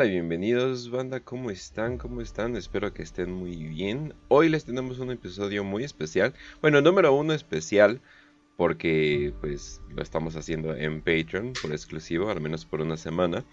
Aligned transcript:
Hola 0.00 0.08
bienvenidos, 0.08 0.90
banda. 0.90 1.20
¿Cómo 1.20 1.50
están? 1.50 1.98
¿Cómo 1.98 2.22
están? 2.22 2.56
Espero 2.56 2.94
que 2.94 3.02
estén 3.02 3.30
muy 3.30 3.54
bien. 3.54 4.14
Hoy 4.28 4.48
les 4.48 4.64
tenemos 4.64 4.98
un 4.98 5.10
episodio 5.10 5.62
muy 5.62 5.84
especial. 5.84 6.32
Bueno, 6.62 6.80
número 6.80 7.12
uno 7.12 7.34
especial 7.34 8.00
porque 8.56 9.34
pues 9.42 9.82
lo 9.94 10.02
estamos 10.02 10.36
haciendo 10.36 10.74
en 10.74 11.02
Patreon 11.02 11.52
por 11.60 11.72
exclusivo, 11.72 12.30
al 12.30 12.40
menos 12.40 12.64
por 12.64 12.80
una 12.80 12.96
semana. 12.96 13.44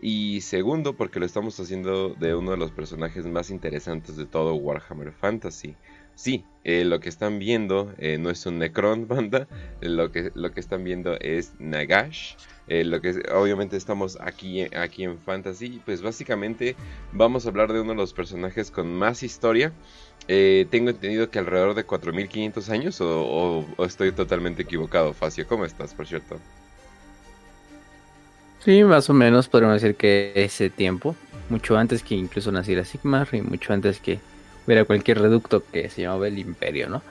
Y 0.00 0.40
segundo, 0.40 0.96
porque 0.96 1.20
lo 1.20 1.26
estamos 1.26 1.60
haciendo 1.60 2.14
de 2.14 2.34
uno 2.34 2.52
de 2.52 2.56
los 2.56 2.70
personajes 2.70 3.26
más 3.26 3.50
interesantes 3.50 4.16
de 4.16 4.24
todo 4.24 4.54
Warhammer 4.54 5.12
Fantasy. 5.12 5.76
Sí, 6.14 6.46
eh, 6.64 6.86
lo 6.86 6.98
que 7.00 7.10
están 7.10 7.38
viendo 7.38 7.92
eh, 7.98 8.16
no 8.16 8.30
es 8.30 8.46
un 8.46 8.58
Necron 8.58 9.06
banda, 9.06 9.48
lo 9.82 10.10
que, 10.10 10.32
lo 10.34 10.50
que 10.50 10.60
están 10.60 10.82
viendo 10.82 11.20
es 11.20 11.52
Nagash. 11.58 12.36
Eh, 12.66 12.84
lo 12.84 13.00
que 13.00 13.22
obviamente 13.34 13.76
estamos 13.76 14.18
aquí, 14.20 14.62
aquí 14.74 15.04
en 15.04 15.18
Fantasy, 15.18 15.82
pues 15.84 16.00
básicamente 16.00 16.76
vamos 17.12 17.44
a 17.44 17.50
hablar 17.50 17.72
de 17.72 17.80
uno 17.80 17.90
de 17.90 17.98
los 17.98 18.12
personajes 18.14 18.70
con 18.70 18.94
más 18.94 19.22
historia. 19.22 19.72
tengo 20.26 20.90
entendido 20.90 21.30
que 21.30 21.38
alrededor 21.38 21.74
de 21.74 21.84
4500 21.84 22.70
años, 22.70 23.00
o, 23.00 23.66
estoy 23.80 24.12
totalmente 24.12 24.62
equivocado, 24.62 25.12
Facio. 25.12 25.46
¿Cómo 25.46 25.64
estás, 25.64 25.92
por 25.94 26.06
cierto? 26.06 26.40
Sí, 28.64 28.82
más 28.82 29.10
o 29.10 29.12
menos 29.12 29.48
podríamos 29.48 29.82
decir 29.82 29.94
que 29.94 30.32
ese 30.34 30.70
tiempo, 30.70 31.14
mucho 31.50 31.76
antes 31.76 32.02
que 32.02 32.14
incluso 32.14 32.50
naciera 32.50 32.84
Sigmar 32.86 33.28
y 33.32 33.42
mucho 33.42 33.74
antes 33.74 34.00
que 34.00 34.20
hubiera 34.66 34.86
cualquier 34.86 35.20
reducto 35.20 35.62
que 35.70 35.90
se 35.90 36.02
llamaba 36.02 36.28
el 36.28 36.38
Imperio, 36.38 36.88
¿no? 36.88 37.02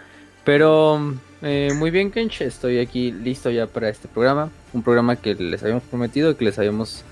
Pero 0.43 1.15
eh, 1.43 1.71
muy 1.75 1.91
bien, 1.91 2.11
Kench, 2.11 2.41
estoy 2.41 2.79
aquí 2.79 3.11
listo 3.11 3.51
ya 3.51 3.67
para 3.67 3.89
este 3.89 4.07
programa. 4.07 4.49
Un 4.73 4.83
programa 4.83 5.15
que 5.15 5.35
les 5.35 5.61
habíamos 5.61 5.83
prometido 5.83 6.35
que 6.37 6.45
les 6.45 6.57
habíamos 6.57 7.03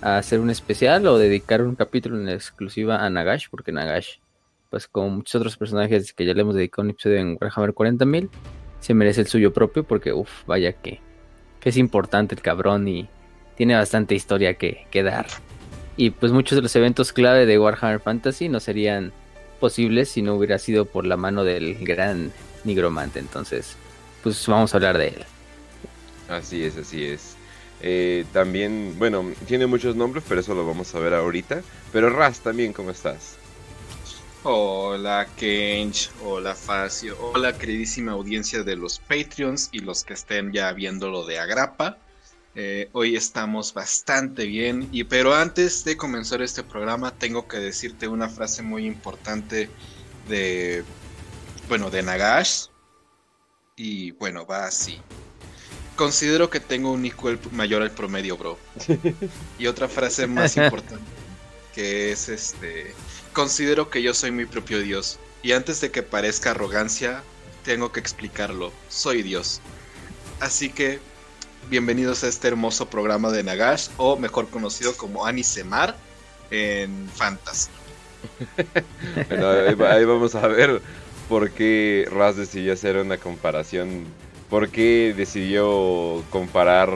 hacer 0.00 0.40
un 0.40 0.50
especial 0.50 1.06
o 1.06 1.16
dedicar 1.16 1.62
un 1.62 1.76
capítulo 1.76 2.20
en 2.20 2.28
exclusiva 2.28 3.04
a 3.04 3.08
Nagash, 3.08 3.46
porque 3.50 3.72
Nagash, 3.72 4.16
pues 4.70 4.88
como 4.88 5.10
muchos 5.10 5.36
otros 5.36 5.56
personajes 5.56 6.12
que 6.12 6.26
ya 6.26 6.34
le 6.34 6.42
hemos 6.42 6.54
dedicado 6.54 6.82
un 6.84 6.90
episodio 6.90 7.18
en 7.18 7.38
Warhammer 7.40 7.72
40.000, 7.72 8.28
se 8.80 8.94
merece 8.94 9.22
el 9.22 9.28
suyo 9.28 9.52
propio 9.52 9.84
porque, 9.84 10.12
uff, 10.12 10.44
vaya 10.46 10.72
que, 10.72 11.00
es 11.62 11.78
importante 11.78 12.34
el 12.34 12.42
cabrón 12.42 12.86
y 12.88 13.08
tiene 13.56 13.74
bastante 13.74 14.14
historia 14.14 14.54
que 14.54 15.02
dar. 15.02 15.26
Y 15.96 16.10
pues 16.10 16.32
muchos 16.32 16.56
de 16.56 16.62
los 16.62 16.74
eventos 16.74 17.12
clave 17.12 17.46
de 17.46 17.58
Warhammer 17.58 18.00
Fantasy 18.00 18.48
no 18.48 18.60
serían 18.60 19.12
posibles 19.60 20.08
si 20.08 20.22
no 20.22 20.34
hubiera 20.34 20.58
sido 20.58 20.86
por 20.86 21.06
la 21.06 21.16
mano 21.16 21.44
del 21.44 21.76
gran 21.76 22.32
nigromante. 22.64 23.18
Entonces, 23.18 23.76
pues 24.22 24.46
vamos 24.46 24.74
a 24.74 24.76
hablar 24.76 24.98
de 24.98 25.08
él. 25.08 25.24
Así 26.28 26.64
es, 26.64 26.76
así 26.76 27.04
es. 27.04 27.36
Eh, 27.80 28.24
también, 28.32 28.94
bueno, 28.98 29.30
tiene 29.46 29.66
muchos 29.66 29.94
nombres, 29.94 30.24
pero 30.26 30.40
eso 30.40 30.54
lo 30.54 30.66
vamos 30.66 30.94
a 30.94 30.98
ver 30.98 31.14
ahorita. 31.14 31.62
Pero 31.92 32.10
Raz, 32.10 32.40
también, 32.40 32.72
¿cómo 32.72 32.90
estás? 32.90 33.36
Hola 34.46 35.26
Kench, 35.38 36.10
hola 36.22 36.54
Facio, 36.54 37.16
hola 37.18 37.56
queridísima 37.56 38.12
audiencia 38.12 38.62
de 38.62 38.76
los 38.76 38.98
Patreons 38.98 39.70
y 39.72 39.78
los 39.78 40.04
que 40.04 40.12
estén 40.12 40.52
ya 40.52 40.70
viendo 40.74 41.10
lo 41.10 41.24
de 41.24 41.38
Agrapa. 41.38 41.96
Eh, 42.54 42.90
hoy 42.92 43.16
estamos 43.16 43.72
bastante 43.72 44.44
bien, 44.44 44.90
y, 44.92 45.04
pero 45.04 45.34
antes 45.34 45.82
de 45.84 45.96
comenzar 45.96 46.42
este 46.42 46.62
programa 46.62 47.10
tengo 47.10 47.48
que 47.48 47.56
decirte 47.56 48.06
una 48.06 48.28
frase 48.28 48.62
muy 48.62 48.84
importante 48.84 49.70
de 50.28 50.84
bueno, 51.68 51.90
de 51.90 52.02
Nagash. 52.02 52.66
Y 53.76 54.12
bueno, 54.12 54.46
va 54.46 54.66
así. 54.66 55.00
Considero 55.96 56.50
que 56.50 56.60
tengo 56.60 56.92
un 56.92 57.04
IQ 57.04 57.52
mayor 57.52 57.82
al 57.82 57.90
promedio, 57.90 58.36
bro. 58.36 58.58
y 59.58 59.66
otra 59.66 59.88
frase 59.88 60.26
más 60.26 60.56
importante, 60.56 61.04
que 61.74 62.12
es 62.12 62.28
este, 62.28 62.94
considero 63.32 63.90
que 63.90 64.02
yo 64.02 64.14
soy 64.14 64.30
mi 64.30 64.44
propio 64.44 64.80
Dios. 64.80 65.18
Y 65.42 65.52
antes 65.52 65.80
de 65.80 65.90
que 65.90 66.02
parezca 66.02 66.50
arrogancia, 66.50 67.22
tengo 67.64 67.92
que 67.92 68.00
explicarlo. 68.00 68.72
Soy 68.88 69.22
Dios. 69.22 69.60
Así 70.40 70.70
que, 70.70 70.98
bienvenidos 71.70 72.24
a 72.24 72.28
este 72.28 72.48
hermoso 72.48 72.90
programa 72.90 73.30
de 73.30 73.42
Nagash, 73.42 73.88
o 73.96 74.16
mejor 74.16 74.48
conocido 74.48 74.96
como 74.96 75.26
Anisemar 75.26 75.96
en 76.50 77.08
Fantasy. 77.14 77.70
bueno, 79.28 79.50
ahí 79.86 80.04
vamos 80.04 80.34
a 80.34 80.48
ver 80.48 80.80
por 81.28 81.50
qué 81.50 82.06
Raz 82.10 82.36
decidió 82.36 82.72
hacer 82.72 82.96
una 82.96 83.18
comparación, 83.18 84.04
por 84.50 84.68
qué 84.68 85.14
decidió 85.16 86.22
comparar 86.30 86.90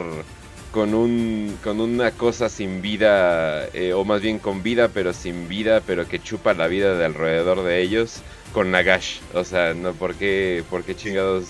con 0.72 0.94
un 0.94 1.56
con 1.64 1.80
una 1.80 2.10
cosa 2.10 2.48
sin 2.48 2.82
vida 2.82 3.66
eh, 3.72 3.94
o 3.94 4.04
más 4.04 4.20
bien 4.20 4.38
con 4.38 4.62
vida 4.62 4.88
pero 4.88 5.14
sin 5.14 5.48
vida 5.48 5.82
pero 5.86 6.06
que 6.06 6.18
chupa 6.18 6.52
la 6.52 6.66
vida 6.66 6.94
de 6.94 7.06
alrededor 7.06 7.64
de 7.64 7.80
ellos 7.80 8.20
con 8.52 8.70
Nagash 8.70 9.20
o 9.32 9.44
sea 9.44 9.72
no 9.72 9.94
por 9.94 10.14
qué 10.14 10.62
por 10.68 10.84
qué 10.84 10.94
chingados 10.94 11.46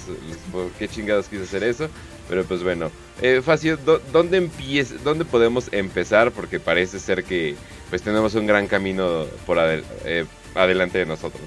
por 0.53 0.71
qué 0.79 0.87
chingados 0.87 1.27
quiso 1.27 1.43
hacer 1.43 1.65
eso 1.65 1.89
pero 2.29 2.45
pues 2.45 2.63
bueno. 2.63 2.91
Eh, 3.21 3.41
Facio 3.43 3.77
dónde 4.13 4.37
empieza 4.37 4.95
dónde 5.03 5.25
podemos 5.25 5.69
empezar 5.73 6.31
porque 6.31 6.61
parece 6.61 7.01
ser 7.01 7.25
que 7.25 7.57
pues 7.91 8.03
tenemos 8.03 8.35
un 8.35 8.47
gran 8.47 8.69
camino 8.69 9.25
por 9.47 9.59
eh, 9.59 10.25
adelante 10.55 10.99
de 10.99 11.07
nosotros 11.07 11.43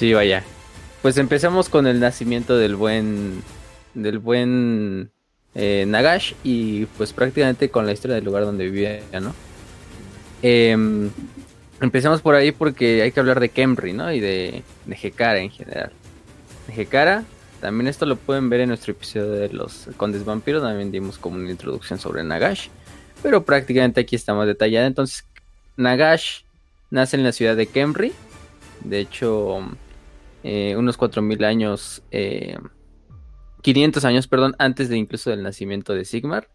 Sí, 0.00 0.14
vaya. 0.14 0.42
Pues 1.02 1.18
empezamos 1.18 1.68
con 1.68 1.86
el 1.86 2.00
nacimiento 2.00 2.56
del 2.56 2.74
buen. 2.74 3.42
del 3.92 4.18
buen 4.18 5.10
eh, 5.54 5.84
Nagash. 5.86 6.32
Y 6.42 6.86
pues 6.96 7.12
prácticamente 7.12 7.68
con 7.68 7.84
la 7.84 7.92
historia 7.92 8.14
del 8.14 8.24
lugar 8.24 8.46
donde 8.46 8.64
vivía, 8.64 9.02
¿no? 9.20 9.34
Em, 10.40 11.10
empezamos 11.82 12.22
por 12.22 12.34
ahí 12.34 12.50
porque 12.50 13.02
hay 13.02 13.12
que 13.12 13.20
hablar 13.20 13.40
de 13.40 13.50
Kemri, 13.50 13.92
¿no? 13.92 14.10
Y 14.10 14.20
de, 14.20 14.62
de 14.86 14.98
Hekara 15.02 15.40
en 15.40 15.50
general. 15.50 15.92
Hekara, 16.74 17.24
también 17.60 17.86
esto 17.86 18.06
lo 18.06 18.16
pueden 18.16 18.48
ver 18.48 18.60
en 18.60 18.68
nuestro 18.68 18.92
episodio 18.92 19.32
de 19.32 19.50
los 19.50 19.86
Condes 19.98 20.24
Vampiros. 20.24 20.62
También 20.62 20.90
dimos 20.90 21.18
como 21.18 21.36
una 21.36 21.50
introducción 21.50 21.98
sobre 21.98 22.24
Nagash. 22.24 22.68
Pero 23.22 23.44
prácticamente 23.44 24.00
aquí 24.00 24.16
está 24.16 24.32
más 24.32 24.46
detallada. 24.46 24.86
Entonces, 24.86 25.26
Nagash 25.76 26.40
nace 26.90 27.18
en 27.18 27.22
la 27.22 27.32
ciudad 27.32 27.54
de 27.54 27.66
Kemri. 27.66 28.14
De 28.82 29.00
hecho, 29.00 29.62
eh, 30.42 30.74
unos 30.76 30.98
4.000 30.98 31.44
años, 31.44 32.02
500 33.62 34.04
eh, 34.04 34.06
años, 34.06 34.26
perdón, 34.26 34.54
antes 34.58 34.88
de 34.88 34.96
incluso 34.96 35.30
del 35.30 35.42
nacimiento 35.42 35.94
de 35.94 36.04
Sigmar, 36.04 36.48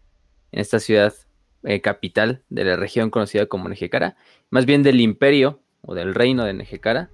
en 0.50 0.60
esta 0.60 0.80
ciudad 0.80 1.14
eh, 1.62 1.80
capital 1.80 2.42
de 2.48 2.64
la 2.64 2.76
región 2.76 3.10
conocida 3.10 3.46
como 3.46 3.68
Nejecara, 3.68 4.16
más 4.50 4.66
bien 4.66 4.82
del 4.82 5.00
imperio 5.00 5.60
o 5.82 5.94
del 5.94 6.14
reino 6.14 6.44
de 6.44 6.54
Nejecara, 6.54 7.10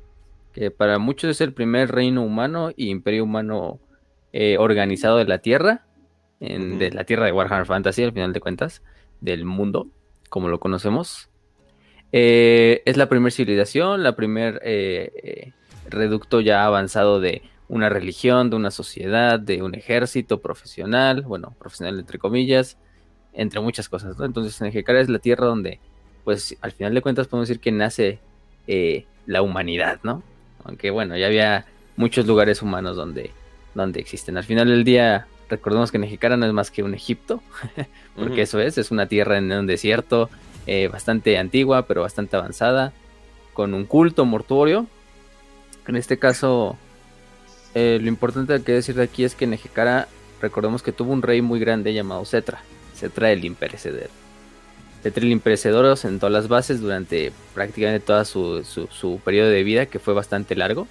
que 0.53 0.71
para 0.71 0.99
muchos 0.99 1.31
es 1.31 1.41
el 1.41 1.53
primer 1.53 1.91
reino 1.93 2.23
humano 2.23 2.71
y 2.75 2.89
imperio 2.89 3.25
humano 3.25 3.81
organizado 4.59 5.19
de 5.19 5.27
la 5.27 5.39
Tierra, 5.39 5.85
de 6.41 6.91
la 6.91 7.05
Tierra 7.05 7.27
de 7.27 7.33
Warhammer 7.33 7.67
Fantasy, 7.67 8.03
al 8.03 8.13
final 8.13 8.33
de 8.33 8.41
cuentas, 8.41 8.83
del 9.21 9.45
mundo, 9.45 9.89
como 10.31 10.49
lo 10.49 10.59
conocemos. 10.59 11.29
es 12.13 12.97
la 12.97 13.09
primera 13.11 13.31
civilización, 13.31 14.03
la 14.03 14.17
primera 14.17 14.59
reducto 15.93 16.41
ya 16.41 16.65
avanzado 16.65 17.21
de 17.21 17.43
una 17.69 17.89
religión, 17.89 18.51
de 18.51 18.57
una 18.57 18.71
sociedad, 18.71 19.41
de 19.41 19.63
un 19.63 19.75
ejército 19.75 20.41
profesional, 20.41 21.23
bueno, 21.23 21.55
profesional 21.59 21.99
entre 21.99 22.19
comillas, 22.19 22.77
entre 23.33 23.61
muchas 23.61 23.89
cosas, 23.89 24.19
¿no? 24.19 24.25
Entonces 24.25 24.61
Nejecara 24.61 25.01
es 25.01 25.09
la 25.09 25.19
tierra 25.19 25.47
donde, 25.47 25.81
pues 26.25 26.57
al 26.61 26.73
final 26.73 26.95
de 26.95 27.01
cuentas 27.01 27.29
podemos 27.29 27.49
decir 27.49 27.61
que 27.61 27.73
nace 27.73 28.19
eh, 28.67 29.07
la 29.27 29.43
humanidad, 29.43 30.01
¿no? 30.03 30.23
Aunque 30.65 30.91
bueno, 30.91 31.17
ya 31.17 31.27
había 31.27 31.67
muchos 31.97 32.27
lugares 32.27 32.63
humanos 32.63 32.97
donde, 32.97 33.31
donde 33.75 34.01
existen. 34.01 34.37
Al 34.37 34.45
final 34.45 34.69
del 34.69 34.85
día, 34.85 35.27
recordemos 35.49 35.91
que 35.91 35.99
Nejecara 35.99 36.37
no 36.37 36.47
es 36.47 36.53
más 36.53 36.71
que 36.71 36.83
un 36.83 36.95
Egipto, 36.95 37.43
porque 38.17 38.43
eso 38.43 38.61
es, 38.61 38.79
es 38.79 38.91
una 38.91 39.07
tierra 39.07 39.39
en 39.39 39.51
un 39.51 39.67
desierto 39.67 40.29
eh, 40.67 40.89
bastante 40.89 41.39
antigua, 41.39 41.87
pero 41.87 42.03
bastante 42.03 42.37
avanzada, 42.37 42.93
con 43.53 43.75
un 43.75 43.85
culto 43.85 44.25
mortuorio, 44.25 44.87
en 45.87 45.97
este 45.97 46.19
caso, 46.19 46.77
eh, 47.75 47.99
lo 48.01 48.09
importante 48.09 48.63
que 48.63 48.73
decir 48.73 48.95
de 48.95 49.03
aquí 49.03 49.25
es 49.25 49.35
que 49.35 49.47
Nejecara, 49.47 50.09
recordemos 50.41 50.83
que 50.83 50.93
tuvo 50.93 51.13
un 51.13 51.23
rey 51.23 51.43
muy 51.43 51.59
grande 51.59 51.95
llamado 51.95 52.25
Cetra, 52.25 52.63
Cetra 52.95 53.33
el 53.33 53.45
Imperecedor. 53.45 54.11
Cetra 55.03 55.25
el 55.25 55.33
Imperecedor 55.33 55.97
sentó 55.97 56.29
las 56.29 56.49
bases 56.49 56.81
durante 56.81 57.33
prácticamente 57.55 58.05
todo 58.05 58.25
su, 58.25 59.21
periodo 59.25 59.51
de 59.51 59.63
vida, 59.65 59.87
que 59.87 59.99
fue 59.99 60.15
bastante 60.15 60.55
largo, 60.55 60.87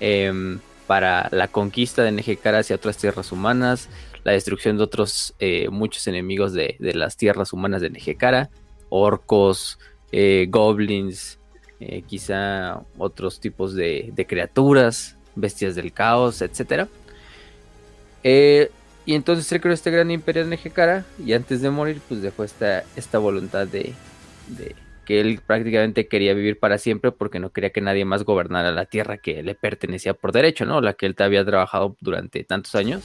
em, 0.00 0.60
para 0.86 1.28
la 1.30 1.48
conquista 1.48 2.02
de 2.02 2.12
Nejecara 2.12 2.60
hacia 2.60 2.76
otras 2.76 2.96
tierras 2.96 3.32
humanas, 3.32 3.88
la 4.24 4.32
destrucción 4.32 4.76
de 4.76 4.84
otros 4.84 5.34
eh, 5.38 5.68
muchos 5.70 6.06
enemigos 6.06 6.52
de, 6.52 6.76
las 6.78 7.16
tierras 7.16 7.52
humanas 7.52 7.82
de 7.82 7.90
Nejecara, 7.90 8.50
orcos, 8.88 9.78
eh, 10.12 10.46
goblins, 10.48 11.38
eh, 11.82 12.02
quizá 12.06 12.80
otros 12.96 13.40
tipos 13.40 13.74
de, 13.74 14.12
criaturas, 14.28 15.16
bestias 15.34 15.74
del 15.74 15.92
caos, 15.92 16.42
etc. 16.42 16.86
Eh, 18.22 18.70
Y 19.04 19.14
entonces 19.14 19.50
él 19.50 19.60
creó 19.60 19.74
este 19.74 19.90
gran 19.90 20.12
imperio 20.12 20.44
de 20.44 20.50
Nejecara 20.50 21.04
y 21.24 21.32
antes 21.32 21.60
de 21.60 21.70
morir 21.70 22.00
pues 22.08 22.22
dejó 22.22 22.44
esta, 22.44 22.84
voluntad 23.18 23.66
de, 23.66 23.94
que 25.04 25.20
él 25.20 25.40
prácticamente 25.44 26.06
quería 26.06 26.32
vivir 26.34 26.60
para 26.60 26.78
siempre 26.78 27.10
porque 27.10 27.40
no 27.40 27.50
quería 27.50 27.70
que 27.70 27.80
nadie 27.80 28.04
más 28.04 28.22
gobernara 28.22 28.70
la 28.70 28.84
tierra 28.84 29.18
que 29.18 29.42
le 29.42 29.56
pertenecía 29.56 30.14
por 30.14 30.30
derecho, 30.30 30.66
¿no? 30.66 30.80
La 30.80 30.94
que 30.94 31.06
él 31.06 31.16
había 31.18 31.44
trabajado 31.44 31.96
durante 32.00 32.44
tantos 32.44 32.76
años 32.76 33.02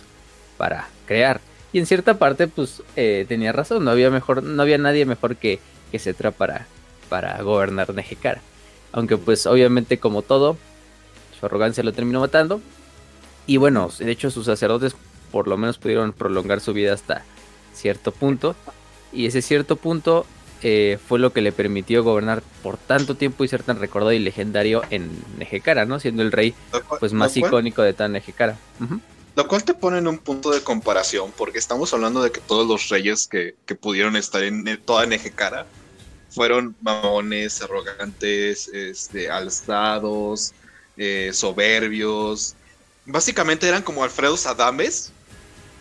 para 0.57 0.88
crear. 1.07 1.41
Y 1.73 1.80
en 1.80 1.88
cierta 1.88 2.19
parte 2.19 2.47
pues 2.47 2.83
eh, 2.95 3.25
tenía 3.27 3.51
razón, 3.51 3.83
no 3.83 3.89
había, 3.89 4.12
mejor, 4.12 4.44
no 4.44 4.62
había 4.62 4.77
nadie 4.77 5.06
mejor 5.06 5.35
que, 5.35 5.59
que 5.91 6.00
para 7.09 7.41
gobernar 7.41 7.91
Nejecara. 7.94 8.41
Aunque 8.91 9.17
pues 9.17 9.45
obviamente 9.45 9.99
como 9.99 10.21
todo, 10.21 10.57
su 11.39 11.45
arrogancia 11.45 11.83
lo 11.83 11.93
terminó 11.93 12.19
matando. 12.19 12.61
Y 13.45 13.57
bueno, 13.57 13.89
de 13.97 14.11
hecho 14.11 14.31
sus 14.31 14.45
sacerdotes 14.45 14.95
por 15.31 15.47
lo 15.47 15.57
menos 15.57 15.77
pudieron 15.77 16.13
prolongar 16.13 16.61
su 16.61 16.73
vida 16.73 16.93
hasta 16.93 17.23
cierto 17.73 18.11
punto. 18.11 18.55
Y 19.13 19.25
ese 19.25 19.41
cierto 19.41 19.75
punto 19.75 20.25
eh, 20.63 20.97
fue 21.07 21.19
lo 21.19 21.31
que 21.31 21.41
le 21.41 21.51
permitió 21.51 22.03
gobernar 22.03 22.41
por 22.63 22.77
tanto 22.77 23.15
tiempo 23.15 23.43
y 23.43 23.47
ser 23.47 23.63
tan 23.63 23.79
recordado 23.79 24.11
y 24.11 24.19
legendario 24.19 24.81
en 24.89 25.09
Nejecara, 25.37 25.85
¿no? 25.85 25.99
Siendo 25.99 26.23
el 26.23 26.31
rey 26.31 26.55
pues 26.99 27.13
más 27.13 27.37
icónico 27.37 27.83
de 27.83 27.93
tan 27.93 28.13
Nejecara. 28.13 28.57
Lo 29.35 29.47
cual 29.47 29.63
te 29.63 29.75
pone 29.75 29.99
en 29.99 30.07
un 30.07 30.17
punto 30.17 30.49
de 30.49 30.61
comparación, 30.61 31.31
porque 31.37 31.59
estamos 31.59 31.93
hablando 31.93 32.23
de 32.23 32.31
que 32.31 32.41
todos 32.41 32.67
los 32.67 32.89
reyes 32.89 33.27
que, 33.27 33.53
pudieron 33.79 34.15
estar 34.15 34.43
en 34.43 34.65
toda 34.83 35.05
Nejecara 35.05 35.67
fueron 36.37 36.75
mamones, 36.81 37.63
arrogantes, 37.63 38.67
este, 38.67 39.27
alzados, 39.27 40.53
eh, 40.95 41.31
soberbios. 41.33 42.55
Básicamente 43.07 43.67
eran 43.67 43.81
como 43.81 44.03
Alfredo 44.03 44.37
Sadames, 44.37 45.11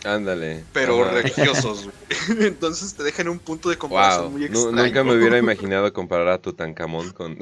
Ándale. 0.07 0.63
Pero 0.73 1.03
religiosos. 1.03 1.89
Entonces 2.39 2.95
te 2.95 3.03
dejan 3.03 3.29
un 3.29 3.39
punto 3.39 3.69
de 3.69 3.77
comparación 3.77 4.31
muy 4.31 4.45
extraño. 4.45 4.71
nunca 4.71 5.03
me 5.03 5.15
hubiera 5.15 5.37
imaginado 5.37 5.91
comparar 5.93 6.27
a 6.29 6.41
Tutankamón 6.41 7.11
con, 7.11 7.37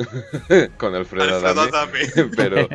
con 0.78 0.96
Alfredo, 0.96 1.46
Adame. 1.46 2.00
pero, 2.36 2.68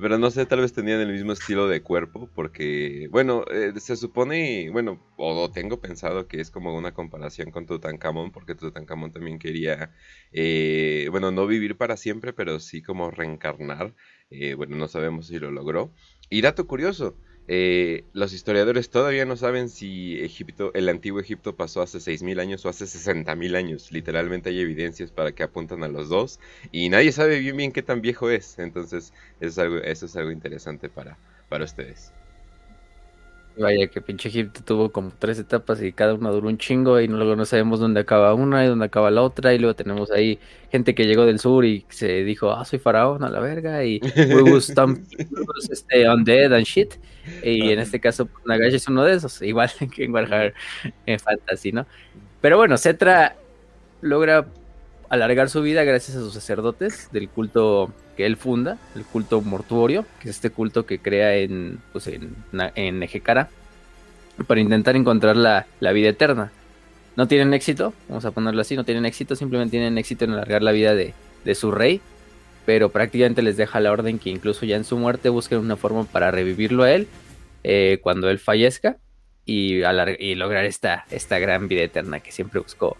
pero 0.00 0.18
no 0.18 0.30
sé, 0.30 0.46
tal 0.46 0.60
vez 0.60 0.72
tenían 0.72 1.00
el 1.00 1.12
mismo 1.12 1.32
estilo 1.32 1.68
de 1.68 1.82
cuerpo. 1.82 2.28
Porque, 2.34 3.08
bueno, 3.10 3.44
eh, 3.50 3.72
se 3.78 3.96
supone, 3.96 4.70
bueno, 4.70 5.00
o, 5.16 5.50
tengo 5.50 5.80
pensado 5.80 6.26
que 6.28 6.40
es 6.40 6.50
como 6.50 6.76
una 6.76 6.92
comparación 6.92 7.50
con 7.50 7.66
Tutankamón. 7.66 8.30
Porque 8.30 8.54
Tutankamón 8.54 9.12
también 9.12 9.38
quería, 9.38 9.92
eh, 10.32 11.08
bueno, 11.10 11.30
no 11.30 11.46
vivir 11.46 11.76
para 11.76 11.96
siempre, 11.96 12.32
pero 12.32 12.60
sí 12.60 12.82
como 12.82 13.10
reencarnar. 13.10 13.94
Eh, 14.30 14.54
bueno, 14.54 14.76
no 14.76 14.88
sabemos 14.88 15.28
si 15.28 15.38
lo 15.38 15.50
logró. 15.50 15.92
Y 16.30 16.42
dato 16.42 16.66
curioso. 16.66 17.16
Eh, 17.50 18.04
los 18.12 18.34
historiadores 18.34 18.90
todavía 18.90 19.24
no 19.24 19.36
saben 19.36 19.70
si 19.70 20.20
Egipto, 20.20 20.70
el 20.74 20.88
antiguo 20.88 21.18
Egipto 21.18 21.56
pasó 21.56 21.80
hace 21.80 21.98
6.000 21.98 22.40
años 22.40 22.64
o 22.66 22.68
hace 22.68 22.86
60.000 22.86 23.56
años. 23.56 23.90
Literalmente 23.90 24.50
hay 24.50 24.60
evidencias 24.60 25.10
para 25.12 25.32
que 25.32 25.42
apuntan 25.42 25.82
a 25.82 25.88
los 25.88 26.10
dos 26.10 26.40
y 26.72 26.90
nadie 26.90 27.10
sabe 27.12 27.38
bien 27.38 27.56
bien 27.56 27.72
qué 27.72 27.82
tan 27.82 28.02
viejo 28.02 28.30
es. 28.30 28.58
Entonces 28.58 29.14
eso 29.40 29.48
es 29.48 29.58
algo, 29.58 29.78
eso 29.78 30.06
es 30.06 30.16
algo 30.16 30.30
interesante 30.30 30.90
para, 30.90 31.18
para 31.48 31.64
ustedes. 31.64 32.12
Vaya 33.58 33.88
que 33.88 34.00
pinche 34.00 34.28
Egipto 34.28 34.60
tuvo 34.64 34.92
como 34.92 35.10
tres 35.18 35.38
etapas 35.38 35.82
y 35.82 35.92
cada 35.92 36.14
una 36.14 36.30
duró 36.30 36.48
un 36.48 36.58
chingo 36.58 37.00
y 37.00 37.08
luego 37.08 37.34
no 37.34 37.44
sabemos 37.44 37.80
dónde 37.80 38.00
acaba 38.00 38.32
una 38.34 38.64
y 38.64 38.68
dónde 38.68 38.84
acaba 38.84 39.10
la 39.10 39.22
otra 39.22 39.52
y 39.52 39.58
luego 39.58 39.74
tenemos 39.74 40.10
ahí 40.12 40.38
gente 40.70 40.94
que 40.94 41.06
llegó 41.06 41.26
del 41.26 41.40
sur 41.40 41.64
y 41.64 41.84
se 41.88 42.24
dijo, 42.24 42.52
ah, 42.52 42.64
soy 42.64 42.78
faraón 42.78 43.24
a 43.24 43.30
la 43.30 43.40
verga 43.40 43.84
y 43.84 44.00
we 44.44 44.60
stomp 44.60 45.00
este, 45.70 46.08
undead 46.08 46.52
and 46.52 46.66
shit 46.66 46.94
y 47.42 47.72
en 47.72 47.80
este 47.80 47.98
caso 48.00 48.26
pues, 48.26 48.46
Nagash 48.46 48.74
es 48.74 48.88
uno 48.88 49.02
de 49.04 49.14
esos, 49.14 49.42
igual 49.42 49.70
que 49.94 50.04
en 50.04 50.12
Warhammer 50.12 50.54
en 51.06 51.18
Fantasy, 51.18 51.72
¿no? 51.72 51.86
Pero 52.40 52.56
bueno, 52.56 52.76
Cetra 52.76 53.36
logra 54.00 54.46
alargar 55.08 55.48
su 55.48 55.62
vida 55.62 55.84
gracias 55.84 56.16
a 56.16 56.20
sus 56.20 56.34
sacerdotes 56.34 57.08
del 57.12 57.28
culto 57.28 57.92
que 58.16 58.26
él 58.26 58.36
funda, 58.36 58.78
el 58.94 59.04
culto 59.04 59.40
mortuorio, 59.40 60.04
que 60.20 60.28
es 60.28 60.36
este 60.36 60.50
culto 60.50 60.86
que 60.86 60.98
crea 60.98 61.36
en, 61.36 61.78
pues 61.92 62.08
en, 62.08 62.34
en 62.74 63.02
Ejecara, 63.02 63.48
para 64.46 64.60
intentar 64.60 64.96
encontrar 64.96 65.36
la, 65.36 65.66
vida 65.92 66.08
eterna. 66.08 66.52
No 67.16 67.26
tienen 67.26 67.54
éxito, 67.54 67.94
vamos 68.08 68.24
a 68.24 68.30
ponerlo 68.30 68.60
así, 68.60 68.76
no 68.76 68.84
tienen 68.84 69.06
éxito, 69.06 69.34
simplemente 69.34 69.72
tienen 69.72 69.98
éxito 69.98 70.24
en 70.24 70.32
alargar 70.32 70.62
la 70.62 70.72
vida 70.72 70.94
de, 70.94 71.14
su 71.54 71.70
rey, 71.70 72.02
pero 72.66 72.90
prácticamente 72.90 73.40
les 73.40 73.56
deja 73.56 73.80
la 73.80 73.90
orden 73.90 74.18
que 74.18 74.28
incluso 74.28 74.66
ya 74.66 74.76
en 74.76 74.84
su 74.84 74.98
muerte 74.98 75.30
busquen 75.30 75.60
una 75.60 75.76
forma 75.76 76.04
para 76.04 76.30
revivirlo 76.30 76.82
a 76.82 76.92
él 76.92 77.08
eh, 77.64 78.00
cuando 78.02 78.28
él 78.28 78.38
fallezca 78.38 78.98
y, 79.46 79.80
y 80.18 80.34
lograr 80.34 80.66
esta, 80.66 81.06
esta 81.10 81.38
gran 81.38 81.68
vida 81.68 81.82
eterna 81.82 82.20
que 82.20 82.32
siempre 82.32 82.60
buscó 82.60 82.98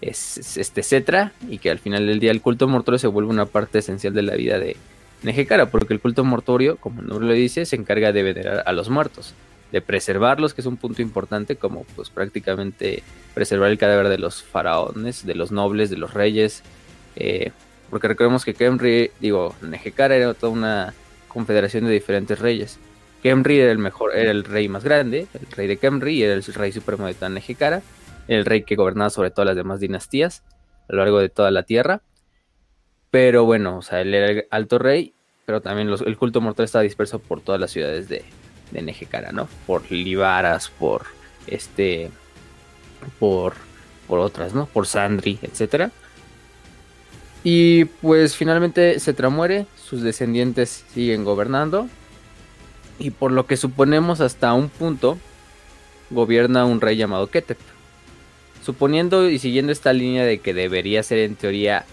es, 0.00 0.56
este 0.56 0.82
Cetra 0.82 1.32
y 1.48 1.58
que 1.58 1.70
al 1.70 1.78
final 1.78 2.06
del 2.06 2.20
día 2.20 2.30
el 2.30 2.40
culto 2.40 2.68
mortuorio 2.68 2.98
se 2.98 3.06
vuelve 3.08 3.30
una 3.30 3.46
parte 3.46 3.78
esencial 3.78 4.14
de 4.14 4.22
la 4.22 4.34
vida 4.34 4.58
de 4.58 4.76
Nejecara, 5.22 5.70
porque 5.70 5.94
el 5.94 6.00
culto 6.00 6.24
mortuorio, 6.24 6.76
como 6.76 7.00
el 7.00 7.08
nombre 7.08 7.26
lo 7.26 7.34
dice, 7.34 7.66
se 7.66 7.76
encarga 7.76 8.12
de 8.12 8.22
venerar 8.22 8.62
a 8.64 8.72
los 8.72 8.88
muertos, 8.88 9.34
de 9.72 9.80
preservarlos, 9.80 10.54
que 10.54 10.60
es 10.60 10.66
un 10.66 10.76
punto 10.76 11.02
importante, 11.02 11.56
como 11.56 11.84
pues 11.96 12.10
prácticamente 12.10 13.02
preservar 13.34 13.70
el 13.70 13.78
cadáver 13.78 14.08
de 14.08 14.18
los 14.18 14.42
faraones, 14.42 15.26
de 15.26 15.34
los 15.34 15.50
nobles, 15.50 15.90
de 15.90 15.96
los 15.96 16.14
reyes, 16.14 16.62
eh, 17.16 17.50
porque 17.90 18.06
recordemos 18.06 18.44
que 18.44 18.54
Kemri, 18.54 19.10
digo, 19.18 19.56
Nejecara 19.62 20.14
era 20.14 20.34
toda 20.34 20.52
una 20.52 20.94
confederación 21.26 21.84
de 21.84 21.92
diferentes 21.92 22.38
reyes. 22.38 22.78
Kemri 23.22 23.58
era 23.58 23.72
el 23.72 23.78
mejor, 23.78 24.14
era 24.14 24.30
el 24.30 24.44
rey 24.44 24.68
más 24.68 24.84
grande, 24.84 25.26
el 25.34 25.46
rey 25.50 25.66
de 25.66 25.78
Kemri, 25.78 26.14
y 26.14 26.22
era 26.22 26.34
el 26.34 26.44
rey 26.44 26.70
supremo 26.70 27.06
de 27.06 27.14
Tan 27.14 27.34
Nejecara 27.34 27.82
el 28.28 28.44
rey 28.44 28.62
que 28.62 28.76
gobernaba 28.76 29.10
sobre 29.10 29.30
todas 29.30 29.46
las 29.46 29.56
demás 29.56 29.80
dinastías 29.80 30.44
a 30.88 30.92
lo 30.92 30.98
largo 30.98 31.18
de 31.18 31.28
toda 31.28 31.50
la 31.50 31.64
tierra. 31.64 32.02
Pero 33.10 33.44
bueno, 33.44 33.78
o 33.78 33.82
sea, 33.82 34.00
él 34.00 34.14
era 34.14 34.30
el 34.30 34.46
alto 34.50 34.78
rey, 34.78 35.14
pero 35.46 35.60
también 35.60 35.88
el 35.88 36.16
culto 36.18 36.40
mortal 36.40 36.64
estaba 36.64 36.82
disperso 36.82 37.18
por 37.18 37.40
todas 37.40 37.60
las 37.60 37.70
ciudades 37.70 38.08
de, 38.08 38.24
de 38.70 38.82
Nejecara, 38.82 39.32
¿no? 39.32 39.48
Por 39.66 39.90
Libaras, 39.90 40.68
por 40.68 41.06
este, 41.46 42.10
por, 43.18 43.54
por 44.06 44.18
otras, 44.18 44.54
¿no? 44.54 44.66
Por 44.66 44.86
Sandri, 44.86 45.38
etcétera. 45.40 45.90
Y 47.44 47.86
pues 47.86 48.36
finalmente 48.36 49.00
Cetra 49.00 49.30
muere, 49.30 49.66
sus 49.76 50.02
descendientes 50.02 50.84
siguen 50.92 51.24
gobernando. 51.24 51.88
Y 52.98 53.10
por 53.10 53.32
lo 53.32 53.46
que 53.46 53.56
suponemos 53.56 54.20
hasta 54.20 54.52
un 54.52 54.68
punto, 54.68 55.18
gobierna 56.10 56.66
un 56.66 56.80
rey 56.80 56.96
llamado 56.96 57.28
Ketep 57.28 57.58
suponiendo 58.68 59.30
y 59.30 59.38
siguiendo 59.38 59.72
esta 59.72 59.94
línea 59.94 60.26
de 60.26 60.40
que 60.40 60.52
debería 60.52 61.02
ser 61.02 61.20
en 61.20 61.36
teoría 61.36 61.86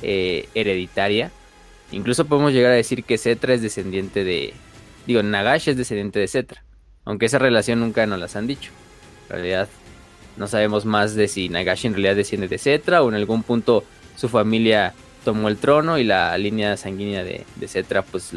eh, 0.00 0.48
hereditaria, 0.54 1.32
incluso 1.90 2.24
podemos 2.24 2.52
llegar 2.52 2.70
a 2.70 2.76
decir 2.76 3.02
que 3.02 3.18
Cetra 3.18 3.52
es 3.52 3.62
descendiente 3.62 4.22
de, 4.22 4.54
digo, 5.08 5.24
Nagash 5.24 5.70
es 5.70 5.76
descendiente 5.76 6.20
de 6.20 6.28
Cetra, 6.28 6.62
aunque 7.04 7.26
esa 7.26 7.40
relación 7.40 7.80
nunca 7.80 8.06
nos 8.06 8.20
las 8.20 8.36
han 8.36 8.46
dicho. 8.46 8.70
En 9.24 9.34
realidad 9.34 9.68
no 10.36 10.46
sabemos 10.46 10.84
más 10.84 11.16
de 11.16 11.26
si 11.26 11.48
Nagash 11.48 11.86
en 11.86 11.94
realidad 11.94 12.14
desciende 12.14 12.46
de 12.46 12.58
Cetra 12.58 13.02
o 13.02 13.08
en 13.08 13.16
algún 13.16 13.42
punto 13.42 13.82
su 14.14 14.28
familia 14.28 14.94
tomó 15.24 15.48
el 15.48 15.56
trono 15.56 15.98
y 15.98 16.04
la 16.04 16.38
línea 16.38 16.76
sanguínea 16.76 17.24
de, 17.24 17.44
de 17.56 17.66
Cetra 17.66 18.02
pues 18.02 18.32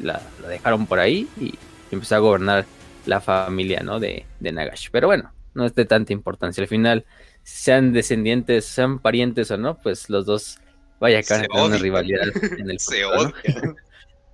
la, 0.00 0.20
dejaron 0.48 0.88
por 0.88 0.98
ahí 0.98 1.28
y, 1.40 1.54
empezó 1.92 2.16
a 2.16 2.18
gobernar 2.18 2.66
la 3.06 3.20
familia 3.20 3.84
¿no? 3.84 4.00
de, 4.00 4.26
de 4.40 4.50
Nagash. 4.50 4.88
Pero 4.90 5.06
bueno, 5.06 5.30
no 5.54 5.64
es 5.64 5.76
de 5.76 5.84
tanta 5.84 6.12
importancia. 6.12 6.60
Al 6.60 6.68
final 6.68 7.04
sean 7.46 7.92
descendientes, 7.92 8.64
sean 8.64 8.98
parientes 8.98 9.52
o 9.52 9.56
no, 9.56 9.78
pues 9.80 10.10
los 10.10 10.26
dos, 10.26 10.58
vaya, 10.98 11.22
que 11.22 11.46
van 11.48 11.66
una 11.66 11.78
rivalidad 11.78 12.26
en 12.58 12.68
el 12.68 12.80
Se 12.80 12.96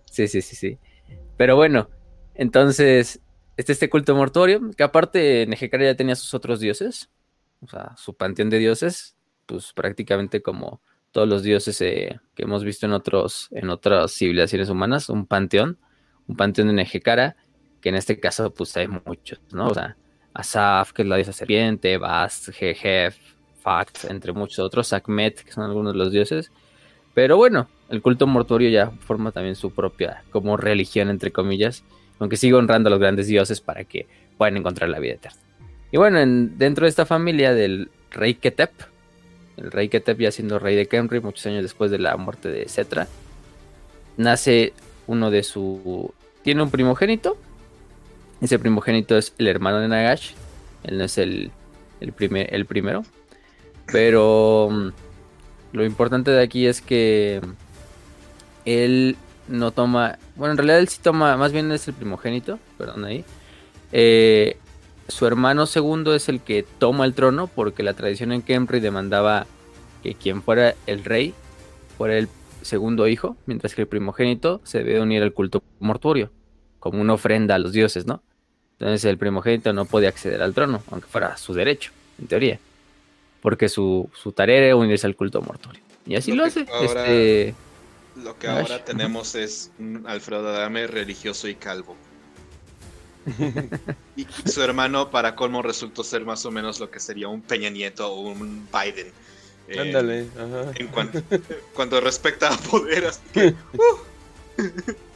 sí, 0.06 0.28
sí, 0.28 0.40
sí, 0.40 0.56
sí. 0.56 0.78
Pero 1.36 1.54
bueno, 1.54 1.90
entonces, 2.34 3.20
este, 3.58 3.72
este 3.72 3.90
culto 3.90 4.16
mortuorio, 4.16 4.70
que 4.74 4.82
aparte 4.82 5.46
Nejecara 5.46 5.84
ya 5.84 5.94
tenía 5.94 6.16
sus 6.16 6.32
otros 6.32 6.58
dioses, 6.58 7.10
o 7.60 7.68
sea, 7.68 7.94
su 7.98 8.14
panteón 8.14 8.48
de 8.48 8.58
dioses, 8.58 9.14
pues 9.44 9.74
prácticamente 9.74 10.40
como 10.40 10.80
todos 11.10 11.28
los 11.28 11.42
dioses 11.42 11.82
eh, 11.82 12.18
que 12.34 12.44
hemos 12.44 12.64
visto 12.64 12.86
en 12.86 12.92
otros, 12.92 13.48
en 13.50 13.68
otras 13.68 14.14
civilizaciones 14.14 14.70
humanas, 14.70 15.10
un 15.10 15.26
panteón, 15.26 15.78
un 16.28 16.36
panteón 16.36 16.68
de 16.68 16.74
Nejecara, 16.74 17.36
que 17.82 17.90
en 17.90 17.96
este 17.96 18.18
caso, 18.18 18.54
pues 18.54 18.74
hay 18.78 18.88
muchos, 18.88 19.38
¿no? 19.52 19.68
O 19.68 19.74
sea, 19.74 19.98
Asaf, 20.34 20.92
que 20.92 21.02
es 21.02 21.08
la 21.08 21.16
diosa 21.16 21.32
serpiente, 21.32 21.98
Bast, 21.98 22.50
Jehef, 22.50 23.16
Fact, 23.60 24.04
entre 24.10 24.32
muchos 24.32 24.58
otros, 24.58 24.88
Sakmet, 24.88 25.42
que 25.42 25.52
son 25.52 25.64
algunos 25.64 25.92
de 25.92 25.98
los 25.98 26.12
dioses. 26.12 26.50
Pero 27.14 27.36
bueno, 27.36 27.68
el 27.90 28.00
culto 28.02 28.26
mortuorio 28.26 28.70
ya 28.70 28.90
forma 28.90 29.32
también 29.32 29.54
su 29.54 29.70
propia, 29.70 30.24
como 30.30 30.56
religión, 30.56 31.10
entre 31.10 31.30
comillas, 31.30 31.84
aunque 32.18 32.36
sigue 32.36 32.54
honrando 32.54 32.88
a 32.88 32.90
los 32.90 33.00
grandes 33.00 33.26
dioses 33.26 33.60
para 33.60 33.84
que 33.84 34.06
puedan 34.38 34.56
encontrar 34.56 34.88
la 34.88 34.98
vida 34.98 35.14
eterna. 35.14 35.38
Y 35.90 35.98
bueno, 35.98 36.18
dentro 36.56 36.86
de 36.86 36.88
esta 36.88 37.04
familia 37.04 37.52
del 37.52 37.90
rey 38.10 38.34
Ketep, 38.34 38.70
el 39.58 39.70
rey 39.70 39.88
Ketep 39.88 40.18
ya 40.18 40.30
siendo 40.30 40.58
rey 40.58 40.74
de 40.74 40.88
Kemri, 40.88 41.20
muchos 41.20 41.44
años 41.46 41.62
después 41.62 41.90
de 41.90 41.98
la 41.98 42.16
muerte 42.16 42.48
de 42.48 42.66
Cetra, 42.68 43.06
nace 44.16 44.72
uno 45.06 45.30
de 45.30 45.42
su... 45.42 46.14
Tiene 46.42 46.62
un 46.62 46.70
primogénito, 46.70 47.36
Ese 48.42 48.58
primogénito 48.58 49.16
es 49.16 49.34
el 49.38 49.46
hermano 49.46 49.78
de 49.78 49.86
Nagash. 49.86 50.32
Él 50.82 50.98
no 50.98 51.04
es 51.04 51.16
el, 51.16 51.52
el, 52.00 52.12
primer, 52.12 52.52
el 52.52 52.66
primero. 52.66 53.04
Pero 53.86 54.68
mm, 54.68 54.88
lo 55.72 55.84
importante 55.84 56.32
de 56.32 56.42
aquí 56.42 56.66
es 56.66 56.80
que 56.80 57.40
él 58.64 59.16
no 59.46 59.70
toma. 59.70 60.18
Bueno, 60.34 60.52
en 60.52 60.58
realidad 60.58 60.80
él 60.80 60.88
sí 60.88 60.98
toma. 61.00 61.36
Más 61.36 61.52
bien 61.52 61.70
es 61.70 61.86
el 61.86 61.94
primogénito. 61.94 62.58
Perdón 62.78 63.04
ahí. 63.04 63.24
Eh, 63.92 64.56
su 65.06 65.24
hermano 65.24 65.66
segundo 65.66 66.12
es 66.12 66.28
el 66.28 66.40
que 66.40 66.66
toma 66.80 67.04
el 67.04 67.14
trono. 67.14 67.46
Porque 67.46 67.84
la 67.84 67.94
tradición 67.94 68.32
en 68.32 68.42
Kemri 68.42 68.80
demandaba 68.80 69.46
que 70.02 70.14
quien 70.14 70.42
fuera 70.42 70.74
el 70.88 71.04
rey 71.04 71.32
fuera 71.96 72.18
el 72.18 72.28
segundo 72.62 73.06
hijo. 73.06 73.36
Mientras 73.46 73.76
que 73.76 73.82
el 73.82 73.88
primogénito 73.88 74.60
se 74.64 74.82
debe 74.82 75.00
unir 75.00 75.22
al 75.22 75.32
culto 75.32 75.62
mortuorio. 75.78 76.32
Como 76.80 77.00
una 77.00 77.12
ofrenda 77.12 77.54
a 77.54 77.60
los 77.60 77.70
dioses, 77.70 78.04
¿no? 78.04 78.20
Entonces 78.78 79.04
el 79.04 79.18
primogénito 79.18 79.72
no 79.72 79.84
podía 79.84 80.08
acceder 80.08 80.42
al 80.42 80.54
trono. 80.54 80.82
Aunque 80.90 81.06
fuera 81.08 81.36
su 81.36 81.54
derecho, 81.54 81.92
en 82.18 82.26
teoría. 82.26 82.58
Porque 83.40 83.68
su, 83.68 84.08
su 84.14 84.32
tarea 84.32 84.58
era 84.58 84.76
unirse 84.76 85.06
al 85.06 85.16
culto 85.16 85.40
mortuorio. 85.42 85.82
Y 86.06 86.16
así 86.16 86.32
lo, 86.32 86.44
hace. 86.44 86.66
este 86.82 87.54
lo 88.16 88.38
que 88.38 88.48
ahora 88.48 88.84
tenemos 88.84 89.34
es 89.34 89.70
un 89.78 90.04
Alfredo 90.06 90.48
Adame 90.48 90.86
religioso 90.86 91.48
y 91.48 91.54
calvo. 91.54 91.96
y 94.16 94.26
su 94.48 94.62
hermano, 94.62 95.10
para 95.10 95.34
colmo, 95.34 95.62
resultó 95.62 96.02
ser 96.04 96.24
más 96.24 96.44
o 96.44 96.50
menos 96.50 96.80
lo 96.80 96.90
que 96.90 97.00
sería 97.00 97.28
un 97.28 97.40
Peña 97.40 97.70
Nieto 97.70 98.12
o 98.12 98.20
un 98.20 98.68
Biden. 98.70 99.12
Eh, 99.68 99.78
Ándale, 99.78 100.26
En 100.74 100.88
cuanto, 101.72 102.00
respecta 102.00 102.52
a 102.52 102.56
poder, 102.58 103.10
uh. 103.36 103.52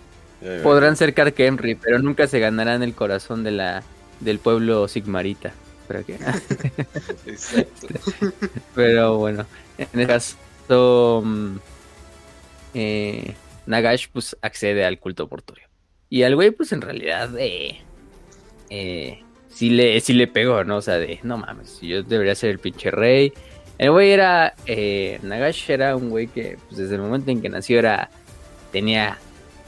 Podrán 0.62 0.97
ser 0.97 1.14
Kark 1.14 1.35
Henry, 1.38 1.75
pero 1.75 1.99
nunca 1.99 2.26
se 2.26 2.38
ganarán 2.38 2.83
el 2.83 2.95
corazón 2.95 3.43
de 3.43 3.52
la, 3.52 3.83
del 4.21 4.38
pueblo 4.38 4.87
sigmarita. 4.88 5.52
¿Pero 5.88 6.05
qué? 6.05 6.14
Exacto. 7.26 7.87
pero 8.75 9.19
bueno, 9.19 9.47
en 9.78 9.85
este 9.85 10.07
caso. 10.07 11.23
Mm, 11.25 11.57
eh, 12.75 13.35
Nagash 13.66 14.09
pues 14.12 14.37
accede 14.43 14.85
al 14.85 14.99
culto 14.99 15.28
portuario. 15.28 15.66
Y 16.09 16.23
al 16.23 16.35
güey 16.35 16.50
pues 16.50 16.73
en 16.73 16.81
realidad 16.81 17.31
eh, 17.38 17.81
eh, 18.71 19.23
sí, 19.49 19.71
le, 19.71 20.00
sí 20.00 20.12
le 20.12 20.26
pegó, 20.26 20.64
¿no? 20.64 20.76
O 20.76 20.83
sea, 20.83 20.99
de, 20.99 21.21
no 21.23 21.38
mames, 21.38 21.81
yo 21.81 22.02
debería 22.02 22.35
ser 22.35 22.50
el 22.50 22.59
pinche 22.59 22.90
rey. 22.90 23.33
El 23.78 23.90
güey 23.90 24.11
era, 24.11 24.55
eh, 24.66 25.19
Nagash 25.23 25.71
era 25.71 25.97
un 25.97 26.09
güey 26.09 26.28
que 26.28 26.59
pues, 26.66 26.78
desde 26.78 26.95
el 26.95 27.02
momento 27.02 27.31
en 27.31 27.43
que 27.43 27.49
nació 27.49 27.78
era, 27.78 28.11
tenía, 28.73 29.19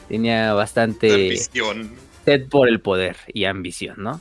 tenía 0.08 0.52
bastante 0.54 1.12
ambición. 1.12 1.92
sed 2.24 2.48
por 2.48 2.68
el 2.68 2.80
poder 2.80 3.16
y 3.28 3.44
ambición, 3.44 3.96
¿no? 3.98 4.20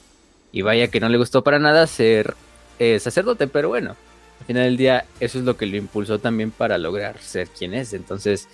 Y 0.51 0.61
vaya 0.61 0.89
que 0.89 0.99
no 0.99 1.09
le 1.09 1.17
gustó 1.17 1.43
para 1.43 1.59
nada 1.59 1.87
ser 1.87 2.35
eh, 2.79 2.99
sacerdote, 2.99 3.47
pero 3.47 3.69
bueno, 3.69 3.95
al 4.39 4.45
final 4.45 4.63
del 4.63 4.77
día 4.77 5.05
eso 5.19 5.39
es 5.39 5.45
lo 5.45 5.57
que 5.57 5.65
lo 5.65 5.77
impulsó 5.77 6.19
también 6.19 6.51
para 6.51 6.77
lograr 6.77 7.19
ser 7.19 7.47
quien 7.47 7.73
es. 7.73 7.93
Entonces, 7.93 8.47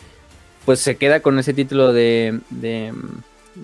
pues 0.65 0.79
se 0.79 0.95
queda 0.95 1.19
con 1.21 1.37
ese 1.39 1.53
título 1.53 1.93
de, 1.93 2.39
de, 2.49 2.93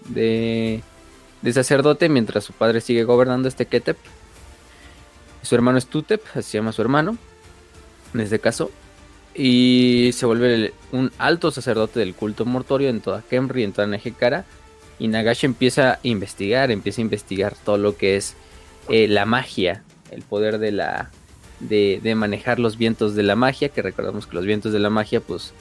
de, 0.10 1.54
sacerdote 1.54 2.10
mientras 2.10 2.44
su 2.44 2.54
padre 2.54 2.82
sigue 2.82 3.04
gobernando 3.04 3.48
este 3.48 3.66
Ketep. 3.66 3.98
Su 5.42 5.56
hermano 5.56 5.78
es 5.78 5.88
Tutep, 5.88 6.22
así 6.36 6.52
se 6.52 6.58
llama 6.58 6.74
su 6.74 6.82
hermano, 6.82 7.18
en 8.14 8.20
este 8.20 8.40
caso. 8.40 8.72
Y 9.42 10.12
se 10.12 10.26
vuelve 10.26 10.74
un 10.92 11.14
alto 11.18 11.50
sacerdote 11.50 12.02
del 12.02 12.14
culto 12.14 12.44
mortorio 12.44 12.90
en 12.90 13.00
toda 13.00 13.22
Kemri, 13.22 13.64
en 13.64 13.72
toda 13.72 13.88
Nejekara. 13.88 14.44
Y 15.00 15.08
Nagash 15.08 15.46
empieza 15.46 15.94
a 15.94 16.00
investigar, 16.04 16.72
empieza 16.72 17.00
a 17.00 17.04
investigar 17.04 17.56
todo 17.56 17.78
lo 17.78 17.96
que 17.96 18.18
es 18.18 18.36
eh, 18.90 19.08
la 19.08 19.26
magia, 19.26 19.82
el 20.12 20.24
poder 20.24 20.60
de 20.60 20.74
la 20.74 21.10
de, 21.62 22.02
de, 22.04 22.16
manejar 22.16 22.60
los 22.60 22.78
vientos 22.78 23.16
de 23.16 23.24
la 23.24 23.38
magia, 23.38 23.70
que 23.70 23.82
recordamos 23.82 24.28
que 24.28 24.36
los 24.36 24.46
vientos 24.46 24.74
de 24.74 24.80
la 24.80 24.90
magia 24.90 25.22
pues 25.22 25.54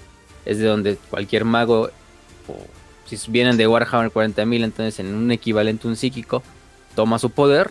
es 0.45 0.59
de 0.59 0.67
donde 0.67 0.97
cualquier 1.09 1.45
mago, 1.45 1.91
o 2.49 2.67
si 3.05 3.31
vienen 3.31 3.57
de 3.57 3.69
Warhammer 3.69 4.11
40.000, 4.11 4.65
entonces 4.65 4.99
en 4.99 5.15
un 5.15 5.31
equivalente 5.31 5.87
un 5.87 5.95
psíquico, 5.95 6.43
toma 6.97 7.21
su 7.21 7.31
poder 7.31 7.71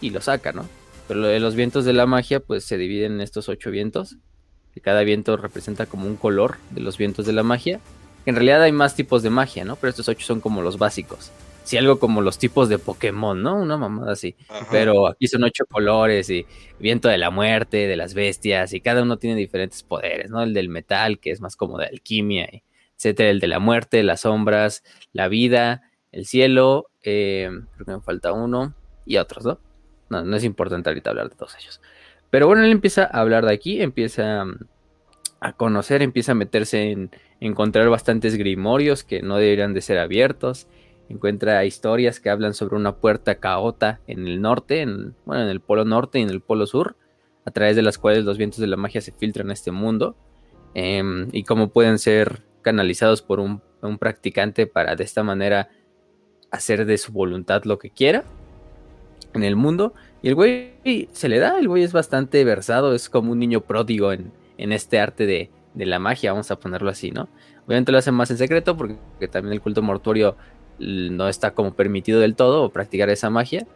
y 0.00 0.10
lo 0.10 0.20
saca, 0.20 0.52
¿no? 0.52 0.68
Pero 1.08 1.38
los 1.40 1.56
vientos 1.56 1.84
de 1.84 1.92
la 1.92 2.06
magia, 2.06 2.38
pues 2.38 2.62
se 2.62 2.78
dividen 2.78 3.14
en 3.14 3.20
estos 3.20 3.48
ocho 3.48 3.72
vientos, 3.72 4.16
que 4.80 4.84
cada 4.84 5.02
viento 5.02 5.36
representa 5.36 5.86
como 5.86 6.06
un 6.06 6.16
color 6.16 6.56
de 6.70 6.80
los 6.80 6.96
vientos 6.96 7.26
de 7.26 7.32
la 7.32 7.42
magia. 7.42 7.80
En 8.24 8.34
realidad 8.34 8.62
hay 8.62 8.72
más 8.72 8.94
tipos 8.96 9.22
de 9.22 9.30
magia, 9.30 9.64
¿no? 9.64 9.76
Pero 9.76 9.90
estos 9.90 10.08
ocho 10.08 10.26
son 10.26 10.40
como 10.40 10.62
los 10.62 10.78
básicos. 10.78 11.30
Si 11.64 11.76
algo 11.76 11.98
como 11.98 12.22
los 12.22 12.38
tipos 12.38 12.68
de 12.68 12.78
Pokémon, 12.78 13.40
¿no? 13.40 13.56
Una 13.56 13.76
mamada 13.76 14.12
así. 14.12 14.34
Pero 14.70 15.06
aquí 15.06 15.28
son 15.28 15.44
ocho 15.44 15.64
colores 15.70 16.30
y 16.30 16.46
viento 16.78 17.08
de 17.08 17.18
la 17.18 17.30
muerte, 17.30 17.86
de 17.86 17.96
las 17.96 18.14
bestias, 18.14 18.72
y 18.72 18.80
cada 18.80 19.02
uno 19.02 19.18
tiene 19.18 19.36
diferentes 19.36 19.82
poderes, 19.82 20.30
¿no? 20.30 20.42
El 20.42 20.54
del 20.54 20.68
metal, 20.70 21.18
que 21.20 21.30
es 21.30 21.40
más 21.40 21.56
como 21.56 21.78
de 21.78 21.86
alquimia, 21.86 22.48
etcétera. 22.96 23.30
El 23.30 23.40
de 23.40 23.48
la 23.48 23.58
muerte, 23.58 24.02
las 24.02 24.22
sombras, 24.22 24.82
la 25.12 25.28
vida, 25.28 25.82
el 26.10 26.26
cielo, 26.26 26.90
eh, 27.02 27.50
creo 27.74 27.86
que 27.86 27.92
me 27.92 28.00
falta 28.00 28.32
uno, 28.32 28.74
y 29.04 29.18
otros, 29.18 29.44
¿no? 29.44 29.60
No, 30.08 30.24
no 30.24 30.36
es 30.36 30.44
importante 30.44 30.88
ahorita 30.90 31.10
hablar 31.10 31.28
de 31.28 31.36
todos 31.36 31.56
ellos. 31.60 31.80
Pero 32.30 32.46
bueno, 32.46 32.64
él 32.64 32.70
empieza 32.70 33.04
a 33.04 33.20
hablar 33.20 33.44
de 33.44 33.52
aquí, 33.52 33.82
empieza 33.82 34.44
a 35.40 35.52
conocer, 35.54 36.02
empieza 36.02 36.32
a 36.32 36.36
meterse 36.36 36.90
en 36.90 37.10
encontrar 37.40 37.88
bastantes 37.88 38.36
grimorios 38.36 39.04
que 39.04 39.22
no 39.22 39.36
deberían 39.36 39.74
de 39.74 39.80
ser 39.80 39.98
abiertos 39.98 40.68
encuentra 41.10 41.64
historias 41.64 42.20
que 42.20 42.30
hablan 42.30 42.54
sobre 42.54 42.76
una 42.76 42.96
puerta 42.96 43.34
caota 43.34 44.00
en 44.06 44.26
el 44.26 44.40
norte, 44.40 44.80
en, 44.80 45.16
bueno, 45.26 45.42
en 45.42 45.48
el 45.48 45.60
polo 45.60 45.84
norte 45.84 46.20
y 46.20 46.22
en 46.22 46.30
el 46.30 46.40
polo 46.40 46.66
sur, 46.66 46.96
a 47.44 47.50
través 47.50 47.74
de 47.74 47.82
las 47.82 47.98
cuales 47.98 48.24
los 48.24 48.38
vientos 48.38 48.60
de 48.60 48.68
la 48.68 48.76
magia 48.76 49.00
se 49.00 49.10
filtran 49.10 49.50
a 49.50 49.52
este 49.52 49.72
mundo, 49.72 50.14
em, 50.74 51.28
y 51.32 51.42
cómo 51.42 51.70
pueden 51.70 51.98
ser 51.98 52.44
canalizados 52.62 53.22
por 53.22 53.40
un, 53.40 53.60
practicante 53.98 54.66
para 54.66 54.94
de 54.94 55.04
esta 55.04 55.22
manera 55.22 55.70
hacer 56.50 56.84
de 56.84 56.98
su 56.98 57.12
voluntad 57.12 57.64
lo 57.64 57.78
que 57.78 57.88
quiera 57.88 58.24
en 59.32 59.42
el 59.42 59.56
mundo. 59.56 59.94
Y 60.22 60.28
el 60.28 60.34
güey 60.34 61.08
se 61.12 61.28
le 61.28 61.38
da, 61.38 61.58
el 61.58 61.68
güey 61.68 61.82
es 61.82 61.92
bastante 61.92 62.44
versado, 62.44 62.94
es 62.94 63.08
como 63.08 63.32
un 63.32 63.38
niño 63.38 63.62
pródigo 63.62 64.12
en, 64.12 64.32
este 64.58 65.00
arte 65.00 65.24
de, 65.24 65.50
de, 65.74 65.86
la 65.86 65.98
magia, 65.98 66.32
vamos 66.32 66.50
a 66.50 66.60
ponerlo 66.60 66.90
así, 66.90 67.10
¿no? 67.10 67.28
Obviamente 67.66 67.92
lo 67.92 67.98
hace 67.98 68.12
más 68.12 68.30
en 68.30 68.36
secreto 68.36 68.76
porque 68.76 69.28
también 69.30 69.54
el 69.54 69.60
culto 69.60 69.80
mortuorio 69.80 70.36
no 70.80 71.28
está 71.28 71.52
como 71.52 71.74
permitido 71.74 72.20
del 72.20 72.34
todo 72.34 72.70
practicar 72.70 73.10
esa 73.10 73.30
magia. 73.30 73.66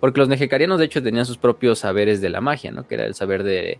Porque 0.00 0.20
los 0.20 0.28
nejecarianos 0.28 0.78
de 0.78 0.86
hecho 0.86 1.02
tenían 1.02 1.26
sus 1.26 1.36
propios 1.36 1.80
saberes 1.80 2.20
de 2.20 2.30
la 2.30 2.40
magia, 2.40 2.70
¿no? 2.72 2.86
Que 2.86 2.94
era 2.94 3.04
el 3.04 3.14
saber 3.14 3.42
de, 3.42 3.78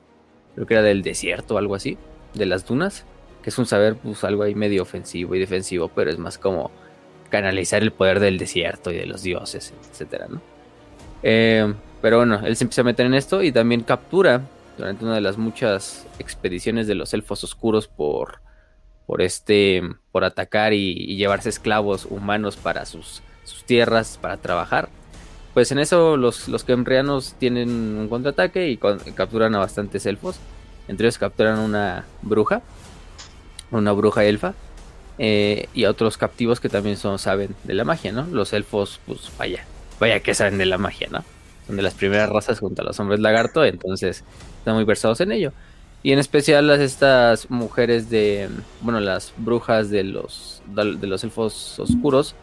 creo 0.54 0.66
que 0.66 0.74
era 0.74 0.82
del 0.82 1.02
desierto 1.02 1.54
o 1.54 1.58
algo 1.58 1.74
así, 1.74 1.96
de 2.34 2.46
las 2.46 2.66
dunas. 2.66 3.06
Que 3.42 3.48
es 3.48 3.58
un 3.58 3.64
saber 3.64 3.96
pues 3.96 4.22
algo 4.24 4.42
ahí 4.42 4.54
medio 4.54 4.82
ofensivo 4.82 5.34
y 5.34 5.38
defensivo, 5.38 5.88
pero 5.88 6.10
es 6.10 6.18
más 6.18 6.36
como 6.36 6.70
canalizar 7.30 7.82
el 7.82 7.90
poder 7.90 8.20
del 8.20 8.36
desierto 8.36 8.90
y 8.90 8.96
de 8.96 9.06
los 9.06 9.22
dioses, 9.22 9.72
etcétera, 9.90 10.26
¿no? 10.28 10.42
Eh, 11.22 11.72
pero 12.00 12.18
bueno, 12.18 12.40
él 12.44 12.56
se 12.56 12.64
empieza 12.64 12.80
a 12.80 12.84
meter 12.84 13.06
en 13.06 13.14
esto 13.14 13.42
y 13.42 13.52
también 13.52 13.82
captura 13.82 14.42
durante 14.78 15.04
una 15.04 15.14
de 15.14 15.20
las 15.20 15.36
muchas 15.36 16.06
expediciones 16.18 16.86
de 16.86 16.94
los 16.94 17.12
elfos 17.12 17.44
oscuros 17.44 17.86
por 17.88 18.40
por 19.06 19.22
este 19.22 19.82
por 20.12 20.24
atacar 20.24 20.72
y, 20.72 21.16
llevarse 21.16 21.48
esclavos 21.48 22.06
humanos 22.08 22.56
para 22.56 22.86
sus, 22.86 23.22
tierras 23.66 24.18
para 24.20 24.36
trabajar. 24.36 24.88
Pues 25.52 25.72
en 25.72 25.80
eso 25.80 26.16
los, 26.16 26.48
los 26.48 26.64
kemrianos 26.64 27.34
tienen 27.38 27.68
un 27.98 28.08
contraataque 28.08 28.70
y 28.70 28.76
capturan 28.76 29.54
a 29.54 29.58
bastantes 29.58 30.06
elfos. 30.06 30.38
Entre 30.86 31.06
ellos 31.06 31.18
capturan 31.18 31.58
una 31.58 32.04
bruja, 32.22 32.62
una 33.70 33.92
bruja 33.92 34.24
elfa, 34.24 34.54
eh, 35.18 35.68
y 35.74 35.84
a 35.84 35.90
otros 35.90 36.16
captivos 36.16 36.60
que 36.60 36.68
también 36.68 36.96
son, 36.96 37.18
saben 37.18 37.54
de 37.64 37.74
la 37.74 37.84
magia, 37.84 38.10
¿no? 38.10 38.26
Los 38.26 38.52
elfos, 38.52 39.00
pues 39.06 39.30
vaya, 39.36 39.66
vaya 40.00 40.20
que 40.20 40.34
saben 40.34 40.58
de 40.58 40.66
la 40.66 40.78
magia, 40.78 41.08
¿no? 41.12 41.22
Son 41.66 41.76
de 41.76 41.82
las 41.82 41.94
primeras 41.94 42.28
razas 42.28 42.58
junto 42.58 42.82
a 42.82 42.84
los 42.84 42.98
hombres 42.98 43.20
lagarto, 43.20 43.64
entonces 43.64 44.24
están 44.58 44.74
muy 44.74 44.84
versados 44.84 45.20
en 45.20 45.30
ello. 45.30 45.52
Y 46.02 46.12
en 46.12 46.18
especial 46.18 46.66
las 46.66 46.80
estas 46.80 47.50
mujeres 47.50 48.08
de, 48.08 48.48
bueno, 48.80 49.00
las 49.00 49.34
brujas 49.36 49.90
de 49.90 50.02
los, 50.02 50.62
de 50.66 51.06
los 51.06 51.22
elfos 51.22 51.78
oscuros 51.78 52.34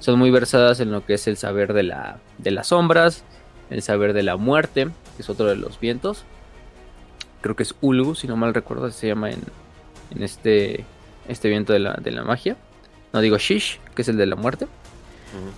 son 0.00 0.18
muy 0.18 0.30
versadas 0.30 0.80
en 0.80 0.90
lo 0.90 1.06
que 1.06 1.14
es 1.14 1.28
el 1.28 1.36
saber 1.36 1.72
de, 1.72 1.84
la, 1.84 2.18
de 2.38 2.50
las 2.50 2.68
sombras, 2.68 3.24
el 3.70 3.82
saber 3.82 4.12
de 4.12 4.24
la 4.24 4.36
muerte, 4.36 4.88
que 5.16 5.22
es 5.22 5.30
otro 5.30 5.46
de 5.46 5.56
los 5.56 5.78
vientos. 5.78 6.24
Creo 7.40 7.54
que 7.54 7.62
es 7.62 7.74
Ulgu, 7.80 8.16
si 8.16 8.26
no 8.26 8.36
mal 8.36 8.52
recuerdo, 8.52 8.90
se 8.90 9.06
llama 9.06 9.30
en, 9.30 9.42
en 10.10 10.22
este, 10.24 10.84
este 11.28 11.48
viento 11.48 11.72
de 11.72 11.78
la, 11.78 11.94
de 11.94 12.10
la 12.10 12.24
magia. 12.24 12.56
No 13.12 13.20
digo 13.20 13.38
Shish, 13.38 13.78
que 13.94 14.02
es 14.02 14.08
el 14.08 14.16
de 14.16 14.26
la 14.26 14.34
muerte. 14.36 14.66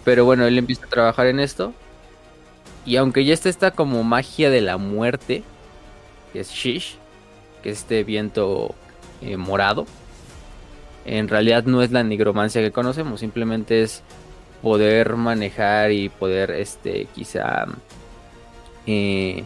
Pero 0.05 0.25
bueno, 0.25 0.47
él 0.47 0.59
empieza 0.59 0.87
a 0.87 0.89
trabajar 0.89 1.27
en 1.27 1.41
esto. 1.41 1.73
Y 2.85 2.97
aunque 2.97 3.25
ya 3.25 3.35
está 3.35 3.49
esta 3.49 3.71
como 3.71 4.03
magia 4.05 4.51
de 4.51 4.61
la 4.61 4.77
muerte, 4.77 5.43
que 6.33 6.41
es 6.41 6.51
Shish, 6.51 6.97
que 7.63 7.71
este 7.71 8.05
viento 8.05 8.75
eh, 9.21 9.37
morado, 9.37 9.87
en 11.05 11.29
realidad 11.29 11.65
no 11.65 11.83
es 11.83 11.91
la 11.93 12.03
nigromancia 12.03 12.61
que 12.63 12.73
conocemos, 12.73 13.21
simplemente 13.21 13.83
es 13.83 14.03
poder 14.63 15.17
manejar 15.17 15.93
y 15.93 16.09
poder, 16.09 16.51
este, 16.51 17.07
quizá 17.15 17.67
eh, 18.87 19.45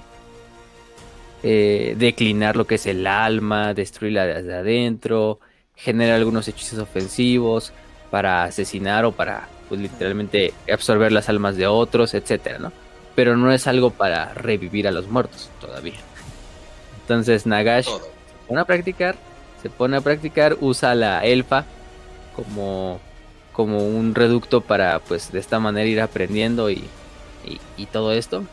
eh, 1.43 1.95
declinar 1.99 2.57
lo 2.57 2.67
que 2.67 2.77
es 2.77 2.87
el 2.87 3.07
alma, 3.07 3.75
destruirla 3.75 4.27
desde 4.27 4.55
adentro, 4.55 5.41
generar 5.77 6.17
algunos 6.17 6.49
hechizos 6.49 6.79
ofensivos 6.79 7.73
para 8.11 8.45
asesinar 8.45 9.05
o 9.05 9.13
para, 9.13 9.49
pues, 9.75 9.91
literalmente 9.93 10.55
absorber 10.73 11.13
las 11.13 11.29
almas 11.29 11.57
de 11.57 11.67
otros, 11.67 12.15
etcétera, 12.15 12.59
¿no? 12.59 12.73
Pero 13.15 13.37
no 13.37 13.53
es 13.53 13.67
algo 13.67 13.91
para 13.91 14.33
revivir 14.35 14.89
a 14.89 14.91
los 14.91 15.09
muertos 15.09 15.51
todavía. 15.61 15.99
Entonces 17.03 17.47
Nagash 17.47 17.87
se 17.87 18.49
pone 18.49 18.61
a 18.61 18.65
practicar, 18.65 19.17
se 19.63 19.71
pone 19.71 19.97
a 19.97 20.01
practicar, 20.01 20.57
usa 20.61 20.95
la 20.95 21.25
elfa 21.25 21.65
como, 22.35 23.01
como 23.53 23.87
un 23.87 24.15
reducto 24.15 24.61
para, 24.61 25.01
pues, 25.01 25.33
de 25.33 25.41
esta 25.41 25.59
manera 25.59 25.89
ir 25.89 26.01
aprendiendo 26.01 26.71
y, 26.71 26.85
y 27.77 27.87
todo 27.87 28.13
esto. 28.13 28.45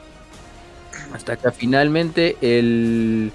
Hasta 1.14 1.38
que 1.38 1.52
finalmente 1.52 2.38
el 2.42 3.32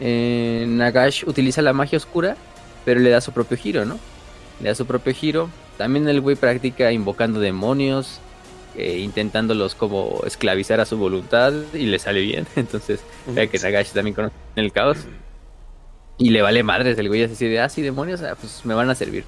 eh, 0.00 0.64
Nagash 0.66 1.24
utiliza 1.26 1.60
la 1.62 1.72
magia 1.72 1.98
oscura, 1.98 2.36
pero 2.84 3.00
le 3.00 3.10
da 3.10 3.20
su 3.20 3.32
propio 3.32 3.56
giro, 3.56 3.84
¿no? 3.84 3.98
Le 4.60 4.68
da 4.68 4.74
su 4.74 4.86
propio 4.86 5.12
giro. 5.14 5.50
También 5.80 6.06
el 6.08 6.20
güey 6.20 6.36
practica 6.36 6.92
invocando 6.92 7.40
demonios, 7.40 8.20
eh, 8.76 8.98
intentándolos 8.98 9.74
como 9.74 10.20
esclavizar 10.26 10.78
a 10.78 10.84
su 10.84 10.98
voluntad 10.98 11.54
y 11.72 11.86
le 11.86 11.98
sale 11.98 12.20
bien. 12.20 12.46
Entonces, 12.56 13.02
vea 13.26 13.46
que 13.46 13.58
Nagash 13.58 13.92
también 13.92 14.14
conoce 14.14 14.34
el 14.56 14.72
caos. 14.72 14.98
Y 16.18 16.28
le 16.32 16.42
vale 16.42 16.62
madres, 16.62 16.98
el 16.98 17.08
güey 17.08 17.22
así 17.22 17.48
de, 17.48 17.60
ah, 17.60 17.70
sí, 17.70 17.80
demonios, 17.80 18.20
ah, 18.20 18.36
pues 18.38 18.60
me 18.66 18.74
van 18.74 18.90
a 18.90 18.94
servir. 18.94 19.24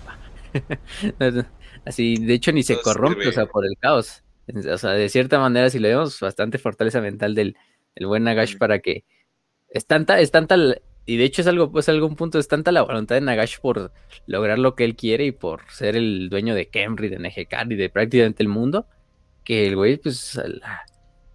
así, 1.86 2.16
de 2.16 2.34
hecho, 2.34 2.52
ni 2.52 2.62
se 2.62 2.78
corrompe, 2.78 3.28
o 3.28 3.32
sea, 3.32 3.46
por 3.46 3.64
el 3.64 3.78
caos. 3.78 4.22
O 4.70 4.76
sea, 4.76 4.90
de 4.90 5.08
cierta 5.08 5.38
manera, 5.38 5.70
si 5.70 5.78
le 5.78 5.88
vemos 5.88 6.20
bastante 6.20 6.58
fortaleza 6.58 7.00
mental 7.00 7.34
del, 7.34 7.56
buen 7.98 8.24
Nagash 8.24 8.58
para 8.58 8.80
que. 8.80 9.04
Es 9.70 9.86
tanta, 9.86 10.20
es 10.20 10.30
tanta. 10.30 10.56
Y 11.04 11.16
de 11.16 11.24
hecho 11.24 11.42
es 11.42 11.48
algo, 11.48 11.72
pues 11.72 11.88
algún 11.88 12.14
punto, 12.14 12.38
es 12.38 12.48
tanta 12.48 12.70
la 12.72 12.82
voluntad 12.82 13.16
de 13.16 13.20
Nagash 13.20 13.58
por 13.60 13.92
lograr 14.26 14.58
lo 14.58 14.74
que 14.74 14.84
él 14.84 14.94
quiere 14.94 15.24
y 15.26 15.32
por 15.32 15.62
ser 15.70 15.96
el 15.96 16.28
dueño 16.30 16.54
de 16.54 16.68
Kemri, 16.68 17.08
de 17.08 17.18
Nejecar 17.18 17.70
y 17.72 17.76
de 17.76 17.90
prácticamente 17.90 18.42
el 18.42 18.48
mundo, 18.48 18.86
que 19.44 19.66
el 19.66 19.76
güey, 19.76 19.96
pues, 19.96 20.40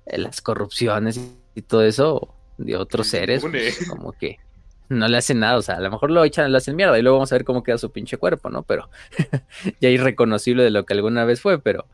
las 0.06 0.42
corrupciones 0.42 1.20
y 1.54 1.62
todo 1.64 1.84
eso 1.84 2.34
de 2.58 2.78
otros 2.78 3.08
seres, 3.08 3.42
pues, 3.42 3.90
como 3.90 4.14
que 4.14 4.38
no 4.90 5.08
le 5.10 5.18
hacen 5.18 5.40
nada, 5.40 5.58
o 5.58 5.62
sea, 5.62 5.76
a 5.76 5.82
lo 5.82 5.92
mejor 5.92 6.12
lo 6.12 6.24
echan, 6.24 6.50
lo 6.50 6.58
hacen 6.58 6.78
mierda 6.78 6.98
y 6.98 7.02
luego 7.02 7.18
vamos 7.18 7.32
a 7.34 7.36
ver 7.36 7.44
cómo 7.44 7.62
queda 7.62 7.78
su 7.78 7.92
pinche 7.92 8.18
cuerpo, 8.18 8.50
¿no? 8.50 8.64
Pero 8.64 8.90
ya 9.82 9.90
irreconocible 9.90 10.64
de 10.64 10.72
lo 10.72 10.86
que 10.86 10.94
alguna 10.94 11.26
vez 11.26 11.42
fue, 11.42 11.60
pero 11.62 11.88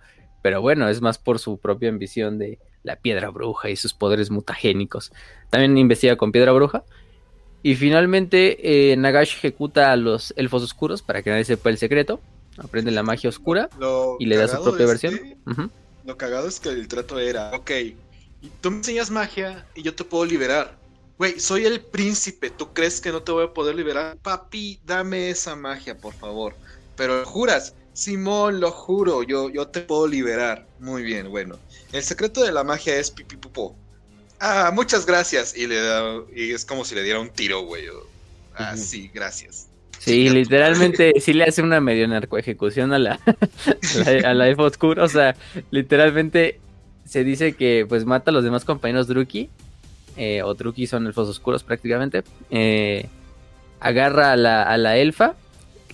pero 0.43 0.61
bueno, 0.61 0.89
es 0.89 1.01
más 1.01 1.17
por 1.17 1.39
su 1.39 1.57
propia 1.57 1.89
ambición 1.89 2.37
de 2.37 2.59
la 2.83 2.97
piedra 2.97 3.29
bruja 3.29 3.69
y 3.69 3.77
sus 3.77 3.93
poderes 3.93 4.29
mutagénicos. 4.29 5.13
También 5.49 5.77
investiga 5.77 6.17
con 6.17 6.33
piedra 6.33 6.51
bruja. 6.51 6.83
Y 7.63 7.75
finalmente 7.75 8.91
eh, 8.91 8.97
Nagash 8.97 9.37
ejecuta 9.37 9.91
a 9.91 9.95
los 9.95 10.33
elfos 10.35 10.61
oscuros 10.63 11.01
para 11.01 11.23
que 11.23 11.29
nadie 11.29 11.45
sepa 11.45 11.69
el 11.69 11.77
secreto. 11.77 12.19
Aprende 12.57 12.91
la 12.91 13.01
magia 13.01 13.29
oscura 13.29 13.69
y 14.19 14.25
le 14.25 14.35
da 14.35 14.47
su 14.47 14.61
propia 14.61 14.85
versión. 14.85 15.19
Lo 16.05 16.17
cagado 16.17 16.47
es 16.47 16.59
que 16.59 16.69
el 16.69 16.87
trato 16.89 17.17
era, 17.17 17.51
ok, 17.55 17.71
tú 18.61 18.71
me 18.71 18.77
enseñas 18.77 19.09
magia 19.09 19.65
y 19.73 19.81
yo 19.81 19.95
te 19.95 20.03
puedo 20.03 20.25
liberar. 20.25 20.77
Güey, 21.17 21.39
soy 21.39 21.65
el 21.65 21.79
príncipe, 21.79 22.49
¿tú 22.49 22.73
crees 22.73 22.99
que 22.99 23.11
no 23.11 23.23
te 23.23 23.31
voy 23.31 23.45
a 23.45 23.53
poder 23.53 23.75
liberar? 23.75 24.17
Papi, 24.17 24.81
dame 24.85 25.29
esa 25.29 25.55
magia, 25.55 25.97
por 25.97 26.13
favor. 26.13 26.55
Pero 26.97 27.23
juras, 27.25 27.75
Simón, 27.93 28.59
lo 28.59 28.71
juro, 28.71 29.23
yo, 29.23 29.49
yo 29.49 29.67
te 29.67 29.81
puedo 29.81 30.07
liberar. 30.07 30.67
Muy 30.79 31.03
bien, 31.03 31.29
bueno. 31.29 31.57
El 31.91 32.03
secreto 32.03 32.43
de 32.43 32.51
la 32.51 32.63
magia 32.63 32.97
es 32.97 33.11
pipipupó. 33.11 33.75
Ah, 34.45 34.71
muchas 34.73 35.05
gracias. 35.05 35.55
Y 35.55 35.67
le 35.67 35.81
da, 35.81 36.21
y 36.35 36.51
es 36.51 36.65
como 36.65 36.83
si 36.83 36.95
le 36.95 37.03
diera 37.03 37.17
un 37.21 37.29
tiro, 37.29 37.61
güey. 37.61 37.85
Ah, 38.55 38.75
sí, 38.75 39.09
gracias. 39.13 39.69
Sí, 39.99 40.27
literalmente 40.27 41.13
sí 41.21 41.31
le 41.31 41.45
hace 41.45 41.61
una 41.61 41.79
medio 41.79 42.05
narcoejecución 42.09 42.91
a 42.91 42.99
la, 42.99 43.19
a 44.25 44.33
la, 44.33 44.49
elfo 44.49 44.63
oscuro. 44.63 45.05
O 45.05 45.07
sea, 45.07 45.37
literalmente 45.71 46.59
se 47.05 47.23
dice 47.23 47.53
que 47.53 47.85
pues 47.87 48.03
mata 48.03 48.31
a 48.31 48.33
los 48.33 48.43
demás 48.43 48.65
compañeros 48.65 49.07
Druki. 49.07 49.49
Eh, 50.17 50.43
o 50.43 50.53
Druki 50.55 50.87
son 50.87 51.07
elfos 51.07 51.29
oscuros 51.29 51.63
prácticamente. 51.63 52.23
Eh, 52.51 53.07
agarra 53.79 54.33
a 54.33 54.35
la, 54.35 54.63
a 54.63 54.75
la 54.75 54.97
elfa 54.97 55.35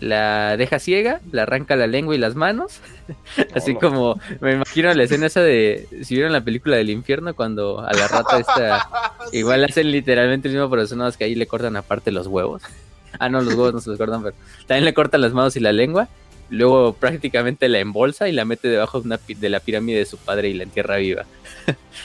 la 0.01 0.55
deja 0.57 0.79
ciega, 0.79 1.19
le 1.31 1.41
arranca 1.41 1.75
la 1.75 1.87
lengua 1.87 2.15
y 2.15 2.17
las 2.17 2.35
manos. 2.35 2.79
Así 3.53 3.75
como 3.75 4.19
me 4.39 4.53
imagino 4.53 4.93
la 4.93 5.03
escena 5.03 5.27
esa 5.27 5.41
de 5.41 5.87
si 6.03 6.15
vieron 6.15 6.31
la 6.31 6.43
película 6.43 6.77
del 6.77 6.89
infierno 6.89 7.33
cuando 7.33 7.81
a 7.81 7.93
la 7.93 8.07
rata 8.07 8.39
esta 8.39 8.89
igual 9.31 9.63
hacen 9.63 9.91
literalmente 9.91 10.47
el 10.47 10.53
mismo 10.53 10.69
proceso, 10.69 10.95
nada 10.95 11.11
que 11.11 11.23
ahí 11.23 11.35
le 11.35 11.47
cortan 11.47 11.75
aparte 11.75 12.11
los 12.11 12.27
huevos. 12.27 12.61
ah, 13.19 13.29
no, 13.29 13.41
los 13.41 13.53
huevos 13.53 13.73
no 13.73 13.81
se 13.81 13.89
los 13.89 13.97
cortan, 13.97 14.23
pero 14.23 14.35
también 14.67 14.85
le 14.85 14.93
cortan 14.93 15.21
las 15.21 15.33
manos 15.33 15.55
y 15.55 15.59
la 15.59 15.71
lengua. 15.71 16.07
Luego 16.51 16.93
prácticamente 16.93 17.69
la 17.69 17.79
embolsa 17.79 18.27
y 18.27 18.31
la 18.31 18.43
mete 18.43 18.69
debajo 18.69 19.01
de, 19.01 19.05
una, 19.05 19.19
de 19.27 19.49
la 19.49 19.59
pirámide 19.59 19.99
de 19.99 20.05
su 20.05 20.17
padre 20.17 20.49
y 20.49 20.55
la 20.55 20.63
entierra 20.63 20.97
viva. 20.97 21.25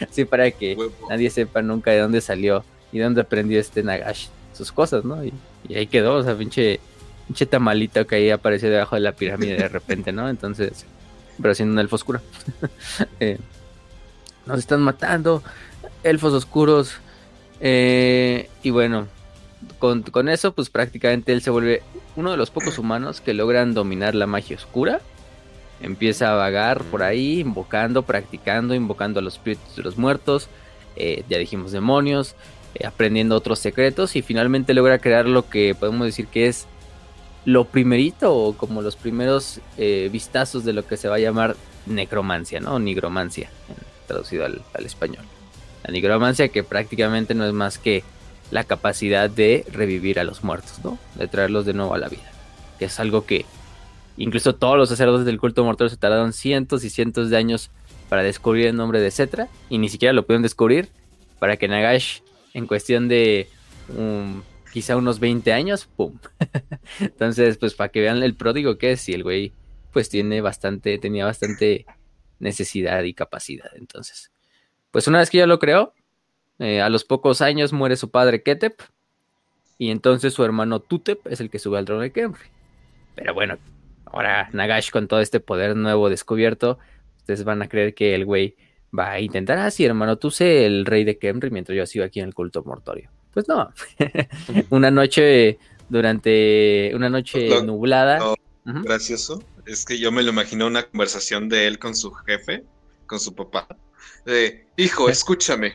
Así 0.07 0.27
para 0.27 0.51
que 0.51 0.77
nadie 1.09 1.31
sepa 1.31 1.63
nunca 1.63 1.93
de 1.93 2.01
dónde 2.01 2.21
salió 2.21 2.63
y 2.93 2.99
dónde 2.99 3.23
aprendió 3.23 3.59
este 3.59 3.83
Nagash 3.83 4.27
sus 4.53 4.71
cosas, 4.71 5.03
¿no? 5.05 5.25
Y, 5.25 5.33
y 5.67 5.77
ahí 5.77 5.87
quedó, 5.87 6.17
o 6.17 6.23
sea, 6.23 6.37
pinche 6.37 6.79
pinche 7.27 7.47
tamalito 7.47 8.07
que 8.07 8.17
ahí 8.17 8.31
apareció 8.31 8.71
debajo 8.71 8.97
de 8.97 9.03
la 9.03 9.13
pirámide 9.13 9.57
de 9.57 9.69
repente, 9.69 10.13
¿no? 10.13 10.29
Entonces, 10.29 10.87
pero 11.41 11.55
siendo 11.55 11.73
un 11.75 11.79
elfo 11.79 11.97
oscuro. 11.97 12.21
Eh, 13.21 13.39
nos 14.47 14.59
están 14.59 14.83
matando, 14.83 15.43
elfos 16.03 16.33
oscuros. 16.33 16.95
Eh, 17.61 18.51
y 18.63 18.71
bueno, 18.71 19.09
con, 19.79 20.29
eso, 20.29 20.53
pues 20.53 20.71
prácticamente 20.71 21.33
él 21.33 21.43
se 21.43 21.51
vuelve 21.51 21.83
uno 22.17 22.31
de 22.31 22.37
los 22.37 22.51
pocos 22.51 22.79
humanos 22.79 23.21
que 23.21 23.35
logran 23.35 23.75
dominar 23.75 24.15
la 24.15 24.27
magia 24.27 24.57
oscura. 24.57 25.01
Empieza 25.81 26.33
a 26.33 26.35
vagar 26.35 26.83
por 26.85 27.03
ahí, 27.03 27.41
invocando, 27.41 28.03
practicando, 28.03 28.75
invocando 28.75 29.21
a 29.21 29.23
los 29.23 29.35
espíritus 29.35 29.77
de 29.77 29.83
los 29.83 29.97
muertos. 29.97 30.49
Eh, 30.97 31.25
ya 31.29 31.39
dijimos 31.39 31.73
demonios, 31.73 32.37
aprendiendo 32.87 33.37
otros 33.37 33.59
secretos 33.59 34.15
y 34.17 34.23
finalmente 34.23 34.75
logra 34.75 34.99
crear 34.99 35.27
lo 35.27 35.49
que 35.49 35.75
podemos 35.75 36.07
decir 36.07 36.27
que 36.27 36.47
es 36.47 36.67
lo 37.45 37.65
primerito 37.67 38.35
o 38.35 38.57
como 38.57 38.83
los 38.83 38.97
primeros 38.97 39.61
eh, 39.77 40.09
vistazos 40.11 40.65
de 40.65 40.73
lo 40.73 40.87
que 40.87 40.97
se 40.97 41.09
va 41.09 41.17
a 41.17 41.21
llamar 41.21 41.57
necromancia, 41.87 42.61
¿no? 42.61 42.79
Nigromancia, 42.79 43.51
traducido 44.07 44.45
al, 44.47 44.63
español. 44.85 45.25
La 45.85 45.93
nigromancia 45.93 46.49
que 46.49 46.65
prácticamente 46.65 47.35
no 47.35 47.45
es 47.45 47.53
más 47.53 47.79
que 47.79 48.03
la 48.51 48.65
capacidad 48.65 49.29
de 49.29 49.67
revivir 49.71 50.19
a 50.19 50.25
los 50.25 50.45
muertos, 50.45 50.81
¿no? 50.83 50.99
De 51.17 51.29
traerlos 51.29 51.67
de 51.67 51.75
nuevo 51.75 51.95
a 51.95 51.99
la 51.99 52.09
vida. 52.09 52.31
Que 52.79 52.87
es 52.87 52.99
algo 53.01 53.27
que 53.27 53.45
incluso 54.17 54.55
todos 54.55 54.79
los 54.79 54.89
sacerdotes 54.89 55.27
del 55.27 55.41
culto 55.41 55.65
mortal 55.65 55.91
se 55.91 55.97
tardaron 55.97 56.33
cientos 56.33 56.85
y 56.85 56.91
cientos 56.91 57.31
de 57.31 57.37
años 57.37 57.71
para 58.09 58.23
descubrir 58.23 58.67
el 58.67 58.77
nombre 58.77 59.01
de 59.01 59.11
Cetra 59.11 59.49
y 59.69 59.79
ni 59.79 59.89
siquiera 59.89 60.13
lo 60.13 60.25
pudieron 60.25 60.43
descubrir 60.43 60.89
para 61.39 61.57
que 61.57 61.69
Nagash 61.69 62.21
en 62.55 62.67
cuestión 62.67 63.09
de 63.09 63.49
un 63.89 64.43
quizá 64.75 64.97
unos 64.97 65.21
20 65.21 65.53
años, 65.53 65.87
¡pum! 65.87 66.19
Entonces, 67.01 67.59
pues 67.59 67.75
para 67.75 67.91
que 67.91 68.01
vean 68.01 68.21
el 68.25 68.35
pródigo 68.35 68.77
que 68.77 68.91
es, 68.91 69.09
y 69.09 69.13
el 69.13 69.23
güey 69.23 69.53
pues 69.93 70.09
tiene 70.09 70.41
bastante, 70.41 70.99
tenía 70.99 71.25
bastante 71.25 71.87
necesidad 72.41 73.05
y 73.05 73.15
capacidad. 73.15 73.71
Entonces, 73.77 74.33
pues 74.91 75.07
una 75.07 75.21
vez 75.21 75.31
que 75.31 75.39
ya 75.39 75.47
lo 75.47 75.61
creó, 75.61 75.95
eh, 76.59 76.81
a 76.81 76.89
los 76.89 77.05
pocos 77.05 77.41
años 77.41 77.73
muere 77.73 77.95
su 77.95 78.11
padre 78.11 78.43
Ketep, 78.43 78.81
y 79.79 79.91
entonces 79.91 80.35
su 80.35 80.43
hermano 80.45 80.81
Tutep 80.81 81.25
es 81.29 81.41
el 81.41 81.51
que 81.51 81.61
sube 81.61 81.79
al 81.79 81.85
trono 81.85 82.01
de 82.03 82.11
Kemri. 82.11 82.43
Pero 83.15 83.33
bueno, 83.33 83.57
ahora 84.07 84.49
Nagash 84.53 84.91
con 84.91 85.07
todo 85.07 85.21
este 85.21 85.39
poder 85.39 85.77
nuevo 85.77 86.11
descubierto, 86.11 86.81
ustedes 87.19 87.45
van 87.45 87.63
a 87.63 87.69
creer 87.69 87.95
que 87.95 88.17
el 88.17 88.25
güey 88.25 88.57
va 88.97 89.13
a 89.13 89.21
intentar, 89.21 89.57
ah, 89.59 89.71
sí, 89.71 89.85
hermano, 89.85 90.19
tú 90.19 90.33
sé 90.33 90.67
el 90.67 90.85
rey 90.85 91.05
de 91.05 91.17
Kemri 91.17 91.51
mientras 91.53 91.77
yo 91.77 91.87
sigo 91.87 92.05
aquí 92.05 92.19
en 92.19 92.27
el 92.27 92.35
culto 92.35 92.65
mortorio. 92.65 93.14
Pues 93.35 93.49
no. 93.49 93.73
una 94.71 94.91
noche 94.91 95.59
durante 95.89 96.93
una 96.95 97.11
noche 97.11 97.63
nublada. 97.63 98.35
Gracioso. 98.65 99.43
Es 99.67 99.85
que 99.85 99.99
yo 99.99 100.11
me 100.13 100.23
lo 100.23 100.31
imagino 100.31 100.67
una 100.67 100.85
conversación 100.85 101.49
de 101.49 101.67
él 101.67 101.79
con 101.79 101.95
su 101.95 102.13
jefe, 102.13 102.65
con 103.07 103.21
su 103.21 103.35
papá. 103.35 103.67
De, 104.25 104.67
hijo, 104.77 105.09
escúchame. 105.09 105.75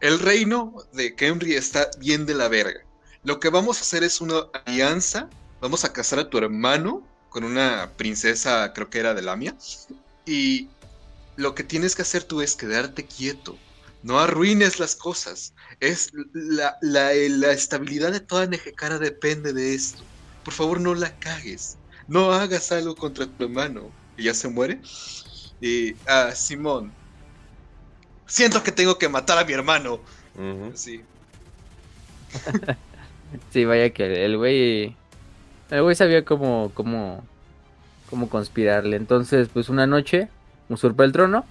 El 0.00 0.18
reino 0.18 0.74
de 0.92 1.14
Kenry 1.14 1.54
está 1.54 1.90
bien 1.98 2.24
de 2.24 2.34
la 2.34 2.48
verga. 2.48 2.80
Lo 3.22 3.38
que 3.38 3.50
vamos 3.50 3.78
a 3.78 3.80
hacer 3.82 4.02
es 4.02 4.20
una 4.20 4.46
alianza. 4.64 5.28
Vamos 5.60 5.84
a 5.84 5.92
casar 5.92 6.18
a 6.18 6.30
tu 6.30 6.38
hermano 6.38 7.06
con 7.28 7.44
una 7.44 7.92
princesa, 7.96 8.72
creo 8.72 8.88
que 8.88 8.98
era 8.98 9.12
de 9.12 9.22
Lamia. 9.22 9.54
Y 10.24 10.68
lo 11.36 11.54
que 11.54 11.64
tienes 11.64 11.94
que 11.94 12.02
hacer 12.02 12.24
tú 12.24 12.40
es 12.40 12.56
quedarte 12.56 13.04
quieto. 13.04 13.58
No 14.02 14.18
arruines 14.18 14.78
las 14.78 14.96
cosas. 14.96 15.54
Es 15.80 16.10
la, 16.32 16.76
la, 16.80 17.12
estabilidad 17.12 18.12
de 18.12 18.20
toda 18.20 18.46
Nejecara 18.46 18.98
depende 18.98 19.52
de 19.52 19.74
esto. 19.74 20.02
Por 20.44 20.54
favor, 20.54 20.80
no 20.80 20.94
la 20.94 21.18
cagues. 21.18 21.76
No 22.08 22.32
hagas 22.32 22.72
algo 22.72 22.94
contra 22.96 23.26
tu 23.26 23.44
hermano. 23.44 23.90
Y 24.16 24.24
ya 24.24 24.34
se 24.34 24.48
muere. 24.48 24.80
Y, 25.60 25.94
ah, 26.06 26.30
Simón, 26.34 26.92
siento 28.26 28.62
que 28.62 28.72
tengo 28.72 28.96
que 28.96 29.08
matar 29.08 29.38
a 29.38 29.44
mi 29.44 29.52
hermano. 29.52 30.00
Ujú. 30.34 30.72
Sí. 30.74 31.02
Sí, 33.50 33.64
vaya 33.64 33.90
que 33.90 34.24
el 34.24 34.36
güey. 34.36 34.96
El 35.70 35.82
güey 35.82 35.94
sabía 35.94 36.24
cómo, 36.24 36.72
cómo, 36.74 37.24
cómo 38.08 38.28
conspirarle. 38.28 38.96
Entonces, 38.96 39.48
pues 39.52 39.68
una 39.68 39.86
noche, 39.86 40.28
usurpa 40.68 41.04
el 41.04 41.12
trono, 41.12 41.44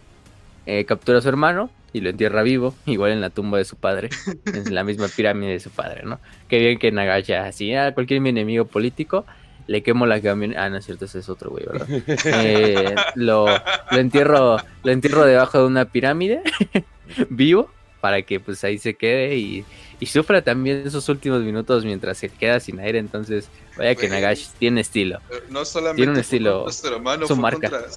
eh, 0.69 0.85
captura 0.85 1.17
a 1.17 1.21
su 1.21 1.29
hermano 1.29 1.71
y 1.93 2.01
lo 2.01 2.11
entierra 2.11 2.43
vivo, 2.43 2.75
igual 2.85 3.11
en 3.11 3.21
la 3.21 3.31
tumba 3.31 3.57
de 3.57 3.65
su 3.65 3.75
padre, 3.75 4.09
en 4.45 4.75
la 4.75 4.83
misma 4.83 5.07
pirámide 5.15 5.53
de 5.53 5.59
su 5.59 5.71
padre, 5.71 6.03
¿no? 6.03 6.19
Qué 6.47 6.59
bien 6.59 6.77
que 6.77 6.91
Nagash 6.91 7.31
así, 7.31 7.73
a 7.73 7.95
cualquier 7.95 8.21
mi 8.21 8.29
enemigo 8.29 8.65
político, 8.65 9.25
le 9.65 9.81
quemo 9.81 10.05
la 10.05 10.21
camioneta. 10.21 10.65
Ah, 10.65 10.69
no 10.69 10.77
es 10.77 10.85
cierto, 10.85 11.05
ese 11.05 11.19
es 11.19 11.29
otro 11.29 11.49
güey, 11.49 11.65
¿verdad? 11.65 11.87
Eh, 12.25 12.93
lo, 13.15 13.47
lo 13.47 13.97
entierro, 13.97 14.57
lo 14.83 14.91
entierro 14.91 15.25
debajo 15.25 15.57
de 15.57 15.65
una 15.65 15.85
pirámide, 15.85 16.43
vivo, 17.29 17.71
para 17.99 18.21
que 18.21 18.39
pues 18.39 18.63
ahí 18.63 18.77
se 18.77 18.93
quede 18.93 19.37
y, 19.37 19.65
y 19.99 20.05
sufra 20.05 20.43
también 20.43 20.83
esos 20.85 21.09
últimos 21.09 21.41
minutos 21.41 21.83
mientras 21.83 22.19
se 22.19 22.29
queda 22.29 22.59
sin 22.59 22.79
aire. 22.79 22.99
Entonces, 22.99 23.49
vaya 23.75 23.95
que. 23.95 24.07
Nagash 24.07 24.49
tiene 24.59 24.81
estilo. 24.81 25.19
No 25.49 25.65
solamente 25.65 25.97
Tiene 25.97 26.11
un 26.11 26.19
estilo, 26.19 26.69
su 26.69 27.35
marca. 27.35 27.69
contra 27.69 27.87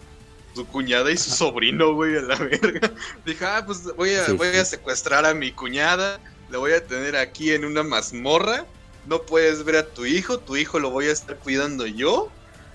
su 0.54 0.66
cuñada 0.66 1.10
y 1.10 1.16
su 1.16 1.30
sobrino, 1.30 1.94
güey, 1.94 2.16
a 2.16 2.22
la 2.22 2.36
verga. 2.36 2.92
Dije, 3.26 3.44
ah, 3.44 3.62
pues 3.66 3.84
voy 3.96 4.14
a, 4.14 4.26
Sí, 4.26 4.32
voy 4.32 4.48
sí. 4.52 4.58
a 4.58 4.64
secuestrar 4.64 5.24
a 5.26 5.34
mi 5.34 5.52
cuñada, 5.52 6.20
la 6.50 6.58
voy 6.58 6.72
a 6.72 6.84
tener 6.86 7.16
aquí 7.16 7.52
en 7.52 7.64
una 7.64 7.82
mazmorra. 7.82 8.66
No 9.06 9.22
puedes 9.22 9.64
ver 9.64 9.76
a 9.76 9.86
tu 9.86 10.06
hijo, 10.06 10.38
tu 10.38 10.56
hijo 10.56 10.78
lo 10.78 10.90
voy 10.90 11.06
a 11.06 11.12
estar 11.12 11.36
cuidando 11.36 11.86
yo 11.86 12.30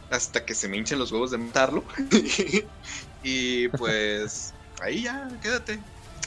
hasta 0.09 0.45
que 0.45 0.55
se 0.55 0.67
me 0.67 0.77
hinchen 0.77 0.99
los 0.99 1.11
huevos 1.11 1.31
de 1.31 1.37
matarlo. 1.37 1.83
y 3.23 3.67
pues 3.69 4.53
ahí 4.81 5.03
ya, 5.03 5.29
quédate. 5.41 5.79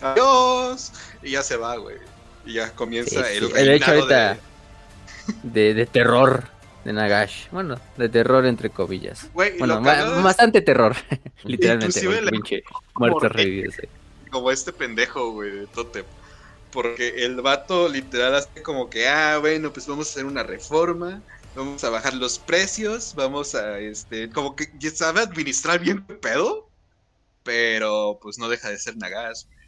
Adiós. 0.02 0.92
Y 1.22 1.32
ya 1.32 1.42
se 1.42 1.56
va, 1.56 1.76
güey. 1.76 1.96
Y 2.46 2.54
ya 2.54 2.70
comienza 2.72 3.24
Sí, 3.24 3.36
el. 3.36 3.52
De 3.52 3.74
hecho, 3.76 3.90
ahorita- 3.90 4.34
de... 4.34 4.40
De, 5.42 5.74
de 5.74 5.86
terror 5.86 6.48
de 6.84 6.92
Nagash. 6.92 7.48
Bueno, 7.50 7.78
de 7.96 8.08
terror 8.08 8.46
entre 8.46 8.70
comillas. 8.70 9.28
Bueno, 9.32 9.80
ma- 9.80 10.16
es- 10.16 10.22
bastante 10.22 10.60
terror. 10.60 10.96
Literalmente, 11.44 12.00
pinche 12.30 12.62
revividos. 13.28 13.78
eh. 13.80 13.88
como 14.30 14.50
este 14.50 14.72
pendejo, 14.72 15.32
güey, 15.32 15.50
de 15.50 15.66
Totem. 15.66 16.04
Porque 16.72 17.24
el 17.24 17.40
vato 17.42 17.88
literal 17.88 18.34
hace 18.36 18.62
como 18.62 18.88
que, 18.88 19.08
ah, 19.08 19.38
bueno, 19.38 19.72
pues 19.72 19.86
vamos 19.88 20.06
a 20.08 20.10
hacer 20.12 20.24
una 20.24 20.44
reforma, 20.44 21.20
vamos 21.56 21.82
a 21.82 21.90
bajar 21.90 22.14
los 22.14 22.38
precios, 22.38 23.14
vamos 23.16 23.56
a, 23.56 23.80
este, 23.80 24.30
como 24.30 24.54
que 24.54 24.70
ya 24.78 24.90
sabe 24.90 25.20
administrar 25.20 25.80
bien 25.80 26.04
el 26.08 26.16
pedo, 26.18 26.68
pero 27.42 28.18
pues 28.22 28.38
no 28.38 28.48
deja 28.48 28.70
de 28.70 28.78
ser 28.78 28.96
Nagas. 28.96 29.46
güey. 29.46 29.58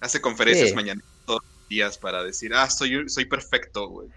Hace 0.00 0.20
conferencias 0.22 0.70
Sí. 0.70 0.74
mañana 0.74 1.02
todos 1.26 1.42
los 1.44 1.68
días 1.68 1.98
para 1.98 2.24
decir, 2.24 2.54
ah, 2.54 2.70
soy, 2.70 3.06
soy 3.10 3.26
perfecto, 3.26 3.86
güey. 3.88 4.08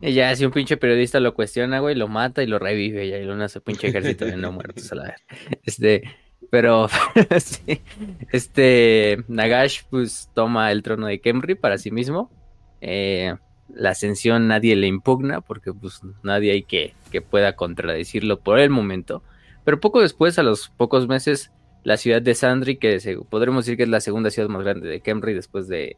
Y 0.00 0.12
ya, 0.14 0.34
si 0.34 0.44
un 0.44 0.50
pinche 0.52 0.76
periodista 0.76 1.20
lo 1.20 1.34
cuestiona, 1.34 1.78
güey, 1.80 1.94
lo 1.94 2.08
mata 2.08 2.42
y 2.42 2.46
lo 2.46 2.58
revive. 2.58 3.06
Y 3.06 3.24
lo 3.24 3.34
hace 3.42 3.60
pinche 3.60 3.88
ejército 3.88 4.24
de 4.24 4.36
no 4.36 4.50
muertos 4.52 4.90
a 4.92 4.94
la 4.94 5.02
vez. 5.04 5.24
Este, 5.62 6.02
pero, 6.50 6.88
sí, 7.38 7.82
este, 8.32 9.24
Nagash, 9.28 9.82
pues 9.90 10.30
toma 10.34 10.72
el 10.72 10.82
trono 10.82 11.06
de 11.06 11.20
Kemri 11.20 11.54
para 11.54 11.78
sí 11.78 11.90
mismo. 11.90 12.30
Eh, 12.80 13.34
la 13.74 13.90
ascensión 13.90 14.48
nadie 14.48 14.74
le 14.74 14.86
impugna 14.86 15.42
porque, 15.42 15.72
pues, 15.72 16.00
nadie 16.22 16.52
hay 16.52 16.62
que, 16.62 16.94
que 17.10 17.20
pueda 17.20 17.54
contradecirlo 17.54 18.40
por 18.40 18.58
el 18.58 18.70
momento. 18.70 19.22
Pero 19.64 19.80
poco 19.80 20.00
después, 20.00 20.38
a 20.38 20.42
los 20.42 20.70
pocos 20.70 21.06
meses, 21.08 21.52
la 21.84 21.96
ciudad 21.98 22.22
de 22.22 22.34
Sandri, 22.34 22.76
que 22.78 23.00
se- 23.00 23.18
podremos 23.18 23.64
decir 23.66 23.76
que 23.76 23.82
es 23.84 23.88
la 23.88 24.00
segunda 24.00 24.30
ciudad 24.30 24.48
más 24.48 24.62
grande 24.62 24.88
de 24.88 25.00
Kemri 25.00 25.34
después 25.34 25.68
de, 25.68 25.96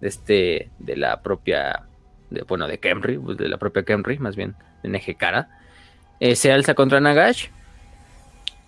de 0.00 0.08
este, 0.08 0.70
de 0.78 0.96
la 0.96 1.20
propia 1.22 1.86
bueno, 2.42 2.66
de 2.66 2.78
Kemri, 2.78 3.18
pues, 3.18 3.38
de 3.38 3.48
la 3.48 3.58
propia 3.58 3.82
Kemri, 3.82 4.18
más 4.18 4.36
bien, 4.36 4.54
de 4.82 4.88
Nejekara, 4.88 5.48
eh, 6.20 6.36
se 6.36 6.52
alza 6.52 6.74
contra 6.74 7.00
Nagash. 7.00 7.48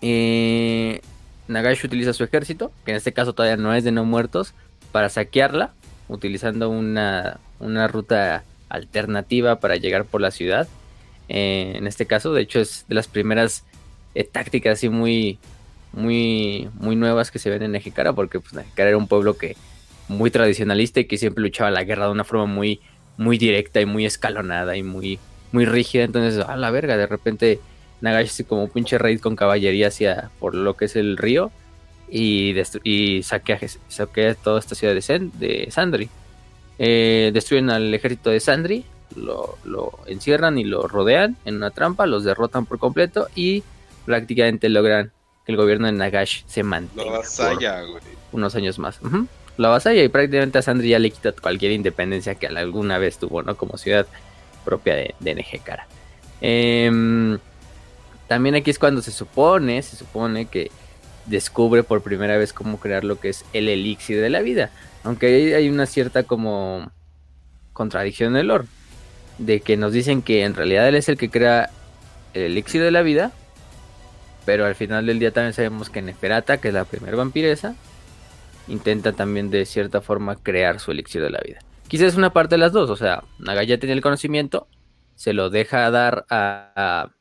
Eh, 0.01 1.01
Nagash 1.47 1.85
utiliza 1.85 2.13
su 2.13 2.23
ejército, 2.23 2.71
que 2.85 2.91
en 2.91 2.97
este 2.97 3.13
caso 3.13 3.33
todavía 3.33 3.57
no 3.57 3.73
es 3.73 3.83
de 3.83 3.91
no 3.91 4.03
muertos, 4.05 4.53
para 4.91 5.09
saquearla, 5.09 5.73
utilizando 6.07 6.69
una, 6.69 7.39
una 7.59 7.87
ruta 7.87 8.43
alternativa 8.69 9.59
para 9.59 9.75
llegar 9.75 10.05
por 10.05 10.21
la 10.21 10.31
ciudad. 10.31 10.67
Eh, 11.29 11.73
en 11.75 11.87
este 11.87 12.05
caso, 12.05 12.33
de 12.33 12.41
hecho, 12.41 12.59
es 12.59 12.85
de 12.87 12.95
las 12.95 13.07
primeras 13.07 13.63
tácticas 14.31 14.73
así 14.73 14.89
muy, 14.89 15.37
muy, 15.93 16.69
muy 16.73 16.95
nuevas 16.95 17.29
que 17.29 17.39
se 17.39 17.49
ven 17.49 17.61
en 17.63 17.71
Nejekara, 17.71 18.13
porque 18.13 18.39
pues, 18.39 18.53
era 18.75 18.97
un 18.97 19.07
pueblo 19.07 19.37
que 19.37 19.55
muy 20.07 20.31
tradicionalista 20.31 20.99
y 20.99 21.05
que 21.05 21.17
siempre 21.17 21.43
luchaba 21.43 21.71
la 21.71 21.83
guerra 21.83 22.05
de 22.05 22.11
una 22.11 22.23
forma 22.23 22.45
muy, 22.45 22.81
muy 23.17 23.37
directa 23.37 23.81
y 23.81 23.85
muy 23.85 24.05
escalonada 24.05 24.77
y 24.77 24.83
muy, 24.83 25.19
muy 25.51 25.65
rígida. 25.65 26.03
Entonces, 26.03 26.43
a 26.45 26.55
la 26.55 26.71
verga, 26.71 26.97
de 26.97 27.07
repente 27.07 27.59
Nagash 28.01 28.27
así 28.29 28.43
como 28.43 28.69
pinche 28.69 28.97
raid 28.97 29.19
con 29.19 29.35
caballería 29.35 29.87
hacia 29.87 30.29
por 30.39 30.53
lo 30.55 30.75
que 30.75 30.85
es 30.85 30.95
el 30.95 31.17
río 31.17 31.51
y, 32.09 32.55
y 32.83 33.23
saquea, 33.23 33.59
saquea 33.87 34.35
toda 34.35 34.59
esta 34.59 34.75
ciudad 34.75 34.93
de, 34.93 35.01
Sen- 35.01 35.31
de 35.33 35.67
Sandri. 35.71 36.09
Eh, 36.79 37.31
destruyen 37.33 37.71
al 37.71 37.91
ejército 37.93 38.29
de 38.29 38.39
Sandri, 38.39 38.85
lo, 39.15 39.57
lo 39.65 39.97
encierran 40.05 40.59
y 40.59 40.63
lo 40.63 40.87
rodean 40.87 41.35
en 41.43 41.55
una 41.55 41.71
trampa, 41.71 42.05
los 42.05 42.23
derrotan 42.23 42.65
por 42.67 42.77
completo 42.77 43.27
y 43.35 43.63
prácticamente 44.05 44.69
logran 44.69 45.11
que 45.43 45.53
el 45.53 45.57
gobierno 45.57 45.87
de 45.87 45.93
Nagash 45.93 46.43
se 46.45 46.61
mantenga 46.61 47.17
vasalla, 47.17 47.81
güey. 47.81 48.03
unos 48.31 48.53
años 48.55 48.77
más. 48.77 48.99
La 49.57 49.69
vasalla 49.69 50.03
y 50.03 50.07
prácticamente 50.07 50.59
a 50.59 50.61
Sandri 50.61 50.89
ya 50.89 50.99
le 50.99 51.09
quita 51.09 51.31
cualquier 51.31 51.71
independencia 51.71 52.35
que 52.35 52.47
alguna 52.47 52.99
vez 52.99 53.17
tuvo, 53.17 53.41
¿no? 53.41 53.57
Como 53.57 53.77
ciudad 53.77 54.05
propia 54.63 54.95
de, 54.95 55.15
de. 55.19 55.45
Em, 56.41 57.39
también 58.27 58.55
aquí 58.55 58.69
es 58.69 58.77
cuando 58.77 59.01
se 59.01 59.11
supone, 59.11 59.81
se 59.81 59.95
supone 59.95 60.45
que 60.45 60.71
descubre 61.25 61.83
por 61.83 62.01
primera 62.01 62.37
vez 62.37 62.53
cómo 62.53 62.79
crear 62.79 63.03
lo 63.03 63.19
que 63.19 63.29
es 63.29 63.45
el 63.53 63.67
elixir 63.67 64.21
de 64.21 64.29
la 64.29 64.41
vida. 64.41 64.69
Aunque 65.03 65.27
hay, 65.27 65.53
hay 65.53 65.69
una 65.69 65.87
cierta 65.87 66.23
como 66.23 66.91
contradicción 67.73 68.35
en 68.35 68.41
el 68.41 68.47
lore. 68.47 68.65
De 69.39 69.61
que 69.61 69.77
nos 69.77 69.91
dicen 69.91 70.21
que 70.21 70.43
en 70.43 70.55
realidad 70.55 70.87
él 70.87 70.95
es 70.95 71.09
el 71.09 71.17
que 71.17 71.29
crea 71.29 71.69
el 72.33 72.43
elixir 72.43 72.81
de 72.81 72.91
la 72.91 73.01
vida. 73.01 73.31
Pero 74.45 74.65
al 74.65 74.75
final 74.75 75.05
del 75.05 75.19
día 75.19 75.31
también 75.31 75.53
sabemos 75.53 75.89
que 75.89 76.01
Neferata, 76.01 76.57
que 76.57 76.69
es 76.69 76.73
la 76.73 76.85
primera 76.85 77.17
vampiresa, 77.17 77.75
intenta 78.67 79.13
también 79.13 79.49
de 79.49 79.65
cierta 79.65 80.01
forma 80.01 80.35
crear 80.35 80.79
su 80.79 80.91
elixir 80.91 81.21
de 81.21 81.29
la 81.29 81.39
vida. 81.45 81.59
Quizás 81.87 82.07
es 82.09 82.15
una 82.15 82.33
parte 82.33 82.55
de 82.55 82.59
las 82.59 82.73
dos, 82.73 82.89
o 82.89 82.95
sea, 82.95 83.23
Nagaya 83.39 83.79
tenía 83.79 83.95
el 83.95 84.01
conocimiento, 84.01 84.67
se 85.15 85.33
lo 85.33 85.49
deja 85.49 85.89
dar 85.89 86.25
a, 86.29 87.11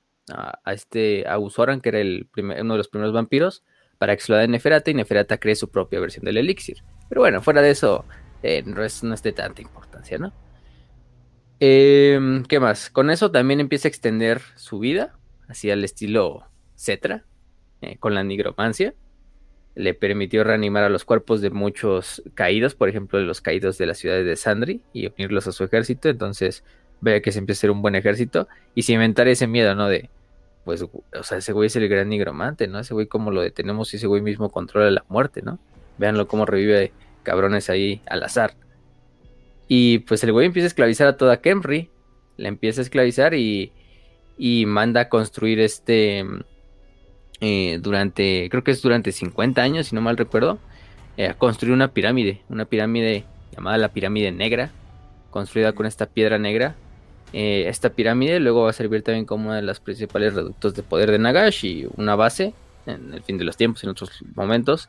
este 0.66 1.26
a 1.28 1.38
Usoran, 1.38 1.80
que 1.80 1.90
era 1.90 2.00
el 2.00 2.28
uno 2.36 2.74
de 2.74 2.78
los 2.78 2.88
primeros 2.88 3.14
vampiros, 3.14 3.62
para 3.98 4.16
que 4.16 4.22
se 4.22 4.32
lo 4.32 4.38
dé 4.38 4.48
Neferata 4.48 4.90
y 4.90 4.94
Neferata 4.94 5.38
cree 5.38 5.54
su 5.54 5.70
propia 5.70 6.00
versión 6.00 6.24
del 6.24 6.36
elixir. 6.36 6.78
Pero 7.08 7.20
bueno, 7.20 7.40
fuera 7.40 7.62
de 7.62 7.70
eso, 7.70 8.04
eh, 8.42 8.62
no, 8.66 8.82
es, 8.82 9.02
no 9.04 9.14
es 9.14 9.22
de 9.22 9.32
tanta 9.32 9.62
importancia, 9.62 10.18
¿no? 10.18 10.32
Em, 11.60 12.44
¿Qué 12.44 12.60
más? 12.60 12.90
Con 12.90 13.08
eso 13.10 13.30
también 13.30 13.60
empieza 13.60 13.88
a 13.88 13.90
extender 13.90 14.42
su 14.56 14.78
vida 14.78 15.16
hacia 15.48 15.72
el 15.72 15.84
estilo 15.84 16.44
Cetra, 16.74 17.24
eh, 17.80 17.96
con 17.98 18.14
la 18.14 18.24
nigromancia 18.24 18.94
le 19.76 19.92
permitió 19.92 20.42
reanimar 20.42 20.84
a 20.84 20.88
los 20.88 21.04
cuerpos 21.04 21.42
de 21.42 21.50
muchos 21.50 22.22
caídos, 22.34 22.74
por 22.74 22.88
ejemplo, 22.88 23.20
los 23.20 23.42
caídos 23.42 23.76
de 23.76 23.84
las 23.84 23.98
ciudades 23.98 24.24
de 24.24 24.34
Sandri 24.34 24.80
y 24.94 25.06
unirlos 25.06 25.46
a 25.46 25.52
su 25.52 25.64
ejército. 25.64 26.08
Entonces, 26.08 26.64
vea 27.02 27.20
que 27.20 27.30
se 27.30 27.38
empieza 27.38 27.58
a 27.58 27.62
ser 27.62 27.70
un 27.70 27.82
buen 27.82 27.94
ejército 27.94 28.48
y 28.74 28.82
sin 28.82 28.94
inventar 28.94 29.28
ese 29.28 29.46
miedo, 29.46 29.74
¿no? 29.74 29.86
De, 29.88 30.08
pues, 30.64 30.82
o 30.82 31.22
sea, 31.22 31.38
ese 31.38 31.52
güey 31.52 31.66
es 31.66 31.76
el 31.76 31.88
gran 31.88 32.08
nigromante, 32.08 32.66
¿no? 32.68 32.78
Ese 32.78 32.94
güey, 32.94 33.06
como 33.06 33.30
lo 33.30 33.42
detenemos 33.42 33.92
y 33.92 33.98
ese 33.98 34.06
güey 34.06 34.22
mismo 34.22 34.50
controla 34.50 34.90
la 34.90 35.04
muerte, 35.10 35.42
¿no? 35.42 35.58
Véanlo 35.98 36.26
cómo 36.26 36.46
revive 36.46 36.92
cabrones 37.22 37.68
ahí 37.68 38.00
al 38.06 38.22
azar. 38.22 38.54
Y 39.68 39.98
pues 40.00 40.24
el 40.24 40.32
güey 40.32 40.46
empieza 40.46 40.66
a 40.66 40.68
esclavizar 40.68 41.06
a 41.06 41.18
toda 41.18 41.42
Kemri, 41.42 41.90
la 42.38 42.48
empieza 42.48 42.80
a 42.80 42.84
esclavizar 42.84 43.34
y, 43.34 43.72
y 44.38 44.64
manda 44.64 45.02
a 45.02 45.08
construir 45.10 45.60
este 45.60 46.24
eh, 47.40 47.78
durante, 47.80 48.48
creo 48.50 48.64
que 48.64 48.70
es 48.70 48.82
durante 48.82 49.12
50 49.12 49.62
años, 49.62 49.88
si 49.88 49.94
no 49.94 50.00
mal 50.00 50.16
recuerdo, 50.16 50.58
eh, 51.16 51.34
construir 51.36 51.74
una 51.74 51.88
pirámide, 51.88 52.40
una 52.48 52.64
pirámide 52.64 53.24
llamada 53.54 53.78
la 53.78 53.88
pirámide 53.88 54.32
negra, 54.32 54.70
construida 55.30 55.72
con 55.72 55.86
esta 55.86 56.06
piedra 56.06 56.38
negra. 56.38 56.74
Eh, 57.32 57.64
esta 57.68 57.90
pirámide 57.90 58.40
luego 58.40 58.62
va 58.64 58.70
a 58.70 58.72
servir 58.72 59.02
también 59.02 59.24
como 59.26 59.46
uno 59.46 59.54
de 59.54 59.62
los 59.62 59.80
principales 59.80 60.34
reductos 60.34 60.74
de 60.74 60.82
poder 60.82 61.10
de 61.10 61.18
Nagash 61.18 61.64
y 61.64 61.86
una 61.96 62.14
base 62.14 62.54
en 62.86 63.12
el 63.12 63.22
fin 63.22 63.36
de 63.36 63.44
los 63.44 63.56
tiempos, 63.56 63.82
en 63.84 63.90
otros 63.90 64.10
momentos. 64.34 64.88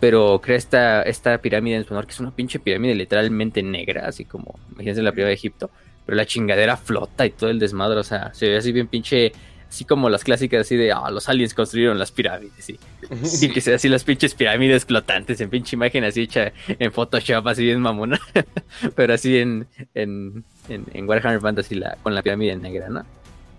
Pero 0.00 0.40
crea 0.42 0.56
esta, 0.56 1.02
esta 1.02 1.38
pirámide 1.38 1.76
en 1.76 1.84
su 1.84 1.94
honor, 1.94 2.06
que 2.06 2.12
es 2.12 2.20
una 2.20 2.34
pinche 2.34 2.58
pirámide 2.58 2.94
literalmente 2.94 3.62
negra, 3.62 4.06
así 4.06 4.24
como, 4.24 4.58
imagínense 4.72 5.02
la 5.02 5.12
pirámide 5.12 5.28
de 5.28 5.34
Egipto. 5.34 5.70
Pero 6.04 6.16
la 6.16 6.26
chingadera 6.26 6.76
flota 6.76 7.24
y 7.24 7.30
todo 7.30 7.50
el 7.50 7.60
desmadre, 7.60 8.00
o 8.00 8.02
sea, 8.02 8.34
se 8.34 8.48
ve 8.48 8.56
así 8.56 8.72
bien 8.72 8.88
pinche 8.88 9.32
Así 9.72 9.86
como 9.86 10.10
las 10.10 10.22
clásicas 10.22 10.66
así 10.66 10.76
de, 10.76 10.92
ah, 10.92 11.10
los 11.10 11.30
aliens 11.30 11.54
construyeron 11.54 11.98
las 11.98 12.12
pirámides, 12.12 12.62
sí. 12.62 12.78
Y 13.40 13.48
que 13.48 13.62
sea 13.62 13.76
así 13.76 13.88
las 13.88 14.04
pinches 14.04 14.34
pirámides 14.34 14.84
flotantes 14.84 15.40
en 15.40 15.48
pinche 15.48 15.76
imagen 15.76 16.04
así 16.04 16.24
hecha 16.24 16.52
en 16.66 16.92
Photoshop, 16.92 17.48
así 17.48 17.64
bien 17.64 17.80
mamona. 17.80 18.20
Pero 18.94 19.14
así 19.14 19.38
en, 19.38 19.66
en, 19.94 20.44
en, 20.68 21.08
Warhammer 21.08 21.40
Fantasy 21.40 21.76
la, 21.76 21.96
con 22.02 22.14
la 22.14 22.22
pirámide 22.22 22.54
negra, 22.56 22.90
¿no? 22.90 23.06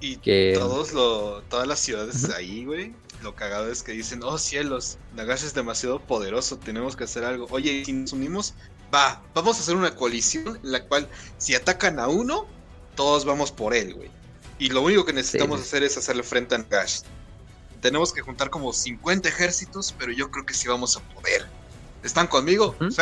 Y 0.01 0.17
que... 0.17 0.53
todos 0.55 0.93
lo, 0.93 1.41
todas 1.49 1.65
las 1.67 1.79
ciudades 1.79 2.29
ahí, 2.29 2.63
güey, 2.63 2.93
lo 3.23 3.33
cagado 3.33 3.71
es 3.71 3.81
que 3.81 3.93
dicen, 3.93 4.21
oh 4.21 4.37
cielos, 4.37 4.99
Nagash 5.15 5.43
es 5.43 5.55
demasiado 5.55 5.99
poderoso, 5.99 6.59
tenemos 6.59 6.95
que 6.95 7.05
hacer 7.05 7.23
algo. 7.23 7.47
Oye, 7.49 7.83
si 7.85 7.93
nos 7.93 8.13
unimos, 8.13 8.53
va, 8.93 9.23
vamos 9.33 9.57
a 9.57 9.61
hacer 9.61 9.75
una 9.75 9.95
coalición 9.95 10.59
en 10.63 10.71
la 10.73 10.83
cual 10.85 11.09
si 11.39 11.55
atacan 11.55 11.97
a 11.97 12.07
uno, 12.07 12.45
todos 12.95 13.25
vamos 13.25 13.51
por 13.51 13.73
él, 13.73 13.95
güey. 13.95 14.11
Y 14.63 14.69
lo 14.69 14.81
único 14.81 15.03
que 15.03 15.11
necesitamos 15.11 15.59
hacer 15.59 15.83
es 15.83 15.97
hacerle 15.97 16.23
frente 16.23 16.55
a 16.55 16.57
Nagash. 16.57 17.01
Tenemos 17.81 18.13
que 18.13 18.21
juntar 18.21 18.49
como 18.49 18.71
50 18.71 19.27
ejércitos, 19.27 19.93
pero 19.99 20.13
yo 20.13 20.31
creo 20.31 20.45
que 20.45 20.53
sí 20.53 20.69
vamos 20.69 20.95
a 20.95 21.01
poder. 21.01 21.45
¿Están 22.01 22.27
conmigo? 22.27 22.73
¡Sí! 22.89 23.01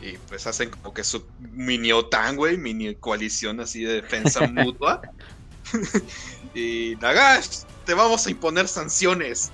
Y 0.00 0.16
pues 0.26 0.46
hacen 0.46 0.70
como 0.70 0.94
que 0.94 1.04
su 1.04 1.22
mini 1.52 1.92
OTAN, 1.92 2.36
güey, 2.36 2.56
mini 2.56 2.94
coalición 2.94 3.60
así 3.60 3.82
de 3.82 4.00
defensa 4.00 4.46
mutua. 4.50 5.02
y 6.54 6.96
Nagash, 6.98 7.64
te 7.84 7.92
vamos 7.92 8.26
a 8.26 8.30
imponer 8.30 8.68
sanciones. 8.68 9.50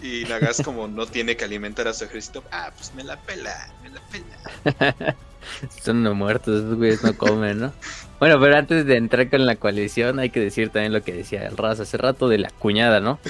Y 0.00 0.22
Nagash 0.28 0.62
como 0.62 0.86
no 0.86 1.04
tiene 1.08 1.36
que 1.36 1.46
alimentar 1.46 1.88
a 1.88 1.92
su 1.92 2.04
ejército, 2.04 2.44
ah, 2.52 2.70
pues 2.76 2.94
me 2.94 3.02
la 3.02 3.20
pela, 3.22 3.74
me 3.82 3.90
la 3.90 4.00
pela. 4.06 5.16
Son 5.82 6.00
no 6.00 6.14
muertos, 6.14 6.62
esos 6.62 6.76
güeyes 6.76 7.02
no 7.02 7.18
comen, 7.18 7.58
¿no? 7.58 7.72
Bueno, 8.18 8.40
pero 8.40 8.56
antes 8.56 8.84
de 8.84 8.96
entrar 8.96 9.30
con 9.30 9.46
la 9.46 9.56
coalición, 9.56 10.18
hay 10.18 10.30
que 10.30 10.40
decir 10.40 10.70
también 10.70 10.92
lo 10.92 11.02
que 11.02 11.12
decía 11.12 11.46
el 11.46 11.56
Raz 11.56 11.78
hace 11.78 11.96
rato 11.96 12.28
de 12.28 12.38
la 12.38 12.50
cuñada, 12.50 13.00
¿no? 13.00 13.20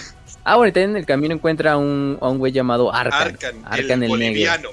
Ah, 0.44 0.56
bueno, 0.56 0.72
también 0.72 0.90
en 0.92 0.96
el 0.96 1.06
camino 1.06 1.34
encuentra 1.34 1.72
a 1.72 1.76
un, 1.76 2.16
a 2.20 2.28
un 2.28 2.38
güey 2.38 2.52
llamado 2.52 2.92
Arkan. 2.92 3.36
Arkan, 3.64 4.02
el, 4.02 4.08
boliviano. 4.08 4.70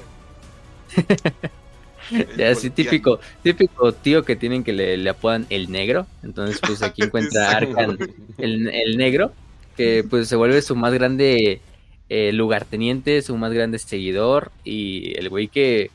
ya, 2.38 2.50
así 2.50 2.70
típico, 2.70 3.20
típico 3.44 3.92
tío 3.92 4.24
que 4.24 4.38
tienen 4.38 4.64
que 4.64 4.72
le, 4.72 4.96
le 4.96 5.10
apodan 5.10 5.46
el 5.50 5.70
negro. 5.70 6.08
Entonces, 6.24 6.62
pues 6.66 6.82
aquí 6.82 7.02
encuentra 7.04 7.50
a 7.50 7.58
Arkan 7.58 7.98
el, 8.38 8.70
el, 8.70 8.98
negro, 8.98 9.34
que 9.76 10.06
pues 10.10 10.30
se 10.30 10.38
vuelve 10.38 10.62
su 10.62 10.78
más 10.78 10.94
grande 10.94 11.60
eh, 12.08 12.32
lugarteniente, 12.32 13.22
su 13.22 13.36
más 13.36 13.52
grande 13.52 13.78
seguidor. 13.80 14.54
Y 14.64 15.18
el 15.20 15.28
güey 15.28 15.50
que 15.50 15.92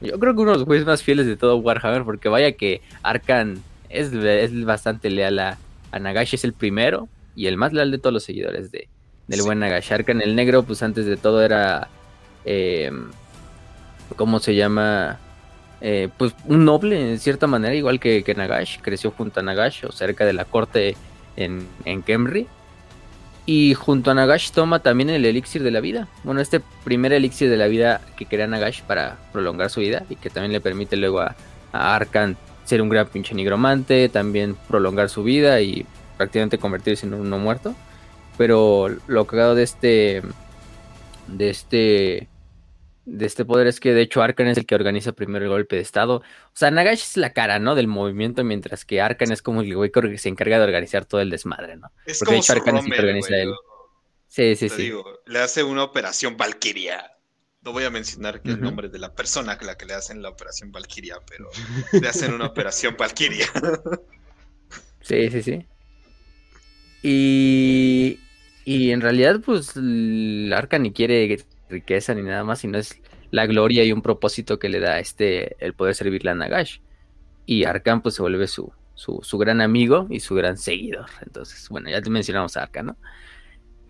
yo 0.00 0.18
creo 0.18 0.34
que 0.34 0.40
uno 0.40 0.52
de 0.52 0.58
los 0.58 0.66
güeyes 0.66 0.86
más 0.86 1.02
fieles 1.02 1.26
de 1.26 1.36
todo 1.36 1.56
Warhammer, 1.56 2.04
porque 2.04 2.28
vaya 2.28 2.52
que 2.52 2.80
Arkan 3.02 3.62
es, 3.88 4.64
bastante 4.64 5.10
leal 5.10 5.38
a, 5.38 5.58
Nagash, 5.98 6.34
es 6.34 6.44
el 6.44 6.52
primero 6.52 7.08
y 7.34 7.46
el 7.46 7.56
más 7.56 7.72
leal 7.72 7.90
de 7.90 7.98
todos 7.98 8.14
los 8.14 8.24
seguidores 8.24 8.70
de, 8.70 8.88
del 9.26 9.42
buen 9.42 9.58
Nagash. 9.58 9.92
Arkan 9.92 10.20
el 10.22 10.34
negro, 10.36 10.62
pues 10.62 10.82
antes 10.82 11.06
de 11.06 11.16
todo 11.16 11.42
era, 11.42 11.88
eh, 12.44 12.90
¿cómo 14.16 14.38
se 14.38 14.54
llama? 14.54 15.18
Eh, 15.82 16.08
pues 16.18 16.34
un 16.46 16.64
noble 16.64 17.12
en 17.12 17.18
cierta 17.18 17.46
manera, 17.46 17.74
igual 17.74 18.00
que, 18.00 18.22
que, 18.22 18.34
Nagash, 18.34 18.80
creció 18.80 19.10
junto 19.10 19.40
a 19.40 19.42
Nagash 19.42 19.86
o 19.86 19.92
cerca 19.92 20.24
de 20.24 20.32
la 20.32 20.44
corte 20.44 20.96
en, 21.36 21.66
en 21.84 22.02
Kemri. 22.02 22.46
Y 23.46 23.74
junto 23.74 24.10
a 24.10 24.14
Nagash 24.14 24.50
toma 24.52 24.80
también 24.80 25.10
el 25.10 25.24
elixir 25.24 25.62
de 25.62 25.70
la 25.70 25.80
vida. 25.80 26.08
Bueno, 26.24 26.40
este 26.40 26.60
primer 26.84 27.12
elixir 27.12 27.50
de 27.50 27.56
la 27.56 27.66
vida 27.66 28.00
que 28.16 28.26
crea 28.26 28.46
Nagash 28.46 28.82
para 28.82 29.18
prolongar 29.32 29.70
su 29.70 29.80
vida 29.80 30.04
y 30.08 30.16
que 30.16 30.30
también 30.30 30.52
le 30.52 30.60
permite 30.60 30.96
luego 30.96 31.20
a, 31.20 31.34
Arkan 31.72 32.36
ser 32.64 32.82
un 32.82 32.88
gran 32.88 33.06
pinche 33.06 33.34
nigromante, 33.34 34.08
también 34.08 34.56
prolongar 34.68 35.08
su 35.08 35.22
vida 35.22 35.60
y 35.60 35.86
prácticamente 36.16 36.58
convertirse 36.58 37.06
en 37.06 37.14
un 37.14 37.30
no 37.30 37.38
muerto. 37.38 37.74
Pero 38.36 38.88
lo 39.06 39.26
cagado 39.26 39.54
de 39.54 39.62
este 39.62 40.22
de 41.26 41.50
este 41.50 42.28
de 43.10 43.26
este 43.26 43.44
poder 43.44 43.66
es 43.66 43.80
que 43.80 43.92
de 43.92 44.02
hecho 44.02 44.22
Arkan 44.22 44.46
es 44.46 44.56
el 44.56 44.66
que 44.66 44.74
organiza 44.74 45.12
primero 45.12 45.44
el 45.44 45.50
golpe 45.50 45.76
de 45.76 45.82
estado. 45.82 46.16
O 46.16 46.54
sea, 46.54 46.70
Nagash 46.70 47.02
es 47.02 47.16
la 47.16 47.32
cara, 47.32 47.58
¿no? 47.58 47.74
Del 47.74 47.88
movimiento, 47.88 48.44
mientras 48.44 48.84
que 48.84 49.00
Arkan 49.00 49.32
es 49.32 49.42
como 49.42 49.62
el 49.62 49.74
güey 49.74 49.90
que 49.90 50.18
se 50.18 50.28
encarga 50.28 50.58
de 50.58 50.64
organizar 50.64 51.04
todo 51.04 51.20
el 51.20 51.30
desmadre, 51.30 51.76
¿no? 51.76 51.90
Es 52.06 52.20
Porque 52.20 52.36
como 52.36 52.44
Arkan 52.48 52.76
es 52.76 52.84
el 52.84 52.92
que 52.92 53.00
organiza 53.00 53.36
él. 53.36 53.52
Sí, 54.28 54.54
sí, 54.54 54.68
sí. 54.68 54.92
le 55.26 55.38
hace 55.40 55.64
una 55.64 55.82
operación 55.82 56.36
Valkyria. 56.36 57.16
No 57.62 57.72
voy 57.72 57.84
a 57.84 57.90
mencionar 57.90 58.40
el 58.44 58.60
nombre 58.60 58.88
de 58.88 58.98
la 58.98 59.12
persona 59.14 59.52
a 59.52 59.64
la 59.64 59.76
que 59.76 59.84
le 59.84 59.94
hacen 59.94 60.22
la 60.22 60.30
operación 60.30 60.72
Valkyria, 60.72 61.18
pero 61.28 61.50
le 61.92 62.08
hacen 62.08 62.32
una 62.32 62.46
operación 62.46 62.96
Valkyria. 62.98 63.46
sí, 65.02 65.30
sí, 65.30 65.42
sí. 65.42 65.66
Y, 67.02 68.20
y 68.64 68.92
en 68.92 69.00
realidad, 69.00 69.40
pues, 69.44 69.76
Arkan 69.76 70.82
ni 70.82 70.92
quiere 70.92 71.44
riqueza 71.70 72.14
ni 72.14 72.22
nada 72.22 72.44
más, 72.44 72.60
sino 72.60 72.78
es 72.78 73.00
la 73.30 73.46
gloria 73.46 73.84
y 73.84 73.92
un 73.92 74.02
propósito 74.02 74.58
que 74.58 74.68
le 74.68 74.80
da 74.80 74.98
este 74.98 75.56
el 75.64 75.74
poder 75.74 75.94
servirle 75.94 76.30
a 76.30 76.34
Nagash. 76.34 76.78
Y 77.46 77.64
Arkan 77.64 78.02
pues 78.02 78.14
se 78.16 78.22
vuelve 78.22 78.46
su, 78.46 78.72
su, 78.94 79.38
gran 79.38 79.60
amigo 79.60 80.06
y 80.10 80.20
su 80.20 80.34
gran 80.34 80.56
seguidor. 80.56 81.06
Entonces, 81.24 81.68
bueno, 81.68 81.90
ya 81.90 82.02
te 82.02 82.10
mencionamos 82.10 82.56
a 82.56 82.62
Arkan, 82.62 82.86
¿no? 82.86 82.96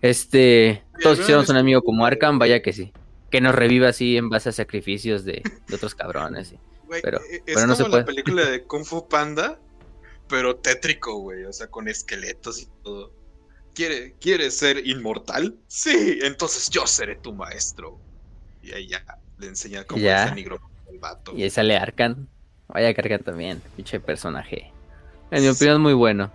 Este, 0.01 0.83
todos 1.01 1.19
hicimos 1.19 1.47
un 1.49 1.57
amigo 1.57 1.83
como 1.83 2.05
Arkan, 2.05 2.39
vaya 2.39 2.61
que 2.61 2.73
sí. 2.73 2.91
Que 3.29 3.41
nos 3.41 3.53
reviva 3.53 3.89
así 3.89 4.17
en 4.17 4.29
base 4.29 4.49
a 4.49 4.51
sacrificios 4.51 5.25
de, 5.25 5.43
otros 5.73 5.95
cabrones. 5.95 6.55
pero, 7.03 7.19
e, 7.29 7.43
es 7.45 7.63
como 7.63 7.97
la 7.97 8.05
película 8.05 8.45
de 8.45 8.63
Kung 8.63 8.83
Fu 8.83 9.07
Panda, 9.07 9.59
pero 10.27 10.55
tétrico, 10.55 11.19
güey. 11.19 11.43
O 11.45 11.53
sea, 11.53 11.67
con 11.67 11.87
esqueletos 11.87 12.61
y 12.61 12.67
todo. 12.83 13.13
¿Quiere, 13.73 14.15
¿Quieres 14.19 14.57
ser 14.57 14.85
inmortal? 14.85 15.55
Sí, 15.67 16.19
entonces 16.23 16.69
yo 16.69 16.85
seré 16.85 17.15
tu 17.15 17.33
maestro. 17.33 17.99
Y 18.61 18.73
ahí 18.73 18.87
ya 18.87 19.03
le 19.39 19.47
enseña 19.47 19.83
cómo 19.85 20.01
es 20.01 20.29
el 20.29 20.35
negro 20.35 20.59
el 20.91 20.99
vato. 20.99 21.33
Y 21.35 21.43
ahí 21.43 21.49
sale 21.49 21.77
Arkan. 21.77 22.27
Vaya 22.67 22.89
Arkan 22.89 23.23
también, 23.23 23.61
pinche 23.75 23.99
personaje. 23.99 24.71
En 25.31 25.43
mi 25.43 25.49
opinión 25.49 25.75
es 25.75 25.81
muy 25.81 25.93
bueno. 25.93 26.31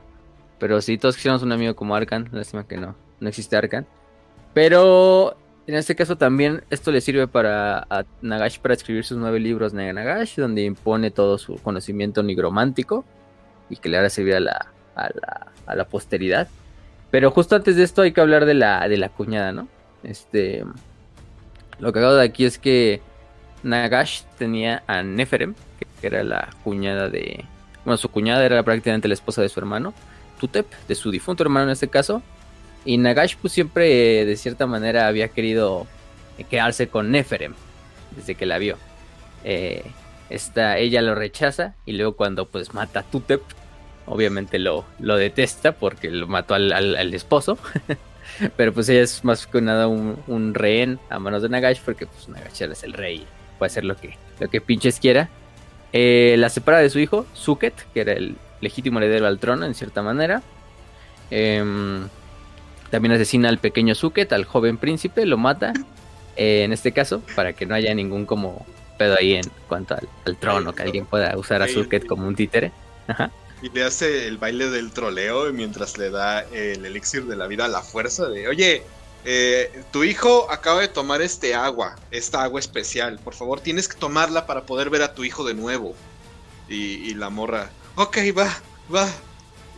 Pero 0.59 0.81
si 0.81 0.96
todos 0.96 1.16
quisiéramos 1.16 1.42
un 1.42 1.53
amigo 1.53 1.77
como 1.77 1.94
Arkan, 1.94 2.29
lástima 2.33 2.66
que 2.66 2.77
no, 2.79 2.96
no 3.20 3.29
existe 3.29 3.57
Arkan. 3.57 3.87
Pero 4.55 5.37
en 5.66 5.75
este 5.75 5.94
caso 5.94 6.16
también 6.16 6.64
esto 6.70 6.90
le 6.90 7.01
sirve 7.01 7.29
para 7.29 7.87
Nagash 8.22 8.59
para 8.61 8.75
escribir 8.75 9.05
sus 9.05 9.18
nueve 9.18 9.38
libros 9.38 9.72
de 9.72 9.92
Nagash, 9.92 10.37
donde 10.37 10.62
impone 10.64 11.11
todo 11.11 11.37
su 11.38 11.57
conocimiento 11.57 12.22
nigromántico 12.22 13.05
y 13.68 13.77
que 13.77 13.88
le 13.88 13.99
hará 13.99 14.09
servir 14.09 14.37
a 14.37 14.40
la, 14.40 14.72
a 14.94 15.11
la, 15.12 15.53
a 15.66 15.75
la 15.75 15.85
posteridad. 15.87 16.49
Pero 17.11 17.31
justo 17.31 17.57
antes 17.57 17.77
de 17.77 17.85
esto 17.85 18.03
hay 18.03 18.12
que 18.12 18.21
hablar 18.21 18.45
de 18.47 18.55
la, 18.55 18.88
de 18.88 18.97
la 18.97 19.09
cuñada, 19.09 19.53
¿no? 19.53 19.69
Este. 20.03 20.64
Lo 21.79 21.92
que 21.92 21.99
hago 21.99 22.14
de 22.14 22.25
aquí 22.25 22.45
es 22.45 22.59
que 22.59 23.03
Nagash 23.62 24.23
tenía 24.38 24.83
a 24.87 25.03
Neferem, 25.03 25.55
que 26.01 26.07
era 26.07 26.25
la 26.25 26.49
cuñada 26.64 27.09
de. 27.09 27.45
Bueno, 27.85 27.97
su 27.97 28.09
cuñada 28.09 28.45
era 28.45 28.62
prácticamente 28.62 29.09
la 29.09 29.14
esposa 29.14 29.42
de 29.42 29.49
su 29.49 29.61
hermano, 29.61 29.95
Tutep, 30.40 30.66
de 30.88 30.95
su 30.95 31.11
difunto 31.11 31.42
hermano 31.42 31.66
en 31.66 31.73
este 31.73 31.88
caso. 31.88 32.23
Y 32.85 32.99
Nagash, 32.99 33.37
pues 33.40 33.53
siempre 33.53 34.25
de 34.25 34.37
cierta 34.37 34.66
manera 34.66 35.09
había 35.09 35.29
querido 35.29 35.87
quedarse 36.51 36.88
con 36.88 37.11
Neferem, 37.11 37.55
desde 38.14 38.35
que 38.35 38.47
la 38.47 38.59
vio. 38.59 38.77
Eh, 39.45 39.85
esta, 40.31 40.79
ella 40.79 41.03
lo 41.03 41.14
rechaza 41.14 41.75
y 41.85 41.92
luego 41.92 42.16
cuando 42.16 42.47
pues 42.47 42.75
mata 42.75 43.01
a 43.01 43.03
Tutep, 43.05 43.42
obviamente 44.07 44.59
lo, 44.59 44.85
lo 44.99 45.16
detesta 45.16 45.73
porque 45.73 46.11
lo 46.11 46.27
mató 46.27 46.55
al, 46.55 46.73
al, 46.73 47.14
esposo. 47.14 47.59
Pero 48.57 48.73
pues 48.73 48.88
ella 48.88 49.03
es 49.03 49.25
más 49.25 49.47
que 49.47 49.61
nada 49.61 49.88
un, 49.88 50.55
rehén 50.55 50.99
a 51.11 51.19
manos 51.19 51.42
de 51.42 51.49
Nagash 51.49 51.81
porque 51.85 52.07
pues 52.07 52.29
Nagash 52.29 52.62
es 52.62 52.83
el 52.83 52.92
rey, 52.92 53.25
puede 53.59 53.71
hacer 53.71 53.85
lo 53.85 53.97
que, 53.97 54.16
lo 54.40 54.49
que 54.49 54.61
pinches 54.61 55.01
quiera. 55.01 55.29
Eh, 55.92 56.35
la 56.38 56.49
separa 56.49 56.79
de 56.79 56.90
su 56.90 56.99
hijo, 56.99 57.27
Suket, 57.33 57.75
que 57.95 58.01
era 58.01 58.12
el 58.12 58.37
legítimo 58.61 58.99
heredero 58.99 59.27
al 59.27 59.38
trono 59.38 59.64
en 59.64 59.75
cierta 59.75 60.03
manera. 60.03 60.42
Em, 61.31 62.09
también 62.90 63.12
asesina 63.12 63.49
al 63.49 63.59
pequeño 63.59 63.95
Suket, 63.95 64.33
al 64.33 64.45
joven 64.45 64.77
príncipe, 64.77 65.25
lo 65.25 65.38
mata. 65.38 65.73
Eh, 66.37 66.64
en 66.64 66.73
este 66.73 66.92
caso, 66.92 67.23
para 67.35 67.55
que 67.55 67.64
no 67.64 67.75
haya 67.75 67.95
ningún 67.95 68.27
como 68.27 68.66
pedo 68.99 69.16
ahí 69.19 69.35
en 69.35 69.45
cuanto 69.69 69.95
al, 69.95 70.09
al 70.27 70.37
trono, 70.37 70.75
que 70.75 70.83
alguien 70.83 71.07
pueda 71.07 71.37
usar 71.38 71.62
a 71.62 71.69
Suket 71.69 72.07
como 72.07 72.27
un 72.27 72.37
títere. 72.37 72.73
Ajá. 73.07 73.31
Y 73.67 73.71
le 73.71 73.83
hace 73.83 74.29
el 74.29 74.39
baile 74.39 74.71
del 74.71 74.93
troleo 74.93 75.53
mientras 75.53 75.99
le 75.99 76.11
da 76.11 76.43
el 76.53 76.87
elixir 76.87 77.25
de 77.25 77.35
la 77.35 77.49
vida 77.49 77.65
a 77.65 77.69
la 77.69 77.83
fuerza 77.83 78.29
de, 78.29 78.47
oye, 78.47 78.85
eh, 79.25 79.83
tu 79.91 80.05
hijo 80.05 80.49
acaba 80.53 80.83
de 80.83 80.87
tomar 80.87 81.21
este 81.21 81.53
agua, 81.53 81.97
esta 82.13 82.45
agua 82.45 82.61
especial, 82.61 83.19
por 83.19 83.35
favor 83.35 83.59
tienes 83.59 83.89
que 83.89 83.99
tomarla 83.99 84.47
para 84.47 84.67
poder 84.67 84.89
ver 84.89 85.03
a 85.03 85.15
tu 85.15 85.25
hijo 85.25 85.45
de 85.45 85.55
nuevo. 85.55 85.97
Y, 86.69 87.15
la 87.15 87.29
morra, 87.29 87.71
ok, 87.97 88.19
va, 88.39 88.57
va. 88.93 89.09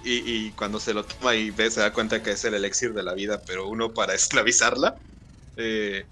Y, 0.05 0.51
cuando 0.53 0.81
se 0.81 0.93
lo 0.93 1.05
toma 1.05 1.35
y 1.35 1.51
ve, 1.51 1.71
se 1.71 1.81
da 1.81 1.93
cuenta 1.93 2.23
que 2.23 2.33
es 2.33 2.45
el 2.45 2.55
elixir 2.55 2.93
de 2.93 3.03
la 3.03 3.15
vida, 3.15 3.41
pero 3.47 3.69
uno 3.69 3.95
para 3.95 4.13
esclavizarla. 4.15 4.97
Eh, 5.57 6.05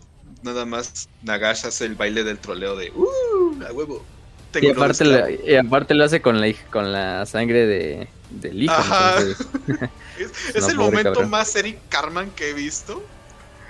nada 0.42 0.64
más 0.64 1.10
Nagash 1.20 1.66
hace 1.66 1.84
el 1.84 1.94
baile 1.94 2.24
del 2.24 2.38
troleo 2.38 2.74
de, 2.74 2.90
¡uh! 2.92 3.62
A 3.68 3.72
huevo 3.72 4.15
tengo 4.60 4.68
y, 4.68 4.76
aparte 4.76 5.04
lo, 5.04 5.26
esclavo. 5.26 5.50
y 5.50 5.54
aparte 5.56 5.94
lo 5.94 6.04
hace 6.04 6.20
con 6.22 6.40
la, 6.40 6.52
con 6.70 6.92
la 6.92 7.26
sangre 7.26 7.66
de, 7.66 8.08
del 8.30 8.62
hijo. 8.62 8.74
Ajá. 8.74 9.16
Es, 10.18 10.62
No, 10.62 10.68
el 10.70 10.76
momento 10.76 11.12
cabrón. 11.12 11.30
más 11.30 11.54
Eric 11.56 11.78
Carman 11.90 12.30
que 12.30 12.50
he 12.50 12.52
visto. 12.54 13.04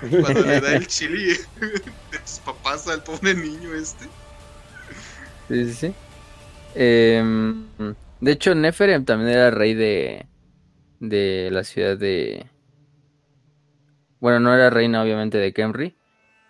Cuando 0.01 0.43
le 0.43 0.61
da 0.61 0.75
el 0.75 0.87
chili 0.87 1.29
de 1.29 2.19
sus 2.25 2.39
papás 2.41 2.87
al 2.87 3.03
pobre 3.03 3.35
niño 3.35 3.75
este. 3.75 4.05
sí, 5.49 5.65
sí, 5.65 5.75
sí. 5.75 5.95
Em, 6.75 7.65
de 8.21 8.33
hecho, 8.33 8.55
Neferem 8.55 9.05
también 9.05 9.31
era 9.31 9.51
rey 9.51 9.75
de, 9.75 10.27
de 11.01 11.49
la 11.51 11.65
ciudad 11.65 11.97
de... 11.97 12.47
Bueno, 14.21 14.41
no 14.41 14.55
era 14.55 14.71
reina 14.71 15.03
obviamente 15.03 15.39
de 15.39 15.53
Kemri. 15.53 15.97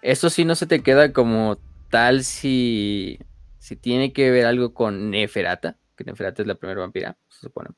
Eso 0.03 0.29
sí 0.29 0.45
no 0.45 0.55
se 0.57 0.67
te 0.67 0.83
queda 0.83 1.13
como 1.13 1.59
tal 1.91 2.25
si, 2.25 3.19
si 3.67 3.75
tiene 3.75 4.13
que 4.13 4.31
ver 4.31 4.47
algo 4.47 4.73
con 4.73 5.11
Neferata, 5.11 5.77
que 5.97 6.05
Neferata 6.05 6.41
es 6.41 6.47
la 6.47 6.55
primera 6.55 6.83
vampira, 6.83 7.17
se 7.29 7.41
supone. 7.41 7.71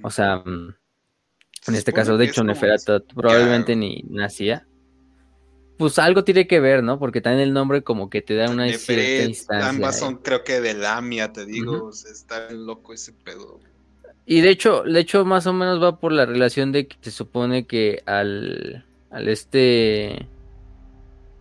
O 0.00 0.08
sea, 0.08 0.36
mm, 0.36 0.76
Se 1.60 1.72
en 1.72 1.76
este 1.76 1.92
caso, 1.92 2.16
de 2.16 2.26
hecho, 2.26 2.44
Neferata 2.44 3.00
probablemente 3.00 3.74
ni 3.74 4.04
nacía. 4.08 4.64
Pues 5.76 5.98
algo 5.98 6.22
tiene 6.22 6.46
que 6.46 6.60
ver, 6.60 6.84
¿no? 6.84 7.00
Porque 7.00 7.20
también 7.20 7.48
el 7.48 7.52
nombre 7.52 7.82
como 7.82 8.10
que 8.10 8.22
te 8.22 8.36
da 8.36 8.48
una 8.48 8.68
cierta 8.68 9.24
instancia. 9.24 9.70
ambas 9.70 9.96
ahí. 9.96 10.00
son 10.02 10.18
creo 10.18 10.44
que 10.44 10.60
de 10.60 10.74
Lamia, 10.74 11.32
te 11.32 11.44
digo. 11.46 11.86
O 11.86 11.92
sea, 11.92 12.12
está 12.12 12.52
loco 12.52 12.92
ese 12.92 13.12
pedo. 13.12 13.58
Y 14.26 14.40
de 14.40 14.50
hecho, 14.50 14.84
de 14.84 15.00
hecho, 15.00 15.24
más 15.24 15.48
o 15.48 15.52
menos 15.52 15.82
va 15.82 15.98
por 15.98 16.12
la 16.12 16.26
relación 16.26 16.70
de 16.70 16.86
que 16.86 16.96
se 17.00 17.10
supone 17.10 17.66
que 17.66 18.04
al, 18.06 18.86
al 19.10 19.28
este, 19.28 20.28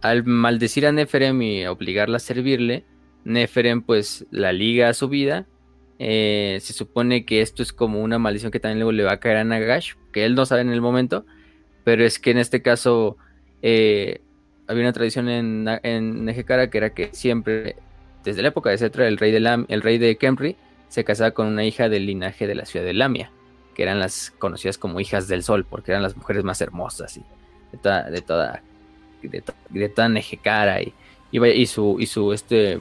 al 0.01 0.23
maldecir 0.23 0.87
a 0.87 0.91
Neferem 0.91 1.39
y 1.43 1.67
obligarla 1.67 2.17
a 2.17 2.19
servirle, 2.19 2.85
Neferem 3.25 3.81
pues 3.81 4.25
la 4.31 4.51
liga 4.51 4.89
a 4.89 4.93
su 4.93 5.09
vida. 5.09 5.45
Eh, 5.99 6.57
se 6.61 6.73
supone 6.73 7.25
que 7.25 7.41
esto 7.41 7.63
es 7.63 7.71
como 7.71 8.01
una 8.01 8.19
maldición 8.19 8.51
que 8.51 8.59
también 8.59 8.79
luego 8.79 8.91
le 8.91 9.03
va 9.03 9.13
a 9.13 9.19
caer 9.19 9.37
a 9.37 9.43
Nagash, 9.43 9.93
que 10.11 10.25
él 10.25 10.35
no 10.35 10.45
sabe 10.45 10.61
en 10.61 10.71
el 10.71 10.81
momento, 10.81 11.25
pero 11.83 12.03
es 12.03 12.19
que 12.19 12.31
en 12.31 12.39
este 12.39 12.61
caso 12.61 13.15
eh, 13.61 14.19
había 14.67 14.83
una 14.83 14.93
tradición 14.93 15.29
en, 15.29 15.67
en 15.83 16.25
que 16.33 16.77
era 16.77 16.93
que 16.93 17.09
siempre, 17.13 17.75
desde 18.25 18.41
la 18.41 18.49
época 18.49 18.69
de 18.69 18.77
Cetra, 18.77 19.07
el 19.07 19.17
rey 19.17 19.31
de, 19.31 19.39
Lam- 19.39 19.65
el 19.69 19.81
rey 19.81 19.97
de 19.97 20.17
Kemri, 20.17 20.57
se 20.89 21.03
casaba 21.03 21.31
con 21.31 21.47
una 21.47 21.63
hija 21.63 21.89
del 21.89 22.05
linaje 22.05 22.47
de 22.47 22.55
la 22.55 22.65
ciudad 22.65 22.85
de 22.85 22.93
Lamia, 22.93 23.31
que 23.73 23.83
eran 23.83 23.99
las 23.99 24.31
conocidas 24.31 24.77
como 24.77 24.99
hijas 24.99 25.27
del 25.27 25.43
sol, 25.43 25.65
porque 25.69 25.91
eran 25.91 26.03
las 26.03 26.17
mujeres 26.17 26.43
más 26.43 26.59
hermosas 26.61 27.17
y 27.17 27.21
de 27.71 27.77
toda, 27.77 28.09
de 28.09 28.21
toda, 28.21 28.61
de, 29.21 29.43
de 29.69 29.89
toda 29.89 30.09
Nejecara 30.09 30.81
y, 30.81 30.93
y, 31.31 31.43
y 31.45 31.65
su, 31.65 31.97
y 31.99 32.05
su 32.05 32.33
este, 32.33 32.79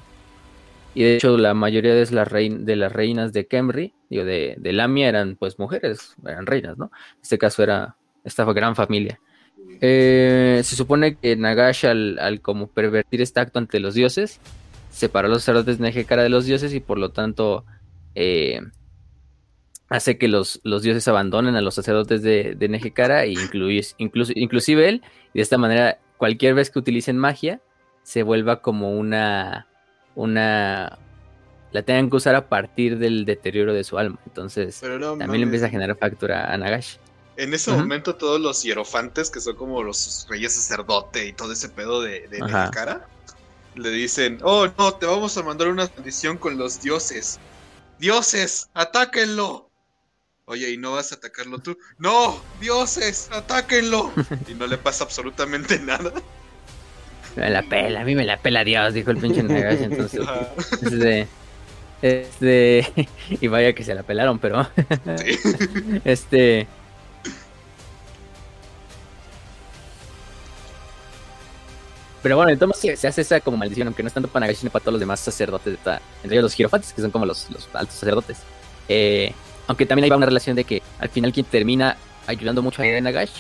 y 0.95 1.03
de 1.03 1.17
hecho 1.17 1.37
la 1.39 1.55
mayoría 1.55 1.95
de 1.95 2.11
las, 2.11 2.31
de 2.31 2.77
las 2.77 2.93
reinas 2.93 3.33
de 3.33 3.47
Kemri, 3.47 3.95
digo, 4.11 4.25
de, 4.25 4.57
de 4.59 4.73
Lamia 4.73 5.09
eran 5.09 5.37
pues 5.37 5.59
mujeres, 5.59 6.15
eran 6.27 6.47
reinas, 6.47 6.77
¿no? 6.79 6.87
En 7.15 7.23
este 7.23 7.39
caso 7.39 7.63
era 7.63 7.97
esta 8.25 8.45
gran 8.53 8.77
familia. 8.77 9.21
Eh, 9.81 10.61
se 10.65 10.77
supone 10.77 11.17
que 11.17 11.37
Nagash 11.37 11.87
al, 11.87 12.19
al 12.19 12.41
como 12.41 12.69
pervertir 12.69 13.21
este 13.21 13.41
acto 13.41 13.59
ante 13.59 13.81
los 13.81 13.95
dioses, 13.95 14.41
separó 14.91 15.29
a 15.29 15.31
los 15.31 15.43
sacerdotes 15.43 15.79
de 15.79 15.85
Nejecara 15.85 16.23
de 16.23 16.29
los 16.29 16.45
dioses 16.45 16.75
y 16.75 16.81
por 16.81 16.99
lo 16.99 17.11
tanto 17.11 17.65
eh, 18.15 18.61
hace 19.89 20.19
que 20.19 20.29
los, 20.29 20.61
los 20.65 20.83
dioses 20.83 21.09
abandonen 21.09 21.57
a 21.57 21.61
los 21.63 21.75
sacerdotes 21.75 22.23
de, 22.23 22.55
de 22.55 22.69
Nejecara 22.69 23.25
e 23.25 23.33
incluye- 23.33 23.95
incluso, 23.99 24.33
inclusive 24.35 24.89
él, 24.89 25.03
y 25.33 25.39
de 25.39 25.43
esta 25.43 25.59
manera 25.59 25.99
cualquier 26.17 26.55
vez 26.55 26.71
que 26.71 26.79
utilicen 26.79 27.19
magia 27.19 27.61
se 28.03 28.23
vuelva 28.23 28.63
como 28.63 28.97
una, 28.97 29.67
una, 30.15 30.99
la 31.73 31.83
tengan 31.83 32.11
que 32.11 32.17
usar 32.17 32.35
a 32.35 32.49
partir 32.49 32.99
del 32.99 33.25
deterioro 33.25 33.73
de 33.73 33.85
su 33.85 33.99
alma. 33.99 34.19
Entonces 34.27 34.79
Pero 34.81 34.99
no, 34.99 35.17
también 35.17 35.41
le 35.41 35.45
empieza 35.45 35.67
a 35.67 35.71
generar 35.71 35.97
factura 35.97 36.53
a 36.53 36.57
Nagash. 36.57 36.97
En 37.37 37.55
ese 37.55 37.73
momento 37.73 38.15
todos 38.15 38.41
los 38.41 38.63
hierofantes, 38.63 39.31
que 39.31 39.41
son 39.41 39.57
como 39.57 39.83
los 39.83 40.27
reyes 40.29 40.53
sacerdote 40.53 41.27
y 41.27 41.33
todo 41.33 41.53
ese 41.53 41.71
pedo 41.71 42.03
de. 42.03 42.29
Neferkara, 42.31 43.07
le 43.75 43.91
dicen, 43.91 44.39
oh 44.43 44.69
no, 44.79 44.95
te 44.95 45.07
vamos 45.07 45.37
a 45.39 45.43
mandar 45.43 45.69
una 45.69 45.91
maldición 45.97 46.37
con 46.37 46.59
los 46.59 46.83
dioses. 46.83 47.39
Dioses, 47.99 48.69
atáquenlo. 48.75 49.71
Oye, 50.45 50.71
¿y 50.71 50.77
no 50.77 50.93
vas 50.93 51.13
a 51.13 51.15
atacarlo 51.15 51.59
tú? 51.61 51.79
No, 51.99 52.39
dioses, 52.61 53.31
atáquenlo. 53.33 54.13
Y 54.49 54.55
no 54.55 54.67
le 54.67 54.77
pasa 54.77 55.05
absolutamente 55.05 55.79
nada. 55.79 56.13
Me 57.37 57.49
la 57.51 57.63
pela, 57.63 58.01
a 58.03 58.05
mí 58.05 58.15
me 58.15 58.25
la 58.25 58.37
pela 58.37 58.65
Dios, 58.65 58.95
dijo 58.95 59.11
el 59.11 59.17
pinche 59.17 59.43
Nagash. 59.43 59.83
Entonces, 59.83 60.21
este, 60.83 61.29
este, 62.03 63.09
y 63.41 63.47
vaya 63.49 63.73
que 63.73 63.85
se 63.85 63.95
la 63.95 64.03
pelaron, 64.03 64.39
pero 64.39 64.67
este. 66.05 66.67
Pero 72.23 72.37
bueno, 72.37 72.53
entonces 72.53 73.01
se 73.01 73.09
hace 73.09 73.23
esa 73.23 73.41
como 73.41 73.57
maldición, 73.57 73.89
aunque 73.89 74.03
no 74.03 74.07
es 74.07 74.13
tanto 74.13 74.29
para 74.29 74.47
Nagash, 74.47 74.59
sino 74.59 74.71
para 74.71 74.83
todos 74.83 74.93
los 74.93 75.01
demás 75.01 75.19
sacerdotes 75.19 75.73
de 75.85 75.91
entre 76.23 76.37
ellos 76.37 76.45
los 76.45 76.57
hierofantes, 76.57 76.93
que 76.93 77.03
son 77.03 77.11
como 77.11 77.27
los, 77.27 77.51
los 77.51 77.69
altos 77.73 77.97
sacerdotes. 77.97 78.39
Eh, 78.89 79.33
aunque 79.67 79.87
también 79.87 80.05
hay 80.05 80.17
una 80.17 80.27
relación 80.27 80.55
de 80.55 80.65
que 80.65 80.83
al 80.99 81.09
final 81.09 81.33
quien 81.33 81.47
termina 81.47 81.97
ayudando 82.27 82.63
mucho 82.63 82.83
a 82.83 83.01
Nagash 83.01 83.31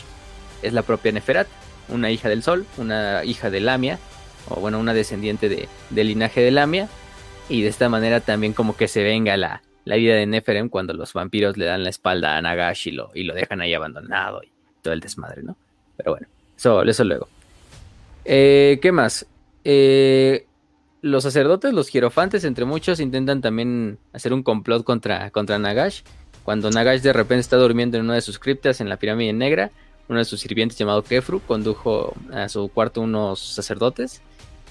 es 0.62 0.72
la 0.72 0.82
propia 0.82 1.12
Neferat, 1.12 1.46
una 1.88 2.10
hija 2.10 2.28
del 2.28 2.42
sol, 2.42 2.66
una 2.78 3.24
hija 3.24 3.50
de 3.50 3.60
Lamia, 3.60 3.98
o 4.48 4.60
bueno, 4.60 4.78
una 4.78 4.94
descendiente 4.94 5.48
de, 5.48 5.68
del 5.90 6.08
linaje 6.08 6.40
de 6.40 6.50
Lamia, 6.50 6.88
y 7.48 7.62
de 7.62 7.68
esta 7.68 7.88
manera 7.88 8.20
también 8.20 8.52
como 8.52 8.76
que 8.76 8.88
se 8.88 9.02
venga 9.02 9.36
la, 9.36 9.62
vida 9.84 10.14
de 10.14 10.26
Neferem 10.26 10.68
cuando 10.68 10.94
los 10.94 11.12
vampiros 11.12 11.56
le 11.56 11.66
dan 11.66 11.84
la 11.84 11.90
espalda 11.90 12.36
a 12.36 12.42
Nagash 12.42 12.88
y 12.88 12.92
lo, 12.92 13.34
dejan 13.34 13.60
ahí 13.60 13.74
abandonado 13.74 14.42
y 14.42 14.50
todo 14.80 14.94
el 14.94 15.00
desmadre, 15.00 15.42
¿no? 15.42 15.56
Pero 15.96 16.12
bueno, 16.12 16.26
eso, 16.56 16.82
eso 16.82 17.04
luego. 17.04 17.28
Eh, 18.24 18.78
¿Qué 18.80 18.92
más? 18.92 19.26
Eh, 19.64 20.46
los 21.02 21.24
sacerdotes, 21.24 21.72
los 21.72 21.92
hierofantes, 21.92 22.44
entre 22.44 22.64
muchos, 22.64 23.00
intentan 23.00 23.40
también 23.40 23.98
hacer 24.12 24.32
un 24.32 24.42
complot 24.42 24.84
contra 24.84 25.58
Nagash. 25.58 26.02
Cuando 26.44 26.70
Nagash 26.70 27.00
de 27.02 27.12
repente 27.12 27.40
está 27.40 27.56
durmiendo 27.56 27.98
en 27.98 28.04
una 28.04 28.14
de 28.14 28.20
sus 28.20 28.38
criptas 28.38 28.80
en 28.80 28.88
la 28.88 28.96
pirámide 28.96 29.32
negra, 29.32 29.70
uno 30.08 30.18
de 30.18 30.24
sus 30.24 30.40
sirvientes 30.40 30.76
llamado 30.78 31.02
Kefru 31.02 31.40
condujo 31.40 32.14
a 32.32 32.48
su 32.48 32.68
cuarto 32.68 33.00
unos 33.00 33.38
sacerdotes 33.40 34.20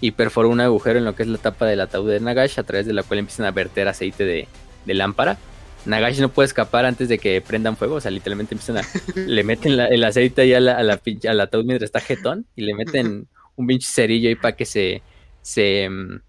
y 0.02 0.12
perforó 0.12 0.50
un 0.50 0.60
agujero 0.62 1.00
en 1.00 1.06
lo 1.06 1.15
que 1.15 1.24
es 1.24 1.30
la 1.30 1.38
tapa 1.38 1.65
del 1.65 1.82
ataúd 1.82 2.10
de 2.10 2.20
Nagash, 2.20 2.60
a 2.60 2.63
través 2.63 2.86
de 2.86 2.94
la 2.94 3.04
cual 3.04 3.20
empiezan 3.20 3.46
a 3.46 3.52
verter 3.52 3.88
aceite 3.88 4.24
de, 4.26 4.48
de 4.86 4.94
lámpara. 4.94 5.38
Nagash 5.86 6.20
no 6.20 6.30
puede 6.30 6.46
escapar 6.48 6.86
antes 6.86 7.10
de 7.10 7.17
que 7.17 7.41
prendan 7.41 7.76
fuego, 7.78 7.96
o 7.96 8.02
sea, 8.02 8.12
literalmente 8.12 8.54
empiezan 8.56 8.78
a. 8.78 8.82
le 9.15 9.44
meten 9.44 9.78
la- 9.78 9.88
el 9.88 10.04
aceite 10.04 10.41
ahí 10.41 10.54
a 10.54 10.60
la, 10.60 10.78
a 10.78 10.84
la 10.84 10.98
pinche- 11.02 11.28
al 11.30 11.39
ataúd 11.39 11.65
mientras 11.65 11.88
está 11.88 12.00
jetón 12.02 12.46
y 12.56 12.62
le 12.63 12.74
meten 12.76 13.28
un 13.56 13.67
pinche 13.67 13.88
cerillo 13.91 14.30
ahí 14.30 14.36
para 14.36 14.56
que 14.56 14.65
se. 14.65 15.02
se. 15.41 15.89
mm, 15.89 16.20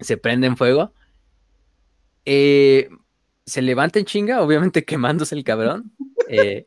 se 0.00 0.16
prenda 0.16 0.46
en 0.46 0.56
fuego. 0.56 0.92
Eh, 2.24 2.88
se 3.46 3.62
levanta 3.62 3.98
en 3.98 4.04
chinga, 4.04 4.42
obviamente 4.42 4.84
quemándose 4.86 5.34
el 5.34 5.44
cabrón. 5.44 5.92
Eh, 6.28 6.66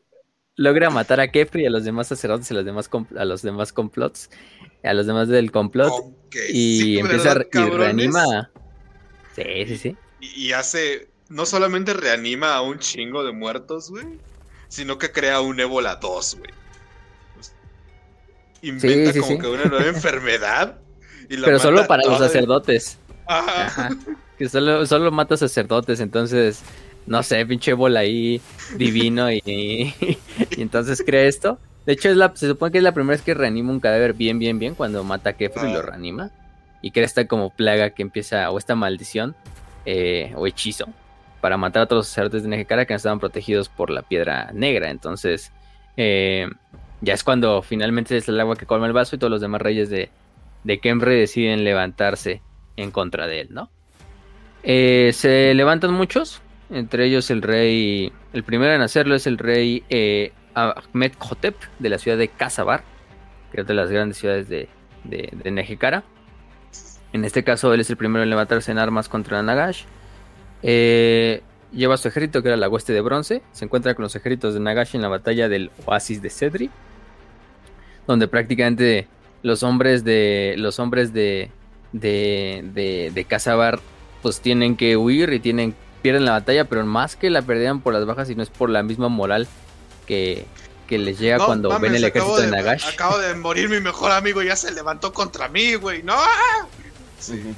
logra 0.56 0.90
matar 0.90 1.20
a 1.20 1.30
Kefri 1.30 1.62
y 1.62 1.66
a 1.66 1.70
los 1.70 1.84
demás 1.84 2.08
sacerdotes, 2.08 2.50
a 2.50 2.54
los 2.54 2.64
demás, 2.64 2.90
a 3.16 3.24
los 3.24 3.42
demás 3.42 3.72
complots, 3.72 4.30
a 4.82 4.92
los 4.94 5.06
demás 5.06 5.28
del 5.28 5.50
complot. 5.50 5.92
Y 6.48 6.80
sí, 6.80 6.98
empieza 6.98 7.32
a 7.32 7.34
¿verdad, 7.34 7.66
y 7.66 7.70
reanima. 7.70 8.50
Sí, 9.34 9.42
sí, 9.66 9.76
sí. 9.76 9.96
Y, 10.20 10.48
y 10.48 10.52
hace. 10.52 11.08
No 11.28 11.46
solamente 11.46 11.94
reanima 11.94 12.54
a 12.54 12.60
un 12.60 12.78
chingo 12.78 13.24
de 13.24 13.32
muertos, 13.32 13.88
güey. 13.90 14.04
Sino 14.68 14.98
que 14.98 15.12
crea 15.12 15.40
un 15.40 15.60
ébola 15.60 15.96
2, 15.96 16.36
güey. 16.38 16.50
Inventa 18.62 19.12
Sí, 19.12 19.20
sí, 19.20 19.20
como 19.20 19.38
que 19.38 19.46
una 19.48 19.64
nueva 19.64 19.86
enfermedad. 19.86 20.78
y 21.28 21.36
la 21.36 21.46
Pero 21.46 21.58
solo 21.58 21.86
para 21.86 22.04
los 22.04 22.18
sacerdotes. 22.18 22.98
Ajá. 23.26 23.66
Ajá. 23.66 23.90
Que 24.38 24.48
solo, 24.48 24.86
solo 24.86 25.10
mata 25.10 25.36
sacerdotes, 25.36 26.00
entonces, 26.00 26.62
no 27.06 27.22
sé, 27.22 27.44
pinche 27.46 27.72
bola 27.72 28.00
ahí 28.00 28.40
divino 28.76 29.30
y, 29.32 29.42
y 29.46 30.60
entonces 30.62 31.02
crea 31.04 31.24
esto. 31.24 31.58
De 31.86 31.94
hecho, 31.94 32.08
es 32.10 32.16
la, 32.16 32.32
se 32.36 32.46
supone 32.46 32.70
que 32.70 32.78
es 32.78 32.84
la 32.84 32.92
primera 32.92 33.12
vez 33.16 33.22
que 33.22 33.34
reanima 33.34 33.70
un 33.72 33.80
cadáver 33.80 34.12
bien, 34.14 34.38
bien, 34.38 34.58
bien 34.58 34.74
cuando 34.74 35.02
mata 35.02 35.30
a 35.30 35.32
Kefro 35.32 35.68
y 35.68 35.72
lo 35.72 35.80
Ah. 35.80 35.82
reanima. 35.82 36.30
Y 36.80 36.90
crea 36.92 37.04
esta 37.04 37.26
como 37.26 37.50
plaga 37.50 37.90
que 37.90 38.02
empieza, 38.02 38.50
o 38.50 38.58
esta 38.58 38.74
maldición, 38.74 39.34
eh, 39.84 40.32
o 40.36 40.46
hechizo, 40.46 40.86
para 41.40 41.56
matar 41.56 41.82
a 41.82 41.86
todos 41.86 42.00
los 42.00 42.06
sacerdotes 42.08 42.42
de 42.44 42.48
Nejecara 42.48 42.86
que 42.86 42.92
no 42.92 42.96
estaban 42.96 43.18
protegidos 43.20 43.68
por 43.68 43.90
la 43.90 44.02
piedra 44.02 44.50
negra. 44.52 44.90
Entonces, 44.90 45.52
eh, 45.96 46.46
ya 47.00 47.14
es 47.14 47.24
cuando 47.24 47.62
finalmente 47.62 48.16
es 48.16 48.28
el 48.28 48.38
agua 48.40 48.56
que 48.56 48.66
colma 48.66 48.86
el 48.86 48.92
vaso 48.92 49.16
y 49.16 49.18
todos 49.18 49.30
los 49.30 49.40
demás 49.40 49.60
reyes 49.60 49.90
de, 49.90 50.08
de 50.64 50.78
Kemre 50.78 51.16
deciden 51.16 51.64
levantarse 51.64 52.42
en 52.76 52.90
contra 52.92 53.26
de 53.26 53.40
él, 53.40 53.48
¿no? 53.50 53.70
Eh, 54.62 55.10
se 55.12 55.52
levantan 55.54 55.92
muchos, 55.92 56.40
entre 56.72 57.06
ellos 57.06 57.30
el 57.30 57.42
rey, 57.42 58.12
el 58.32 58.42
primero 58.42 58.72
en 58.72 58.80
hacerlo 58.80 59.14
es 59.14 59.26
el 59.26 59.38
rey 59.38 59.84
eh, 59.90 60.32
Ahmed 60.54 61.12
Hotep 61.18 61.54
de 61.78 61.88
la 61.88 61.98
ciudad 61.98 62.18
de 62.18 62.28
Casabar, 62.28 62.82
que 63.52 63.60
es 63.60 63.66
de 63.66 63.74
las 63.74 63.90
grandes 63.90 64.16
ciudades 64.18 64.48
de, 64.48 64.68
de. 65.04 65.30
En 67.12 67.24
este 67.24 67.44
caso 67.44 67.72
él 67.74 67.80
es 67.80 67.90
el 67.90 67.96
primero 67.96 68.22
en 68.22 68.30
levantarse 68.30 68.72
en 68.72 68.78
armas 68.78 69.08
contra 69.08 69.42
Nagash. 69.42 69.84
Eh, 70.62 71.42
lleva 71.72 71.96
su 71.96 72.08
ejército, 72.08 72.42
que 72.42 72.48
era 72.48 72.56
la 72.56 72.68
hueste 72.68 72.92
de 72.92 73.00
bronce. 73.00 73.42
Se 73.52 73.64
encuentra 73.64 73.94
con 73.94 74.04
los 74.04 74.16
ejércitos 74.16 74.54
de 74.54 74.60
Nagashi 74.60 74.96
en 74.96 75.02
la 75.02 75.08
batalla 75.08 75.48
del 75.48 75.70
oasis 75.84 76.22
de 76.22 76.30
Cedri. 76.30 76.70
Donde 78.06 78.28
prácticamente 78.28 79.08
los 79.42 79.62
hombres 79.62 80.04
de. 80.04 80.54
Los 80.56 80.78
hombres 80.78 81.12
de. 81.12 81.50
de. 81.92 82.64
de, 82.72 83.10
de 83.14 83.24
Kazabar. 83.24 83.80
Pues 84.22 84.40
tienen 84.40 84.76
que 84.76 84.96
huir 84.96 85.32
y 85.32 85.40
tienen. 85.40 85.74
Pierden 86.02 86.24
la 86.24 86.32
batalla. 86.32 86.64
Pero 86.66 86.84
más 86.84 87.16
que 87.16 87.30
la 87.30 87.42
perdían 87.42 87.80
por 87.80 87.94
las 87.94 88.04
bajas, 88.04 88.28
sino 88.28 88.42
es 88.42 88.50
por 88.50 88.68
la 88.68 88.82
misma 88.82 89.08
moral 89.08 89.48
que. 90.06 90.44
que 90.88 90.98
les 90.98 91.18
llega 91.18 91.38
No 91.38 91.46
cuando 91.46 91.68
mames, 91.70 91.82
ven 91.90 91.96
el 91.96 92.04
ejército 92.04 92.36
de, 92.36 92.48
Nagash. 92.48 92.86
Acabo 92.92 93.18
de 93.18 93.34
morir 93.34 93.68
mi 93.68 93.80
mejor 93.80 94.12
amigo 94.12 94.42
y 94.42 94.46
ya 94.46 94.56
se 94.56 94.72
levantó 94.72 95.12
contra 95.12 95.48
mí, 95.48 95.74
güey. 95.74 96.02
¡No! 96.02 96.16
Sí. 97.18 97.42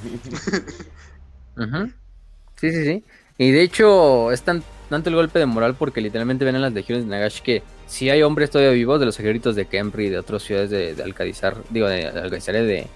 Sí, 2.57 2.71
sí, 2.71 2.85
sí. 2.85 3.03
Y 3.37 3.51
de 3.51 3.61
hecho, 3.61 4.31
es 4.31 4.41
tan, 4.41 4.63
tanto 4.89 5.09
el 5.09 5.15
golpe 5.15 5.39
de 5.39 5.45
moral 5.45 5.75
porque 5.75 6.01
literalmente 6.01 6.45
ven 6.45 6.55
a 6.55 6.59
las 6.59 6.73
legiones 6.73 7.05
de 7.05 7.09
Nagash 7.09 7.41
que 7.41 7.63
si 7.87 8.09
hay 8.09 8.23
hombres 8.23 8.49
todavía 8.49 8.73
vivos 8.73 8.99
de 8.99 9.05
los 9.05 9.19
ejércitos 9.19 9.55
de 9.55 9.65
Kemri 9.65 10.07
y 10.07 10.09
de 10.09 10.19
otras 10.19 10.43
ciudades 10.43 10.69
de, 10.69 10.95
de 10.95 11.03
Alcadizar, 11.03 11.55
digo, 11.69 11.87
de 11.87 12.07
Alcadizar 12.07 12.55
de 12.55 12.87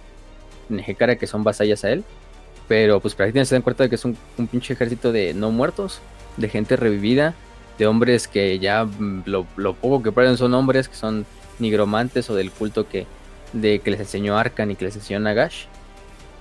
Nejekara 0.70 1.18
que 1.18 1.28
son 1.28 1.44
vasallas 1.44 1.84
a 1.84 1.92
él. 1.92 2.04
Pero 2.70 3.02
pues 3.02 3.16
prácticamente 3.16 3.50
se 3.50 3.56
dan 3.56 3.64
cuenta 3.64 3.84
de 3.84 3.90
que 3.90 3.96
es 3.96 4.06
un, 4.06 4.16
un 4.38 4.48
pinche 4.48 4.74
ejército 4.74 5.12
de 5.12 5.34
no 5.34 5.52
muertos, 5.52 6.00
de 6.38 6.48
gente 6.48 6.78
revivida, 6.78 7.34
de 7.78 7.88
hombres 7.88 8.28
que 8.28 8.60
ya 8.60 8.86
mm, 8.86 9.24
lo, 9.26 9.46
poco 9.74 10.04
que 10.04 10.12
pueden 10.12 10.38
son 10.38 10.54
hombres 10.54 10.88
que 10.88 10.96
son 10.96 11.26
nigromantes 11.58 12.30
o 12.30 12.36
del 12.36 12.52
culto 12.52 12.88
que, 12.88 13.08
de, 13.54 13.80
que 13.80 13.92
les 13.92 14.00
enseñó 14.00 14.38
Arkan 14.38 14.70
y 14.70 14.76
que 14.76 14.86
les 14.86 14.96
enseñó 14.96 15.20
Nagash. 15.20 15.66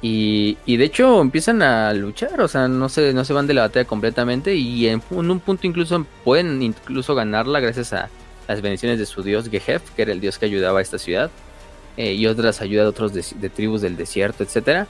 Y, 0.01 0.59
y 0.65 0.77
de 0.77 0.85
hecho 0.85 1.21
empiezan 1.21 1.61
a 1.63 1.93
luchar, 1.93 2.41
o 2.41 2.47
sea, 2.47 2.69
no 2.69 2.89
se, 2.89 3.13
no 3.13 3.25
se 3.25 3.33
van 3.33 3.49
de 3.49 3.55
la 3.55 3.63
batalla 3.63 3.85
completamente 3.85 4.55
y 4.55 4.87
en, 4.87 5.03
en 5.11 5.31
un 5.31 5.41
punto 5.41 5.67
incluso 5.67 6.07
pueden 6.25 6.63
incluso 6.63 7.17
ganarla 7.17 7.59
gracias 7.59 7.93
a 7.93 8.09
las 8.47 8.61
bendiciones 8.61 8.99
de 8.99 9.07
su 9.07 9.23
dios 9.23 9.49
Gehef, 9.49 9.91
que 9.97 10.03
era 10.03 10.13
el 10.13 10.21
dios 10.21 10.39
que 10.39 10.47
ayudaba 10.47 10.79
a 10.79 10.83
esta 10.83 10.99
ciudad, 10.99 11.31
eh, 11.97 12.13
y 12.13 12.27
otras 12.27 12.61
ayudas 12.61 12.85
de 12.85 12.89
otros 12.91 13.13
de, 13.13 13.25
de 13.41 13.51
tribus 13.51 13.81
del 13.81 13.97
desierto, 13.97 14.45
etcétera. 14.45 14.87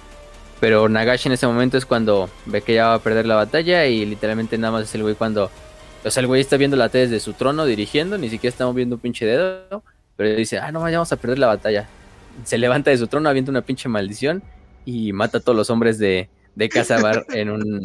Pero 0.60 0.88
Nagash 0.88 1.26
en 1.26 1.32
ese 1.32 1.46
momento 1.46 1.76
es 1.76 1.86
cuando 1.86 2.28
ve 2.46 2.62
que 2.62 2.74
ya 2.74 2.88
va 2.88 2.94
a 2.94 2.98
perder 2.98 3.26
la 3.26 3.36
batalla 3.36 3.86
y 3.86 4.04
literalmente 4.04 4.58
nada 4.58 4.72
más 4.72 4.84
es 4.84 4.94
el 4.94 5.02
güey 5.02 5.14
cuando... 5.14 5.50
O 6.04 6.10
sea, 6.10 6.20
el 6.20 6.26
güey 6.26 6.40
está 6.40 6.56
viendo 6.56 6.76
la 6.76 6.88
T 6.88 6.98
desde 6.98 7.20
su 7.20 7.32
trono 7.32 7.64
dirigiendo, 7.64 8.18
ni 8.18 8.28
siquiera 8.30 8.52
está 8.52 8.66
moviendo 8.66 8.96
un 8.96 9.00
pinche 9.00 9.26
dedo, 9.26 9.82
pero 10.16 10.34
dice, 10.34 10.58
ah, 10.58 10.72
no, 10.72 10.88
ya 10.88 10.98
vamos 10.98 11.12
a 11.12 11.16
perder 11.16 11.38
la 11.38 11.48
batalla. 11.48 11.88
Se 12.44 12.58
levanta 12.58 12.90
de 12.90 12.98
su 12.98 13.08
trono, 13.08 13.28
avienta 13.28 13.50
una 13.50 13.62
pinche 13.62 13.88
maldición 13.88 14.42
y 14.84 15.12
mata 15.12 15.38
a 15.38 15.40
todos 15.40 15.56
los 15.56 15.70
hombres 15.70 15.98
de, 15.98 16.28
de 16.54 16.68
Casabar 16.68 17.24
en 17.34 17.50
un, 17.50 17.82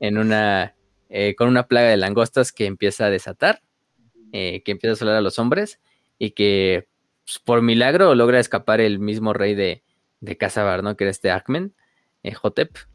en 0.00 0.18
una, 0.18 0.74
eh, 1.08 1.34
con 1.36 1.48
una 1.48 1.66
plaga 1.66 1.88
de 1.88 1.96
langostas 1.96 2.52
que 2.52 2.66
empieza 2.66 3.06
a 3.06 3.10
desatar, 3.10 3.62
eh, 4.32 4.62
que 4.62 4.72
empieza 4.72 4.92
a 4.92 4.94
asolar 4.94 5.16
a 5.16 5.20
los 5.20 5.38
hombres 5.38 5.80
y 6.18 6.32
que 6.32 6.88
pues, 7.24 7.38
por 7.38 7.62
milagro 7.62 8.14
logra 8.14 8.40
escapar 8.40 8.80
el 8.80 8.98
mismo 8.98 9.32
rey 9.32 9.54
de, 9.54 9.82
de 10.20 10.36
Casabar, 10.36 10.82
¿no? 10.82 10.96
Que 10.96 11.04
era 11.04 11.10
este 11.10 11.30
Akmen, 11.30 11.74
eh, 12.22 12.34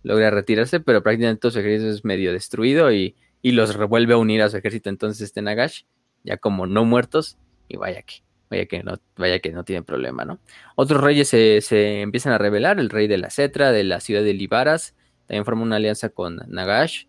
logra 0.04 0.30
retirarse, 0.30 0.80
pero 0.80 1.02
prácticamente 1.04 1.42
todo 1.42 1.52
su 1.52 1.60
ejército 1.60 1.92
es 1.92 2.06
medio 2.06 2.32
destruido 2.32 2.92
y, 2.92 3.16
y 3.42 3.52
los 3.52 3.76
revuelve 3.76 4.14
a 4.14 4.18
unir 4.18 4.42
a 4.42 4.50
su 4.50 4.58
ejército 4.58 4.90
entonces 4.90 5.22
este 5.22 5.42
Nagash, 5.42 5.84
ya 6.24 6.38
como 6.38 6.68
no 6.68 6.86
muertos, 6.86 7.38
y 7.68 7.78
vaya 7.78 8.02
que, 8.04 8.24
vaya 8.50 8.66
que 8.66 8.84
no, 8.84 9.00
vaya 9.16 9.40
que 9.40 9.52
no 9.52 9.64
tienen 9.64 9.84
problema, 9.84 10.26
¿no? 10.26 10.40
Otros 10.76 11.02
reyes 11.02 11.30
se, 11.30 11.62
se 11.62 12.02
empiezan 12.02 12.34
a 12.34 12.38
rebelar, 12.38 12.80
el 12.80 12.90
rey 12.90 13.08
de 13.08 13.18
la 13.18 13.30
Cetra, 13.30 13.72
de 13.72 13.84
la 13.84 14.00
ciudad 14.00 14.24
de 14.24 14.34
Libaras, 14.34 14.96
también 15.28 15.46
forma 15.46 15.64
una 15.64 15.78
alianza 15.78 16.10
con 16.10 16.42
Nagash, 16.48 17.06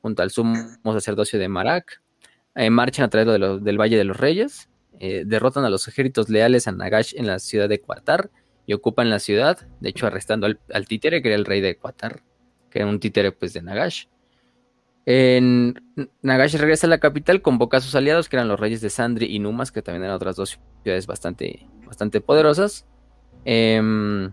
junto 0.00 0.22
al 0.22 0.30
sumo 0.30 0.92
sacerdocio 0.92 1.38
de 1.38 1.48
Marak, 1.48 2.02
eh, 2.54 2.70
marchan 2.70 3.04
a 3.04 3.08
través 3.10 3.40
de 3.40 3.60
del 3.60 3.80
Valle 3.80 3.96
de 3.96 4.04
los 4.04 4.16
Reyes, 4.16 4.68
eh, 5.00 5.22
derrotan 5.26 5.64
a 5.64 5.70
los 5.70 5.86
ejércitos 5.86 6.28
leales 6.28 6.66
a 6.66 6.72
Nagash 6.72 7.14
en 7.16 7.26
la 7.26 7.38
ciudad 7.38 7.68
de 7.68 7.80
Qatar 7.80 8.30
y 8.68 8.74
ocupan 8.74 9.08
la 9.08 9.18
ciudad, 9.18 9.66
de 9.80 9.88
hecho 9.88 10.06
arrestando 10.06 10.46
al, 10.46 10.60
al 10.72 10.86
títere, 10.86 11.22
que 11.22 11.28
era 11.28 11.36
el 11.36 11.46
rey 11.46 11.62
de 11.62 11.78
Qatar, 11.78 12.20
que 12.70 12.80
era 12.80 12.86
un 12.86 13.00
títere 13.00 13.32
pues 13.32 13.54
de 13.54 13.62
Nagash. 13.62 14.04
En, 15.06 15.80
Nagash 16.20 16.56
regresa 16.56 16.86
a 16.86 16.90
la 16.90 16.98
capital, 16.98 17.40
convoca 17.40 17.78
a 17.78 17.80
sus 17.80 17.94
aliados, 17.94 18.28
que 18.28 18.36
eran 18.36 18.46
los 18.46 18.60
reyes 18.60 18.82
de 18.82 18.90
Sandri 18.90 19.24
y 19.24 19.38
Numas, 19.38 19.72
que 19.72 19.80
también 19.80 20.04
eran 20.04 20.16
otras 20.16 20.36
dos 20.36 20.60
ciudades 20.82 21.06
bastante, 21.06 21.66
bastante 21.86 22.20
poderosas. 22.20 22.84
Em, 23.46 24.32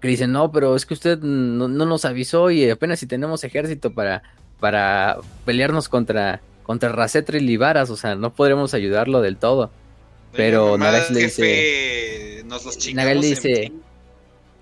que 0.00 0.06
dicen, 0.06 0.30
no, 0.30 0.52
pero 0.52 0.76
es 0.76 0.86
que 0.86 0.94
usted 0.94 1.18
no, 1.18 1.66
no 1.66 1.84
nos 1.84 2.04
avisó 2.04 2.52
y 2.52 2.70
apenas 2.70 3.00
si 3.00 3.08
tenemos 3.08 3.42
ejército 3.42 3.92
para, 3.92 4.22
para 4.60 5.16
pelearnos 5.44 5.88
contra, 5.88 6.42
contra 6.62 6.90
Racetra 6.90 7.38
y 7.38 7.40
Libaras, 7.40 7.90
o 7.90 7.96
sea, 7.96 8.14
no 8.14 8.34
podremos 8.34 8.72
ayudarlo 8.72 9.20
del 9.20 9.36
todo. 9.36 9.72
Pero 10.36 10.76
Nagash 10.78 11.10
le 11.10 12.42
Nos 12.44 12.64
los 12.64 12.78
chingamos 12.78 13.06
Nagash 13.06 13.22
le 13.22 13.28
dice, 13.28 13.72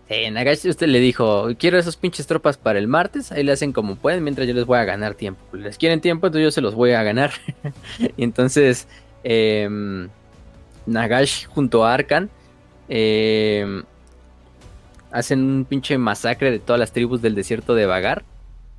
eh, 0.08 0.30
Nagash 0.30 0.66
usted 0.68 0.88
le 0.88 1.00
dijo, 1.00 1.48
quiero 1.58 1.78
esos 1.78 1.96
pinches 1.96 2.26
tropas 2.26 2.58
para 2.58 2.78
el 2.78 2.86
martes, 2.86 3.32
ahí 3.32 3.42
le 3.42 3.52
hacen 3.52 3.72
como 3.72 3.96
pueden, 3.96 4.22
mientras 4.22 4.46
yo 4.46 4.54
les 4.54 4.66
voy 4.66 4.78
a 4.78 4.84
ganar 4.84 5.14
tiempo. 5.14 5.40
Les 5.56 5.78
quieren 5.78 6.00
tiempo, 6.00 6.26
entonces 6.26 6.44
yo 6.44 6.50
se 6.50 6.60
los 6.60 6.74
voy 6.74 6.92
a 6.92 7.02
ganar. 7.02 7.32
y 8.16 8.22
entonces, 8.24 8.88
em, 9.24 10.08
Nagash 10.84 11.46
junto 11.46 11.84
a 11.86 11.94
Arkan 11.94 12.28
em, 12.88 13.84
hacen 15.10 15.40
un 15.40 15.64
pinche 15.64 15.96
masacre 15.98 16.50
de 16.50 16.58
todas 16.58 16.80
las 16.80 16.92
tribus 16.92 17.22
del 17.22 17.34
desierto 17.34 17.74
de 17.74 17.86
Vagar, 17.86 18.24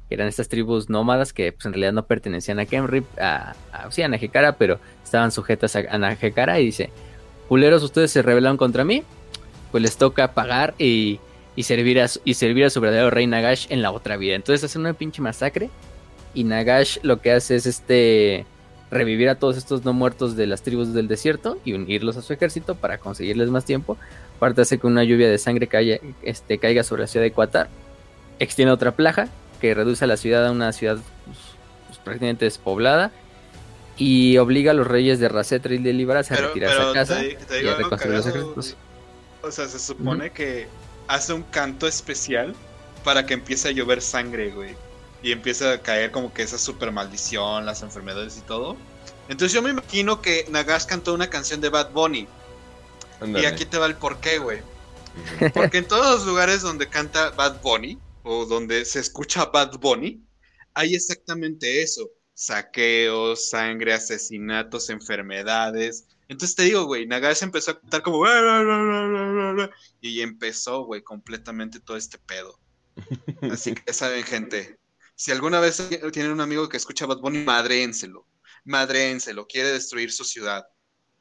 que 0.07 0.15
eran 0.15 0.27
estas 0.27 0.49
tribus 0.49 0.89
nómadas 0.89 1.33
que 1.33 1.51
pues, 1.51 1.65
en 1.65 1.73
realidad 1.73 1.93
no 1.93 2.05
pertenecían 2.05 2.59
a 2.59 2.65
Kenrip, 2.65 3.05
a, 3.19 3.55
sí, 3.89 4.01
a 4.01 4.07
Najekara, 4.07 4.57
pero 4.57 4.79
estaban 5.03 5.31
sujetas 5.31 5.75
a, 5.75 5.83
a 5.89 5.97
Najekara 5.97 6.59
y 6.59 6.65
dice, 6.65 6.89
culeros, 7.47 7.83
ustedes 7.83 8.11
se 8.11 8.21
rebelaron 8.21 8.57
contra 8.57 8.83
mí, 8.83 9.03
pues 9.71 9.81
les 9.81 9.97
toca 9.97 10.33
pagar 10.33 10.73
y, 10.77 11.19
y 11.55 11.63
servir 11.63 11.99
a, 11.99 12.07
y 12.23 12.33
servir 12.33 12.65
a 12.65 12.69
su 12.69 12.81
verdadero 12.81 13.09
rey 13.09 13.27
Nagash 13.27 13.67
en 13.69 13.81
la 13.81 13.91
otra 13.91 14.17
vida. 14.17 14.35
Entonces 14.35 14.63
hacen 14.63 14.81
una 14.81 14.93
pinche 14.93 15.21
masacre 15.21 15.69
y 16.33 16.43
Nagash 16.43 16.97
lo 17.03 17.21
que 17.21 17.31
hace 17.31 17.55
es 17.55 17.65
este 17.65 18.45
revivir 18.91 19.29
a 19.29 19.35
todos 19.35 19.57
estos 19.57 19.83
no 19.83 19.93
muertos 19.93 20.35
de 20.35 20.45
las 20.45 20.61
tribus 20.61 20.93
del 20.93 21.07
desierto 21.07 21.57
y 21.65 21.73
unirlos 21.73 22.15
a 22.17 22.21
su 22.21 22.31
ejército 22.31 22.75
para 22.75 22.99
conseguirles 22.99 23.49
más 23.49 23.65
tiempo. 23.65 23.97
Aparte 24.37 24.61
hace 24.61 24.77
que 24.77 24.87
una 24.87 25.03
lluvia 25.03 25.29
de 25.29 25.37
sangre 25.37 25.67
caiga, 25.67 25.97
este, 26.21 26.59
caiga 26.59 26.83
sobre 26.83 27.03
la 27.03 27.07
ciudad 27.07 27.23
de 27.23 27.31
Qatar. 27.31 27.69
Extiende 28.39 28.71
otra 28.71 28.91
plaga 28.91 29.29
que 29.63 29.73
reduce 29.73 30.03
a 30.03 30.07
la 30.07 30.17
ciudad 30.17 30.45
a 30.45 30.51
una 30.51 30.73
ciudad 30.73 30.97
pues, 31.25 31.37
pues, 31.87 31.97
prácticamente 31.99 32.43
despoblada. 32.43 33.11
Y 33.95 34.37
obliga 34.37 34.71
a 34.71 34.73
los 34.73 34.85
reyes 34.85 35.19
de 35.19 35.29
Racetra 35.29 35.73
y 35.73 35.77
de 35.77 35.93
Libaras 35.93 36.29
a 36.31 36.35
Pero, 36.35 36.47
retirarse 36.49 36.77
pero 36.77 36.89
a 36.89 36.93
casa 36.93 37.19
te, 37.19 37.35
te 37.35 37.55
y 37.55 37.59
digo 37.59 37.69
a 37.71 37.75
algo 37.75 37.83
reconstruir 37.85 38.15
los 38.17 38.25
cagado, 38.25 38.43
ejércitos. 38.43 38.77
O 39.41 39.51
sea, 39.51 39.67
se 39.69 39.79
supone 39.79 40.31
que 40.31 40.67
hace 41.07 41.31
un 41.31 41.43
canto 41.43 41.87
especial 41.87 42.53
para 43.05 43.25
que 43.25 43.35
empiece 43.35 43.69
a 43.69 43.71
llover 43.71 44.01
sangre, 44.01 44.49
güey. 44.51 44.75
Y 45.21 45.31
empieza 45.31 45.71
a 45.71 45.77
caer 45.77 46.11
como 46.11 46.33
que 46.33 46.43
esa 46.43 46.57
super 46.57 46.91
maldición, 46.91 47.65
las 47.65 47.83
enfermedades 47.83 48.37
y 48.37 48.41
todo. 48.41 48.75
Entonces 49.29 49.53
yo 49.53 49.61
me 49.61 49.69
imagino 49.69 50.21
que 50.21 50.45
Nagash 50.49 50.87
cantó 50.87 51.13
una 51.13 51.29
canción 51.29 51.61
de 51.61 51.69
Bad 51.69 51.91
Bunny. 51.91 52.27
Y 53.25 53.45
aquí 53.45 53.63
te 53.63 53.77
va 53.77 53.85
el 53.85 53.95
porqué, 53.95 54.39
güey. 54.39 54.59
Porque 55.53 55.77
en 55.77 55.87
todos 55.87 56.17
los 56.17 56.25
lugares 56.25 56.61
donde 56.61 56.89
canta 56.89 57.29
Bad 57.29 57.61
Bunny, 57.61 57.97
o 58.23 58.45
donde 58.45 58.85
se 58.85 58.99
escucha 58.99 59.45
Bad 59.45 59.79
Bunny, 59.79 60.25
hay 60.73 60.95
exactamente 60.95 61.81
eso. 61.81 62.09
Saqueos, 62.33 63.49
sangre, 63.49 63.93
asesinatos, 63.93 64.89
enfermedades. 64.89 66.07
Entonces 66.27 66.55
te 66.55 66.63
digo, 66.63 66.85
güey, 66.85 67.05
Nagash 67.05 67.43
empezó 67.43 67.71
a 67.71 67.79
cantar 67.79 68.01
como... 68.01 68.25
Y 70.01 70.21
empezó, 70.21 70.85
güey, 70.85 71.03
completamente 71.03 71.79
todo 71.79 71.97
este 71.97 72.17
pedo. 72.17 72.59
Así 73.51 73.73
que 73.73 73.93
saben, 73.93 74.23
gente. 74.23 74.79
Si 75.15 75.31
alguna 75.31 75.59
vez 75.59 75.87
tienen 76.11 76.31
un 76.31 76.41
amigo 76.41 76.67
que 76.69 76.77
escucha 76.77 77.05
Bad 77.05 77.19
Bunny, 77.19 77.43
madréenselo. 77.43 78.25
Madréenselo. 78.65 79.45
Quiere 79.47 79.71
destruir 79.71 80.11
su 80.11 80.23
ciudad 80.23 80.65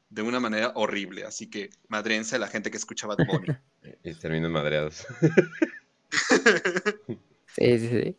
de 0.09 0.21
una 0.21 0.39
manera 0.39 0.71
horrible. 0.75 1.25
Así 1.25 1.49
que 1.49 1.69
madréense 1.89 2.35
a 2.35 2.39
la 2.39 2.47
gente 2.47 2.71
que 2.71 2.77
escucha 2.77 3.07
Bad 3.07 3.25
Bunny. 3.27 3.47
Y 4.05 4.13
terminan 4.15 4.51
madreados. 4.51 5.05
Sí, 7.55 7.77
sí, 7.77 7.87
sí. 7.87 8.17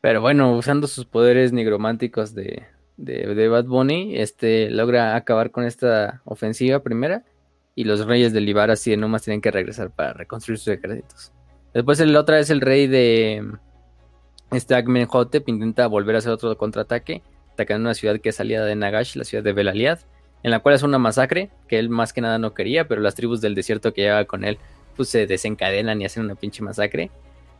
Pero 0.00 0.20
bueno, 0.20 0.56
usando 0.56 0.86
sus 0.86 1.04
poderes 1.04 1.52
nigrománticos 1.52 2.32
de, 2.32 2.64
de, 2.96 3.34
de 3.34 3.48
Bad 3.48 3.64
Bunny, 3.64 4.16
este 4.16 4.70
logra 4.70 5.16
acabar 5.16 5.50
con 5.50 5.64
esta 5.64 6.22
ofensiva 6.24 6.80
primera. 6.80 7.24
Y 7.74 7.84
los 7.84 8.06
reyes 8.06 8.32
de 8.32 8.40
Libaras 8.40 8.86
y 8.86 8.92
de 8.92 8.96
Numas 8.96 9.22
tienen 9.22 9.40
que 9.40 9.50
regresar 9.50 9.90
para 9.90 10.12
reconstruir 10.12 10.58
sus 10.58 10.68
ejércitos. 10.68 11.32
Después 11.74 12.00
el 12.00 12.16
otra 12.16 12.36
vez 12.36 12.48
el 12.50 12.60
rey 12.60 12.86
de 12.86 13.44
este 14.50 14.74
Amenhotep 14.74 15.48
intenta 15.48 15.86
volver 15.88 16.14
a 16.14 16.18
hacer 16.18 16.32
otro 16.32 16.56
contraataque, 16.56 17.22
atacando 17.52 17.88
una 17.88 17.94
ciudad 17.94 18.18
que 18.20 18.30
es 18.30 18.40
aliada 18.40 18.64
de 18.64 18.76
Nagash, 18.76 19.16
la 19.16 19.24
ciudad 19.24 19.44
de 19.44 19.52
Belaliad, 19.52 19.98
en 20.42 20.52
la 20.52 20.60
cual 20.60 20.74
es 20.74 20.82
una 20.84 20.98
masacre 20.98 21.50
que 21.68 21.78
él 21.78 21.90
más 21.90 22.12
que 22.12 22.20
nada 22.20 22.38
no 22.38 22.54
quería, 22.54 22.88
pero 22.88 23.02
las 23.02 23.14
tribus 23.14 23.40
del 23.40 23.54
desierto 23.54 23.92
que 23.92 24.02
lleva 24.02 24.24
con 24.24 24.44
él 24.44 24.58
pues 24.96 25.08
se 25.08 25.26
desencadenan 25.26 26.00
y 26.00 26.06
hacen 26.06 26.24
una 26.24 26.34
pinche 26.34 26.62
masacre. 26.62 27.10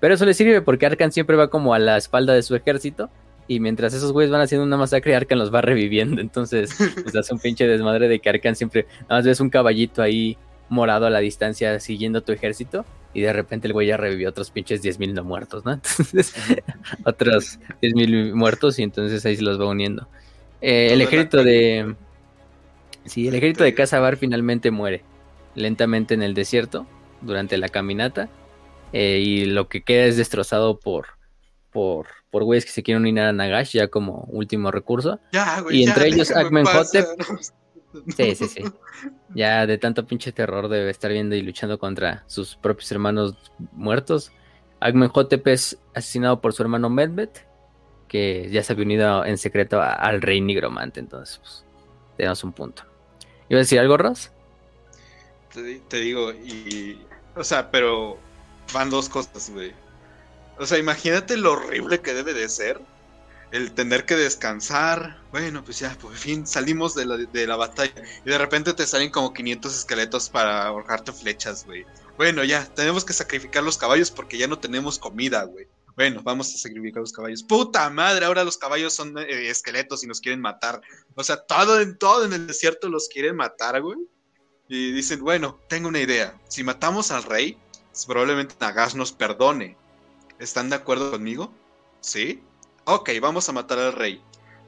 Pero 0.00 0.14
eso 0.14 0.26
le 0.26 0.34
sirve 0.34 0.60
porque 0.62 0.86
Arkan 0.86 1.12
siempre 1.12 1.36
va 1.36 1.48
como 1.48 1.74
a 1.74 1.78
la 1.78 1.96
espalda 1.96 2.34
de 2.34 2.42
su 2.42 2.54
ejército 2.54 3.10
Y 3.48 3.60
mientras 3.60 3.94
esos 3.94 4.12
güeyes 4.12 4.30
van 4.30 4.40
haciendo 4.40 4.66
una 4.66 4.76
masacre, 4.76 5.14
Arkan 5.14 5.38
los 5.38 5.54
va 5.54 5.60
reviviendo. 5.60 6.20
Entonces, 6.20 6.76
pues 7.02 7.14
hace 7.16 7.32
un 7.32 7.40
pinche 7.40 7.66
desmadre 7.66 8.08
de 8.08 8.18
que 8.18 8.28
Arkan 8.28 8.56
siempre. 8.56 8.86
Nada 9.02 9.16
más 9.16 9.24
ves 9.24 9.40
un 9.40 9.50
caballito 9.50 10.02
ahí 10.02 10.36
morado 10.68 11.06
a 11.06 11.10
la 11.10 11.20
distancia 11.20 11.78
siguiendo 11.80 12.22
tu 12.22 12.32
ejército. 12.32 12.84
Y 13.14 13.22
de 13.22 13.32
repente 13.32 13.66
el 13.66 13.72
güey 13.72 13.86
ya 13.86 13.96
revivió 13.96 14.28
otros 14.28 14.50
pinches 14.50 14.84
10.000 14.84 15.14
no 15.14 15.24
muertos, 15.24 15.64
¿no? 15.64 15.72
Entonces, 15.98 16.34
otros 17.04 17.58
10.000 17.80 18.34
muertos 18.34 18.78
y 18.78 18.82
entonces 18.82 19.24
ahí 19.24 19.36
se 19.36 19.42
los 19.42 19.58
va 19.58 19.66
uniendo. 19.66 20.06
Eh, 20.60 20.92
el 20.92 21.00
ejército 21.00 21.42
de. 21.42 21.94
Sí, 23.06 23.28
el 23.28 23.34
ejército 23.36 23.64
de 23.64 23.72
Casabar 23.72 24.16
finalmente 24.16 24.70
muere 24.70 25.02
lentamente 25.54 26.12
en 26.12 26.22
el 26.22 26.34
desierto 26.34 26.86
durante 27.20 27.56
la 27.58 27.68
caminata. 27.68 28.28
Eh, 28.92 29.18
y 29.18 29.44
lo 29.46 29.68
que 29.68 29.82
queda 29.82 30.04
es 30.04 30.16
destrozado 30.16 30.78
por, 30.78 31.06
por, 31.70 32.06
por 32.30 32.44
güeyes 32.44 32.64
que 32.64 32.70
se 32.70 32.82
quieren 32.82 33.02
unir 33.02 33.20
a 33.20 33.32
Nagash 33.32 33.72
ya 33.72 33.88
como 33.88 34.26
último 34.28 34.70
recurso. 34.70 35.20
y 35.70 35.84
entre 35.84 36.08
ellos 36.08 36.30
Akmenhotep. 36.30 37.06
Sí, 38.16 38.34
sí, 38.34 38.46
sí. 38.46 38.64
Ya 39.34 39.66
de 39.66 39.78
tanto 39.78 40.06
pinche 40.06 40.32
terror 40.32 40.68
debe 40.68 40.90
estar 40.90 41.10
viendo 41.10 41.34
y 41.34 41.42
luchando 41.42 41.78
contra 41.78 42.24
sus 42.26 42.56
propios 42.56 42.90
hermanos 42.92 43.36
muertos. 43.72 44.32
Akmenhotep 44.80 45.46
es 45.48 45.78
asesinado 45.94 46.40
por 46.40 46.52
su 46.52 46.62
hermano 46.62 46.90
Medbet, 46.90 47.46
que 48.08 48.48
ya 48.50 48.62
se 48.62 48.72
había 48.72 48.84
unido 48.84 49.24
en 49.24 49.38
secreto 49.38 49.80
al 49.80 50.22
rey 50.22 50.40
nigromante. 50.40 51.00
Entonces, 51.00 51.38
pues, 51.38 51.64
tenemos 52.16 52.44
un 52.44 52.52
punto. 52.52 52.82
¿Iba 53.48 53.58
a 53.58 53.62
decir 53.62 53.78
algo, 53.78 53.96
Ross? 53.96 54.32
Te, 55.88 55.96
digo, 55.98 56.32
y. 56.32 57.00
O 57.34 57.44
sea, 57.44 57.70
pero 57.70 58.18
van 58.72 58.90
dos 58.90 59.08
cosas, 59.08 59.50
güey. 59.50 59.72
O 60.58 60.66
sea, 60.66 60.78
imagínate 60.78 61.36
lo 61.36 61.52
horrible 61.52 62.00
que 62.00 62.14
debe 62.14 62.32
de 62.32 62.48
ser 62.48 62.80
el 63.52 63.72
tener 63.72 64.04
que 64.04 64.16
descansar. 64.16 65.20
Bueno, 65.30 65.64
pues 65.64 65.78
ya, 65.78 65.96
por 65.98 66.14
fin 66.14 66.46
salimos 66.46 66.94
de 66.94 67.06
la, 67.06 67.16
de 67.16 67.46
la 67.46 67.56
batalla. 67.56 67.94
Y 68.24 68.30
de 68.30 68.38
repente 68.38 68.72
te 68.74 68.86
salen 68.86 69.10
como 69.10 69.32
500 69.32 69.74
esqueletos 69.74 70.28
para 70.28 70.66
ahorrarte 70.66 71.12
flechas, 71.12 71.64
güey. 71.64 71.84
Bueno, 72.16 72.44
ya, 72.44 72.64
tenemos 72.74 73.04
que 73.04 73.12
sacrificar 73.12 73.62
los 73.62 73.78
caballos 73.78 74.10
porque 74.10 74.38
ya 74.38 74.48
no 74.48 74.58
tenemos 74.58 74.98
comida, 74.98 75.44
güey. 75.44 75.66
Bueno, 75.94 76.20
vamos 76.22 76.54
a 76.54 76.58
sacrificar 76.58 77.00
los 77.00 77.12
caballos. 77.12 77.42
Puta 77.42 77.88
madre, 77.88 78.26
ahora 78.26 78.44
los 78.44 78.58
caballos 78.58 78.92
son 78.92 79.16
eh, 79.18 79.48
esqueletos 79.48 80.04
y 80.04 80.06
nos 80.06 80.20
quieren 80.20 80.40
matar. 80.40 80.80
O 81.14 81.24
sea, 81.24 81.38
todo 81.38 81.80
en 81.80 81.96
todo 81.98 82.26
en 82.26 82.34
el 82.34 82.46
desierto 82.46 82.88
los 82.88 83.08
quieren 83.08 83.36
matar, 83.36 83.80
güey. 83.80 83.98
Y 84.68 84.92
dicen, 84.92 85.20
bueno, 85.22 85.58
tengo 85.68 85.88
una 85.88 86.00
idea. 86.00 86.34
Si 86.48 86.64
matamos 86.64 87.10
al 87.10 87.22
rey, 87.22 87.58
probablemente 88.06 88.56
Nagash 88.60 88.94
nos 88.94 89.12
perdone. 89.12 89.76
¿Están 90.38 90.68
de 90.70 90.76
acuerdo 90.76 91.12
conmigo? 91.12 91.52
¿Sí? 92.00 92.42
Ok, 92.84 93.10
vamos 93.20 93.48
a 93.48 93.52
matar 93.52 93.78
al 93.78 93.92
rey. 93.92 94.20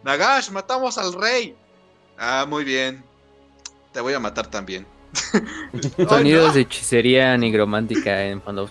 Nagash, 0.05 0.51
matamos 0.51 0.99
al 0.99 1.13
rey. 1.13 1.57
Ah, 2.17 2.47
muy 2.49 2.65
bien. 2.65 3.05
Te 3.93 4.01
voy 4.01 4.15
a 4.15 4.21
matar 4.21 4.49
también. 4.49 4.87
Sonidos 6.09 6.55
de 6.55 6.61
hechicería 6.63 7.37
nigromántica 7.37 8.25
en 8.25 8.43
fondo. 8.43 8.69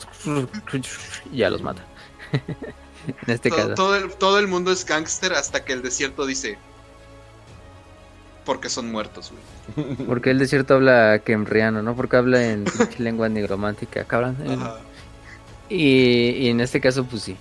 ya 1.33 1.49
los 1.49 1.61
mata. 1.61 1.85
en 2.31 3.33
este 3.33 3.49
todo, 3.49 3.57
caso. 3.57 3.73
Todo 3.75 3.95
el, 3.95 4.13
todo 4.15 4.39
el 4.39 4.47
mundo 4.47 4.71
es 4.71 4.85
gángster 4.85 5.33
hasta 5.33 5.65
que 5.65 5.73
el 5.73 5.81
desierto 5.81 6.25
dice. 6.25 6.57
Porque 8.47 8.69
son 8.69 8.89
muertos, 8.89 9.33
güey. 9.75 9.95
Porque 10.07 10.31
el 10.31 10.39
desierto 10.39 10.75
habla 10.75 11.19
kemriano, 11.19 11.83
¿no? 11.83 11.97
Porque 11.97 12.15
habla 12.15 12.49
en 12.49 12.63
lengua 12.97 13.27
nigromántica, 13.27 14.05
cabrón. 14.05 14.37
Y, 15.67 16.47
en 16.47 16.61
este 16.61 16.79
caso, 16.79 17.03
pues 17.03 17.23
sí. 17.23 17.35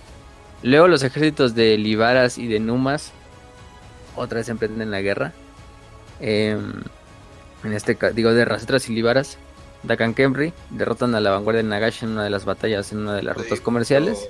Luego 0.63 0.89
los 0.89 1.03
ejércitos 1.03 1.55
de 1.55 1.77
Libaras 1.77 2.37
y 2.37 2.47
de 2.47 2.59
Numas 2.59 3.13
otra 4.17 4.39
vez 4.39 4.49
emprenden 4.49 4.91
la 4.91 4.99
guerra. 4.99 5.31
Em, 6.19 6.73
en 7.63 7.71
este 7.71 7.95
caso, 7.95 8.13
digo, 8.13 8.33
de 8.33 8.43
Rasetras 8.43 8.89
y 8.89 8.93
Libaras. 8.93 9.37
Dakan 9.83 10.13
Kemri 10.13 10.51
derrotan 10.71 11.15
a 11.15 11.21
la 11.21 11.31
vanguardia 11.31 11.63
de 11.63 11.69
Nagash 11.69 12.03
en 12.03 12.09
una 12.09 12.25
de 12.25 12.31
las 12.31 12.43
batallas, 12.43 12.91
en 12.91 12.97
una 12.97 13.15
de 13.15 13.23
las 13.23 13.37
rutas 13.37 13.61
comerciales. 13.61 14.29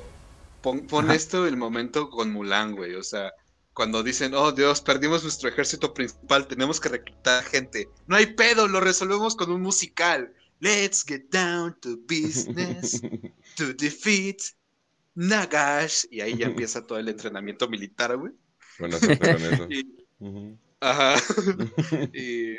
Pon, 0.61 0.82
pon 0.82 1.09
esto 1.09 1.47
el 1.47 1.57
momento 1.57 2.11
con 2.11 2.32
Mulan, 2.32 2.75
güey. 2.75 2.93
O 2.93 3.03
sea, 3.03 3.32
cuando 3.78 4.01
dicen, 4.01 4.34
oh 4.34 4.51
Dios, 4.51 4.82
perdimos 4.82 5.21
nuestro 5.21 5.49
ejército 5.49 5.93
principal, 5.93 6.47
tenemos 6.47 6.80
que 6.80 6.89
reclutar 6.89 7.43
gente. 7.43 7.88
No 8.07 8.15
hay 8.15 8.25
pedo, 8.25 8.67
lo 8.67 8.80
resolvemos 8.80 9.36
con 9.36 9.51
un 9.51 9.61
musical. 9.61 10.34
Let's 10.59 11.05
get 11.07 11.30
down 11.30 11.80
to 11.82 11.95
business 12.07 12.99
to 13.55 13.73
defeat 13.75 14.38
Nagash. 15.13 16.05
Y 16.09 16.21
ahí 16.21 16.36
ya 16.36 16.47
empieza 16.47 16.88
todo 16.88 16.97
el 16.97 17.07
entrenamiento 17.07 17.69
militar, 17.69 18.17
güey. 18.17 18.34
Bueno, 18.80 18.97
con 18.99 19.11
eso. 19.11 19.67
Ajá. 20.80 21.21
y 22.13 22.55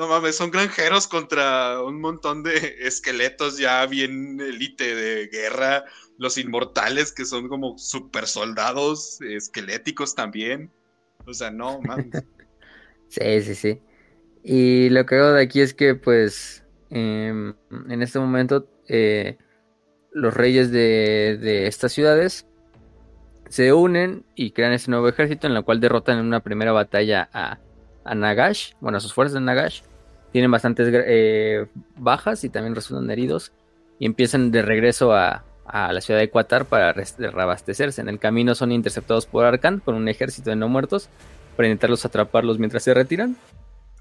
no 0.00 0.08
mames, 0.08 0.34
son 0.34 0.50
granjeros 0.50 1.06
contra 1.06 1.82
un 1.82 2.00
montón 2.00 2.42
de 2.42 2.76
esqueletos 2.80 3.58
ya 3.58 3.84
bien 3.84 4.40
elite 4.40 4.94
de 4.94 5.26
guerra 5.26 5.84
los 6.16 6.38
inmortales 6.38 7.12
que 7.12 7.26
son 7.26 7.48
como 7.48 7.76
super 7.76 8.26
soldados 8.26 9.20
esqueléticos 9.20 10.14
también. 10.14 10.70
O 11.26 11.34
sea, 11.34 11.50
no, 11.50 11.82
mames. 11.82 12.24
sí, 13.08 13.42
sí, 13.42 13.54
sí. 13.54 13.82
Y 14.42 14.88
lo 14.88 15.04
que 15.04 15.16
hago 15.16 15.32
de 15.32 15.42
aquí 15.42 15.60
es 15.60 15.74
que, 15.74 15.94
pues, 15.94 16.64
em, 16.88 17.52
en 17.90 18.02
este 18.02 18.18
momento, 18.18 18.66
eh, 18.88 19.36
los 20.12 20.32
reyes 20.32 20.72
de, 20.72 21.38
de, 21.38 21.66
estas 21.66 21.92
ciudades 21.92 22.46
se 23.50 23.74
unen 23.74 24.24
y 24.34 24.52
crean 24.52 24.72
ese 24.72 24.90
nuevo 24.90 25.10
ejército 25.10 25.46
en 25.46 25.52
la 25.52 25.60
cual 25.60 25.78
derrotan 25.78 26.20
en 26.20 26.24
una 26.24 26.40
primera 26.40 26.72
batalla 26.72 27.28
a, 27.34 27.58
a 28.04 28.14
Nagash, 28.14 28.72
bueno, 28.80 28.96
a 28.96 29.00
sus 29.00 29.12
fuerzas 29.12 29.34
de 29.34 29.40
Nagash. 29.42 29.82
Tienen 30.32 30.50
bastantes 30.50 30.88
eh, 30.92 31.66
bajas 31.96 32.44
y 32.44 32.50
también 32.50 32.74
resultan 32.74 33.10
heridos 33.10 33.52
y 33.98 34.06
empiezan 34.06 34.50
de 34.50 34.62
regreso 34.62 35.12
a, 35.12 35.44
a 35.64 35.92
la 35.92 36.00
ciudad 36.00 36.20
de 36.20 36.30
Qatar 36.30 36.66
para 36.66 36.92
reabastecerse. 36.92 38.00
En 38.00 38.08
el 38.08 38.18
camino 38.18 38.54
son 38.54 38.72
interceptados 38.72 39.26
por 39.26 39.44
Arkan 39.44 39.80
con 39.80 39.94
un 39.94 40.08
ejército 40.08 40.50
de 40.50 40.56
no 40.56 40.68
muertos 40.68 41.08
para 41.56 41.68
intentarlos 41.68 42.04
atraparlos 42.04 42.58
mientras 42.58 42.82
se 42.82 42.94
retiran. 42.94 43.36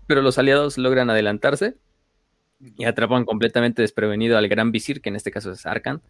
Pero 0.08 0.22
los 0.22 0.38
aliados 0.38 0.78
logran 0.78 1.10
adelantarse 1.10 1.76
y 2.60 2.86
atrapan 2.86 3.26
completamente 3.26 3.82
desprevenido 3.82 4.38
al 4.38 4.48
gran 4.48 4.72
visir, 4.72 5.02
que 5.02 5.10
en 5.10 5.16
este 5.16 5.32
caso 5.32 5.52
es 5.52 5.66
Arkan, 5.66 6.02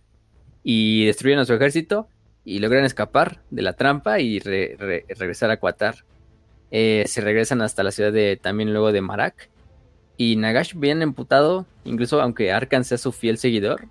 y 0.63 1.05
destruyen 1.05 1.39
a 1.39 1.45
su 1.45 1.53
ejército 1.53 2.07
y 2.45 2.59
logran 2.59 2.86
escapar 2.86 3.41
de 3.49 3.61
la 3.61 3.74
trampa 3.74 4.20
y 4.20 4.39
regresar 4.39 5.51
a 5.51 5.57
Qatar. 5.57 5.95
Eh, 6.72 7.03
se 7.07 7.22
regresan 7.22 7.61
hasta 7.61 7.84
la 7.84 7.91
ciudad 7.91 8.13
de 8.13 8.38
también 8.41 8.72
luego 8.72 8.91
de 8.91 9.01
Marak. 9.01 9.49
Y 10.20 10.36
Nagash 10.36 10.76
bien 10.76 11.01
emputado, 11.01 11.65
incluso 11.86 12.22
aunque 12.22 12.51
Arkan 12.51 12.84
sea 12.84 12.97
su 12.97 13.11
fiel 13.11 13.38
seguidor, 13.38 13.88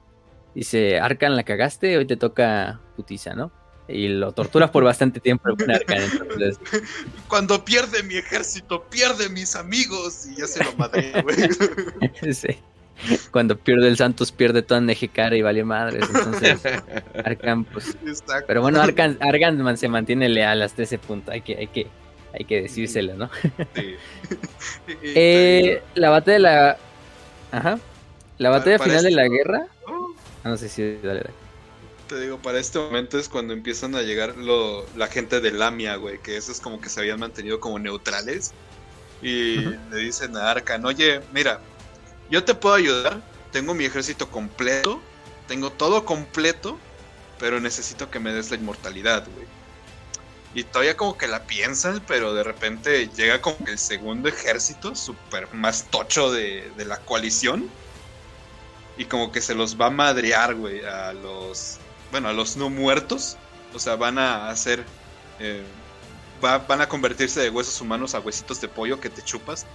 Dice, 0.58 0.98
Arkan, 0.98 1.36
la 1.36 1.44
cagaste, 1.44 1.96
hoy 1.96 2.04
te 2.04 2.16
toca 2.16 2.80
putiza, 2.96 3.32
¿no? 3.34 3.52
Y 3.86 4.08
lo 4.08 4.32
torturas 4.32 4.70
por 4.70 4.82
bastante 4.82 5.20
tiempo 5.20 5.50
Arkan. 5.50 6.02
Cuando 7.28 7.64
pierde 7.64 8.02
mi 8.02 8.16
ejército, 8.16 8.82
pierde 8.90 9.28
mis 9.28 9.54
amigos. 9.54 10.26
Y 10.26 10.40
ya 10.40 10.48
se 10.48 10.64
lo 10.64 10.72
madre, 10.72 11.12
güey. 11.22 12.34
sí. 12.34 12.58
Cuando 13.30 13.56
pierde 13.56 13.86
el 13.86 13.96
Santos, 13.96 14.32
pierde 14.32 14.62
toda 14.62 14.80
Nejecara 14.80 15.36
y 15.36 15.42
vale 15.42 15.62
madres. 15.62 16.04
Entonces, 16.12 16.60
Arkan, 17.24 17.64
pues. 17.64 17.96
Pero 18.48 18.60
bueno, 18.60 18.82
Arkan, 18.82 19.16
Arkan 19.20 19.78
se 19.78 19.88
mantiene 19.88 20.28
leal 20.28 20.60
hasta 20.62 20.82
ese 20.82 20.98
punto. 20.98 21.30
Hay 21.30 21.42
que, 21.42 21.56
hay 21.56 21.68
que, 21.68 21.86
hay 22.32 22.44
que 22.44 22.62
decírselo, 22.62 23.14
¿no? 23.14 23.30
Sí. 23.74 23.96
eh, 25.02 25.82
la 25.94 26.10
batalla 26.10 26.32
de 26.32 26.38
la. 26.38 26.78
Ajá. 27.52 27.78
La 28.38 28.50
batalla 28.50 28.78
final 28.78 29.02
de 29.02 29.10
la 29.10 29.28
guerra 29.28 29.66
no 30.48 30.56
sé 30.56 30.68
si 30.68 30.96
dale, 31.02 31.24
Te 32.08 32.20
digo, 32.20 32.38
para 32.38 32.58
este 32.58 32.78
momento 32.78 33.18
es 33.18 33.28
cuando 33.28 33.52
empiezan 33.52 33.94
a 33.94 34.02
llegar 34.02 34.36
lo, 34.36 34.86
la 34.96 35.08
gente 35.08 35.40
de 35.40 35.52
Lamia, 35.52 35.96
güey, 35.96 36.18
que 36.20 36.36
esos 36.36 36.60
como 36.60 36.80
que 36.80 36.88
se 36.88 37.00
habían 37.00 37.20
mantenido 37.20 37.60
como 37.60 37.78
neutrales. 37.78 38.52
Y 39.20 39.56
le 39.90 39.96
dicen 39.96 40.36
a 40.36 40.50
Arkan, 40.50 40.86
oye, 40.86 41.20
mira, 41.32 41.60
yo 42.30 42.44
te 42.44 42.54
puedo 42.54 42.76
ayudar, 42.76 43.20
tengo 43.50 43.74
mi 43.74 43.84
ejército 43.84 44.30
completo, 44.30 45.00
tengo 45.48 45.70
todo 45.70 46.04
completo, 46.04 46.78
pero 47.40 47.58
necesito 47.58 48.10
que 48.10 48.20
me 48.20 48.32
des 48.32 48.50
la 48.50 48.56
inmortalidad, 48.56 49.26
güey. 49.34 49.46
Y 50.58 50.64
todavía 50.64 50.96
como 50.96 51.16
que 51.16 51.28
la 51.28 51.46
piensan, 51.46 52.04
pero 52.06 52.34
de 52.34 52.42
repente 52.44 53.08
llega 53.10 53.40
como 53.40 53.62
que 53.64 53.72
el 53.72 53.78
segundo 53.78 54.28
ejército, 54.28 54.94
súper 54.96 55.52
más 55.54 55.88
tocho 55.90 56.32
de, 56.32 56.72
de 56.72 56.84
la 56.84 57.04
coalición 57.04 57.76
y 58.96 59.06
como 59.06 59.30
que 59.32 59.40
se 59.40 59.54
los 59.54 59.80
va 59.80 59.86
a 59.86 59.90
madrear, 59.90 60.54
güey, 60.56 60.84
a 60.84 61.12
los, 61.12 61.86
bueno, 62.10 62.28
a 62.28 62.32
los 62.32 62.56
no 62.56 62.70
muertos. 62.70 63.40
O 63.72 63.78
sea, 63.78 63.96
van 63.96 64.18
a 64.18 64.50
hacer, 64.50 64.92
eh, 65.38 65.78
van 66.40 66.80
a 66.80 66.88
convertirse 66.88 67.40
de 67.40 67.50
huesos 67.50 67.80
humanos 67.80 68.14
a 68.14 68.20
huesitos 68.20 68.60
de 68.60 68.68
pollo 68.68 69.00
que 69.00 69.10
te 69.10 69.22
chupas 69.22 69.70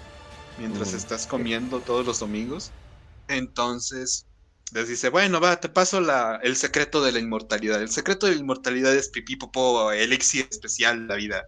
mientras 0.56 0.94
estás 0.94 1.28
comiendo 1.28 1.84
todos 1.84 2.06
los 2.06 2.20
domingos. 2.20 2.76
Entonces, 3.28 4.28
les 4.74 4.88
dice, 4.88 5.10
bueno, 5.10 5.40
va, 5.40 5.60
te 5.60 5.70
paso 5.70 6.02
la, 6.02 6.40
el 6.44 6.56
secreto 6.56 7.04
de 7.04 7.12
la 7.12 7.20
inmortalidad. 7.20 7.82
El 7.82 7.90
secreto 7.90 8.26
de 8.26 8.36
la 8.36 8.42
inmortalidad 8.42 8.96
es 8.96 9.10
pipí, 9.10 9.36
popó, 9.36 9.92
elixir 9.92 10.48
especial 10.50 11.02
de 11.02 11.08
la 11.08 11.16
vida. 11.16 11.46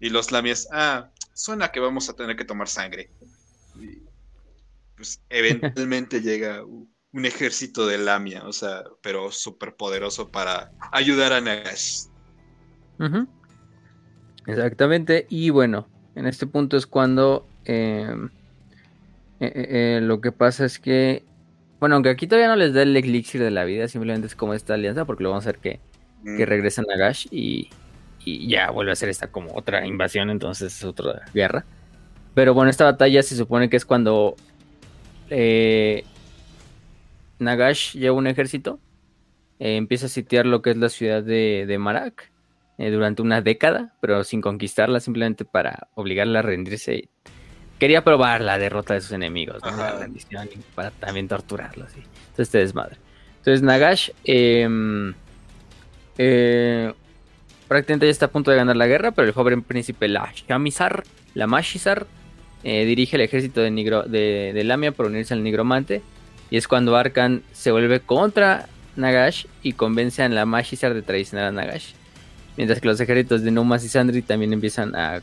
Y 0.00 0.10
los 0.10 0.32
lamias, 0.32 0.68
ah, 0.72 1.10
suena 1.32 1.72
que 1.72 1.80
vamos 1.80 2.08
a 2.08 2.14
tener 2.14 2.36
que 2.36 2.44
tomar 2.44 2.68
sangre. 2.68 3.10
Y, 3.80 4.02
pues 4.96 5.20
eventualmente 5.30 6.20
llega 6.22 6.64
un 6.64 7.24
ejército 7.24 7.86
de 7.86 7.98
lamia, 7.98 8.44
o 8.44 8.52
sea, 8.52 8.84
pero 9.00 9.32
súper 9.32 9.74
poderoso 9.74 10.30
para 10.30 10.70
ayudar 10.92 11.32
a 11.32 11.40
Nagash. 11.40 12.06
Exactamente, 14.46 15.26
y 15.28 15.50
bueno, 15.50 15.88
en 16.14 16.26
este 16.26 16.46
punto 16.46 16.76
es 16.76 16.86
cuando 16.86 17.46
em, 17.64 18.26
eh, 18.26 18.30
eh, 19.40 19.96
eh, 19.98 20.00
lo 20.02 20.20
que 20.20 20.32
pasa 20.32 20.64
es 20.64 20.78
que, 20.78 21.24
bueno, 21.80 21.94
aunque 21.94 22.10
aquí 22.10 22.26
todavía 22.26 22.48
no 22.48 22.56
les 22.56 22.72
da 22.72 22.82
el 22.82 22.96
elixir 22.96 23.40
de 23.40 23.50
la 23.50 23.64
vida, 23.64 23.88
simplemente 23.88 24.26
es 24.26 24.34
como 24.34 24.54
esta 24.54 24.74
alianza, 24.74 25.04
porque 25.04 25.22
lo 25.22 25.30
vamos 25.30 25.46
a 25.46 25.50
hacer 25.50 25.60
que, 25.60 25.80
que 26.24 26.44
mm. 26.44 26.48
regresen 26.48 26.84
a 26.88 26.96
Nagash 26.96 27.26
y, 27.30 27.70
y 28.24 28.48
ya 28.48 28.70
vuelve 28.70 28.92
a 28.92 28.96
ser 28.96 29.08
esta 29.08 29.30
como 29.30 29.54
otra 29.54 29.86
invasión, 29.86 30.30
entonces 30.30 30.76
es 30.76 30.84
otra 30.84 31.22
guerra. 31.34 31.64
Pero 32.34 32.54
bueno, 32.54 32.70
esta 32.70 32.84
batalla 32.84 33.22
se 33.22 33.36
supone 33.36 33.68
que 33.68 33.76
es 33.76 33.84
cuando 33.84 34.36
eh, 35.30 36.04
Nagash 37.38 37.94
lleva 37.96 38.16
un 38.16 38.26
ejército, 38.26 38.80
eh, 39.58 39.76
empieza 39.76 40.06
a 40.06 40.08
sitiar 40.08 40.46
lo 40.46 40.62
que 40.62 40.70
es 40.70 40.76
la 40.76 40.88
ciudad 40.88 41.22
de, 41.22 41.64
de 41.66 41.78
Marak 41.78 42.30
eh, 42.78 42.90
durante 42.90 43.22
una 43.22 43.40
década, 43.40 43.94
pero 44.00 44.22
sin 44.24 44.40
conquistarla, 44.40 45.00
simplemente 45.00 45.44
para 45.44 45.88
obligarla 45.94 46.40
a 46.40 46.42
rendirse. 46.42 47.08
Quería 47.78 48.02
probar 48.02 48.40
la 48.40 48.58
derrota 48.58 48.94
de 48.94 49.00
sus 49.00 49.12
enemigos, 49.12 49.62
la 49.62 49.98
rendición, 49.98 50.48
para 50.74 50.90
también 50.90 51.28
torturarlos. 51.28 51.88
Entonces, 51.94 52.38
este 52.38 52.58
desmadre. 52.58 52.96
Entonces, 53.38 53.62
Nagash 53.62 54.10
em, 54.24 55.14
eh, 56.18 56.92
prácticamente 57.68 58.06
ya 58.06 58.10
está 58.10 58.26
a 58.26 58.30
punto 58.30 58.50
de 58.50 58.56
ganar 58.56 58.76
la 58.76 58.86
guerra, 58.86 59.12
pero 59.12 59.28
el 59.28 59.34
joven 59.34 59.62
príncipe 59.62 60.08
la 60.08 60.32
Shamizar, 60.34 61.04
la 61.34 61.46
Mashizar, 61.46 62.06
dirige 62.62 63.16
el 63.16 63.22
ejército 63.22 63.60
de, 63.60 63.70
de, 63.70 64.52
de 64.52 64.64
Lamia 64.64 64.92
por 64.92 65.06
unirse 65.06 65.32
al 65.32 65.42
nigromante 65.42 66.02
y 66.50 66.56
es 66.56 66.68
cuando 66.68 66.96
Arkan 66.96 67.42
se 67.52 67.70
vuelve 67.70 68.00
contra 68.00 68.68
Nagash 68.96 69.46
y 69.62 69.74
convence 69.74 70.22
a 70.22 70.28
la 70.28 70.46
Mashizar 70.46 70.94
de 70.94 71.02
traicionar 71.02 71.46
a 71.46 71.52
Nagash. 71.52 71.92
Mientras 72.56 72.80
que 72.80 72.88
los 72.88 73.00
ejércitos 73.00 73.42
de 73.42 73.50
Numas 73.50 73.84
y 73.84 73.88
Sandri 73.88 74.22
también 74.22 74.52
empiezan 74.52 74.94
a, 74.96 75.20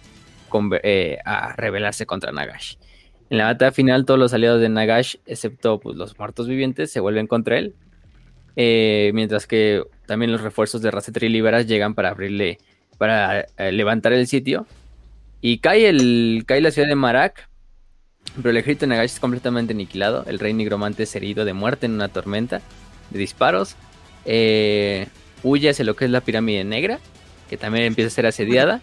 eh, 0.83 1.17
a 1.25 1.53
rebelarse 1.55 2.05
contra 2.05 2.31
Nagash. 2.31 2.75
En 3.29 3.37
la 3.39 3.45
batalla 3.45 3.71
final, 3.71 4.05
todos 4.05 4.19
los 4.19 4.33
aliados 4.33 4.61
de 4.61 4.69
Nagash, 4.69 5.15
excepto 5.25 5.79
pues, 5.79 5.95
los 5.95 6.17
muertos 6.17 6.47
vivientes, 6.47 6.91
se 6.91 6.99
vuelven 6.99 7.27
contra 7.27 7.57
él. 7.57 7.73
Eh, 8.55 9.11
mientras 9.13 9.47
que 9.47 9.83
también 10.05 10.31
los 10.31 10.41
refuerzos 10.41 10.81
de 10.81 10.91
Rasetri 10.91 11.27
Liberas 11.29 11.67
llegan 11.67 11.93
para 11.93 12.09
abrirle, 12.09 12.59
para 12.97 13.41
eh, 13.57 13.71
levantar 13.71 14.13
el 14.13 14.27
sitio. 14.27 14.65
Y 15.41 15.59
cae, 15.59 15.89
el, 15.89 16.43
cae 16.45 16.61
la 16.61 16.71
ciudad 16.71 16.87
de 16.87 16.95
Marak, 16.95 17.49
pero 18.37 18.49
el 18.49 18.57
ejército 18.57 18.81
de 18.81 18.87
Nagash 18.89 19.13
es 19.13 19.19
completamente 19.19 19.73
aniquilado. 19.73 20.23
El 20.27 20.39
rey 20.39 20.53
nigromante 20.53 21.03
es 21.03 21.15
herido 21.15 21.45
de 21.45 21.53
muerte 21.53 21.85
en 21.85 21.93
una 21.93 22.07
tormenta 22.07 22.61
de 23.09 23.19
disparos. 23.19 23.75
Huye 25.43 25.69
hacia 25.69 25.85
lo 25.85 25.95
que 25.95 26.05
es 26.05 26.11
la 26.11 26.21
pirámide 26.21 26.63
negra, 26.63 26.99
que 27.49 27.57
también 27.57 27.85
empieza 27.85 28.07
a 28.07 28.11
ser 28.11 28.25
asediada. 28.25 28.81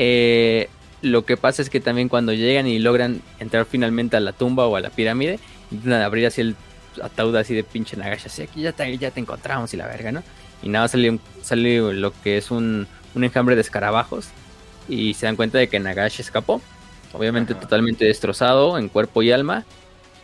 Eh, 0.00 0.68
lo 1.02 1.24
que 1.24 1.36
pasa 1.36 1.62
es 1.62 1.70
que 1.70 1.80
también 1.80 2.08
cuando 2.08 2.32
llegan 2.32 2.66
y 2.66 2.78
logran 2.78 3.22
entrar 3.38 3.64
finalmente 3.64 4.16
a 4.16 4.20
la 4.20 4.32
tumba 4.32 4.66
o 4.66 4.76
a 4.76 4.80
la 4.80 4.90
pirámide, 4.90 5.38
intentan 5.70 6.02
abrir 6.02 6.26
así 6.26 6.40
el 6.40 6.56
ataúd 7.02 7.36
así 7.36 7.54
de 7.54 7.64
pinche 7.64 7.96
Nagash, 7.96 8.26
así 8.26 8.42
aquí 8.42 8.62
ya 8.62 8.72
te, 8.72 8.96
ya 8.98 9.10
te 9.10 9.20
encontramos 9.20 9.72
y 9.74 9.76
la 9.76 9.86
verga, 9.86 10.12
¿no? 10.12 10.22
Y 10.62 10.68
nada, 10.68 10.88
sale, 10.88 11.18
sale 11.42 11.92
lo 11.92 12.12
que 12.22 12.38
es 12.38 12.50
un, 12.50 12.88
un 13.14 13.24
enjambre 13.24 13.54
de 13.54 13.60
escarabajos 13.60 14.28
y 14.88 15.14
se 15.14 15.26
dan 15.26 15.36
cuenta 15.36 15.58
de 15.58 15.68
que 15.68 15.78
Nagash 15.78 16.20
escapó 16.20 16.60
obviamente 17.12 17.54
totalmente 17.54 18.04
destrozado 18.04 18.78
en 18.78 18.88
cuerpo 18.88 19.22
y 19.22 19.32
alma, 19.32 19.64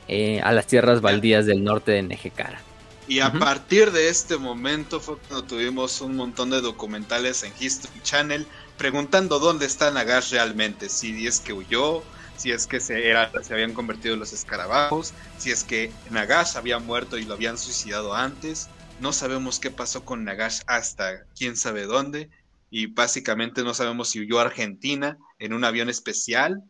eh, 0.08 0.40
a 0.42 0.52
las 0.52 0.66
tierras 0.66 1.00
baldías 1.00 1.46
del 1.46 1.64
norte 1.64 1.92
de 1.92 2.02
Nejecara. 2.02 2.60
Y 3.06 3.20
a 3.20 3.32
partir 3.32 3.92
de 3.92 4.08
este 4.08 4.38
momento 4.38 4.98
fue 4.98 5.18
cuando 5.18 5.46
tuvimos 5.46 6.00
un 6.00 6.16
montón 6.16 6.50
de 6.50 6.60
documentales 6.62 7.42
en 7.42 7.52
History 7.58 8.00
Channel 8.02 8.46
preguntando 8.76 9.38
dónde 9.38 9.66
está 9.66 9.90
Nagash 9.90 10.32
realmente, 10.32 10.88
si 10.88 11.26
es 11.26 11.40
que 11.40 11.52
huyó, 11.52 12.02
si 12.36 12.50
es 12.50 12.66
que 12.66 12.80
se, 12.80 13.08
era, 13.08 13.30
se 13.42 13.54
habían 13.54 13.74
convertido 13.74 14.14
en 14.14 14.20
los 14.20 14.32
escarabajos, 14.32 15.12
si 15.38 15.50
es 15.50 15.64
que 15.64 15.92
Nagash 16.10 16.56
había 16.56 16.78
muerto 16.78 17.18
y 17.18 17.24
lo 17.24 17.34
habían 17.34 17.58
suicidado 17.58 18.14
antes. 18.14 18.68
No 19.00 19.12
sabemos 19.12 19.58
qué 19.58 19.70
pasó 19.70 20.04
con 20.04 20.24
Nagash 20.24 20.60
hasta 20.66 21.24
quién 21.36 21.56
sabe 21.56 21.84
dónde. 21.84 22.30
Y 22.70 22.86
básicamente 22.86 23.62
no 23.62 23.72
sabemos 23.72 24.10
si 24.10 24.20
huyó 24.20 24.40
a 24.40 24.42
Argentina 24.42 25.16
en 25.38 25.52
un 25.52 25.64
avión 25.64 25.88
especial 25.88 26.62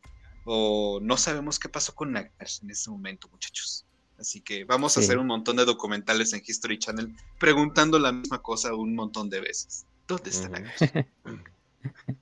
o 0.44 0.98
no 1.00 1.16
sabemos 1.16 1.58
qué 1.58 1.70
pasó 1.70 1.94
con 1.94 2.12
Nagash 2.12 2.60
en 2.62 2.70
ese 2.70 2.90
momento, 2.90 3.28
muchachos. 3.28 3.86
Así 4.18 4.40
que 4.40 4.64
vamos 4.64 4.96
a 4.96 5.00
hacer 5.00 5.18
un 5.18 5.26
montón 5.26 5.56
de 5.56 5.64
documentales 5.64 6.32
en 6.34 6.42
History 6.46 6.78
Channel 6.78 7.14
preguntando 7.38 7.98
la 7.98 8.12
misma 8.12 8.40
cosa 8.42 8.74
un 8.74 8.94
montón 8.94 9.28
de 9.30 9.40
veces. 9.40 9.86
¿Dónde 10.06 10.30
está 10.30 10.48
Nagash? 10.48 10.78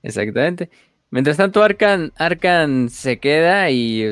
Exactamente. 0.03 0.71
Mientras 1.13 1.37
tanto, 1.37 1.63
Arkan, 1.63 2.11
Arkan 2.17 2.89
se 2.89 3.19
queda 3.19 3.71
y, 3.71 4.07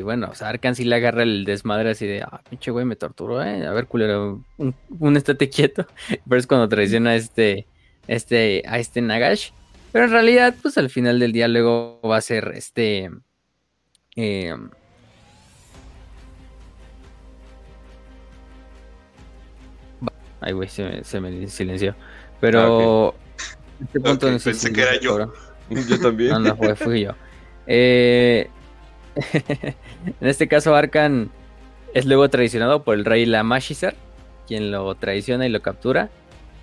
bueno, 0.00 0.28
o 0.30 0.34
sea, 0.34 0.48
Arkan 0.48 0.74
sí 0.74 0.84
le 0.84 0.96
agarra 0.96 1.22
el 1.22 1.44
desmadre 1.44 1.90
así 1.90 2.06
de, 2.06 2.22
ah, 2.22 2.40
pinche 2.48 2.70
güey, 2.70 2.86
me 2.86 2.96
torturó, 2.96 3.42
eh. 3.42 3.66
A 3.66 3.72
ver, 3.72 3.86
culero, 3.86 4.42
un, 4.56 4.74
un 4.98 5.16
estate 5.18 5.50
quieto. 5.50 5.86
Pero 6.26 6.38
es 6.40 6.46
cuando 6.46 6.66
traiciona 6.66 7.10
a 7.10 7.16
este, 7.16 7.66
este, 8.06 8.62
a 8.66 8.78
este 8.78 9.02
Nagash. 9.02 9.50
Pero 9.92 10.06
en 10.06 10.10
realidad, 10.10 10.54
pues 10.62 10.78
al 10.78 10.88
final 10.88 11.18
del 11.18 11.32
día 11.32 11.48
luego 11.48 12.00
va 12.00 12.16
a 12.16 12.22
ser 12.22 12.52
este... 12.54 13.10
Eh, 14.16 14.56
ay, 20.40 20.52
güey, 20.54 20.68
se, 20.70 21.20
me 21.20 21.46
silenció. 21.46 21.94
Pero... 22.40 23.14
Ah, 23.14 23.27
este 23.80 24.00
punto 24.00 24.30
no 24.30 24.38
sé 24.38 24.50
pensé 24.50 24.72
que 24.72 24.82
era 24.82 25.00
yo. 25.00 25.32
yo 25.70 26.00
también. 26.00 26.30
No, 26.30 26.40
no, 26.40 26.56
fue, 26.56 26.76
fui 26.76 27.02
yo. 27.02 27.12
Eh, 27.66 28.48
en 30.20 30.28
este 30.28 30.48
caso, 30.48 30.74
Arkan 30.74 31.30
es 31.94 32.06
luego 32.06 32.28
traicionado 32.28 32.82
por 32.82 32.94
el 32.94 33.04
rey 33.04 33.26
Lamashizar, 33.26 33.94
quien 34.46 34.70
lo 34.70 34.94
traiciona 34.94 35.46
y 35.46 35.50
lo 35.50 35.62
captura. 35.62 36.10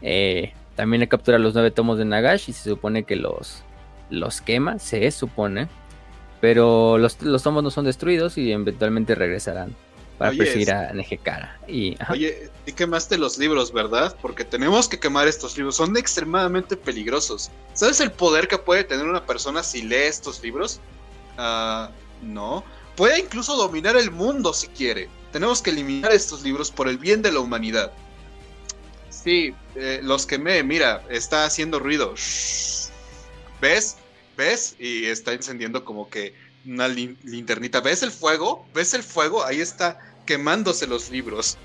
Eh, 0.01 0.53
también 0.76 0.99
le 0.99 1.07
captura 1.07 1.39
los 1.39 1.53
nueve 1.53 1.72
tomos 1.72 1.97
de 1.97 2.05
Nagash 2.05 2.49
y 2.49 2.53
se 2.53 2.70
supone 2.70 3.03
que 3.03 3.16
los, 3.16 3.63
los 4.09 4.41
quema, 4.41 4.80
se 4.80 5.09
supone. 5.11 5.68
Pero 6.41 6.97
los, 6.97 7.18
tomos 7.18 7.63
no 7.63 7.72
son 7.72 7.86
destruidos 7.86 8.38
y 8.38 8.51
eventualmente 8.51 9.16
regresarán 9.16 9.76
para 10.18 10.32
perseguir 10.32 10.72
a 10.72 10.93
Nejekara. 10.93 11.59
Y, 11.68 11.97
Oye, 12.09 12.49
y 12.66 12.72
quemaste 12.72 13.18
los 13.18 13.38
libros, 13.38 13.74
¿verdad? 13.74 14.16
Porque 14.22 14.43
tenemos 14.43 14.88
que 14.88 14.99
quemar 14.99 15.28
estos 15.28 15.57
libros. 15.57 15.76
Son 15.76 15.95
extremadamente 15.97 16.78
peligrosos. 16.78 17.51
¿Sabes 17.74 17.99
el 17.99 18.11
poder 18.11 18.47
que 18.47 18.57
puede 18.57 18.84
tener 18.84 19.05
una 19.05 19.26
persona 19.26 19.63
si 19.63 19.82
lee 19.82 19.95
estos 19.95 20.41
libros? 20.41 20.80
Ah, 21.38 21.89
no. 22.22 22.63
Puede 22.95 23.20
incluso 23.20 23.55
dominar 23.55 23.97
el 23.97 24.11
mundo 24.11 24.53
si 24.53 24.68
quiere. 24.68 25.09
Tenemos 25.32 25.61
que 25.61 25.72
eliminar 25.72 26.13
estos 26.13 26.43
libros 26.43 26.72
por 26.72 26.88
el 26.88 26.97
bien 26.97 27.22
de 27.22 27.32
la 27.32 27.41
humanidad. 27.41 27.91
Sí, 29.09 29.53
eh, 29.76 29.99
los 30.01 30.26
quemé, 30.26 30.63
mira, 30.63 31.03
está 31.09 31.45
haciendo 31.45 31.80
ruido. 31.80 32.13
¿Ves? 33.59 33.97
¿Ves? 34.38 34.76
Y 34.80 35.05
está 35.05 35.34
encendiendo 35.34 35.84
como 35.84 36.09
que 36.09 36.34
una 36.66 36.88
linternita. 36.88 37.82
¿Ves 37.82 38.03
el 38.03 38.11
fuego? 38.11 38.66
¿Ves 38.74 38.93
el 38.93 39.03
fuego? 39.03 39.43
Ahí 39.43 39.61
está 39.61 39.99
quemándose 40.26 40.88
los 40.88 41.09
libros. 41.09 41.57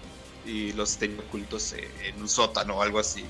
Y 0.46 0.72
los 0.72 0.96
tenía 0.96 1.20
ocultos 1.20 1.74
en 1.74 2.20
un 2.20 2.28
sótano 2.28 2.78
o 2.78 2.82
algo 2.82 2.98
así. 2.98 3.24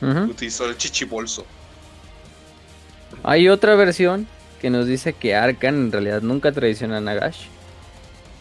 Utilizó 0.00 0.66
el 0.66 0.76
chichibolso. 0.76 1.44
Hay 3.22 3.48
otra 3.48 3.74
versión 3.76 4.26
que 4.60 4.70
nos 4.70 4.86
dice 4.86 5.12
que 5.12 5.34
Arkan 5.34 5.74
en 5.74 5.92
realidad 5.92 6.22
nunca 6.22 6.52
traiciona 6.52 6.98
a 6.98 7.00
Nagash. 7.00 7.46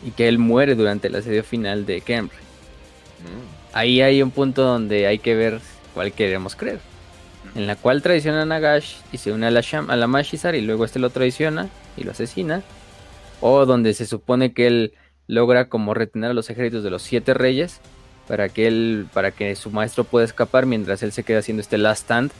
Y 0.05 0.11
que 0.11 0.27
él 0.27 0.37
muere 0.37 0.75
durante 0.75 1.07
el 1.07 1.15
asedio 1.15 1.43
final 1.43 1.85
de 1.85 2.01
Kemri. 2.01 2.35
Mm 2.35 3.65
ahí 3.75 4.01
hay 4.01 4.23
un 4.23 4.31
punto 4.31 4.63
donde 4.63 5.05
hay 5.05 5.19
que 5.19 5.35
ver 5.35 5.59
cuál 5.93 6.13
queremos 6.13 6.55
creer. 6.55 6.79
En 7.55 7.67
la 7.67 7.75
cual 7.75 8.01
traiciona 8.01 8.41
a 8.41 8.45
Nagash 8.45 8.97
y 9.11 9.17
se 9.17 9.31
une 9.31 9.47
a 9.47 9.51
la, 9.51 9.61
Sham, 9.61 9.89
a 9.89 9.95
la 9.95 10.07
Mashizar 10.07 10.55
y 10.55 10.61
luego 10.61 10.85
este 10.85 10.99
lo 10.99 11.09
traiciona 11.09 11.69
y 11.97 12.03
lo 12.03 12.11
asesina. 12.11 12.61
O 13.41 13.65
donde 13.65 13.93
se 13.93 14.05
supone 14.05 14.53
que 14.53 14.67
él 14.67 14.93
logra 15.27 15.69
como 15.69 15.93
retener 15.93 16.31
a 16.31 16.33
los 16.33 16.49
ejércitos 16.49 16.83
de 16.83 16.89
los 16.89 17.01
siete 17.01 17.33
reyes 17.33 17.79
para 18.27 18.49
que 18.49 18.67
él, 18.67 19.07
para 19.13 19.31
que 19.31 19.55
su 19.55 19.71
maestro 19.71 20.03
pueda 20.03 20.25
escapar 20.25 20.65
mientras 20.65 21.03
él 21.03 21.11
se 21.11 21.23
queda 21.23 21.39
haciendo 21.39 21.61
este 21.61 21.77
last 21.77 22.03
stand 22.03 22.31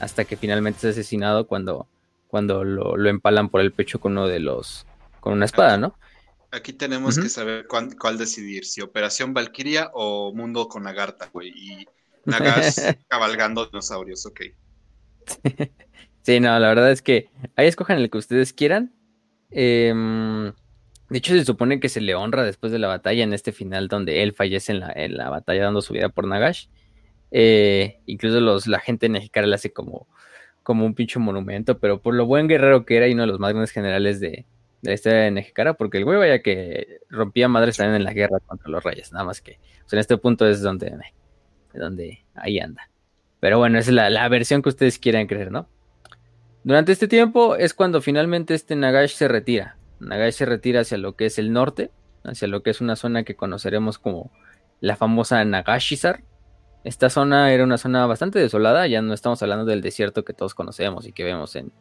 hasta 0.00 0.24
que 0.24 0.36
finalmente 0.36 0.78
es 0.78 0.96
asesinado 0.96 1.46
cuando, 1.46 1.86
cuando 2.28 2.64
lo, 2.64 2.96
lo, 2.96 3.08
empalan 3.08 3.48
por 3.48 3.60
el 3.60 3.72
pecho 3.72 4.00
con 4.00 4.12
uno 4.12 4.26
de 4.26 4.40
los, 4.40 4.86
con 5.20 5.32
una 5.32 5.44
espada, 5.44 5.78
¿no? 5.78 5.96
Aquí 6.52 6.72
tenemos 6.72 7.18
que 7.18 7.28
saber 7.28 7.66
cuál, 7.66 8.18
decidir, 8.18 8.64
si 8.64 8.80
Operación 8.80 9.34
Valkyria 9.34 9.90
o 9.92 10.32
Mundo 10.32 10.68
con 10.68 10.86
Agartha, 10.86 11.28
güey. 11.32 11.52
Y 11.54 11.86
Nagas 12.40 12.96
cabalgando 13.08 13.66
dinosaurios, 13.66 14.26
ok. 14.26 14.40
Sí, 16.22 16.40
no, 16.40 16.58
la 16.58 16.68
verdad 16.68 16.90
es 16.90 17.02
que 17.02 17.30
ahí 17.54 17.68
escojan 17.68 17.98
el 17.98 18.10
que 18.10 18.18
ustedes 18.18 18.52
quieran. 18.52 18.92
Em, 19.50 20.52
de 21.08 21.18
hecho, 21.18 21.32
se 21.34 21.44
supone 21.44 21.78
que 21.78 21.88
se 21.88 22.00
le 22.00 22.16
honra 22.16 22.42
después 22.42 22.72
de 22.72 22.80
la 22.80 22.88
batalla 22.88 23.22
en 23.22 23.32
este 23.32 23.52
final 23.52 23.88
donde 23.88 24.22
él 24.22 24.32
fallece 24.32 24.72
en 24.72 24.80
la, 24.80 24.92
en 24.92 25.16
la 25.16 25.30
batalla 25.30 25.64
dando 25.64 25.82
su 25.82 25.92
vida 25.92 26.08
por 26.08 26.26
Nagash. 26.26 26.66
Eh, 27.30 28.00
incluso 28.06 28.40
los, 28.40 28.66
la 28.66 28.80
gente 28.80 29.06
en 29.06 29.12
le 29.12 29.54
hace 29.54 29.72
como, 29.72 30.08
como 30.62 30.84
un 30.84 30.94
pinche 30.94 31.18
monumento, 31.18 31.78
pero 31.78 32.00
por 32.02 32.14
lo 32.14 32.26
buen 32.26 32.48
guerrero 32.48 32.84
que 32.84 32.96
era 32.96 33.06
y 33.06 33.12
uno 33.12 33.22
de 33.22 33.28
los 33.28 33.38
más 33.38 33.52
grandes 33.52 33.70
generales 33.70 34.18
de, 34.18 34.46
de 34.82 34.90
la 34.90 34.94
historia 34.94 35.30
de 35.30 35.74
porque 35.74 35.98
el 35.98 36.04
güey 36.04 36.18
vaya 36.18 36.42
que 36.42 37.00
rompía 37.08 37.48
madres 37.48 37.76
también 37.76 37.96
en 37.96 38.04
la 38.04 38.12
guerra 38.12 38.40
contra 38.40 38.68
los 38.68 38.82
reyes, 38.82 39.12
nada 39.12 39.24
más 39.24 39.40
que 39.40 39.58
pues, 39.82 39.92
en 39.92 39.98
este 40.00 40.16
punto 40.18 40.46
es 40.46 40.60
donde, 40.60 40.92
donde 41.78 42.24
ahí 42.34 42.58
anda. 42.58 42.88
Pero 43.40 43.58
bueno, 43.58 43.78
esa 43.78 43.90
es 43.90 43.94
la, 43.94 44.10
la 44.10 44.28
versión 44.28 44.62
que 44.62 44.70
ustedes 44.70 44.98
quieran 44.98 45.26
creer, 45.26 45.50
¿no? 45.50 45.68
Durante 46.64 46.90
este 46.90 47.06
tiempo 47.06 47.54
es 47.54 47.74
cuando 47.74 48.02
finalmente 48.02 48.54
este 48.54 48.74
Nagash 48.74 49.14
se 49.14 49.28
retira. 49.28 49.76
Nagash 50.00 50.34
se 50.34 50.46
retira 50.46 50.80
hacia 50.80 50.98
lo 50.98 51.14
que 51.14 51.26
es 51.26 51.38
el 51.38 51.52
norte, 51.52 51.90
hacia 52.24 52.48
lo 52.48 52.62
que 52.62 52.70
es 52.70 52.80
una 52.80 52.96
zona 52.96 53.22
que 53.22 53.36
conoceremos 53.36 53.98
como 53.98 54.32
la 54.80 54.96
famosa 54.96 55.44
Nagashizar. 55.44 56.22
Esta 56.84 57.10
zona 57.10 57.52
era 57.52 57.64
una 57.64 57.78
zona 57.78 58.06
bastante 58.06 58.38
desolada, 58.38 58.86
ya 58.86 59.02
no 59.02 59.14
estamos 59.14 59.42
hablando 59.42 59.64
del 59.64 59.80
desierto 59.80 60.24
que 60.24 60.32
todos 60.32 60.54
conocemos 60.54 61.06
y 61.06 61.12
que 61.12 61.24
vemos 61.24 61.56
en, 61.56 61.72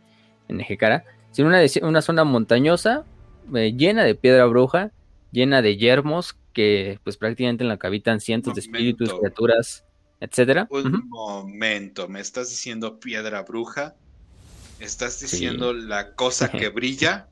en 0.48 0.62
Ejekara, 0.62 1.04
sino 1.32 1.48
una, 1.50 1.60
una 1.82 2.02
zona 2.02 2.24
montañosa, 2.24 3.06
eh, 3.54 3.74
llena 3.76 4.04
de 4.04 4.16
piedra 4.16 4.46
bruja, 4.46 4.92
llena 5.32 5.62
de 5.62 5.78
yermos 5.78 6.38
que 6.54 7.00
pues 7.04 7.18
prácticamente 7.18 7.64
en 7.64 7.70
la 7.70 7.78
que 7.78 7.88
habitan 7.88 8.20
cientos 8.20 8.56
de 8.56 8.62
espíritus, 8.62 9.14
criaturas, 9.14 9.85
etcétera. 10.20 10.68
Un 10.70 11.10
momento, 11.10 12.08
¿me 12.08 12.20
estás 12.20 12.50
diciendo 12.50 13.00
piedra 13.00 13.44
bruja? 13.44 13.96
¿Estás 14.80 15.20
diciendo 15.20 15.74
la 15.74 16.14
cosa 16.16 16.52
que 16.52 16.70
brilla? 16.70 17.28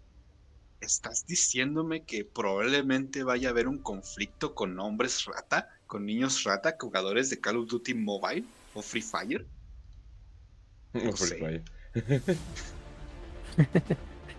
¿Estás 0.81 1.25
diciéndome 1.25 2.03
que 2.03 2.25
probablemente 2.25 3.23
vaya 3.23 3.49
a 3.49 3.51
haber 3.51 3.67
un 3.67 3.77
conflicto 3.77 4.53
con 4.53 4.79
hombres 4.79 5.25
rata, 5.25 5.69
con 5.87 6.05
niños 6.05 6.43
rata, 6.43 6.75
jugadores 6.79 7.29
de 7.29 7.39
Call 7.39 7.57
of 7.57 7.69
Duty 7.69 7.93
Mobile 7.93 8.43
o 8.73 8.81
Free 8.81 9.01
Fire? 9.01 9.45
Free 10.91 11.39
Fire. 11.39 11.63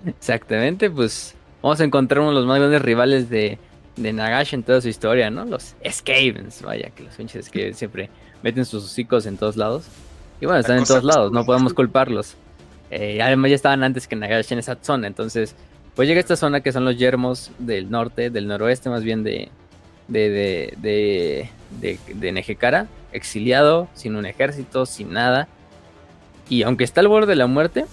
Exactamente, 0.07 0.91
pues 0.91 1.35
vamos 1.63 1.81
a 1.81 1.85
encontrar 1.85 2.21
uno 2.21 2.29
de 2.31 2.35
los 2.35 2.47
más 2.47 2.59
grandes 2.59 2.83
rivales 2.83 3.31
de, 3.31 3.59
de 3.97 4.13
Nagash 4.13 4.55
en 4.55 4.63
toda 4.63 4.81
su 4.81 4.89
historia, 4.89 5.31
¿no? 5.31 5.45
Los 5.47 5.75
Skavens, 5.89 6.63
vaya, 6.63 6.91
que 6.91 7.05
los 7.05 7.15
pinches 7.15 7.47
Skavens 7.47 7.79
siempre 7.79 8.11
meten 8.43 8.65
sus 8.65 8.85
hocicos 8.85 9.27
en 9.27 9.37
todos 9.37 9.57
lados. 9.57 9.85
Y 10.41 10.47
bueno, 10.47 10.61
están 10.61 10.79
en 10.79 10.85
todos 10.85 11.05
lados, 11.05 11.33
no 11.33 11.45
podemos 11.45 11.75
culparlos. 11.75 12.35
Eh, 12.91 13.21
además 13.23 13.51
ya 13.51 13.55
estaban 13.57 13.83
antes 13.83 14.07
que 14.07 14.17
Nagash 14.17 14.53
en 14.53 14.59
esa 14.59 14.77
zona, 14.81 15.07
entonces 15.07 15.55
pues 15.95 16.09
llega 16.09 16.21
esta 16.21 16.37
zona 16.37 16.61
que 16.61 16.73
son 16.73 16.85
los 16.85 16.99
yermos 16.99 17.51
del 17.59 17.91
norte, 17.91 18.31
del 18.31 18.47
noroeste 18.49 18.91
más 18.91 19.05
bien 19.05 19.23
de, 19.23 19.49
de, 20.09 20.29
de, 20.29 20.77
de, 20.79 21.51
de, 21.81 21.99
de 22.15 22.33
Nejekara, 22.33 22.89
exiliado, 23.13 23.89
sin 23.95 24.17
un 24.17 24.27
ejército, 24.27 24.87
sin 24.87 25.13
nada. 25.13 25.49
Y 26.49 26.63
aunque 26.63 26.85
está 26.85 27.01
al 27.01 27.09
borde 27.09 27.29
de 27.29 27.37
la 27.37 27.47
muerte, 27.47 27.87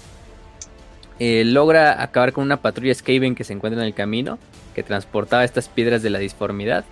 eh, 1.20 1.44
logra 1.46 2.02
acabar 2.02 2.34
con 2.34 2.44
una 2.44 2.58
patrulla 2.58 2.94
Skaven 2.94 3.36
que 3.36 3.44
se 3.44 3.54
encuentra 3.54 3.82
en 3.82 3.88
el 3.88 3.94
camino, 3.94 4.40
que 4.74 4.84
transportaba 4.84 5.44
estas 5.44 5.70
piedras 5.70 6.02
de 6.02 6.10
la 6.10 6.20
disformidad. 6.20 6.84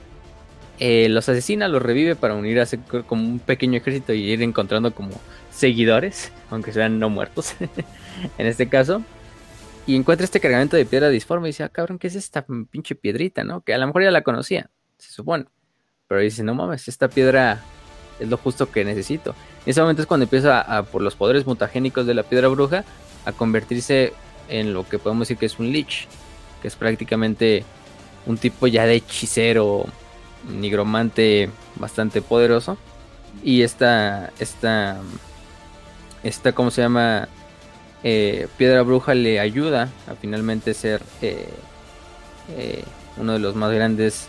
Eh, 0.80 1.10
los 1.10 1.28
asesina, 1.28 1.68
los 1.68 1.82
revive 1.82 2.16
para 2.16 2.36
unirse 2.36 2.80
como 3.06 3.22
un 3.22 3.40
pequeño 3.40 3.78
ejército 3.78 4.14
y 4.14 4.32
ir 4.32 4.42
encontrando 4.42 4.94
como 4.94 5.12
seguidores, 5.52 6.32
aunque 6.50 6.72
sean 6.72 7.00
no 7.00 7.10
muertos 7.10 7.56
en 8.38 8.48
este 8.48 8.70
caso. 8.70 9.04
Y 9.86 9.96
encuentra 9.96 10.24
este 10.24 10.40
cargamento 10.40 10.78
de 10.78 10.86
piedra 10.86 11.10
disforme 11.10 11.48
y 11.48 11.52
dice, 11.52 11.64
ah, 11.64 11.70
cabrón, 11.70 12.00
¿qué 12.00 12.08
es 12.08 12.16
esta 12.16 12.46
pinche 12.70 12.96
piedrita, 12.96 13.44
no? 13.44 13.62
Que 13.62 13.74
a 13.74 13.78
lo 13.78 13.88
mejor 13.88 14.04
ya 14.04 14.12
la 14.12 14.22
conocía, 14.22 14.70
se 14.98 15.12
supone. 15.12 15.46
Pero 16.08 16.22
dice, 16.22 16.44
no 16.44 16.56
mames, 16.56 16.88
esta 16.88 17.10
piedra 17.10 17.62
es 18.20 18.30
lo 18.30 18.38
justo 18.38 18.72
que 18.72 18.86
necesito. 18.86 19.32
En 19.66 19.72
ese 19.72 19.82
momento 19.82 20.04
es 20.04 20.08
cuando 20.08 20.26
empieza 20.26 20.84
por 20.92 21.02
los 21.02 21.16
poderes 21.16 21.46
mutagénicos 21.46 22.06
de 22.06 22.14
la 22.14 22.24
piedra 22.24 22.48
bruja 22.48 22.84
a 23.26 23.32
convertirse 23.32 24.14
en 24.48 24.74
lo 24.74 24.88
que 24.88 25.00
podemos 25.00 25.28
decir 25.28 25.38
que 25.38 25.46
es 25.48 25.60
un 25.60 25.72
lich, 25.72 26.08
que 26.62 26.68
es 26.68 26.76
prácticamente 26.76 27.64
un 28.26 28.38
tipo 28.38 28.68
ya 28.68 28.86
de 28.86 28.96
hechicero, 28.96 29.86
nigromante 30.48 31.50
bastante 31.76 32.22
poderoso. 32.22 32.78
Y 33.44 33.62
esta, 33.62 34.32
esta, 34.40 34.98
esta, 36.24 36.52
¿cómo 36.54 36.72
se 36.72 36.82
llama? 36.82 37.28
Eh, 38.04 38.48
Piedra 38.58 38.82
Bruja 38.84 39.14
le 39.14 39.40
ayuda 39.40 39.90
a 40.08 40.16
finalmente 40.16 40.74
ser 40.74 41.02
eh, 41.22 41.50
eh, 42.58 42.84
uno 43.18 43.34
de 43.34 43.40
los 43.40 43.56
más 43.56 43.72
grandes 43.72 44.28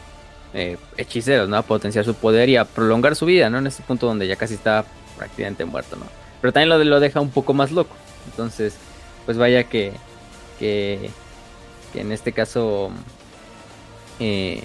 hechiceros, 0.97 1.49
¿no? 1.49 1.57
A 1.57 1.63
potenciar 1.63 2.05
su 2.05 2.15
poder 2.15 2.49
y 2.49 2.57
a 2.57 2.65
prolongar 2.65 3.15
su 3.15 3.27
vida, 3.27 3.49
¿no? 3.51 3.59
En 3.59 3.69
este 3.69 3.85
punto 3.85 4.07
donde 4.07 4.27
ya 4.27 4.35
casi 4.35 4.55
está 4.55 4.85
prácticamente 5.17 5.65
muerto, 5.65 5.95
¿no? 5.97 6.07
Pero 6.41 6.53
también 6.53 6.71
lo, 6.71 6.83
lo 6.83 6.99
deja 6.99 7.21
un 7.21 7.31
poco 7.31 7.55
más 7.55 7.71
loco. 7.71 7.95
Entonces, 8.27 8.75
pues 9.27 9.39
vaya 9.39 9.65
que, 9.65 9.93
que, 10.59 11.11
en 11.95 12.13
este 12.13 12.33
caso 12.33 12.91
eh, 14.19 14.65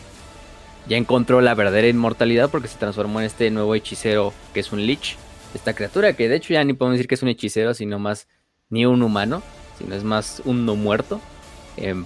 ya 0.87 0.97
encontró 0.97 1.41
la 1.41 1.55
verdadera 1.55 1.87
inmortalidad 1.87 2.49
porque 2.49 2.67
se 2.67 2.77
transformó 2.77 3.19
en 3.19 3.25
este 3.25 3.49
nuevo 3.51 3.75
hechicero 3.75 4.33
que 4.53 4.59
es 4.59 4.71
un 4.71 4.85
lich. 4.85 5.17
Esta 5.53 5.73
criatura 5.73 6.13
que 6.13 6.27
de 6.29 6.35
hecho 6.35 6.53
ya 6.53 6.63
ni 6.63 6.73
podemos 6.73 6.97
decir 6.97 7.07
que 7.07 7.15
es 7.15 7.23
un 7.23 7.29
hechicero, 7.29 7.73
sino 7.73 7.97
más 7.97 8.27
ni 8.69 8.85
un 8.85 9.01
humano, 9.01 9.41
sino 9.77 9.95
es 9.95 10.03
más 10.03 10.41
un 10.45 10.65
no 10.65 10.75
muerto 10.75 11.21
en, 11.77 12.05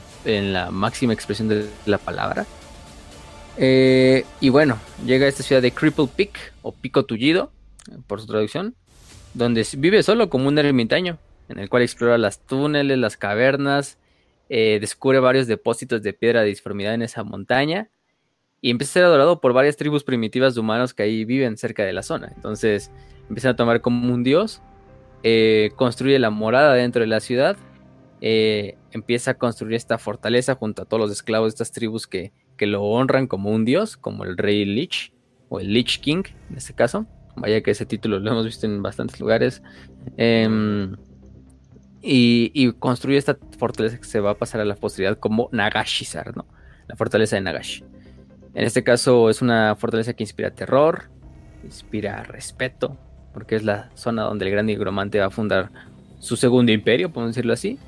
la 0.53 0.71
máxima 0.71 1.13
expresión 1.13 1.47
de 1.47 1.67
la 1.86 1.97
palabra. 1.97 2.45
Eh, 3.57 4.25
y 4.39 4.49
bueno, 4.49 4.77
llega 5.05 5.25
a 5.25 5.30
esta 5.30 5.43
ciudad 5.43 5.61
de 5.61 5.71
Cripple 5.71 6.07
Peak 6.15 6.53
o 6.61 6.71
Pico 6.71 7.05
Tullido, 7.05 7.51
por 8.07 8.21
su 8.21 8.27
traducción, 8.27 8.75
donde 9.34 9.65
vive 9.77 10.03
solo 10.03 10.30
como 10.30 10.47
un 10.47 10.57
ermitaño 10.57 11.17
en 11.49 11.57
el 11.57 11.69
cual 11.69 11.82
explora 11.82 12.17
las 12.17 12.39
túneles, 12.39 12.97
las 12.97 13.17
cavernas, 13.17 13.97
eh, 14.49 14.77
descubre 14.80 15.19
varios 15.19 15.47
depósitos 15.47 16.01
de 16.03 16.13
piedra 16.13 16.41
de 16.41 16.47
disformidad 16.47 16.93
en 16.93 17.01
esa 17.01 17.23
montaña 17.23 17.89
y 18.62 18.72
empieza 18.72 18.91
a 18.91 18.93
ser 18.93 19.03
adorado 19.03 19.39
por 19.41 19.53
varias 19.53 19.78
tribus 19.78 20.03
primitivas 20.03 20.55
de 20.55 20.62
humanos 20.62 20.93
que 20.93 21.03
ahí 21.03 21.26
viven 21.26 21.57
cerca 21.57 21.84
de 21.84 21.93
la 21.93 22.03
zona. 22.03 22.32
Entonces 22.36 22.91
empieza 23.28 23.49
a 23.49 23.55
tomar 23.55 23.82
como 23.82 24.14
un 24.14 24.24
dios, 24.24 24.62
eh, 25.24 25.72
construye 25.76 26.20
la 26.20 26.30
morada 26.30 26.74
dentro 26.74 27.01
de 27.01 27.07
la 27.07 27.20
ciudad, 27.20 27.57
eh, 28.22 28.78
empieza 28.91 29.32
a 29.32 29.34
construir 29.36 29.76
esta 29.76 29.97
fortaleza 29.97 30.55
junto 30.55 30.82
a 30.82 30.86
todos 30.86 31.01
los 31.01 31.12
esclavos 31.12 31.47
de 31.47 31.49
estas 31.55 31.72
tribus 31.72 32.07
que, 32.07 32.34
que 32.57 32.68
lo 32.68 32.84
honran 32.84 33.28
como 33.28 33.51
un 33.51 33.66
dios, 33.66 33.97
como 33.97 34.24
el 34.24 34.38
rey 34.38 34.66
Lich 34.66 35.14
o 35.47 35.60
el 35.60 35.74
Lich 35.74 35.99
King 36.01 36.24
en 36.49 36.57
este 36.57 36.74
caso. 36.74 37.05
Vaya 37.36 37.62
que 37.62 37.72
ese 37.72 37.86
título 37.86 38.20
lo 38.20 38.32
hemos 38.32 38.45
visto 38.45 38.66
en 38.66 38.82
bastantes 38.82 39.20
lugares. 39.20 39.62
Em, 40.18 40.95
y, 42.01 42.72
construye 42.74 43.18
esta 43.18 43.38
fortaleza 43.57 43.97
que 43.97 44.05
se 44.05 44.20
va 44.20 44.32
a 44.32 44.38
pasar 44.38 44.62
a 44.62 44.66
la 44.66 44.76
posteridad 44.76 45.18
como 45.18 45.49
Nagashizar, 45.51 46.36
¿no? 46.36 46.45
La 46.88 46.95
fortaleza 46.95 47.36
de 47.36 47.41
Nagashi. 47.41 47.84
En 48.54 48.66
este 48.66 48.84
caso 48.84 49.30
es 49.30 49.41
una 49.41 49.76
fortaleza 49.76 50.14
que 50.14 50.24
inspira 50.24 50.52
terror, 50.52 51.10
inspira 51.64 52.24
respeto, 52.24 52.97
porque 53.34 53.56
es 53.56 53.64
la 53.64 53.89
zona 53.95 54.24
donde 54.24 54.45
el 54.45 54.52
gran 54.52 54.66
nigromante 54.66 55.20
va 55.20 55.28
a 55.28 55.30
fundar 55.30 55.72
su 56.20 56.36
segundo 56.36 56.72
imperio, 56.72 57.12
podemos 57.12 57.36
decirlo 57.36 57.54
así. 57.54 57.80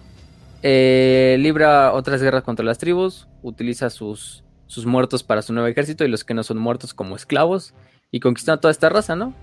Eh, 0.63 1.37
libra 1.39 1.93
otras 1.93 2.21
guerras 2.21 2.43
contra 2.43 2.63
las 2.63 2.77
tribus, 2.77 3.27
utiliza 3.41 3.89
sus, 3.89 4.43
sus 4.67 4.85
muertos 4.85 5.23
para 5.23 5.41
su 5.41 5.53
nuevo 5.53 5.67
ejército 5.67 6.05
y 6.05 6.07
los 6.07 6.23
que 6.23 6.33
no 6.33 6.43
son 6.43 6.59
muertos 6.59 6.93
como 6.93 7.15
esclavos 7.15 7.73
y 8.11 8.19
conquista 8.19 8.57
toda 8.57 8.71
esta 8.71 8.89
raza, 8.89 9.15
¿no? 9.15 9.33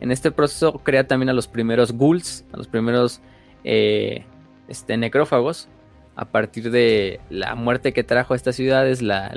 En 0.00 0.10
este 0.10 0.32
proceso 0.32 0.80
crea 0.80 1.06
también 1.06 1.30
a 1.30 1.32
los 1.32 1.46
primeros 1.46 1.92
ghouls, 1.92 2.44
a 2.52 2.56
los 2.56 2.66
primeros 2.66 3.20
eh, 3.62 4.26
este, 4.68 4.96
necrófagos 4.96 5.68
a 6.16 6.24
partir 6.26 6.70
de 6.70 7.20
la 7.30 7.54
muerte 7.54 7.92
que 7.92 8.04
trajo 8.04 8.34
a 8.34 8.36
estas 8.36 8.56
ciudades, 8.56 9.02
la, 9.02 9.28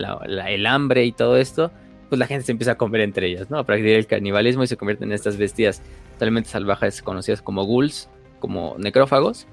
el 0.48 0.66
hambre 0.66 1.06
y 1.06 1.12
todo 1.12 1.38
esto, 1.38 1.72
pues 2.10 2.20
la 2.20 2.28
gente 2.28 2.46
se 2.46 2.52
empieza 2.52 2.74
a 2.74 2.76
comer 2.76 3.02
entre 3.02 3.28
ellas, 3.28 3.50
¿no? 3.50 3.58
A 3.58 3.66
partir 3.66 3.86
del 3.86 4.08
canibalismo 4.08 4.64
y 4.64 4.68
se 4.68 4.78
convierten 4.78 5.10
en 5.10 5.16
estas 5.16 5.38
bestias 5.38 5.82
totalmente 6.14 6.50
salvajes 6.50 7.02
conocidas 7.02 7.42
como 7.42 7.66
ghouls, 7.66 8.10
como 8.40 8.76
necrófagos. 8.78 9.48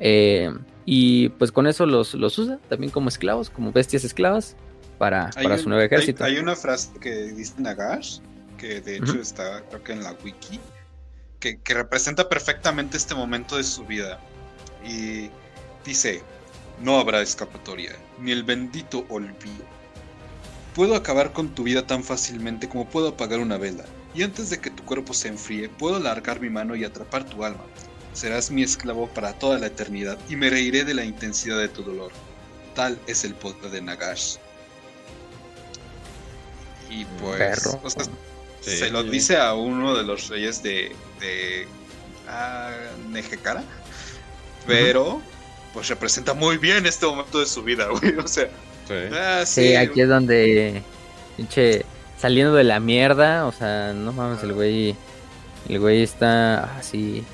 Eh, 0.00 0.52
y 0.84 1.30
pues 1.30 1.52
con 1.52 1.66
eso 1.66 1.86
los, 1.86 2.14
los, 2.14 2.38
usa 2.38 2.58
también 2.68 2.90
como 2.90 3.08
esclavos, 3.08 3.50
como 3.50 3.72
bestias 3.72 4.04
esclavas 4.04 4.56
para, 4.98 5.30
para 5.30 5.58
su 5.58 5.68
nuevo 5.68 5.84
ejército. 5.84 6.24
Hay, 6.24 6.38
una 6.38 6.56
frase 6.56 6.90
que 7.00 7.32
dice 7.32 7.54
Nagash, 7.58 8.18
que 8.58 8.80
de 8.80 8.96
hecho 8.96 9.20
está 9.20 9.62
creo 9.68 9.82
que 9.82 9.92
en 9.92 10.02
la 10.02 10.14
wiki, 10.24 10.60
que, 11.38 11.74
representa 11.74 12.28
perfectamente 12.28 12.96
este 12.96 13.14
momento 13.14 13.56
de 13.56 13.64
su 13.64 13.84
vida. 13.84 14.20
Y 14.84 15.30
dice, 15.84 16.22
No 16.80 16.98
habrá 16.98 17.22
escapatoria, 17.22 17.96
ni 18.18 18.32
el 18.32 18.42
bendito 18.42 19.04
olvido. 19.08 19.64
Puedo 20.74 20.94
acabar 20.94 21.32
con 21.32 21.54
tu 21.54 21.64
vida 21.64 21.86
tan 21.86 22.02
fácilmente 22.02 22.68
como 22.68 22.88
puedo 22.88 23.08
apagar 23.08 23.40
una 23.40 23.58
vela, 23.58 23.84
y 24.14 24.22
antes 24.22 24.50
de 24.50 24.60
que 24.60 24.70
tu 24.70 24.84
cuerpo 24.84 25.14
se 25.14 25.28
enfríe, 25.28 25.68
puedo 25.68 25.98
largar 25.98 26.40
mi 26.40 26.50
mano 26.50 26.74
y 26.76 26.84
atrapar 26.84 27.24
tu 27.24 27.44
alma. 27.44 27.64
Serás 28.12 28.50
mi 28.50 28.62
esclavo 28.62 29.08
para 29.08 29.32
toda 29.32 29.58
la 29.58 29.66
eternidad 29.66 30.18
y 30.28 30.36
me 30.36 30.50
reiré 30.50 30.84
de 30.84 30.94
la 30.94 31.04
intensidad 31.04 31.58
de 31.58 31.68
tu 31.68 31.82
dolor. 31.82 32.12
Tal 32.74 32.98
es 33.06 33.24
el 33.24 33.34
poder 33.34 33.70
de 33.70 33.80
Nagash. 33.80 34.36
Y 36.90 37.06
pues, 37.20 37.66
o 37.82 37.88
sea, 37.88 38.04
se 38.60 38.90
lo 38.90 39.02
dice 39.02 39.38
a 39.38 39.54
uno 39.54 39.94
de 39.96 40.04
los 40.04 40.28
reyes 40.28 40.62
de, 40.62 40.94
de 41.20 41.66
ah, 42.28 42.70
Nejekara, 43.08 43.64
pero 44.66 45.22
pues 45.72 45.88
representa 45.88 46.34
muy 46.34 46.58
bien 46.58 46.86
este 46.86 47.06
momento 47.06 47.40
de 47.40 47.46
su 47.46 47.62
vida, 47.62 47.88
güey. 47.88 48.16
O 48.16 48.26
sea, 48.26 48.48
ah, 49.12 49.44
sí. 49.46 49.74
aquí 49.74 50.00
es 50.02 50.08
donde, 50.08 50.82
pinche, 51.36 51.84
saliendo 52.18 52.54
de 52.54 52.64
la 52.64 52.80
mierda, 52.80 53.46
o 53.46 53.52
sea, 53.52 53.92
no 53.92 54.12
mames, 54.12 54.42
el 54.42 54.52
güey, 54.52 54.96
el 55.68 55.78
güey 55.80 56.02
está 56.02 56.76
así. 56.76 57.24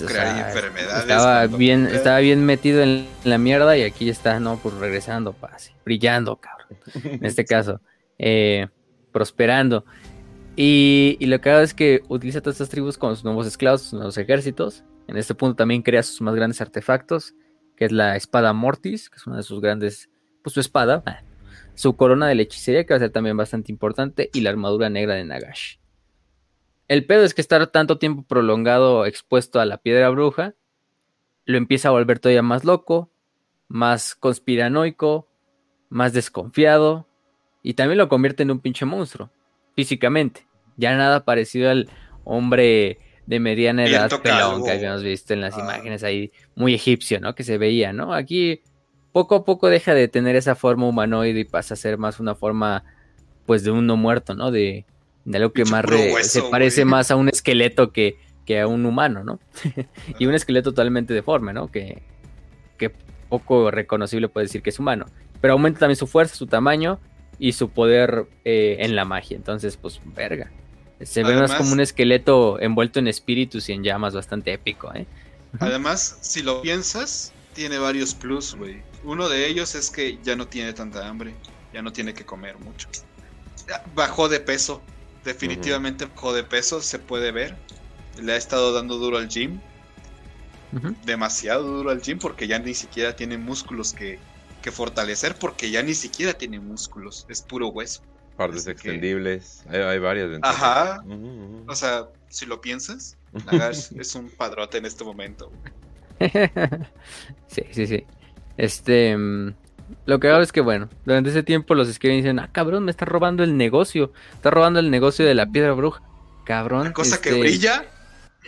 enfermedades. 0.00 1.02
Estaba 1.02 1.46
bien, 1.46 1.86
estaba 1.86 2.18
bien 2.18 2.44
metido 2.44 2.82
en 2.82 3.06
la 3.24 3.38
mierda 3.38 3.76
y 3.76 3.82
aquí 3.82 4.08
está, 4.08 4.40
no, 4.40 4.58
pues 4.58 4.74
regresando, 4.76 5.36
así, 5.52 5.72
brillando, 5.84 6.36
cabrón. 6.36 6.78
En 6.94 7.24
este 7.24 7.44
caso, 7.46 7.80
eh, 8.18 8.68
prosperando. 9.12 9.84
Y, 10.56 11.18
lo 11.20 11.40
que 11.40 11.50
hago 11.50 11.60
es 11.60 11.74
que 11.74 12.02
utiliza 12.08 12.40
todas 12.40 12.56
estas 12.56 12.68
tribus 12.68 12.98
con 12.98 13.14
sus 13.14 13.24
nuevos 13.24 13.46
esclavos, 13.46 13.82
sus 13.82 13.94
nuevos 13.94 14.18
ejércitos. 14.18 14.84
En 15.08 15.16
este 15.16 15.34
punto 15.34 15.56
también 15.56 15.82
crea 15.82 16.02
sus 16.02 16.20
más 16.20 16.34
grandes 16.34 16.60
artefactos, 16.60 17.34
que 17.82 17.86
es 17.86 17.90
la 17.92 18.14
espada 18.14 18.52
Mortis, 18.52 19.10
que 19.10 19.16
es 19.16 19.26
una 19.26 19.38
de 19.38 19.42
sus 19.42 19.60
grandes, 19.60 20.08
pues 20.44 20.54
su 20.54 20.60
espada, 20.60 21.02
su 21.74 21.96
corona 21.96 22.28
de 22.28 22.36
la 22.36 22.42
hechicería, 22.42 22.86
que 22.86 22.94
va 22.94 22.98
a 22.98 23.00
ser 23.00 23.10
también 23.10 23.36
bastante 23.36 23.72
importante, 23.72 24.30
y 24.32 24.42
la 24.42 24.50
armadura 24.50 24.88
negra 24.88 25.14
de 25.14 25.24
Nagash. 25.24 25.78
El 26.86 27.04
pedo 27.06 27.24
es 27.24 27.34
que 27.34 27.40
estar 27.40 27.66
tanto 27.66 27.98
tiempo 27.98 28.22
prolongado 28.22 29.04
expuesto 29.04 29.58
a 29.58 29.66
la 29.66 29.78
piedra 29.78 30.10
bruja, 30.10 30.54
lo 31.44 31.58
empieza 31.58 31.88
a 31.88 31.90
volver 31.90 32.20
todavía 32.20 32.42
más 32.42 32.62
loco, 32.62 33.10
más 33.66 34.14
conspiranoico, 34.14 35.28
más 35.88 36.12
desconfiado, 36.12 37.08
y 37.64 37.74
también 37.74 37.98
lo 37.98 38.08
convierte 38.08 38.44
en 38.44 38.52
un 38.52 38.60
pinche 38.60 38.84
monstruo, 38.84 39.32
físicamente. 39.74 40.46
Ya 40.76 40.96
nada 40.96 41.24
parecido 41.24 41.68
al 41.68 41.88
hombre 42.22 43.00
de 43.26 43.40
mediana 43.40 43.84
edad 43.84 44.10
pelón 44.20 44.64
que 44.64 44.72
habíamos 44.72 45.02
visto 45.02 45.32
en 45.32 45.40
las 45.40 45.56
ah. 45.56 45.60
imágenes 45.60 46.02
ahí, 46.02 46.32
muy 46.54 46.74
egipcio, 46.74 47.20
¿no? 47.20 47.34
Que 47.34 47.44
se 47.44 47.58
veía, 47.58 47.92
¿no? 47.92 48.14
Aquí 48.14 48.62
poco 49.12 49.36
a 49.36 49.44
poco 49.44 49.68
deja 49.68 49.94
de 49.94 50.08
tener 50.08 50.36
esa 50.36 50.54
forma 50.54 50.86
humanoide 50.86 51.40
y 51.40 51.44
pasa 51.44 51.74
a 51.74 51.76
ser 51.76 51.98
más 51.98 52.18
una 52.18 52.34
forma, 52.34 52.84
pues, 53.46 53.62
de 53.62 53.70
un 53.70 53.86
no 53.86 53.96
muerto, 53.96 54.34
¿no? 54.34 54.50
De, 54.50 54.86
de 55.24 55.36
algo 55.38 55.52
que 55.52 55.64
más 55.64 55.84
se 56.22 56.42
parece 56.42 56.84
más 56.84 57.10
a 57.10 57.16
un 57.16 57.28
esqueleto 57.28 57.92
que, 57.92 58.16
que 58.44 58.60
a 58.60 58.66
un 58.66 58.86
humano, 58.86 59.22
¿no? 59.22 59.38
y 60.18 60.26
un 60.26 60.34
esqueleto 60.34 60.70
totalmente 60.70 61.14
deforme, 61.14 61.52
¿no? 61.52 61.70
Que, 61.70 62.02
que 62.78 62.90
poco 63.28 63.70
reconocible 63.70 64.28
puede 64.28 64.46
decir 64.46 64.62
que 64.62 64.70
es 64.70 64.78
humano. 64.78 65.06
Pero 65.40 65.54
aumenta 65.54 65.80
también 65.80 65.96
su 65.96 66.06
fuerza, 66.06 66.34
su 66.34 66.46
tamaño 66.46 66.98
y 67.38 67.52
su 67.52 67.70
poder 67.70 68.26
eh, 68.44 68.76
en 68.80 68.96
la 68.96 69.04
magia. 69.04 69.36
Entonces, 69.36 69.76
pues, 69.76 70.00
verga. 70.14 70.50
Se 71.04 71.22
ve 71.24 71.36
más 71.36 71.54
como 71.54 71.72
un 71.72 71.80
esqueleto 71.80 72.60
envuelto 72.60 72.98
en 72.98 73.08
espíritus 73.08 73.68
y 73.68 73.72
en 73.72 73.82
llamas, 73.82 74.14
bastante 74.14 74.52
épico, 74.52 74.92
¿eh? 74.94 75.06
Además, 75.58 76.18
si 76.20 76.42
lo 76.42 76.62
piensas, 76.62 77.32
tiene 77.54 77.78
varios 77.78 78.14
plus, 78.14 78.54
güey. 78.54 78.82
Uno 79.04 79.28
de 79.28 79.46
ellos 79.46 79.74
es 79.74 79.90
que 79.90 80.18
ya 80.22 80.36
no 80.36 80.46
tiene 80.46 80.72
tanta 80.72 81.06
hambre, 81.08 81.34
ya 81.72 81.82
no 81.82 81.92
tiene 81.92 82.14
que 82.14 82.24
comer 82.24 82.58
mucho. 82.58 82.88
Bajó 83.94 84.28
de 84.28 84.40
peso, 84.40 84.82
definitivamente 85.24 86.06
bajó 86.06 86.32
de 86.32 86.44
peso, 86.44 86.80
se 86.80 86.98
puede 86.98 87.32
ver. 87.32 87.56
Le 88.20 88.32
ha 88.32 88.36
estado 88.36 88.72
dando 88.72 88.98
duro 88.98 89.18
al 89.18 89.28
gym. 89.28 89.60
Demasiado 91.04 91.64
duro 91.64 91.90
al 91.90 92.00
gym 92.00 92.18
porque 92.18 92.46
ya 92.46 92.58
ni 92.58 92.72
siquiera 92.72 93.14
tiene 93.14 93.36
músculos 93.36 93.92
que, 93.92 94.18
que 94.62 94.72
fortalecer 94.72 95.34
porque 95.34 95.70
ya 95.70 95.82
ni 95.82 95.92
siquiera 95.92 96.32
tiene 96.32 96.60
músculos, 96.60 97.26
es 97.28 97.42
puro 97.42 97.68
hueso. 97.68 98.02
Partes 98.36 98.66
extendibles, 98.66 99.64
hay, 99.68 99.98
varias 99.98 100.30
ventajas. 100.30 100.62
Ajá. 100.62 101.04
O 101.66 101.74
sea, 101.74 102.08
si 102.28 102.46
lo 102.46 102.60
piensas, 102.60 103.16
Nagash 103.46 103.92
es 103.98 104.14
un 104.14 104.30
padrote 104.30 104.78
en 104.78 104.86
este 104.86 105.04
momento. 105.04 105.50
sí, 107.46 107.62
sí, 107.70 107.86
sí. 107.86 108.04
Este. 108.56 109.16
Mm, 109.16 109.54
lo 110.06 110.18
que 110.20 110.28
hago 110.28 110.40
es 110.40 110.52
que, 110.52 110.62
bueno, 110.62 110.88
durante 111.04 111.30
ese 111.30 111.42
tiempo 111.42 111.74
los 111.74 111.88
escriben 111.88 112.18
y 112.18 112.22
dicen: 112.22 112.38
Ah, 112.38 112.48
cabrón, 112.50 112.84
me 112.84 112.90
está 112.90 113.04
robando 113.04 113.44
el 113.44 113.56
negocio. 113.56 114.12
Está 114.34 114.50
robando 114.50 114.80
el 114.80 114.90
negocio 114.90 115.26
de 115.26 115.34
la 115.34 115.46
piedra 115.46 115.72
bruja. 115.72 116.02
Cabrón. 116.44 116.84
La 116.84 116.92
cosa 116.92 117.20
que 117.20 117.28
este 117.30 117.40
brilla. 117.40 117.84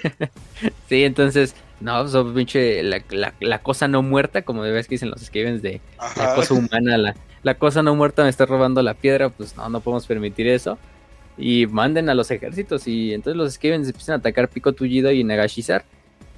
sí, 0.88 1.04
entonces 1.04 1.54
no, 1.80 2.02
pues, 2.02 2.34
pinche, 2.34 2.82
la, 2.82 3.58
cosa 3.62 3.88
no 3.88 4.02
muerta, 4.02 4.42
como 4.42 4.62
de 4.64 4.72
vez 4.72 4.88
que 4.88 4.94
dicen 4.94 5.10
los 5.10 5.22
escribens 5.22 5.60
de 5.60 5.80
la 6.16 6.34
cosa 6.34 6.54
humana, 6.54 6.96
la, 6.96 7.14
la 7.44 7.54
cosa 7.54 7.82
no 7.82 7.94
muerta 7.94 8.24
me 8.24 8.30
está 8.30 8.46
robando 8.46 8.82
la 8.82 8.94
piedra, 8.94 9.28
pues 9.28 9.56
no, 9.56 9.68
no 9.68 9.80
podemos 9.80 10.06
permitir 10.06 10.48
eso. 10.48 10.78
Y 11.36 11.66
manden 11.66 12.08
a 12.08 12.14
los 12.14 12.30
ejércitos 12.30 12.88
y 12.88 13.12
entonces 13.12 13.36
los 13.36 13.50
escribens 13.50 13.86
empiezan 13.86 14.14
a 14.14 14.18
atacar 14.18 14.48
Pico 14.48 14.72
Tullido 14.72 15.12
y 15.12 15.22
Nagashizar. 15.22 15.84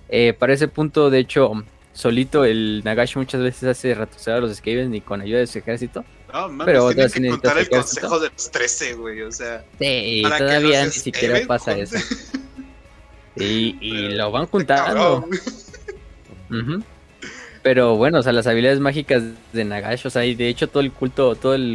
Eh, 0.08 0.32
para 0.32 0.52
ese 0.52 0.68
punto, 0.68 1.08
de 1.08 1.20
hecho, 1.20 1.52
solito 1.92 2.44
el 2.44 2.82
Nagashi 2.84 3.18
muchas 3.18 3.40
veces 3.40 3.64
hace 3.64 3.94
retroceder 3.94 4.38
a 4.38 4.40
los 4.40 4.56
Skavens 4.56 4.90
ni 4.90 5.00
con 5.00 5.20
ayuda 5.20 5.38
de 5.38 5.46
su 5.46 5.58
ejército. 5.58 6.04
No, 6.32 6.48
man, 6.48 6.66
pero 6.66 6.92
tienen 6.92 7.10
que 7.10 7.28
contar 7.30 7.58
el 7.58 7.68
consejo 7.68 8.18
de 8.18 8.30
los 8.30 8.50
13, 8.50 8.94
güey, 8.94 9.22
o 9.22 9.30
sea. 9.30 9.64
Sí, 9.78 10.22
todavía 10.22 10.84
ni 10.84 10.90
siquiera 10.90 11.40
pasa 11.46 11.76
eso. 11.76 11.96
Y, 13.38 14.08
lo 14.14 14.30
van 14.30 14.46
juntando. 14.46 15.28
Pero 17.66 17.96
bueno, 17.96 18.20
o 18.20 18.22
sea, 18.22 18.32
las 18.32 18.46
habilidades 18.46 18.78
mágicas 18.78 19.24
de 19.52 19.64
Nagash, 19.64 20.06
o 20.06 20.10
sea, 20.10 20.24
y 20.24 20.36
de 20.36 20.46
hecho 20.46 20.68
todo 20.68 20.84
el 20.84 20.92
culto, 20.92 21.34
todo 21.34 21.56
el 21.56 21.72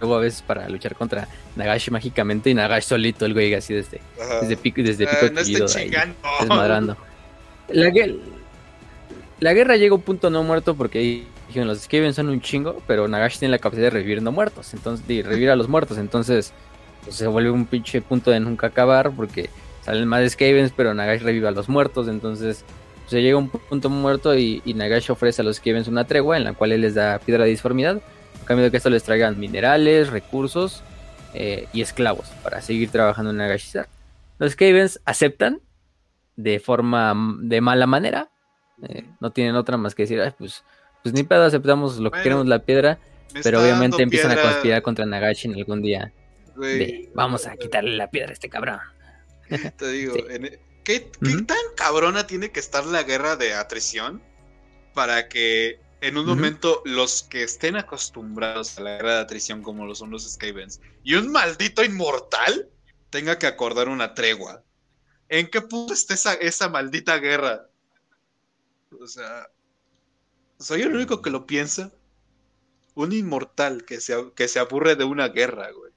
luego 0.00 0.16
a 0.16 0.18
veces 0.18 0.42
para 0.42 0.68
luchar 0.68 0.96
contra 0.96 1.28
Nagash 1.54 1.90
mágicamente 1.90 2.50
y 2.50 2.54
Nagash 2.54 2.82
solito, 2.82 3.24
el 3.24 3.34
güey 3.34 3.54
así 3.54 3.72
desde, 3.72 4.00
desde 4.40 4.56
pico, 4.56 4.82
desde 4.82 5.06
pico 5.06 5.26
uh, 5.26 5.32
no 5.32 5.42
desmadrando. 6.40 6.96
La, 7.68 7.92
la 9.38 9.52
guerra 9.54 9.76
llega 9.76 9.92
a 9.92 9.96
un 9.98 10.02
punto 10.02 10.28
no 10.28 10.42
muerto 10.42 10.74
porque 10.74 11.24
dijeron 11.46 11.68
los 11.68 11.78
Skaven 11.78 12.12
son 12.12 12.30
un 12.30 12.40
chingo, 12.40 12.82
pero 12.88 13.06
Nagash 13.06 13.38
tiene 13.38 13.52
la 13.52 13.58
capacidad 13.60 13.86
de 13.86 13.90
revivir 13.90 14.22
no 14.22 14.32
muertos, 14.32 14.74
entonces 14.74 15.06
de 15.06 15.22
revivir 15.22 15.50
a 15.50 15.54
los 15.54 15.68
muertos, 15.68 15.98
entonces 15.98 16.52
pues, 17.04 17.14
se 17.14 17.28
vuelve 17.28 17.52
un 17.52 17.64
pinche 17.64 18.02
punto 18.02 18.32
de 18.32 18.40
nunca 18.40 18.66
acabar 18.66 19.12
porque 19.12 19.50
Salen 19.82 20.06
más 20.06 20.30
Skavens, 20.30 20.72
pero 20.76 20.92
Nagash 20.94 21.22
revive 21.22 21.48
a 21.48 21.52
los 21.52 21.68
muertos. 21.68 22.08
Entonces 22.08 22.64
se 23.10 23.22
llega 23.22 23.34
a 23.34 23.38
un 23.38 23.48
punto 23.48 23.90
muerto 23.90 24.36
y, 24.36 24.62
Nagash 24.64 25.10
ofrece 25.10 25.42
a 25.42 25.44
los 25.44 25.56
Skavens 25.56 25.88
una 25.88 26.04
tregua 26.04 26.36
en 26.36 26.44
la 26.44 26.52
cual 26.52 26.70
él 26.70 26.82
les 26.82 26.94
da 26.94 27.18
piedra 27.18 27.42
de 27.42 27.50
disformidad. 27.50 28.00
A 28.40 28.44
cambio 28.44 28.64
de 28.64 28.70
que 28.70 28.76
esto 28.76 28.88
les 28.88 29.02
traigan 29.02 29.38
minerales, 29.38 30.10
recursos 30.10 30.84
eh, 31.34 31.66
y 31.72 31.82
esclavos 31.82 32.28
para 32.44 32.62
seguir 32.62 32.90
trabajando 32.90 33.32
en 33.32 33.38
Nagashizar. 33.38 33.88
Los 34.38 34.52
Skavens 34.52 35.00
aceptan 35.04 35.60
de 36.36 36.60
forma 36.60 37.14
de 37.40 37.60
mala 37.60 37.86
manera. 37.86 38.30
Eh, 38.88 39.04
no 39.18 39.32
tienen 39.32 39.56
otra 39.56 39.76
más 39.76 39.96
que 39.96 40.04
decir, 40.04 40.20
pues, 40.38 40.64
pues 41.02 41.12
ni 41.12 41.24
pedo, 41.24 41.44
aceptamos 41.44 41.98
lo 41.98 42.12
que 42.12 42.22
queremos 42.22 42.46
la 42.46 42.60
piedra. 42.60 43.00
Pero 43.42 43.60
obviamente 43.60 44.02
empiezan 44.04 44.30
a 44.30 44.40
conspirar 44.40 44.82
contra 44.82 45.04
Nagash 45.04 45.46
en 45.46 45.56
algún 45.56 45.82
día. 45.82 46.12
vamos 47.14 47.46
a 47.48 47.56
quitarle 47.56 47.96
la 47.96 48.08
piedra 48.08 48.30
a 48.30 48.34
este 48.34 48.48
cabrón. 48.48 48.78
Te 49.76 49.88
digo, 49.90 50.14
e, 50.30 50.60
¿qué, 50.84 51.00
tan 51.46 51.58
cabrona 51.76 52.26
tiene 52.26 52.50
que 52.50 52.60
estar 52.60 52.84
la 52.86 53.02
guerra 53.02 53.36
de 53.36 53.54
atrición 53.54 54.22
para 54.94 55.28
que 55.28 55.80
en 56.00 56.16
un 56.16 56.26
momento 56.26 56.82
los 56.84 57.22
que 57.22 57.42
estén 57.42 57.76
acostumbrados 57.76 58.78
a 58.78 58.82
la 58.82 58.96
guerra 58.96 59.14
de 59.16 59.20
atrición 59.20 59.62
como 59.62 59.86
lo 59.86 59.94
son 59.94 60.10
los 60.10 60.30
Skavens 60.30 60.80
y 61.04 61.14
un 61.14 61.30
maldito 61.30 61.84
inmortal 61.84 62.70
tenga 63.10 63.38
que 63.38 63.46
acordar 63.46 63.88
una 63.88 64.14
tregua? 64.14 64.62
¿En 65.28 65.48
qué 65.48 65.60
punto 65.60 65.92
está 65.92 66.14
esa, 66.14 66.34
esa 66.34 66.68
maldita 66.68 67.18
guerra? 67.18 67.68
O 68.98 69.06
sea, 69.06 69.48
soy 70.58 70.82
el 70.82 70.94
único 70.94 71.22
que 71.22 71.30
lo 71.30 71.46
piensa. 71.46 71.92
Un 72.94 73.12
inmortal 73.12 73.84
que 73.84 74.00
se, 74.00 74.32
que 74.34 74.48
se 74.48 74.58
aburre 74.58 74.96
de 74.96 75.04
una 75.04 75.28
guerra, 75.28 75.70
güey. 75.70 75.92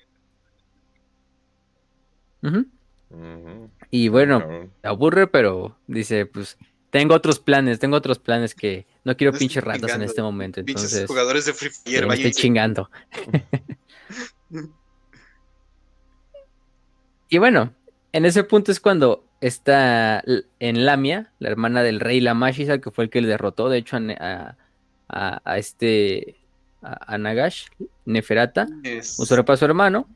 Y 3.96 4.08
bueno, 4.08 4.72
aburre, 4.82 5.28
pero 5.28 5.78
dice, 5.86 6.26
pues 6.26 6.58
tengo 6.90 7.14
otros 7.14 7.38
planes, 7.38 7.78
tengo 7.78 7.96
otros 7.96 8.18
planes 8.18 8.56
que 8.56 8.88
no 9.04 9.16
quiero 9.16 9.38
pinches 9.38 9.64
ratas 9.64 9.94
en 9.94 10.02
este 10.02 10.24
momento. 10.24 10.62
Entonces, 10.62 11.06
jugadores 11.06 11.46
de 11.46 11.54
Free 11.54 11.70
Fire, 11.70 12.08
me 12.08 12.16
estoy 12.16 12.32
chingando. 12.32 12.90
y 17.30 17.38
bueno, 17.38 17.72
en 18.14 18.26
ese 18.26 18.44
punto 18.44 18.72
es 18.72 18.80
cuando 18.80 19.28
está 19.42 20.24
en 20.60 20.86
Lamia, 20.88 21.32
la 21.38 21.50
hermana 21.50 21.84
del 21.84 22.00
rey 22.00 22.20
Lamashisa, 22.20 22.80
que 22.80 22.90
fue 22.90 23.04
el 23.04 23.10
que 23.12 23.22
le 23.22 23.28
derrotó, 23.28 23.70
de 23.70 23.78
hecho, 23.78 23.98
a, 23.98 24.56
a, 25.08 25.58
este, 25.60 26.38
a, 26.82 27.16
Nagash, 27.20 27.68
Neferata, 28.06 28.66
usurpa 29.20 29.54
a 29.54 29.58
su 29.58 29.66
hermano, 29.66 30.08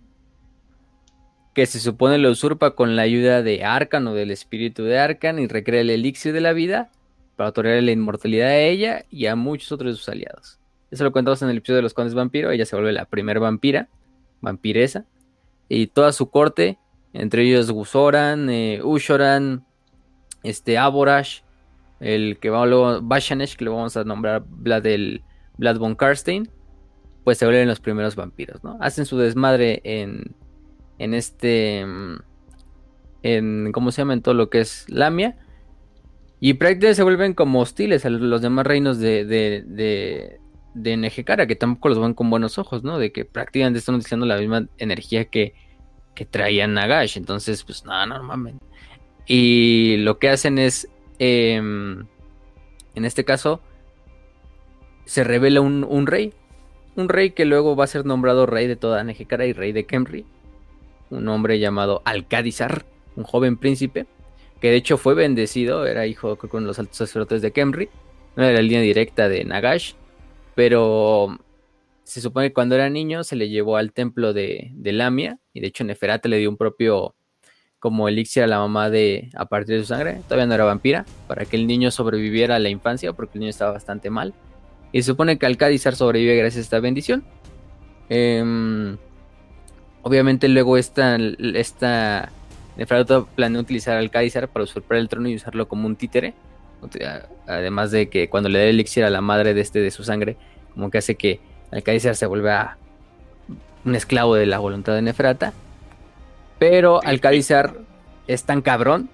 que 1.58 1.66
se 1.66 1.80
supone 1.80 2.20
lo 2.20 2.30
usurpa 2.30 2.76
con 2.76 2.95
la 2.95 3.01
ayuda 3.01 3.41
de 3.41 3.64
Arkan 3.64 4.05
o 4.05 4.14
del 4.14 4.30
espíritu 4.30 4.84
de 4.84 4.99
Arkan 4.99 5.39
y 5.39 5.47
recrea 5.47 5.82
el 5.82 5.89
elixir 5.89 6.32
de 6.32 6.39
la 6.39 6.53
vida 6.53 6.91
para 7.36 7.49
otorgarle 7.49 7.82
la 7.82 7.91
inmortalidad 7.93 8.49
a 8.49 8.60
ella 8.60 9.05
y 9.10 9.26
a 9.26 9.36
muchos 9.36 9.72
otros 9.72 9.93
de 9.93 9.97
sus 9.97 10.08
aliados. 10.08 10.60
Eso 10.91 11.03
lo 11.03 11.12
contamos 11.12 11.41
en 11.41 11.49
el 11.49 11.58
episodio 11.58 11.78
de 11.78 11.82
los 11.82 11.95
condes 11.95 12.14
vampiro, 12.14 12.51
ella 12.51 12.64
se 12.64 12.76
vuelve 12.76 12.91
la 12.91 13.05
primera 13.05 13.39
vampira, 13.39 13.89
vampiresa, 14.39 15.05
y 15.68 15.88
toda 15.88 16.12
su 16.12 16.30
corte, 16.30 16.78
entre 17.12 17.41
ellos 17.41 17.72
Gusoran, 17.72 18.51
eh, 18.51 18.82
Ushoran, 18.84 19.66
este, 20.43 20.78
Aborash, 20.78 21.39
el 21.99 22.38
que 22.38 22.51
va 22.51 22.68
luego, 22.68 23.01
Bashanesh, 23.01 23.55
que 23.55 23.66
le 23.66 23.72
vamos 23.72 23.97
a 23.97 24.03
nombrar 24.03 24.43
Vlad, 24.47 24.86
el, 24.86 25.24
Vlad 25.58 25.80
von 25.80 25.95
Karstein, 25.95 26.51
pues 27.24 27.39
se 27.39 27.45
vuelven 27.45 27.68
los 27.68 27.80
primeros 27.80 28.16
vampiros, 28.16 28.64
¿no? 28.64 28.78
Hacen 28.80 29.08
su 29.08 29.18
desmadre 29.18 29.82
en, 29.84 30.36
en 31.00 31.14
este, 31.14 31.86
en, 33.24 33.72
¿cómo 33.72 33.91
se 33.91 34.02
llama? 34.02 34.14
En 34.14 34.22
todo 34.22 34.34
lo 34.34 34.50
que 34.50 34.62
es 34.62 34.86
Lamia. 34.89 35.38
Y 36.39 36.54
prácticamente 36.54 36.95
se 36.95 37.04
vuelven 37.04 37.34
como 37.34 37.62
hostiles 37.62 38.06
a 38.06 38.10
los 38.10 38.41
demás 38.41 38.66
reinos 38.68 39.00
de, 39.00 39.26
de, 39.26 39.64
de, 39.66 40.39
de 40.76 41.48
que 41.48 41.56
tampoco 41.56 41.89
los 41.89 42.00
ven 42.00 42.14
con 42.14 42.30
buenos 42.30 42.60
ojos, 42.60 42.84
¿no? 42.84 43.00
De 43.00 43.12
que 43.12 43.26
prácticamente 43.26 43.80
están 43.80 43.95
utilizando 43.95 44.28
la 44.28 44.38
misma 44.38 44.68
energía 44.78 45.26
que, 45.26 45.56
que 46.14 46.26
traía 46.26 46.68
Nagash. 46.68 47.18
Entonces, 47.18 47.64
pues 47.64 47.86
nada, 47.86 48.06
normalmente. 48.06 48.64
Y 49.28 49.98
lo 49.98 50.20
que 50.20 50.30
hacen 50.30 50.58
es, 50.58 50.89
em, 51.20 52.06
en 52.95 53.06
este 53.06 53.26
caso, 53.26 53.62
se 55.06 55.24
revela 55.24 55.62
un, 55.62 56.08
rey. 56.08 56.34
Un 56.95 57.10
rey 57.10 57.32
que 57.32 57.45
luego 57.45 57.76
va 57.76 57.84
a 57.84 57.88
ser 57.88 58.06
nombrado 58.06 58.45
rey 58.45 58.68
de 58.68 58.76
toda 58.76 59.04
Nejecara 59.04 59.45
y 59.45 59.54
rey 59.54 59.72
de 59.72 59.86
Kemri. 59.86 60.26
Un 61.10 61.28
hombre 61.28 61.60
llamado 61.60 62.01
Alcádizar, 62.05 62.86
un 63.16 63.24
joven 63.24 63.58
príncipe, 63.58 64.05
que 64.60 64.72
de 64.72 64.78
hecho 64.78 64.97
fue 64.97 65.14
bendecido, 65.14 65.86
era 65.86 66.08
hijo 66.08 66.38
con 66.38 66.66
los 66.66 66.80
altos 66.80 66.97
sacerdotes 66.97 67.41
de 67.41 67.51
Kemri. 67.51 67.89
No 68.36 68.43
era 68.43 68.53
la 68.53 68.62
línea 68.62 68.82
directa 68.82 69.30
de 69.30 69.43
Nagash, 69.45 69.93
pero 70.55 71.38
se 72.03 72.22
supone 72.22 72.47
que 72.47 72.53
cuando 72.53 72.76
era 72.76 72.89
niño 72.89 73.24
se 73.24 73.36
le 73.36 73.49
llevó 73.49 73.78
al 73.78 73.91
templo 73.91 74.34
de, 74.34 74.72
de 74.74 74.91
Lamia, 74.93 75.39
y 75.53 75.60
de 75.60 75.68
hecho 75.68 75.84
Neferata 75.84 76.30
le 76.30 76.38
dio 76.38 76.49
un 76.49 76.58
propio 76.58 77.16
como 77.80 78.08
elixir 78.08 78.43
a 78.43 78.47
la 78.47 78.60
mamá 78.60 78.89
de 78.89 79.30
a 79.36 79.45
partir 79.45 79.76
de 79.76 79.82
su 79.82 79.88
sangre, 79.88 80.22
todavía 80.24 80.47
no 80.47 80.55
era 80.55 80.66
vampira, 80.66 81.05
para 81.28 81.45
que 81.45 81.55
el 81.58 81.68
niño 81.68 81.91
sobreviviera 81.91 82.55
a 82.55 82.60
la 82.60 82.70
infancia, 82.70 83.14
porque 83.14 83.38
el 83.38 83.41
niño 83.41 83.49
estaba 83.49 83.72
bastante 83.72 84.10
mal. 84.10 84.34
Y 84.91 85.01
se 85.01 85.08
supone 85.08 85.38
que 85.38 85.45
Alcádizar 85.45 85.95
sobrevive 85.95 86.36
gracias 86.36 86.60
a 86.60 86.64
esta 86.64 86.80
bendición. 86.80 87.24
Em, 88.10 88.97
obviamente 90.04 90.48
luego 90.48 90.78
esta, 90.78 91.18
esta 91.18 92.32
planea 93.36 93.62
utilizar 93.62 93.98
Alcádizar 93.98 94.48
para 94.48 94.64
usurpar 94.64 94.98
el 94.98 95.10
trono 95.10 95.30
y 95.30 95.36
usarlo 95.36 95.68
como 95.68 95.88
un 95.88 95.95
títere. 95.95 96.34
Además 97.48 97.91
de 97.91 98.10
que 98.10 98.30
cuando 98.30 98.50
le 98.50 98.60
da 98.60 98.66
el 98.66 98.72
elixir 98.72 99.04
a 99.04 99.10
la 99.10 99.22
madre 99.22 99.54
de 99.54 99.62
este 99.62 99.80
de 99.80 99.91
su 99.91 100.04
sangre, 100.04 100.38
como 100.74 100.91
que 100.91 101.00
hace 101.00 101.16
que 101.16 101.39
Alcádizar 101.72 102.16
se 102.16 102.26
vuelva 102.26 102.78
un 103.84 103.95
esclavo 103.95 104.36
de 104.36 104.45
la 104.45 104.60
voluntad 104.60 104.93
de 104.93 105.02
Neferata. 105.02 105.54
Pero 106.60 107.04
Alcádizar 107.04 107.76
es 108.28 108.43
tan 108.43 108.62
cabrón. 108.62 109.10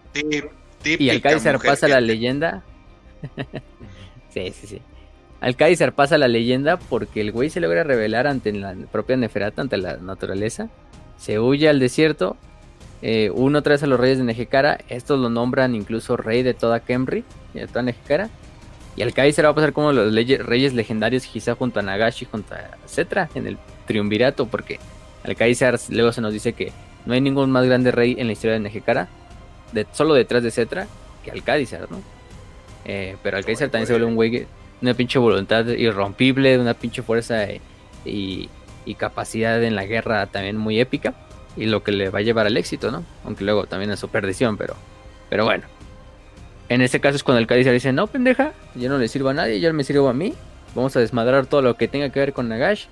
y 0.84 1.10
Alcádizar 1.10 1.60
pasa 1.60 1.88
la 1.88 2.02
leyenda. 2.02 2.64
sí, 4.30 4.52
sí, 4.52 4.68
sí. 4.68 4.82
Alcádizar 5.44 5.91
pasa 5.91 6.18
la 6.18 6.30
leyenda 6.30 6.78
porque 6.78 7.20
el 7.20 7.34
güey 7.34 7.50
se 7.50 7.60
logra 7.60 7.84
revelar 7.84 8.28
ante 8.28 8.54
la 8.54 8.74
propia 8.89 9.18
Neferata, 9.18 9.62
ante 9.62 9.76
la 9.76 9.98
naturaleza. 9.98 10.70
Se 11.18 11.38
huye 11.38 11.68
al 11.68 11.82
desierto. 11.82 12.38
Eh, 13.02 13.30
uno 13.30 13.62
trae 13.62 13.78
a 13.82 13.88
los 13.88 14.00
reyes 14.00 14.20
de 14.20 14.24
Nejecara. 14.24 14.80
Estos 14.88 15.20
lo 15.20 15.30
nombran 15.30 15.76
incluso 15.76 16.16
rey 16.16 16.44
de 16.44 16.54
toda 16.54 16.80
Kemri 16.80 17.26
y 17.54 17.60
de 17.60 17.68
toda 17.68 17.82
Nejecara. 17.82 18.30
Y 18.96 19.02
Alcádizar 19.02 19.44
va 19.44 19.50
a 19.50 19.56
pasar 19.56 19.74
como 19.74 19.91
los 19.91 20.16
reyes 20.16 20.74
legendarios, 20.74 21.26
quizá 21.26 21.56
junto 21.56 21.82
a 21.82 21.84
Nagashi, 21.84 22.24
junto 22.24 22.56
a 22.56 22.78
Cetra, 22.88 23.30
en 23.36 23.46
el 23.46 23.58
triunvirato, 23.86 24.46
porque 24.46 24.80
Alcádizar 25.26 25.78
luego 25.89 26.14
se 26.14 26.22
nos 26.22 26.32
dice 26.32 26.54
que 26.54 26.72
no 27.06 27.16
hay 27.16 27.20
ningún 27.20 27.52
más 27.52 27.66
grande 27.66 27.91
rey 27.91 28.16
en 28.18 28.28
la 28.28 28.34
historia 28.34 28.54
de 28.54 28.62
Nejecara, 28.62 29.10
de, 29.74 29.88
solo 29.91 30.14
detrás 30.14 30.41
de 30.41 30.52
Cetra, 30.52 30.88
que 31.22 31.32
Alcádizar, 31.32 31.91
¿no? 31.91 32.02
Eh, 32.86 33.18
pero 33.22 33.36
Alcádizar 33.36 33.68
también 33.70 33.88
se 33.88 33.94
vuelve 33.94 34.08
un 34.08 34.16
güey, 34.16 34.30
de 34.30 34.48
una 34.84 34.94
pinche 34.94 35.18
voluntad 35.18 35.66
irrompible, 35.68 36.60
una 36.60 36.74
pinche 36.74 37.02
fuerza 37.02 37.48
y, 38.06 38.50
capacidad 38.98 39.64
en 39.64 39.76
la 39.76 39.86
guerra 39.86 40.28
también 40.28 40.58
muy 40.58 40.80
épica, 40.80 41.14
y 41.58 41.66
lo 41.66 41.84
que 41.84 41.92
le 41.92 42.10
va 42.10 42.20
a 42.20 42.22
llevar 42.22 42.46
al 42.46 42.58
éxito, 42.58 42.92
¿no? 42.92 43.04
Aunque 43.24 43.44
luego 43.44 43.66
también 43.66 43.92
a 43.92 43.98
su 43.98 44.10
perdición, 44.10 44.58
pero, 44.58 44.76
pero 45.30 45.46
bueno. 45.46 45.64
En 46.70 46.82
este 46.82 47.00
caso 47.00 47.16
es 47.16 47.24
cuando 47.24 47.40
Alcádizar 47.40 47.74
dice, 47.74 47.92
no, 47.94 48.08
pendeja, 48.08 48.54
yo 48.76 48.90
no 48.90 48.98
le 48.98 49.08
sirvo 49.08 49.30
a 49.30 49.34
nadie, 49.34 49.60
yo 49.60 49.74
me 49.74 49.84
sirvo 49.84 50.10
a 50.10 50.14
mí, 50.14 50.34
vamos 50.76 50.96
a 50.96 51.00
desmadrar 51.00 51.46
todo 51.46 51.62
lo 51.62 51.76
que 51.76 51.88
tenga 51.88 52.10
que 52.10 52.20
ver 52.20 52.34
con 52.34 52.50
Nagash, 52.50 52.86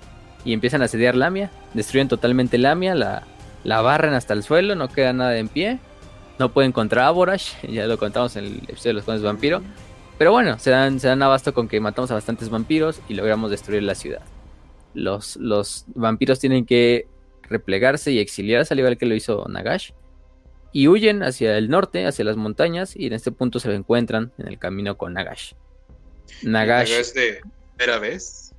y 0.44 0.52
empiezan 0.52 0.82
a 0.82 0.86
asediar 0.86 1.14
Lamia, 1.14 1.50
destruyen 1.74 2.08
totalmente 2.08 2.58
Lamia, 2.58 2.94
la, 2.94 3.24
la 3.64 3.80
barren 3.80 4.14
hasta 4.14 4.34
el 4.34 4.42
suelo, 4.42 4.74
no 4.74 4.88
queda 4.88 5.12
nada 5.12 5.36
en 5.36 5.48
pie. 5.48 5.78
No 6.38 6.48
pueden 6.48 6.72
contra 6.72 7.06
Aborash, 7.06 7.52
ya 7.68 7.86
lo 7.86 7.98
contamos 7.98 8.34
en 8.36 8.44
el 8.46 8.56
episodio 8.66 8.90
de 8.90 8.94
los 8.94 9.04
condes 9.04 9.22
vampiro. 9.22 9.62
Pero 10.22 10.30
bueno, 10.30 10.56
se 10.60 10.70
dan, 10.70 11.00
se 11.00 11.08
dan 11.08 11.20
abasto 11.20 11.52
con 11.52 11.66
que 11.66 11.80
matamos 11.80 12.12
a 12.12 12.14
bastantes 12.14 12.48
vampiros 12.48 13.00
y 13.08 13.14
logramos 13.14 13.50
destruir 13.50 13.82
la 13.82 13.96
ciudad. 13.96 14.22
Los, 14.94 15.34
los 15.34 15.84
vampiros 15.96 16.38
tienen 16.38 16.64
que 16.64 17.08
replegarse 17.42 18.12
y 18.12 18.20
exiliarse, 18.20 18.72
al 18.72 18.78
igual 18.78 18.96
que 18.96 19.06
lo 19.06 19.16
hizo 19.16 19.44
Nagash. 19.48 19.90
Y 20.70 20.86
huyen 20.86 21.24
hacia 21.24 21.58
el 21.58 21.68
norte, 21.68 22.06
hacia 22.06 22.24
las 22.24 22.36
montañas, 22.36 22.94
y 22.94 23.08
en 23.08 23.14
este 23.14 23.32
punto 23.32 23.58
se 23.58 23.74
encuentran 23.74 24.30
en 24.38 24.46
el 24.46 24.60
camino 24.60 24.96
con 24.96 25.12
Nagash. 25.12 25.54
Nagash. 26.44 26.90
¿Nagash 26.90 27.12
de 27.14 27.40
primera 27.74 27.98
vez? 27.98 28.54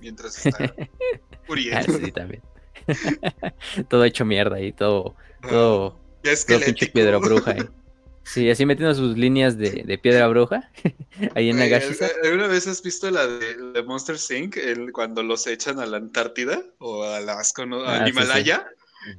Mientras 0.00 0.44
está 0.44 0.74
muriendo. 1.48 1.94
Ah, 1.94 2.00
sí, 2.04 2.10
también. 2.10 2.42
todo 3.88 4.04
hecho 4.04 4.24
mierda 4.24 4.60
y 4.60 4.72
todo, 4.72 5.14
todo, 5.48 5.96
todo 6.24 6.60
pinche 6.66 6.88
piedra 6.88 7.18
bruja. 7.18 7.52
¿eh? 7.52 7.68
Sí, 8.24 8.50
así 8.50 8.64
metiendo 8.64 8.94
sus 8.94 9.16
líneas 9.16 9.58
de, 9.58 9.98
piedra 10.02 10.26
bruja 10.28 10.70
ahí 11.34 11.50
en 11.50 11.58
Nagashi. 11.58 11.94
¿Alguna 12.24 12.46
vez 12.46 12.66
has 12.66 12.82
visto 12.82 13.10
la 13.10 13.26
de, 13.26 13.82
Monster 13.84 14.16
Inc? 14.36 14.56
cuando 14.92 15.22
los 15.22 15.46
echan 15.46 15.78
a 15.78 15.86
la 15.86 15.98
Antártida 15.98 16.62
o 16.78 17.04
a 17.04 17.18
Alaska, 17.18 17.66
¿no? 17.66 17.84
al 17.84 18.02
ah, 18.02 18.08
Himalaya? 18.08 18.66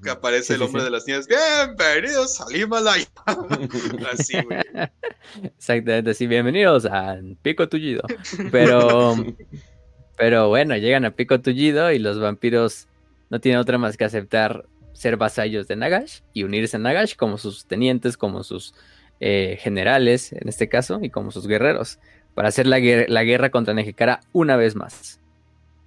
Que 0.04 0.10
aparece 0.10 0.56
el 0.56 0.64
hombre 0.64 0.84
de 0.84 0.90
las 0.90 1.06
nieves. 1.06 1.28
Bienvenidos 1.28 2.42
al 2.42 2.56
Himalaya. 2.56 3.08
así, 4.12 4.34
güey. 4.42 4.60
Exactamente, 5.44 6.10
así. 6.10 6.26
Bienvenidos 6.26 6.88
a 6.88 7.18
Pico 7.44 7.70
Tullido. 7.70 8.02
Pero, 8.52 9.16
pero 10.18 10.50
bueno, 10.50 10.76
llegan 10.76 11.06
a 11.06 11.12
Pico 11.12 11.40
Tullido 11.40 11.92
y 11.92 12.00
los 12.00 12.20
vampiros 12.20 12.88
no 13.30 13.40
tiene 13.40 13.60
otra 13.60 13.78
más 13.78 13.96
que 13.96 14.06
aceptar 14.06 14.66
ser 14.94 15.18
vasallos 15.18 15.68
de 15.68 15.76
Nagash 15.76 16.22
y 16.34 16.44
unirse 16.44 16.78
a 16.78 16.80
Nagash 16.80 17.16
como 17.16 17.38
sus 17.38 17.66
tenientes, 17.66 18.18
como 18.18 18.44
sus 18.44 18.74
eh, 19.20 19.58
generales 19.60 20.34
en 20.34 20.48
este 20.50 20.68
caso 20.68 21.00
y 21.02 21.10
como 21.10 21.32
sus 21.32 21.48
guerreros 21.48 22.00
para 22.34 22.50
hacer 22.50 22.68
la, 22.68 22.80
guerra 22.80 23.50
contra 23.50 23.74
Nejecara 23.74 24.20
una 24.34 24.58
vez 24.58 24.76
más. 24.76 25.22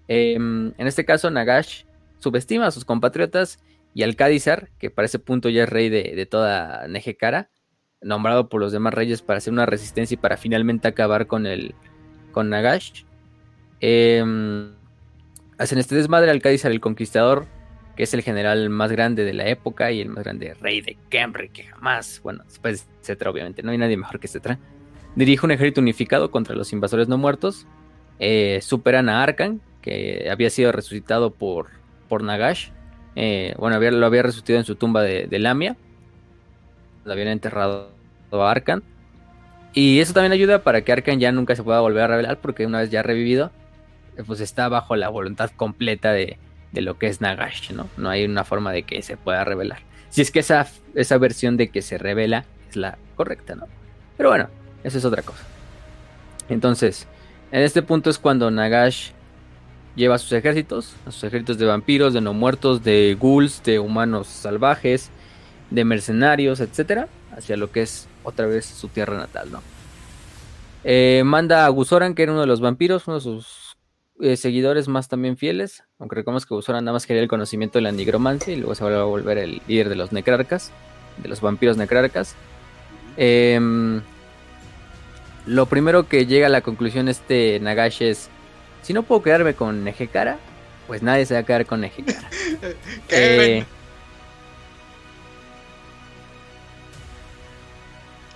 Em, 0.09 0.73
en 0.79 0.87
este 0.87 1.05
caso 1.05 1.31
Nagash 1.31 1.85
subestima 2.19 2.67
a 2.67 2.71
sus 2.71 2.87
compatriotas 2.87 3.59
y 3.95 4.03
al 4.03 4.17
que 4.17 4.91
para 4.91 5.07
ese 5.07 5.19
punto 5.19 5.51
ya 5.51 5.65
es 5.65 5.69
rey 5.69 5.91
de, 5.91 6.27
toda 6.27 6.89
Nejecara, 6.89 7.51
nombrado 8.01 8.49
por 8.49 8.61
los 8.61 8.73
demás 8.73 8.95
reyes 8.95 9.23
para 9.23 9.39
hacer 9.39 9.53
una 9.53 9.67
resistencia 9.67 10.15
y 10.15 10.19
para 10.19 10.37
finalmente 10.37 10.89
acabar 10.89 11.27
con 11.27 11.47
el 11.47 11.75
con 12.33 12.49
Nagash. 12.49 13.03
Eh, 13.81 14.25
hacen 15.59 15.79
este 15.79 15.97
desmadre 15.97 16.31
al 16.31 16.41
Cádiz 16.41 16.65
el 16.65 16.81
Conquistador, 16.81 17.47
que 17.99 18.05
es 18.05 18.15
el 18.15 18.23
general 18.23 18.71
más 18.71 18.93
grande 18.93 19.25
de 19.25 19.33
la 19.35 19.49
época 19.49 19.91
y 19.91 20.01
el 20.01 20.09
más 20.09 20.23
grande 20.23 20.55
rey 20.61 20.81
de 20.81 20.97
Cambridge 21.09 21.51
que 21.51 21.65
jamás, 21.65 22.21
bueno, 22.23 22.45
después 22.45 22.87
de 22.87 22.93
Cetra 23.03 23.29
obviamente, 23.29 23.65
no 23.65 23.73
hay 23.73 23.79
nadie 23.79 23.97
mejor 23.97 24.21
que 24.21 24.29
Cetra, 24.29 24.57
dirige 25.17 25.45
un 25.45 25.51
ejército 25.51 25.81
unificado 25.81 26.31
contra 26.31 26.55
los 26.55 26.73
invasores 26.73 27.09
no 27.09 27.19
muertos, 27.19 27.67
eh, 28.21 28.61
superan 28.63 29.09
a 29.09 29.21
Arkan, 29.25 29.61
que 29.83 30.29
había 30.31 30.49
sido 30.49 30.71
resucitado 30.71 31.33
por, 31.33 31.71
por 32.09 32.23
Nagash, 32.23 32.69
eh, 33.17 33.57
bueno, 33.59 33.81
lo 33.81 34.07
había 34.07 34.23
resucitado 34.23 34.61
en 34.61 34.65
su 34.65 34.77
tumba 34.77 35.03
de, 35.03 35.27
Lamia, 35.41 35.77
lo 37.05 37.13
habían 37.13 37.27
enterrado 37.27 37.91
a 38.31 38.49
Arkan, 38.49 38.85
y 39.75 39.99
eso 39.99 40.13
también 40.13 40.31
ayuda 40.31 40.63
para 40.63 40.83
que 40.83 40.93
Arkan 40.93 41.19
ya 41.19 41.33
nunca 41.33 41.57
se 41.57 41.65
pueda 41.65 41.81
volver 41.81 42.05
a 42.05 42.07
revelar, 42.07 42.39
porque 42.41 42.65
una 42.65 42.79
vez 42.79 42.91
ya 42.91 43.03
revivido, 43.03 43.51
pues 44.25 44.39
está 44.39 44.69
bajo 44.69 44.95
la 44.95 45.09
voluntad 45.09 45.51
completa 45.51 46.13
de, 46.13 46.39
lo 46.73 46.99
que 46.99 47.07
es 47.07 47.21
Nagash, 47.21 47.73
¿no? 47.73 47.89
No 47.97 48.11
hay 48.11 48.25
una 48.25 48.45
forma 48.45 48.73
de 48.73 48.83
que 48.83 49.03
se 49.03 49.17
pueda 49.17 49.45
revelar. 49.45 49.81
Si 50.11 50.23
es 50.23 50.31
que 50.31 50.41
esa, 50.41 50.67
esa 50.95 51.19
versión 51.19 51.57
de 51.57 51.69
que 51.69 51.83
se 51.83 51.99
revela 51.99 52.45
es 52.69 52.77
la 52.77 52.99
correcta, 53.17 53.55
¿no? 53.55 53.67
Pero 54.17 54.31
bueno, 54.31 54.49
eso 54.85 54.99
es 54.99 55.05
otra 55.05 55.23
cosa. 55.23 55.43
Entonces, 56.49 57.07
en 57.53 57.63
este 57.63 57.83
punto 57.83 58.11
es 58.11 58.19
cuando 58.19 58.51
Nagash 58.51 59.11
lleva 59.97 60.15
a 60.15 60.19
sus 60.19 60.33
ejércitos, 60.33 60.95
a 61.07 61.11
sus 61.11 61.25
ejércitos 61.25 61.59
de 61.59 61.67
vampiros, 61.67 62.15
de 62.15 62.21
no 62.21 62.33
muertos, 62.33 62.85
de 62.85 63.17
ghouls, 63.19 63.63
de 63.65 63.79
humanos 63.79 64.29
salvajes, 64.29 65.11
de 65.71 65.85
mercenarios, 65.85 66.61
etcétera, 66.61 67.09
hacia 67.37 67.57
lo 67.57 67.71
que 67.71 67.83
es 67.83 68.09
otra 68.23 68.47
vez 68.47 68.65
su 68.65 68.89
tierra 68.89 69.17
natal, 69.17 69.51
¿no? 69.53 69.63
Eh, 70.85 71.23
manda 71.25 71.67
a 71.67 71.69
Gusoran, 71.69 72.15
que 72.15 72.23
era 72.23 72.33
uno 72.33 72.43
de 72.43 72.47
los 72.47 72.61
vampiros, 72.61 73.07
uno 73.09 73.17
de 73.17 73.23
sus 73.23 73.68
eh, 74.21 74.37
seguidores 74.37 74.89
más 74.89 75.09
también 75.09 75.37
fieles, 75.37 75.85
aunque 75.99 76.17
recordemos 76.17 76.47
que 76.47 76.55
Gusoran 76.55 76.85
nada 76.85 76.95
más 76.95 77.07
quería 77.07 77.23
el 77.23 77.29
conocimiento 77.29 77.79
de 77.79 77.83
la 77.83 77.93
nigromancia 77.93 78.53
y 78.53 78.57
luego 78.57 78.75
se 78.75 78.85
va 78.85 79.01
a 79.01 79.05
volver 79.05 79.39
el 79.39 79.63
líder 79.67 79.89
de 79.89 79.97
los 79.97 80.13
necrarcas, 80.13 80.73
de 81.23 81.29
los 81.29 81.41
vampiros 81.41 81.77
necrarcas. 81.77 82.35
Em, 83.17 84.01
lo 85.47 85.67
primero 85.67 86.09
que 86.09 86.27
llega 86.27 86.47
a 86.47 86.51
la 86.51 86.61
conclusión 86.61 87.09
este 87.09 87.59
Nagash 87.61 88.03
es, 88.03 88.29
si 88.83 88.93
no 88.93 89.03
puedo 89.03 89.23
quedarme 89.23 89.55
con 89.55 89.85
Nejekara, 89.85 90.39
pues 90.87 91.03
nadie 91.03 91.27
se 91.27 91.35
va 91.35 91.41
a 91.41 91.43
quedar 91.45 91.67
con 91.67 91.81
Nejekara. 91.81 92.29
¿Qué? 93.09 93.65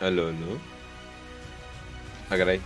Eh, 0.03 0.07
Aló, 0.07 0.33
¿no? 0.33 0.59
Ah, 2.28 2.37
caray. 2.37 2.61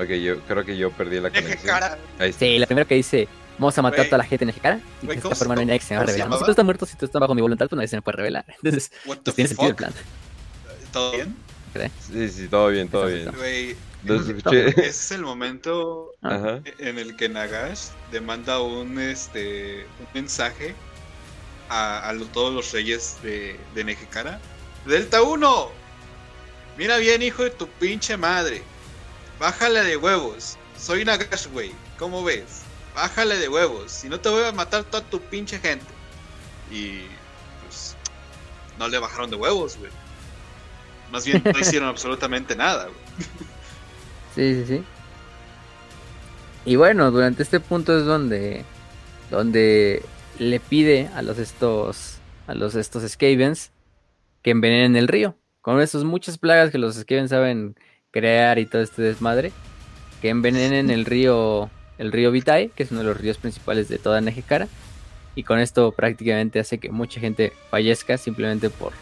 Ok, 0.00 0.08
yo 0.10 0.40
creo 0.40 0.64
que 0.64 0.76
yo 0.76 0.90
perdí 0.90 1.20
la 1.20 1.30
conexión. 1.30 1.66
cara. 1.66 1.98
Ahí 2.18 2.30
está. 2.30 2.38
Sí, 2.46 2.58
la 2.58 2.66
primera 2.66 2.86
que 2.88 2.94
dice, 2.94 3.28
vamos 3.58 3.76
a 3.76 3.82
matar 3.82 4.00
a 4.00 4.04
toda 4.06 4.18
la 4.18 4.24
gente 4.24 4.44
en 4.44 4.48
Nejekara. 4.48 4.80
Y 5.02 5.06
¿cómo 5.06 5.12
esta 5.12 5.34
forma 5.34 5.38
se- 5.38 5.46
no 5.56 5.60
hay 5.60 5.66
nadie 5.66 5.80
se 5.80 5.94
va 5.96 6.02
a 6.02 6.06
revelar. 6.06 6.32
Si 6.38 6.44
tú 6.44 6.50
estás 6.50 6.64
muerto, 6.64 6.86
si 6.86 6.96
tú 6.96 7.04
estás 7.06 7.20
bajo 7.20 7.34
mi 7.34 7.42
voluntad, 7.42 7.68
pues 7.68 7.76
nadie 7.76 7.88
se 7.88 7.96
me 7.96 8.02
puede 8.02 8.16
revelar. 8.18 8.44
Entonces, 8.62 8.92
pues 9.04 9.22
tiene 9.34 9.48
sentido 9.48 9.68
el 9.70 9.74
plan. 9.76 9.92
¿Todo 10.92 11.12
bien? 11.12 11.36
¿crees? 11.72 11.92
Sí, 12.10 12.28
sí, 12.30 12.48
todo 12.48 12.68
bien, 12.68 12.88
todo 12.88 13.06
bien. 13.06 13.30
Ese 14.02 14.88
es 14.88 15.10
el 15.12 15.22
momento 15.22 16.12
Ah. 16.22 16.34
Ajá. 16.36 16.60
en 16.78 16.98
el 16.98 17.16
que 17.16 17.28
Nagash 17.28 17.88
demanda 18.10 18.60
un 18.60 18.98
este 18.98 19.86
un 20.00 20.06
mensaje 20.14 20.74
a, 21.68 22.08
a 22.08 22.12
lo- 22.14 22.26
todos 22.26 22.52
los 22.52 22.72
reyes 22.72 23.18
de, 23.22 23.56
de 23.74 23.84
Nejekara. 23.84 24.40
Delta 24.86 25.20
1, 25.22 25.68
mira 26.78 26.96
bien 26.96 27.22
hijo 27.22 27.44
de 27.44 27.50
tu 27.50 27.68
pinche 27.68 28.16
madre, 28.16 28.62
bájale 29.40 29.82
de 29.82 29.96
huevos, 29.96 30.58
soy 30.78 31.04
Nagash 31.04 31.48
güey, 31.48 31.72
¿cómo 31.98 32.22
ves? 32.22 32.62
Bájale 32.94 33.38
de 33.38 33.48
huevos, 33.48 33.90
si 33.90 34.08
no 34.08 34.20
te 34.20 34.28
voy 34.28 34.44
a 34.44 34.52
matar 34.52 34.84
toda 34.84 35.02
tu 35.02 35.20
pinche 35.20 35.58
gente. 35.58 35.86
Y 36.70 37.00
pues 37.64 37.96
no 38.78 38.86
le 38.86 38.98
bajaron 38.98 39.30
de 39.30 39.36
huevos, 39.36 39.78
güey. 39.78 39.90
Más 41.10 41.24
bien 41.24 41.42
no 41.42 41.58
hicieron 41.58 41.88
absolutamente 41.88 42.54
nada, 42.54 42.84
güey. 42.84 42.96
Sí, 44.34 44.54
sí, 44.54 44.76
sí. 44.76 44.84
Y 46.66 46.76
bueno, 46.76 47.10
durante 47.10 47.42
este 47.42 47.58
punto 47.58 47.98
es 47.98 48.04
donde, 48.04 48.64
donde 49.30 50.04
le 50.38 50.60
pide 50.60 51.08
a 51.14 51.22
los 51.22 51.38
estos, 51.38 52.18
a 52.46 52.54
los 52.54 52.74
estos 52.74 53.10
Skavens 53.10 53.70
que 54.42 54.50
envenenen 54.50 54.96
el 54.96 55.08
río. 55.08 55.36
Con 55.62 55.80
esas 55.80 56.04
muchas 56.04 56.38
plagas 56.38 56.70
que 56.70 56.78
los 56.78 56.96
Skavens 56.96 57.30
saben 57.30 57.76
crear 58.10 58.58
y 58.58 58.66
todo 58.66 58.82
este 58.82 59.02
desmadre, 59.02 59.52
que 60.20 60.28
envenenen 60.28 60.90
el 60.90 61.04
río, 61.04 61.70
el 61.98 62.12
río 62.12 62.30
Vitae, 62.30 62.70
que 62.74 62.82
es 62.82 62.90
uno 62.90 63.00
de 63.00 63.06
los 63.06 63.16
ríos 63.20 63.38
principales 63.38 63.88
de 63.88 63.98
toda 63.98 64.20
Nejekara. 64.20 64.68
Y 65.34 65.44
con 65.44 65.58
esto 65.60 65.92
prácticamente 65.92 66.58
hace 66.58 66.78
que 66.78 66.90
mucha 66.90 67.20
gente 67.20 67.52
fallezca 67.70 68.18
simplemente 68.18 68.68
por, 68.68 68.92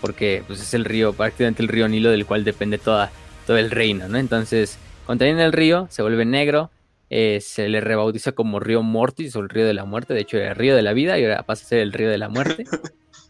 porque 0.00 0.42
pues, 0.46 0.60
es 0.60 0.74
el 0.74 0.84
río, 0.84 1.12
prácticamente 1.12 1.62
el 1.62 1.68
río 1.68 1.88
Nilo 1.88 2.10
del 2.10 2.26
cual 2.26 2.44
depende 2.44 2.78
toda, 2.78 3.10
todo 3.46 3.56
el 3.56 3.70
reino, 3.70 4.08
¿no? 4.08 4.18
Entonces, 4.18 4.78
contaminan 5.06 5.40
el 5.40 5.52
río, 5.52 5.86
se 5.90 6.02
vuelve 6.02 6.24
negro, 6.24 6.70
eh, 7.08 7.40
se 7.40 7.68
le 7.68 7.80
rebautiza 7.80 8.32
como 8.32 8.58
río 8.60 8.82
Mortis 8.82 9.34
o 9.36 9.40
el 9.40 9.48
río 9.48 9.64
de 9.66 9.74
la 9.74 9.84
muerte, 9.84 10.12
de 10.12 10.20
hecho 10.20 10.36
era 10.38 10.50
el 10.50 10.56
río 10.56 10.74
de 10.76 10.82
la 10.82 10.92
vida 10.92 11.18
y 11.18 11.24
ahora 11.24 11.42
pasa 11.44 11.64
a 11.64 11.68
ser 11.68 11.78
el 11.80 11.92
río 11.92 12.10
de 12.10 12.18
la 12.18 12.28
muerte. 12.28 12.64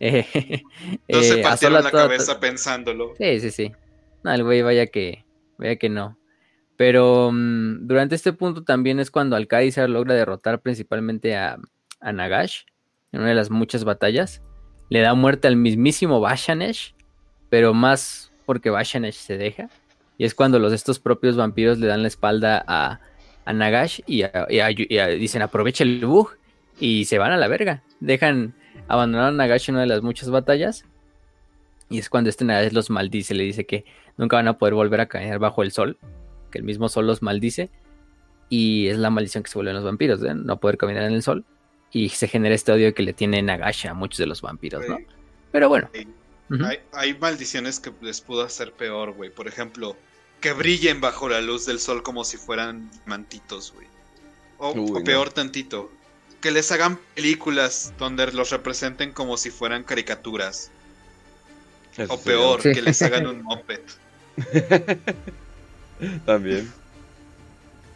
Eh, 0.02 0.24
No 1.10 1.20
se 1.22 1.40
eh, 1.40 1.42
partieron 1.42 1.84
la 1.84 1.90
toda- 1.90 2.04
cabeza 2.04 2.40
pensándolo. 2.40 3.12
Sí, 3.18 3.38
sí, 3.38 3.50
sí. 3.50 3.72
No, 4.22 4.32
el 4.32 4.44
güey 4.44 4.62
vaya 4.62 4.86
que, 4.86 5.24
vaya 5.58 5.76
que 5.76 5.88
no. 5.88 6.18
Pero 6.76 7.30
mm, 7.32 7.86
durante 7.86 8.14
este 8.14 8.32
punto 8.32 8.64
también 8.64 9.00
es 9.00 9.10
cuando 9.10 9.36
Alcáizar 9.36 9.88
logra 9.90 10.14
derrotar 10.14 10.60
principalmente 10.60 11.36
a, 11.36 11.58
a 12.00 12.12
Nagash 12.12 12.62
en 13.12 13.20
una 13.20 13.28
de 13.28 13.34
las 13.34 13.50
muchas 13.50 13.84
batallas. 13.84 14.42
Le 14.88 15.00
da 15.00 15.14
muerte 15.14 15.46
al 15.46 15.56
mismísimo 15.56 16.20
Bashanesh, 16.20 16.94
pero 17.48 17.74
más 17.74 18.32
porque 18.46 18.70
Bashanesh 18.70 19.14
se 19.14 19.36
deja. 19.36 19.68
Y 20.18 20.24
es 20.24 20.34
cuando 20.34 20.58
los 20.58 20.72
estos 20.72 20.98
propios 20.98 21.36
vampiros 21.36 21.78
le 21.78 21.86
dan 21.86 22.02
la 22.02 22.08
espalda 22.08 22.64
a, 22.66 23.00
a 23.44 23.52
Nagash 23.52 24.00
y, 24.06 24.22
y 24.22 24.60
y 24.88 25.18
dicen 25.18 25.42
aprovecha 25.42 25.84
el 25.84 26.04
bug 26.04 26.30
y 26.78 27.04
se 27.04 27.18
van 27.18 27.32
a 27.32 27.36
la 27.36 27.48
verga. 27.48 27.82
Dejan 28.00 28.54
abandonar 28.88 29.28
a 29.28 29.32
Nagash 29.32 29.68
en 29.68 29.76
una 29.76 29.82
de 29.82 29.88
las 29.88 30.02
muchas 30.02 30.30
batallas. 30.30 30.84
Y 31.88 31.98
es 31.98 32.08
cuando 32.08 32.30
este 32.30 32.44
Nagash 32.44 32.72
los 32.72 32.90
maldice, 32.90 33.34
le 33.34 33.44
dice 33.44 33.66
que 33.66 33.84
nunca 34.20 34.36
van 34.36 34.46
a 34.48 34.56
poder 34.58 34.74
volver 34.74 35.00
a 35.00 35.06
caer 35.06 35.38
bajo 35.40 35.62
el 35.64 35.72
sol, 35.72 35.98
que 36.52 36.58
el 36.58 36.64
mismo 36.64 36.88
sol 36.88 37.06
los 37.06 37.22
maldice. 37.22 37.70
Y 38.48 38.88
es 38.88 38.98
la 38.98 39.10
maldición 39.10 39.42
que 39.42 39.50
se 39.50 39.56
vuelven 39.58 39.74
los 39.76 39.84
vampiros, 39.84 40.20
de 40.20 40.34
no 40.34 40.58
poder 40.60 40.76
caminar 40.76 41.04
en 41.04 41.12
el 41.12 41.22
sol. 41.22 41.44
Y 41.92 42.08
se 42.10 42.28
genera 42.28 42.54
este 42.54 42.70
odio 42.72 42.92
que 42.94 43.02
le 43.02 43.12
tiene 43.12 43.42
Nagash 43.42 43.86
a 43.88 43.94
muchos 43.94 44.18
de 44.18 44.26
los 44.26 44.42
vampiros, 44.42 44.88
¿no? 44.88 44.98
Pero 45.52 45.68
bueno. 45.68 45.88
hay, 45.94 46.06
ujú. 46.50 46.64
hay- 46.64 46.78
hay 46.92 47.14
maldiciones 47.18 47.80
que 47.80 47.92
les 48.00 48.20
pudo 48.20 48.42
hacer 48.42 48.72
peor, 48.72 49.12
güey. 49.12 49.30
Por 49.30 49.48
ejemplo, 49.48 49.96
que 50.40 50.52
brillen 50.52 51.00
bajo 51.00 51.28
la 51.28 51.40
luz 51.40 51.66
del 51.66 51.78
sol 51.80 52.02
como 52.02 52.24
si 52.24 52.36
fueran 52.36 52.90
mantitos, 53.06 53.72
güey. 53.74 53.86
O, 54.58 54.72
Uy, 54.72 54.90
o 54.90 54.98
no. 54.98 55.04
peor 55.04 55.32
tantito, 55.32 55.90
que 56.40 56.50
les 56.50 56.70
hagan 56.72 56.98
películas 57.14 57.92
donde 57.98 58.30
los 58.32 58.50
representen 58.50 59.12
como 59.12 59.36
si 59.36 59.50
fueran 59.50 59.84
caricaturas. 59.84 60.70
Eso 61.96 62.12
O 62.14 62.20
peor, 62.20 62.62
Sí. 62.62 62.72
que 62.72 62.82
les 62.82 63.00
hagan 63.02 63.26
un 63.26 63.42
moped. 63.42 63.80
También. 66.26 66.70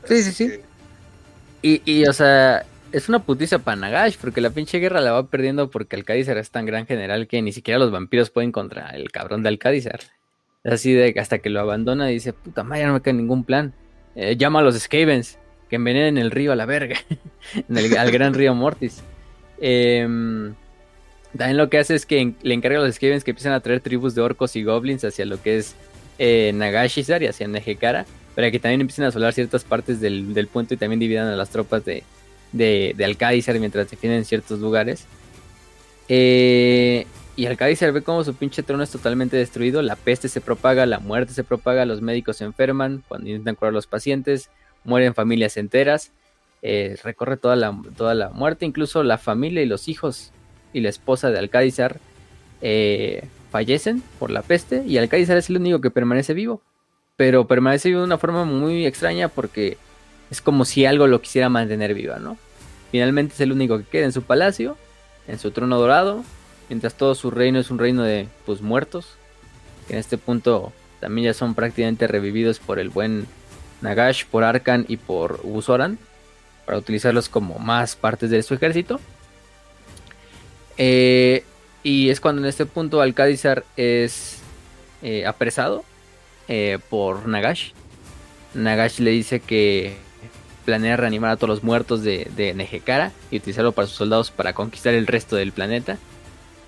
Sí, 0.04 0.22
sí, 0.22 0.32
sí. 0.32 0.50
Y, 1.62 1.80
y, 1.90 2.04
o 2.06 2.12
sea, 2.12 2.64
es 2.92 3.08
una 3.08 3.20
putiza 3.20 3.58
para 3.58 3.76
Nagash, 3.76 4.16
porque 4.20 4.40
la 4.42 4.50
pinche 4.50 4.78
guerra 4.78 5.00
la 5.00 5.12
va 5.12 5.26
perdiendo 5.28 5.70
porque 5.70 5.96
Alcádizar 5.96 6.36
es 6.36 6.50
tan 6.50 6.66
gran 6.66 6.86
general 6.86 7.26
que 7.26 7.40
ni 7.40 7.52
siquiera 7.52 7.78
los 7.78 7.90
vampiros 7.90 8.30
pueden 8.30 8.52
contra 8.52 8.90
el 8.90 9.10
cabrón 9.10 9.42
de 9.42 9.48
Alcádizar. 9.48 10.00
Es 10.62 10.72
así 10.74 10.92
de 10.92 11.12
que 11.14 11.20
hasta 11.20 11.38
que 11.38 11.50
lo 11.50 11.60
abandona 11.60 12.10
y 12.10 12.14
dice, 12.14 12.32
puta 12.32 12.64
madre, 12.64 12.86
no 12.86 12.92
me 12.94 13.00
queda 13.02 13.14
ningún 13.14 13.44
plan. 13.44 13.72
Eh, 14.14 14.36
llama 14.36 14.60
a 14.60 14.62
los 14.62 14.78
Skavens, 14.78 15.38
que 15.70 15.76
envenenen 15.76 16.18
el 16.18 16.30
río 16.30 16.52
a 16.52 16.56
la 16.56 16.66
verga, 16.66 16.96
en 17.68 17.76
el- 17.78 17.96
al 17.96 18.10
gran 18.10 18.34
río 18.34 18.54
Mortis. 18.54 19.02
Em, 19.60 20.54
también 21.36 21.56
lo 21.56 21.70
que 21.70 21.78
hace 21.78 21.94
es 21.94 22.04
que 22.06 22.20
en- 22.20 22.36
le 22.42 22.54
encarga 22.54 22.78
a 22.78 22.82
los 22.82 22.94
Skavens 22.94 23.24
que 23.24 23.30
empiecen 23.30 23.52
a 23.52 23.60
traer 23.60 23.80
tribus 23.80 24.14
de 24.14 24.20
orcos 24.22 24.54
y 24.56 24.62
goblins 24.64 25.04
hacia 25.04 25.24
lo 25.24 25.40
que 25.42 25.56
es 25.58 25.74
eh, 26.18 26.52
Nagashizar 26.54 27.22
y 27.22 27.26
hacia 27.26 27.48
Nejekara, 27.48 28.06
para 28.34 28.50
que 28.50 28.58
también 28.58 28.80
empiecen 28.80 29.04
a 29.04 29.08
asolar 29.08 29.32
ciertas 29.32 29.64
partes 29.64 30.00
del, 30.00 30.34
del 30.34 30.48
puente 30.48 30.74
y 30.74 30.76
también 30.76 31.00
dividan 31.00 31.28
a 31.28 31.36
las 31.36 31.50
tropas 31.50 31.84
de, 31.84 32.02
de, 32.52 32.94
de 32.96 33.58
mientras 33.60 33.90
defienden 33.90 34.24
ciertos 34.24 34.60
lugares. 34.60 35.06
Eh, 36.08 37.06
y 37.36 37.46
Alcádizar 37.46 37.90
ve 37.92 38.02
como 38.02 38.22
su 38.22 38.34
pinche 38.34 38.62
trono 38.62 38.82
es 38.82 38.90
totalmente 38.90 39.36
destruido, 39.36 39.82
la 39.82 39.96
peste 39.96 40.28
se 40.28 40.40
propaga, 40.40 40.86
la 40.86 41.00
muerte 41.00 41.32
se 41.32 41.42
propaga, 41.42 41.84
los 41.84 42.00
médicos 42.00 42.36
se 42.36 42.44
enferman 42.44 43.02
cuando 43.08 43.28
intentan 43.28 43.56
curar 43.56 43.70
a 43.70 43.74
los 43.74 43.86
pacientes, 43.86 44.50
mueren 44.84 45.14
familias 45.14 45.56
enteras, 45.56 46.12
eh, 46.62 46.96
recorre 47.02 47.36
toda 47.36 47.56
la, 47.56 47.76
toda 47.96 48.14
la 48.14 48.30
muerte, 48.30 48.66
incluso 48.66 49.02
la 49.02 49.18
familia 49.18 49.62
y 49.62 49.66
los 49.66 49.88
hijos 49.88 50.30
y 50.72 50.80
la 50.80 50.90
esposa 50.90 51.30
de 51.30 51.38
Alcádizar 51.38 51.98
eh, 52.62 53.24
fallecen 53.54 54.02
por 54.18 54.32
la 54.32 54.42
peste 54.42 54.82
y 54.84 54.98
Alcádizar 54.98 55.36
es 55.36 55.48
el 55.48 55.58
único 55.58 55.80
que 55.80 55.88
permanece 55.88 56.34
vivo, 56.34 56.60
pero 57.14 57.46
permanece 57.46 57.88
vivo 57.88 58.00
de 58.00 58.06
una 58.06 58.18
forma 58.18 58.44
muy 58.44 58.84
extraña 58.84 59.28
porque 59.28 59.78
es 60.28 60.40
como 60.40 60.64
si 60.64 60.86
algo 60.86 61.06
lo 61.06 61.20
quisiera 61.20 61.48
mantener 61.48 61.94
viva, 61.94 62.18
¿no? 62.18 62.36
Finalmente 62.90 63.34
es 63.34 63.40
el 63.40 63.52
único 63.52 63.78
que 63.78 63.84
queda 63.84 64.06
en 64.06 64.12
su 64.12 64.22
palacio, 64.22 64.76
en 65.28 65.38
su 65.38 65.52
trono 65.52 65.78
dorado, 65.78 66.24
mientras 66.68 66.96
todo 66.96 67.14
su 67.14 67.30
reino 67.30 67.60
es 67.60 67.70
un 67.70 67.78
reino 67.78 68.02
de 68.02 68.26
pues 68.44 68.60
muertos, 68.60 69.14
que 69.86 69.92
en 69.92 70.00
este 70.00 70.18
punto 70.18 70.72
también 70.98 71.26
ya 71.26 71.32
son 71.32 71.54
prácticamente 71.54 72.08
revividos 72.08 72.58
por 72.58 72.80
el 72.80 72.88
buen 72.88 73.24
Nagash, 73.82 74.24
por 74.26 74.42
Arkan 74.42 74.84
y 74.88 74.96
por 74.96 75.38
Usoran, 75.44 75.96
para 76.66 76.78
utilizarlos 76.78 77.28
como 77.28 77.60
más 77.60 77.94
partes 77.94 78.30
de 78.30 78.42
su 78.42 78.54
ejército. 78.54 78.98
Eh, 80.76 81.44
y 81.84 82.10
es 82.10 82.18
cuando 82.18 82.42
en 82.42 82.48
este 82.48 82.66
punto 82.66 83.00
Alcádizar 83.00 83.64
es 83.76 84.38
eh, 85.02 85.26
apresado 85.26 85.84
eh, 86.48 86.78
por 86.90 87.28
Nagash. 87.28 87.70
Nagash 88.54 88.98
le 88.98 89.10
dice 89.10 89.38
que 89.38 89.96
planea 90.64 90.96
reanimar 90.96 91.30
a 91.30 91.36
todos 91.36 91.50
los 91.50 91.62
muertos 91.62 92.02
de, 92.02 92.28
de 92.36 93.12
y 93.30 93.36
utilizarlo 93.36 93.72
para 93.72 93.86
sus 93.86 93.96
soldados 93.96 94.30
para 94.30 94.54
conquistar 94.54 94.94
el 94.94 95.06
resto 95.06 95.36
del 95.36 95.52
planeta. 95.52 95.98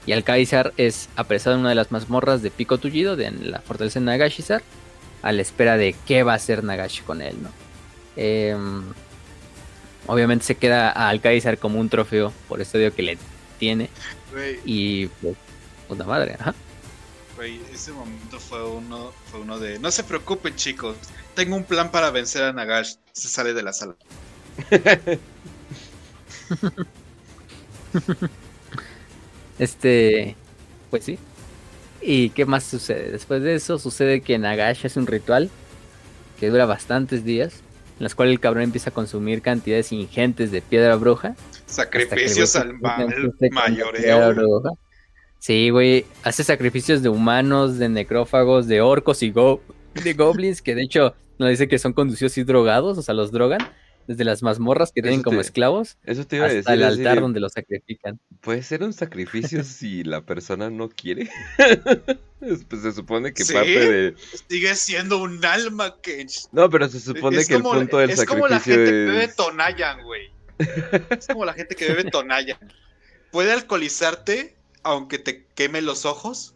Y 0.05 0.13
Alcaizar 0.13 0.73
es 0.77 1.09
apresado 1.17 1.57
en 1.57 1.61
una 1.61 1.71
de 1.71 1.75
las 1.75 1.91
mazmorras 1.91 2.41
de 2.41 2.51
Pico 2.51 2.79
Tullido, 2.79 3.17
de 3.17 3.31
la 3.33 3.61
fortaleza 3.61 3.99
de 3.99 4.07
Nagashizar, 4.07 4.63
a 5.23 5.33
la 5.33 5.43
espera 5.43 5.77
de 5.77 5.97
qué 6.07 6.23
va 6.23 6.33
a 6.33 6.37
hacer 6.37 6.63
Nagashi 6.63 7.03
con 7.03 7.23
él, 7.23 7.35
¿no? 7.43 7.49
Em, 8.17 8.85
obviamente 10.07 10.45
se 10.45 10.55
queda 10.55 10.91
a 10.91 11.09
Alcaizar 11.09 11.59
como 11.59 11.81
un 11.81 11.89
trofeo 11.89 12.33
por 12.49 12.61
este 12.61 12.79
odio 12.79 12.95
que 12.95 13.03
le 13.03 13.19
tiene. 13.59 13.89
Y 14.65 15.07
pues, 15.07 15.37
puta 15.89 16.05
madre, 16.05 16.37
ajá. 16.39 16.55
ese 17.73 17.93
momento 17.93 18.39
fue 18.39 18.65
uno, 18.65 19.13
fue 19.31 19.41
uno 19.41 19.59
de. 19.59 19.79
No 19.79 19.91
se 19.91 20.05
preocupen, 20.05 20.55
chicos. 20.57 20.97
Tengo 21.35 21.57
un 21.57 21.65
plan 21.65 21.91
para 21.91 22.11
vencer 22.11 22.45
a 22.45 22.53
Nagash. 22.53 22.95
Se 23.13 23.29
sale 23.29 23.55
de 23.55 23.63
la 23.63 23.73
sala. 23.73 23.97
este. 29.59 30.37
Pues 30.91 31.05
sí. 31.05 31.19
¿Y 32.01 32.31
qué 32.31 32.47
más 32.47 32.65
sucede? 32.65 33.11
Después 33.11 33.43
de 33.43 33.55
eso 33.55 33.79
sucede 33.79 34.21
que 34.21 34.39
Nagash 34.39 34.87
hace 34.87 34.99
un 34.99 35.07
ritual 35.07 35.51
que 36.39 36.51
dura 36.51 36.67
bastantes 36.67 37.25
días, 37.25 37.63
en 37.99 38.05
los 38.05 38.15
cuales 38.15 38.33
el 38.33 38.41
cabrón 38.41 38.65
empieza 38.65 38.91
a 38.91 38.95
consumir 38.95 39.43
cantidades 39.43 39.93
ingentes 39.93 40.51
de 40.51 40.63
piedra 40.63 40.97
bruja. 40.97 41.35
Sacrificios 41.67 42.57
al 42.57 42.75
mayoreo. 43.51 44.63
Sí, 45.39 45.71
güey, 45.71 46.07
hace 46.23 46.43
sacrificios 46.43 47.03
de 47.03 47.09
humanos, 47.09 47.79
de 47.79 47.89
necrófagos, 47.89 48.67
de 48.67 48.81
orcos 48.81 49.23
y 49.23 49.31
de 49.31 50.13
goblins, 50.15 50.63
que 50.63 50.75
de 50.75 50.83
hecho 50.83 51.15
nos 51.39 51.51
dice 51.51 51.69
que 51.69 51.79
son 51.79 51.93
conducidos 51.93 52.37
y 52.39 52.45
drogados, 52.45 52.99
o 52.99 53.03
sea, 53.03 53.15
los 53.15 53.31
drogan 53.31 53.61
desde 54.07 54.25
las 54.25 54.43
mazmorras 54.43 54.93
que 54.93 55.03
tienen 55.03 55.23
como 55.23 55.41
esclavos 55.41 55.99
eso 56.05 56.27
te 56.27 56.37
iba 56.37 56.47
a 56.47 56.49
hasta 56.49 56.75
el 56.75 56.83
altar 56.85 57.21
donde 57.21 57.41
los 57.41 57.53
sacrifican. 57.53 58.21
¿Puede 58.41 58.63
ser 58.63 58.83
un 58.83 58.93
sacrificio 58.93 59.65
si 59.65 60.05
la 60.05 60.23
persona 60.23 60.71
no 60.71 60.89
quiere? 60.89 61.29
pues 62.41 62.83
se 62.83 62.93
supone 62.93 63.33
que 63.33 63.45
parte 63.45 63.91
de... 63.91 64.15
Sigue 64.49 64.75
siendo 64.75 65.19
un 65.19 65.45
alma, 65.45 65.97
que 66.01 66.27
No, 66.53 66.71
pero 66.71 66.89
se 66.89 67.01
supone 67.01 67.45
que 67.45 67.55
el 67.55 67.63
punto 67.63 67.99
del 67.99 68.15
sacrificio 68.17 68.23
es... 68.23 68.27
como 68.27 68.49
la 68.49 68.61
gente 68.61 68.85
que 68.85 68.91
bebe 68.91 69.29
Tonayan, 69.29 70.03
güey. 70.05 70.36
Es 71.19 71.27
como 71.27 71.45
la 71.45 71.53
gente 71.53 71.75
que 71.75 71.87
bebe 71.87 72.11
Tonayan. 72.11 72.59
¿Puede 73.31 73.53
alcoholizarte 73.53 74.57
aunque 74.83 75.19
te 75.19 75.45
queme 75.55 75.83
los 75.83 76.07
ojos? 76.07 76.55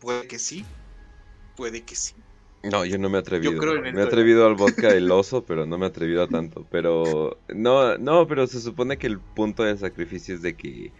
Puede 0.00 0.26
que 0.26 0.38
sí. 0.38 0.64
Puede 1.56 1.82
que 1.84 1.94
sí. 1.94 2.14
No, 2.64 2.84
yo 2.84 2.98
no 2.98 3.10
me 3.10 3.18
he 3.18 3.20
atrevido. 3.20 3.52
me 3.80 4.00
he 4.00 4.02
atrevido 4.02 4.46
al 4.46 4.54
vodka 4.56 4.88
del 4.92 5.10
oso, 5.10 5.44
pero 5.44 5.66
no 5.66 5.78
me 5.78 5.86
he 5.86 5.88
atrevido 5.88 6.22
a 6.22 6.28
tanto. 6.28 6.66
Pero 6.70 7.38
no, 7.48 7.98
no, 7.98 8.26
pero 8.26 8.46
se 8.46 8.60
supone 8.60 8.98
que 8.98 9.06
el 9.06 9.20
punto 9.20 9.64
del 9.64 9.78
sacrificio 9.78 10.34
es 10.34 10.42
de 10.42 10.56
que, 10.56 10.92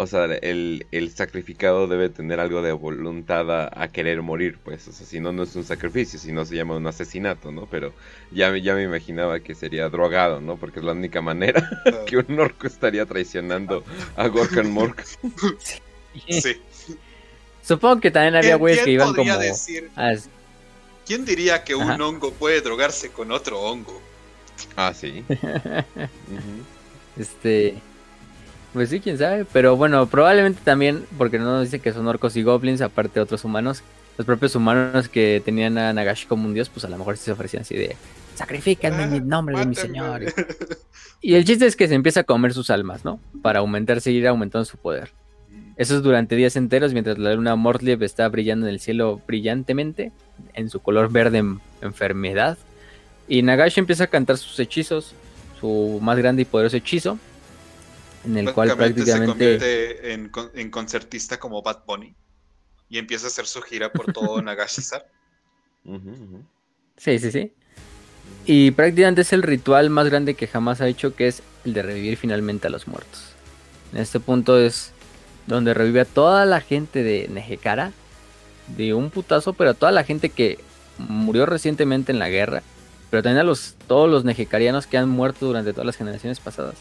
o 0.00 0.06
sea, 0.06 0.24
el, 0.24 1.12
sacrificado 1.14 1.86
debe 1.86 2.08
tener 2.08 2.40
algo 2.40 2.62
de 2.62 2.72
voluntad 2.72 3.50
a, 3.50 3.88
querer 3.88 4.22
morir, 4.22 4.56
pues. 4.64 4.88
O 4.88 4.92
sea, 4.92 5.06
si 5.06 5.20
no, 5.20 5.30
no 5.30 5.42
es 5.42 5.54
un 5.56 5.64
sacrificio, 5.64 6.18
si 6.18 6.32
no 6.32 6.46
se 6.46 6.56
llama 6.56 6.76
un 6.76 6.86
asesinato, 6.86 7.52
¿no? 7.52 7.66
Pero 7.66 7.92
ya, 8.32 8.56
ya 8.56 8.74
me 8.74 8.82
imaginaba 8.82 9.40
que 9.40 9.54
sería 9.54 9.90
drogado, 9.90 10.40
¿no? 10.40 10.56
Porque 10.56 10.78
es 10.78 10.86
la 10.86 10.92
única 10.92 11.20
manera 11.20 11.68
que 12.06 12.16
un 12.16 12.40
orco 12.40 12.66
estaría 12.66 13.04
traicionando 13.04 13.84
a 14.16 14.26
Gorkan 14.28 14.70
Mork. 14.70 15.04
Sí. 15.04 16.56
Supongo 17.62 18.00
que 18.00 18.10
también 18.10 18.36
había 18.36 18.56
güeyes 18.56 18.82
que 18.82 18.92
iban 18.92 19.12
como... 19.12 19.34
¿Quién 21.06 21.26
diría 21.26 21.62
que 21.62 21.74
un 21.74 22.00
hongo 22.00 22.32
puede 22.32 22.62
drogarse 22.62 23.10
con 23.10 23.32
otro 23.32 23.60
hongo? 23.60 24.00
Ah, 24.76 24.94
sí. 24.94 25.24
Este. 27.18 27.82
Pues 28.72 28.90
sí, 28.90 29.00
quién 29.00 29.18
sabe. 29.18 29.44
Pero 29.52 29.76
bueno, 29.76 30.06
probablemente 30.06 30.60
también, 30.64 31.04
porque 31.18 31.38
no 31.38 31.44
nos 31.44 31.64
dice 31.64 31.80
que 31.80 31.92
son 31.92 32.06
orcos 32.06 32.36
y 32.36 32.42
goblins, 32.42 32.80
aparte 32.80 33.14
de 33.14 33.20
otros 33.20 33.44
humanos. 33.44 33.82
Los 34.16 34.26
propios 34.26 34.54
humanos 34.54 35.08
que 35.08 35.42
tenían 35.44 35.78
a 35.78 35.92
Nagashi 35.92 36.26
como 36.26 36.46
un 36.46 36.54
dios, 36.54 36.68
pues 36.68 36.84
a 36.84 36.88
lo 36.88 36.98
mejor 36.98 37.16
se 37.16 37.32
ofrecían 37.32 37.62
así 37.62 37.74
de 37.74 37.96
sacrifíquenme 38.40 39.04
en 39.04 39.28
nombre 39.28 39.58
de 39.58 39.66
mi 39.66 39.74
señor. 39.74 40.22
Y 41.22 41.34
el 41.34 41.44
chiste 41.44 41.66
es 41.66 41.76
que 41.76 41.86
se 41.86 41.94
empieza 41.94 42.20
a 42.20 42.24
comer 42.24 42.54
sus 42.54 42.70
almas, 42.70 43.04
¿no? 43.04 43.20
Para 43.42 43.58
aumentar, 43.58 44.00
seguir 44.00 44.26
aumentando 44.26 44.64
su 44.64 44.78
poder. 44.78 45.10
Eso 45.76 45.96
es 45.96 46.02
durante 46.02 46.34
días 46.34 46.56
enteros 46.56 46.94
mientras 46.94 47.18
la 47.18 47.34
luna 47.34 47.56
Mortliev 47.56 48.02
está 48.02 48.26
brillando 48.30 48.66
en 48.66 48.72
el 48.72 48.80
cielo 48.80 49.20
brillantemente, 49.26 50.12
en 50.54 50.70
su 50.70 50.80
color 50.80 51.12
verde 51.12 51.44
enfermedad. 51.82 52.56
Y 53.28 53.42
Nagashi 53.42 53.80
empieza 53.80 54.04
a 54.04 54.06
cantar 54.06 54.38
sus 54.38 54.58
hechizos, 54.60 55.14
su 55.60 55.98
más 56.00 56.16
grande 56.16 56.40
y 56.40 56.44
poderoso 56.46 56.78
hechizo, 56.78 57.18
en 58.24 58.38
el 58.38 58.52
cual 58.52 58.76
prácticamente... 58.76 59.58
Se 59.58 59.98
convierte 59.98 60.60
en, 60.60 60.70
concertista 60.70 61.38
como 61.38 61.62
Bad 61.62 61.84
Bunny 61.86 62.14
y 62.88 62.98
empieza 62.98 63.26
a 63.26 63.28
hacer 63.28 63.46
su 63.46 63.62
gira 63.62 63.92
por 63.92 64.12
todo 64.12 64.40
Nagashisar. 64.42 65.06
Sí, 66.96 67.18
sí, 67.18 67.30
sí. 67.30 67.52
Y 68.46 68.70
prácticamente 68.72 69.22
es 69.22 69.32
el 69.32 69.42
ritual 69.42 69.90
más 69.90 70.08
grande 70.08 70.34
que 70.34 70.46
jamás 70.46 70.80
ha 70.80 70.88
hecho, 70.88 71.14
que 71.14 71.28
es 71.28 71.42
el 71.64 71.72
de 71.72 71.82
revivir 71.82 72.16
finalmente 72.16 72.66
a 72.66 72.70
los 72.70 72.88
muertos. 72.88 73.32
En 73.92 73.98
este 73.98 74.20
punto 74.20 74.58
es 74.58 74.92
donde 75.46 75.74
revive 75.74 76.00
a 76.00 76.04
toda 76.04 76.44
la 76.46 76.60
gente 76.60 77.02
de 77.02 77.28
Nejekara, 77.28 77.92
de 78.76 78.94
un 78.94 79.10
putazo, 79.10 79.52
pero 79.52 79.70
a 79.70 79.74
toda 79.74 79.92
la 79.92 80.04
gente 80.04 80.30
que 80.30 80.58
murió 80.98 81.46
recientemente 81.46 82.12
en 82.12 82.18
la 82.18 82.28
guerra, 82.28 82.62
pero 83.10 83.22
también 83.22 83.40
a 83.40 83.44
los, 83.44 83.74
todos 83.86 84.08
los 84.08 84.24
nejekarianos 84.24 84.86
que 84.86 84.98
han 84.98 85.08
muerto 85.08 85.46
durante 85.46 85.72
todas 85.72 85.86
las 85.86 85.96
generaciones 85.96 86.38
pasadas. 86.40 86.76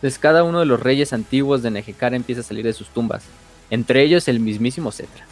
Entonces 0.00 0.18
cada 0.18 0.44
uno 0.44 0.60
de 0.60 0.66
los 0.66 0.80
reyes 0.80 1.12
antiguos 1.12 1.62
de 1.62 1.70
Nejekara 1.70 2.16
empieza 2.16 2.40
a 2.40 2.44
salir 2.44 2.64
de 2.64 2.72
sus 2.72 2.88
tumbas, 2.88 3.22
entre 3.68 4.02
ellos 4.02 4.28
el 4.28 4.40
mismísimo 4.40 4.92
Cetra. 4.92 5.26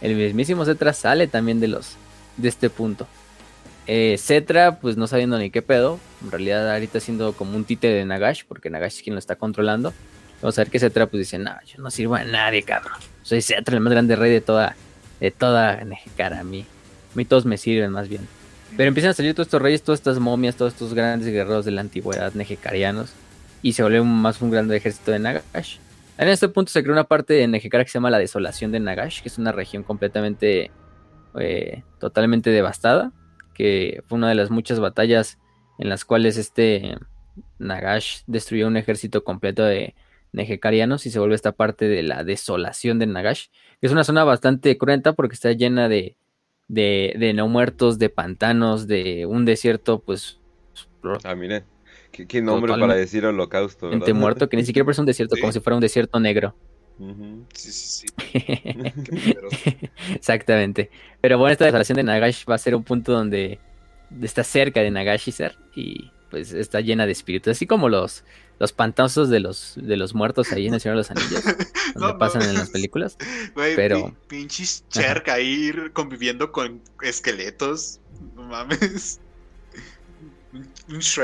El 0.00 0.14
mismísimo 0.14 0.64
Cetra 0.64 0.92
sale 0.92 1.26
también 1.26 1.58
de 1.58 1.66
los 1.66 1.96
de 2.36 2.48
este 2.48 2.70
punto. 2.70 3.08
Eh, 3.88 4.16
Cetra, 4.18 4.78
pues 4.78 4.96
no 4.96 5.08
sabiendo 5.08 5.38
ni 5.38 5.50
qué 5.50 5.60
pedo, 5.60 5.98
en 6.22 6.30
realidad 6.30 6.72
ahorita 6.72 7.00
siendo 7.00 7.32
como 7.32 7.56
un 7.56 7.64
títere 7.64 7.94
de 7.94 8.04
Nagash, 8.04 8.44
porque 8.46 8.70
Nagash 8.70 8.98
es 8.98 9.02
quien 9.02 9.16
lo 9.16 9.18
está 9.18 9.34
controlando. 9.34 9.92
Vamos 10.40 10.56
a 10.56 10.62
ver 10.62 10.70
que 10.70 10.78
Cetra 10.78 11.06
pues 11.06 11.18
dice, 11.18 11.38
no, 11.38 11.52
yo 11.66 11.82
no 11.82 11.90
sirvo 11.90 12.14
a 12.14 12.22
nadie, 12.22 12.62
cabrón. 12.62 12.98
Soy 13.22 13.42
Cetra, 13.42 13.74
el 13.74 13.80
más 13.80 13.92
grande 13.92 14.14
rey 14.14 14.30
de 14.30 14.40
toda, 14.40 14.76
de 15.18 15.32
toda 15.32 15.82
Nejekara. 15.84 16.38
A 16.38 16.44
mí, 16.44 16.60
a 16.60 17.16
mí 17.16 17.24
todos 17.24 17.44
me 17.44 17.58
sirven 17.58 17.90
más 17.90 18.08
bien. 18.08 18.28
Pero 18.76 18.88
empiezan 18.88 19.10
a 19.10 19.14
salir 19.14 19.34
todos 19.34 19.48
estos 19.48 19.60
reyes, 19.60 19.82
todas 19.82 20.00
estas 20.00 20.18
momias, 20.20 20.56
todos 20.56 20.72
estos 20.72 20.94
grandes 20.94 21.28
guerreros 21.28 21.64
de 21.64 21.72
la 21.72 21.80
antigüedad 21.80 22.32
nejekarianos. 22.34 23.12
Y 23.62 23.72
se 23.72 23.82
vuelve 23.82 24.02
más 24.02 24.42
un 24.42 24.50
gran 24.50 24.70
ejército 24.72 25.12
de 25.12 25.20
Nagash. 25.20 25.78
En 26.18 26.28
este 26.28 26.48
punto 26.48 26.70
se 26.70 26.82
crea 26.82 26.92
una 26.92 27.04
parte 27.04 27.34
de 27.34 27.46
Nejekara 27.48 27.84
que 27.84 27.90
se 27.90 27.94
llama 27.94 28.10
la 28.10 28.18
Desolación 28.18 28.72
de 28.72 28.80
Nagash, 28.80 29.22
que 29.22 29.28
es 29.28 29.38
una 29.38 29.52
región 29.52 29.82
completamente, 29.82 30.70
eh, 31.38 31.82
totalmente 31.98 32.50
devastada. 32.50 33.12
Que 33.54 34.02
fue 34.06 34.18
una 34.18 34.28
de 34.28 34.34
las 34.34 34.50
muchas 34.50 34.80
batallas 34.80 35.38
en 35.78 35.88
las 35.88 36.04
cuales 36.04 36.36
este 36.36 36.96
Nagash 37.58 38.22
destruyó 38.26 38.66
un 38.66 38.76
ejército 38.76 39.24
completo 39.24 39.64
de 39.64 39.94
nejekarianos 40.32 41.06
y 41.06 41.10
se 41.10 41.18
vuelve 41.18 41.34
esta 41.34 41.52
parte 41.52 41.88
de 41.88 42.02
la 42.02 42.24
desolación 42.24 42.98
de 42.98 43.06
Nagash, 43.06 43.46
que 43.80 43.86
es 43.86 43.92
una 43.92 44.04
zona 44.04 44.24
bastante 44.24 44.76
cruenta 44.78 45.12
porque 45.12 45.34
está 45.34 45.52
llena 45.52 45.88
de, 45.88 46.16
de, 46.68 47.32
no 47.34 47.48
muertos, 47.48 47.98
de 47.98 48.08
pantanos, 48.08 48.86
de 48.86 49.26
un 49.26 49.44
desierto, 49.44 50.00
pues... 50.00 50.40
Ah, 51.24 51.34
qué, 52.12 52.42
nombre 52.42 52.72
para 52.78 52.94
decir 52.94 53.24
holocausto. 53.24 53.90
Gente 53.90 54.12
muerto, 54.12 54.48
que 54.48 54.56
ni 54.56 54.64
siquiera 54.64 54.84
parece 54.84 55.00
un 55.00 55.06
desierto, 55.06 55.36
como 55.40 55.52
si 55.52 55.60
fuera 55.60 55.76
un 55.76 55.80
desierto 55.80 56.20
negro. 56.20 56.54
Sí, 57.54 57.72
sí, 57.72 58.06
sí. 58.06 58.06
Exactamente. 60.14 60.90
Pero 61.20 61.38
bueno, 61.38 61.52
esta 61.52 61.64
desolación 61.64 61.96
de 61.96 62.04
Nagash 62.04 62.44
va 62.48 62.54
a 62.54 62.58
ser 62.58 62.74
un 62.74 62.84
punto 62.84 63.12
donde 63.12 63.58
está 64.20 64.44
cerca 64.44 64.80
de 64.80 64.90
Nagashizar 64.90 65.56
y 65.74 66.10
pues 66.30 66.52
está 66.52 66.80
llena 66.80 67.06
de 67.06 67.12
espíritus, 67.12 67.52
así 67.52 67.66
como 67.66 67.88
los 67.88 68.24
los 68.58 68.72
pantazos 68.72 69.28
de 69.28 69.40
los 69.40 69.74
de 69.76 69.96
los 69.96 70.14
muertos 70.14 70.52
ahí 70.52 70.66
en 70.66 70.74
el 70.74 70.80
Señor 70.80 70.96
de 70.96 71.00
los 71.00 71.10
Anillos, 71.10 71.42
donde 71.94 72.18
pasan 72.18 72.42
en 72.42 72.54
las 72.54 72.70
películas. 72.70 73.16
pero 73.54 74.14
pinches 74.28 74.84
cerca 74.88 75.34
ahí 75.34 75.72
conviviendo 75.92 76.52
con 76.52 76.80
esqueletos, 77.02 78.00
no 78.34 78.44
mames. 78.44 79.20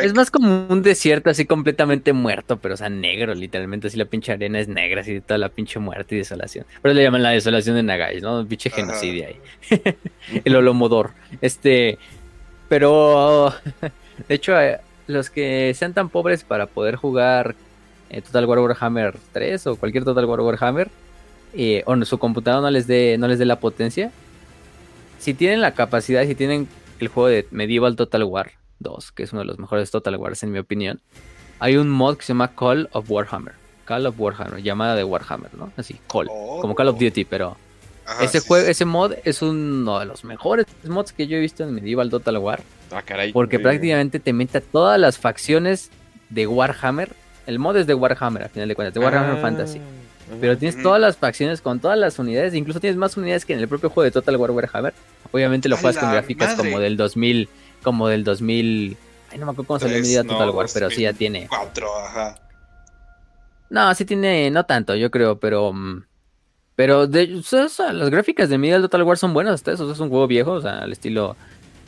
Es 0.01 0.15
más 0.15 0.31
como 0.31 0.67
un 0.69 0.83
desierto 0.83 1.29
así 1.29 1.45
completamente 1.45 2.15
muerto, 2.15 2.57
pero 2.57 2.75
o 2.75 2.77
sea, 2.77 2.89
negro, 2.89 3.35
literalmente. 3.35 3.89
Así 3.89 3.99
la 3.99 4.07
pinche 4.07 4.33
arena 4.33 4.59
es 4.59 4.69
negra, 4.69 5.03
así 5.03 5.21
toda 5.21 5.37
la 5.37 5.51
pinche 5.51 5.79
muerte 5.79 6.15
y 6.15 6.19
desolación. 6.19 6.65
Pero 6.81 6.95
le 6.95 7.03
llaman 7.03 7.23
la 7.23 7.31
desolación 7.31 7.77
de 7.77 7.83
Nagai, 7.83 8.21
¿no? 8.21 8.41
Un 8.41 8.47
pinche 8.47 8.71
genocidio 8.71 9.27
ahí. 9.27 9.41
El 10.45 10.57
Olomodor. 10.57 11.13
Este. 11.41 11.99
Pero. 12.69 13.55
De 14.29 14.35
hecho, 14.35 14.59
eh, 14.59 14.81
los 15.07 15.31
que 15.31 15.75
sean 15.75 15.95
tan 15.95 16.09
pobres 16.09 16.45
para 16.45 16.67
poder 16.67 16.97
jugar 16.97 17.55
eh, 18.11 18.23
Total 18.23 18.47
War 18.47 18.59
Warhammer 18.61 19.17
3 19.33 19.67
o 19.69 19.77
cualquier 19.77 20.05
Total 20.05 20.25
War 20.25 20.41
Warhammer, 20.41 20.91
eh, 21.55 21.83
o 21.87 22.05
su 22.05 22.19
computadora 22.19 22.63
no 22.63 22.71
les 22.71 22.87
dé 22.87 23.17
no 23.19 23.29
les 23.29 23.39
dé 23.39 23.45
la 23.45 23.61
potencia, 23.61 24.11
si 25.19 25.35
tienen 25.35 25.61
la 25.61 25.75
capacidad, 25.75 26.25
si 26.27 26.35
tienen 26.35 26.69
el 26.99 27.09
juego 27.09 27.29
de 27.29 27.47
Medieval 27.51 27.97
Total 27.97 28.25
War 28.25 28.59
2, 28.81 29.13
que 29.13 29.23
es 29.25 29.33
uno 29.33 29.41
de 29.41 29.47
los 29.47 29.59
mejores 29.59 29.91
Total 29.91 30.17
Wars 30.17 30.43
en 30.43 30.53
mi 30.53 30.59
opinión, 30.59 31.01
hay 31.61 31.77
un 31.77 31.89
mod 31.89 32.17
que 32.17 32.23
se 32.23 32.29
llama 32.29 32.49
Call 32.55 32.89
of 32.93 33.11
Warhammer. 33.11 33.55
Call 33.85 34.07
of 34.07 34.15
Warhammer, 34.19 34.63
llamada 34.63 34.95
de 34.95 35.05
Warhammer, 35.05 35.55
¿no? 35.55 35.73
Así, 35.77 35.99
Call, 36.11 36.27
Oh. 36.31 36.61
como 36.61 36.75
Call 36.75 36.89
of 36.89 36.99
Duty, 36.99 37.25
pero 37.25 37.57
Ajá, 38.07 38.25
ese 38.25 38.41
sí, 38.41 38.47
juego, 38.49 38.65
sí. 38.67 38.71
ese 38.73 38.85
mod 38.85 39.15
es 39.25 39.43
uno 39.43 39.99
de 39.99 40.05
los 40.07 40.25
mejores 40.25 40.67
mods 40.87 41.13
que 41.13 41.27
yo 41.27 41.37
he 41.37 41.41
visto 41.41 41.63
en 41.65 41.75
Medieval 41.75 42.11
Total 42.11 42.37
War, 42.39 42.63
Ah, 42.91 43.03
caray. 43.03 43.33
porque 43.33 43.59
prácticamente 43.59 44.21
te 44.21 44.33
mete 44.33 44.59
a 44.59 44.61
todas 44.61 44.99
las 45.01 45.19
facciones 45.19 45.91
de 46.31 46.47
Warhammer. 46.47 47.11
El 47.47 47.59
mod 47.59 47.77
es 47.79 47.87
de 47.87 47.95
Warhammer, 47.95 48.45
a 48.45 48.49
final 48.51 48.69
de 48.69 48.75
cuentas, 48.75 48.95
de. 48.95 49.01
Warhammer 49.01 49.37
Ah, 49.39 49.41
Fantasy. 49.41 49.81
Pero 50.43 50.59
tienes 50.59 50.83
todas 50.83 51.01
las 51.01 51.17
facciones 51.17 51.63
con 51.63 51.81
todas 51.81 51.99
las 51.99 52.19
unidades, 52.19 52.53
incluso 52.53 52.81
tienes 52.81 52.99
más 52.99 53.17
unidades 53.17 53.47
que 53.47 53.55
en 53.55 53.61
el 53.61 53.69
propio 53.69 53.89
juego 53.89 54.05
de 54.05 54.11
Total 54.11 54.37
War 54.37 54.51
Warhammer. 54.51 54.93
Obviamente 55.33 55.71
lo 55.71 55.77
¡A 55.77 55.79
juegas 55.79 55.97
con 55.97 56.11
gráficas 56.13 56.51
madre! 56.55 56.71
como 56.71 56.81
del 56.83 56.99
2000, 56.99 57.49
como 57.83 58.09
del 58.09 58.25
2000. 58.25 58.97
Ay, 59.31 59.39
no 59.39 59.47
me 59.47 59.53
acuerdo 59.53 59.67
cómo 59.67 59.79
salió 59.81 60.01
medida 60.01 60.25
Total 60.25 60.51
War, 60.51 60.67
pero 60.73 60.91
sí 60.91 61.03
ya 61.03 61.13
tiene. 61.13 61.47
Cuatro, 61.49 61.89
ajá. 62.05 62.35
No, 63.71 63.95
sí 63.95 64.05
tiene, 64.05 64.51
no 64.51 64.65
tanto, 64.65 64.95
yo 64.95 65.11
creo, 65.11 65.39
pero. 65.39 65.73
mm, 65.73 66.05
Pero 66.77 67.07
de, 67.07 67.35
o 67.37 67.69
sea, 67.69 67.93
las 67.93 68.09
gráficas 68.11 68.49
de 68.49 68.57
Medieval 68.57 68.83
Total 68.83 69.03
War 69.03 69.19
son 69.19 69.35
buenas 69.35 69.55
hasta 69.55 69.73
eso. 69.73 69.83
o 69.85 69.87
sea, 69.87 69.95
es 69.95 70.01
un 70.01 70.09
juego 70.09 70.27
viejo, 70.27 70.53
o 70.53 70.63
sea, 70.63 70.79
al 70.79 70.93
estilo. 70.93 71.37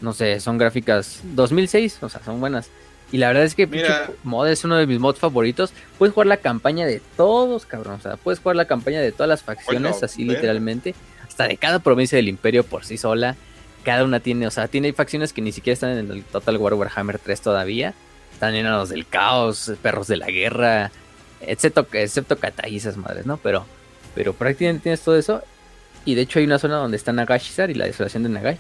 No 0.00 0.12
sé, 0.12 0.40
son 0.40 0.56
gráficas 0.58 1.20
2006, 1.34 1.98
o 2.02 2.08
sea, 2.08 2.22
son 2.24 2.40
buenas. 2.40 2.68
Y 3.12 3.18
la 3.18 3.28
verdad 3.28 3.42
es 3.44 3.54
que 3.54 3.66
Mira. 3.66 4.08
mod 4.22 4.48
es 4.48 4.64
uno 4.64 4.76
de 4.76 4.86
mis 4.86 4.98
mods 5.00 5.18
favoritos. 5.18 5.72
Puedes 5.98 6.12
jugar 6.14 6.26
la 6.28 6.36
campaña 6.36 6.86
de 6.86 7.02
todos, 7.16 7.66
cabrón. 7.66 7.94
O 7.94 8.00
sea, 8.00 8.16
puedes 8.16 8.38
jugar 8.40 8.56
la 8.56 8.66
campaña 8.66 9.00
de 9.00 9.12
todas 9.12 9.28
las 9.28 9.42
facciones, 9.42 10.02
así 10.02 10.24
literalmente. 10.24 10.94
Hasta 11.26 11.48
de 11.48 11.56
cada 11.56 11.80
provincia 11.80 12.16
del 12.16 12.28
imperio 12.28 12.64
por 12.64 12.84
sí 12.84 12.96
sola. 12.96 13.36
Cada 13.84 14.04
una 14.04 14.20
tiene, 14.20 14.46
o 14.46 14.50
sea, 14.50 14.68
tiene 14.68 14.92
facciones 14.92 15.32
que 15.32 15.40
ni 15.40 15.52
siquiera 15.52 15.74
están 15.74 15.90
en 15.90 16.10
el 16.10 16.24
Total 16.24 16.56
War 16.56 16.74
Warhammer 16.74 17.18
3 17.18 17.40
todavía. 17.40 17.94
Están 18.32 18.54
enanos 18.54 18.88
del 18.90 19.06
caos, 19.06 19.72
perros 19.82 20.06
de 20.06 20.16
la 20.16 20.26
guerra, 20.26 20.90
excepto, 21.40 21.86
excepto 21.92 22.38
Katai 22.38 22.72
y 22.72 22.76
esas 22.76 22.96
madres, 22.96 23.26
¿no? 23.26 23.36
Pero, 23.38 23.66
pero 24.14 24.32
prácticamente 24.32 24.84
tienes 24.84 25.00
todo 25.00 25.16
eso. 25.16 25.42
Y 26.04 26.14
de 26.14 26.22
hecho 26.22 26.38
hay 26.38 26.46
una 26.46 26.58
zona 26.58 26.76
donde 26.76 26.96
está 26.96 27.12
Nagashizar 27.12 27.70
y 27.70 27.74
la 27.74 27.86
desolación 27.86 28.22
de 28.22 28.28
Nagai. 28.30 28.58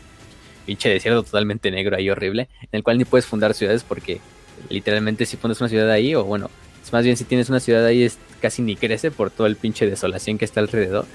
Pinche 0.66 0.88
desierto 0.88 1.22
totalmente 1.22 1.70
negro 1.70 1.96
ahí 1.96 2.10
horrible, 2.10 2.48
en 2.62 2.68
el 2.72 2.82
cual 2.82 2.98
ni 2.98 3.04
puedes 3.04 3.26
fundar 3.26 3.54
ciudades 3.54 3.82
porque 3.82 4.20
literalmente 4.68 5.24
si 5.24 5.36
pones 5.36 5.60
una 5.60 5.68
ciudad 5.70 5.90
ahí, 5.90 6.14
o 6.14 6.24
bueno, 6.24 6.50
es 6.82 6.92
más 6.92 7.04
bien 7.04 7.16
si 7.16 7.24
tienes 7.24 7.48
una 7.48 7.60
ciudad 7.60 7.84
ahí 7.86 8.02
es 8.02 8.18
casi 8.40 8.62
ni 8.62 8.76
crece 8.76 9.10
por 9.10 9.30
todo 9.30 9.46
el 9.46 9.56
pinche 9.56 9.88
desolación 9.88 10.38
que 10.38 10.44
está 10.44 10.60
alrededor. 10.60 11.06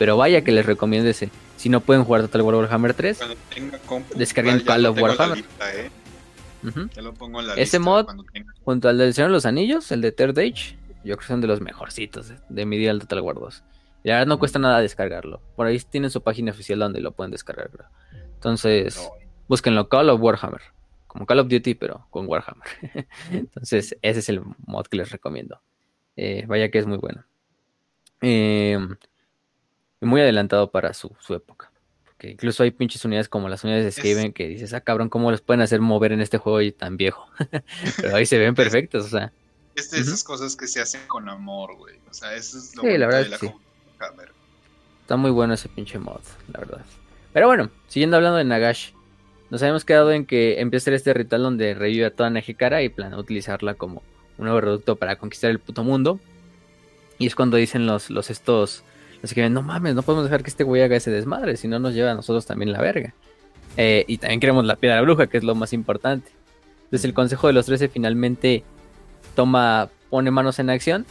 Pero 0.00 0.16
vaya 0.16 0.42
que 0.42 0.50
les 0.50 0.64
recomiendo 0.64 1.10
ese. 1.10 1.28
Si 1.58 1.68
no 1.68 1.82
pueden 1.82 2.04
jugar 2.04 2.22
Total 2.22 2.40
War 2.40 2.54
Warhammer 2.54 2.94
3, 2.94 3.18
Cuando 3.18 3.36
tenga 3.54 3.78
compu, 3.80 4.14
Descarguen 4.16 4.60
Call 4.60 4.86
of 4.86 4.98
Warhammer. 4.98 5.36
lista, 5.36 5.74
¿eh? 5.76 5.90
Ya 6.96 7.02
lo 7.02 7.12
pongo 7.12 7.40
en 7.40 7.48
la 7.48 7.52
Ese 7.52 7.78
lista 7.78 7.90
mod- 7.90 8.24
junto 8.64 8.88
al 8.88 8.96
del 8.96 9.12
Señor 9.12 9.28
de 9.28 9.34
los 9.34 9.44
Anillos, 9.44 9.92
el 9.92 10.00
de 10.00 10.10
Third 10.12 10.38
Age, 10.38 10.78
yo 11.04 11.16
creo 11.16 11.18
que 11.18 11.24
son 11.26 11.42
de 11.42 11.48
los 11.48 11.60
mejorcitos 11.60 12.28
de, 12.30 12.36
de 12.48 12.64
Medieval 12.64 12.98
Total 13.00 13.20
War 13.20 13.34
2. 13.36 13.62
Y 14.04 14.08
la 14.08 14.14
verdad 14.14 14.26
no 14.28 14.38
cuesta 14.38 14.58
nada 14.58 14.80
descargarlo. 14.80 15.42
Por 15.54 15.66
ahí 15.66 15.78
tienen 15.80 16.10
su 16.10 16.22
página 16.22 16.50
oficial 16.52 16.78
donde 16.78 17.02
lo 17.02 17.12
pueden 17.12 17.30
descargar, 17.30 17.68
creo. 17.68 17.86
Entonces, 18.36 18.96
No, 18.96 19.10
búsquenlo 19.48 19.86
Call 19.90 20.08
of 20.08 20.18
Warhammer. 20.22 20.62
Como 21.08 21.26
Call 21.26 21.40
of 21.40 21.48
Duty, 21.48 21.74
pero 21.74 22.06
con 22.08 22.26
Warhammer. 22.26 22.66
Entonces, 23.32 23.98
ese 24.00 24.18
es 24.20 24.28
el 24.30 24.40
mod 24.66 24.86
que 24.86 24.96
les 24.96 25.10
recomiendo. 25.10 25.60
Eh, 26.16 26.44
vaya 26.48 26.70
que 26.70 26.78
es 26.78 26.86
muy 26.86 26.96
bueno. 26.96 27.22
Eh, 28.22 28.78
y 28.78 29.09
muy 30.00 30.20
adelantado 30.20 30.70
para 30.70 30.94
su, 30.94 31.14
su 31.20 31.34
época. 31.34 31.70
Porque 32.04 32.30
incluso 32.30 32.62
hay 32.62 32.70
pinches 32.70 33.04
unidades 33.04 33.28
como 33.28 33.48
las 33.48 33.64
unidades 33.64 33.84
de 33.84 33.92
Skaven 33.92 34.32
que 34.32 34.48
dices, 34.48 34.72
ah, 34.74 34.80
cabrón, 34.80 35.08
¿cómo 35.08 35.30
los 35.30 35.40
pueden 35.40 35.60
hacer 35.60 35.80
mover 35.80 36.12
en 36.12 36.20
este 36.20 36.38
juego 36.38 36.60
y 36.60 36.72
tan 36.72 36.96
viejo? 36.96 37.26
pero 37.96 38.16
ahí 38.16 38.26
se 38.26 38.38
ven 38.38 38.54
perfectos, 38.54 39.06
o 39.06 39.08
sea. 39.08 39.32
Es 39.76 39.90
de 39.90 40.00
esas 40.00 40.24
cosas 40.24 40.56
que 40.56 40.66
se 40.66 40.80
hacen 40.80 41.00
con 41.06 41.28
amor, 41.28 41.76
güey. 41.76 41.96
O 42.10 42.14
sea, 42.14 42.34
eso 42.34 42.58
es 42.58 42.74
lo 42.76 42.82
Sí, 42.82 42.98
la 42.98 43.06
verdad 43.06 43.22
de 43.22 43.28
la 43.28 43.38
sí. 43.38 43.50
Está 45.02 45.16
muy 45.16 45.30
bueno 45.30 45.54
ese 45.54 45.68
pinche 45.68 45.98
mod, 45.98 46.20
la 46.52 46.60
verdad. 46.60 46.84
Pero 47.32 47.46
bueno, 47.46 47.70
siguiendo 47.88 48.16
hablando 48.16 48.38
de 48.38 48.44
Nagash, 48.44 48.92
nos 49.50 49.62
habíamos 49.62 49.84
quedado 49.84 50.12
en 50.12 50.24
que 50.24 50.60
empieza 50.60 50.82
a 50.82 50.84
hacer 50.84 50.94
este 50.94 51.14
ritual 51.14 51.42
donde 51.42 51.74
revive 51.74 52.06
a 52.06 52.14
toda 52.14 52.30
Najikara 52.30 52.82
y 52.82 52.88
planea 52.88 53.18
utilizarla 53.18 53.74
como 53.74 54.02
un 54.38 54.44
nuevo 54.44 54.60
reducto 54.60 54.96
para 54.96 55.16
conquistar 55.16 55.50
el 55.50 55.58
puto 55.58 55.82
mundo. 55.82 56.20
Y 57.18 57.26
es 57.26 57.34
cuando 57.34 57.56
dicen 57.56 57.86
los, 57.86 58.10
los 58.10 58.30
estos, 58.30 58.84
los 59.22 59.34
que 59.34 59.48
no 59.50 59.62
mames, 59.62 59.94
no 59.94 60.02
podemos 60.02 60.24
dejar 60.24 60.42
que 60.42 60.50
este 60.50 60.64
güey 60.64 60.82
haga 60.82 60.96
ese 60.96 61.10
desmadre, 61.10 61.56
si 61.56 61.68
no 61.68 61.78
nos 61.78 61.94
lleva 61.94 62.12
a 62.12 62.14
nosotros 62.14 62.46
también 62.46 62.72
la 62.72 62.80
verga. 62.80 63.14
Eh, 63.76 64.04
y 64.08 64.18
también 64.18 64.40
queremos 64.40 64.64
la 64.64 64.76
piedra 64.76 65.00
bruja, 65.02 65.26
que 65.26 65.38
es 65.38 65.44
lo 65.44 65.54
más 65.54 65.72
importante. 65.72 66.30
Entonces 66.84 67.04
el 67.04 67.14
Consejo 67.14 67.46
de 67.46 67.52
los 67.52 67.66
Trece 67.66 67.88
finalmente 67.88 68.64
toma, 69.34 69.90
pone 70.08 70.30
manos 70.30 70.58
en 70.58 70.70
acción 70.70 71.06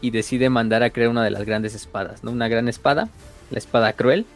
y 0.00 0.10
decide 0.10 0.50
mandar 0.50 0.82
a 0.82 0.90
crear 0.90 1.08
una 1.08 1.24
de 1.24 1.30
las 1.30 1.44
grandes 1.44 1.74
espadas, 1.74 2.22
¿no? 2.24 2.32
Una 2.32 2.48
gran 2.48 2.68
espada, 2.68 3.08
la 3.50 3.58
espada 3.58 3.92
cruel. 3.92 4.26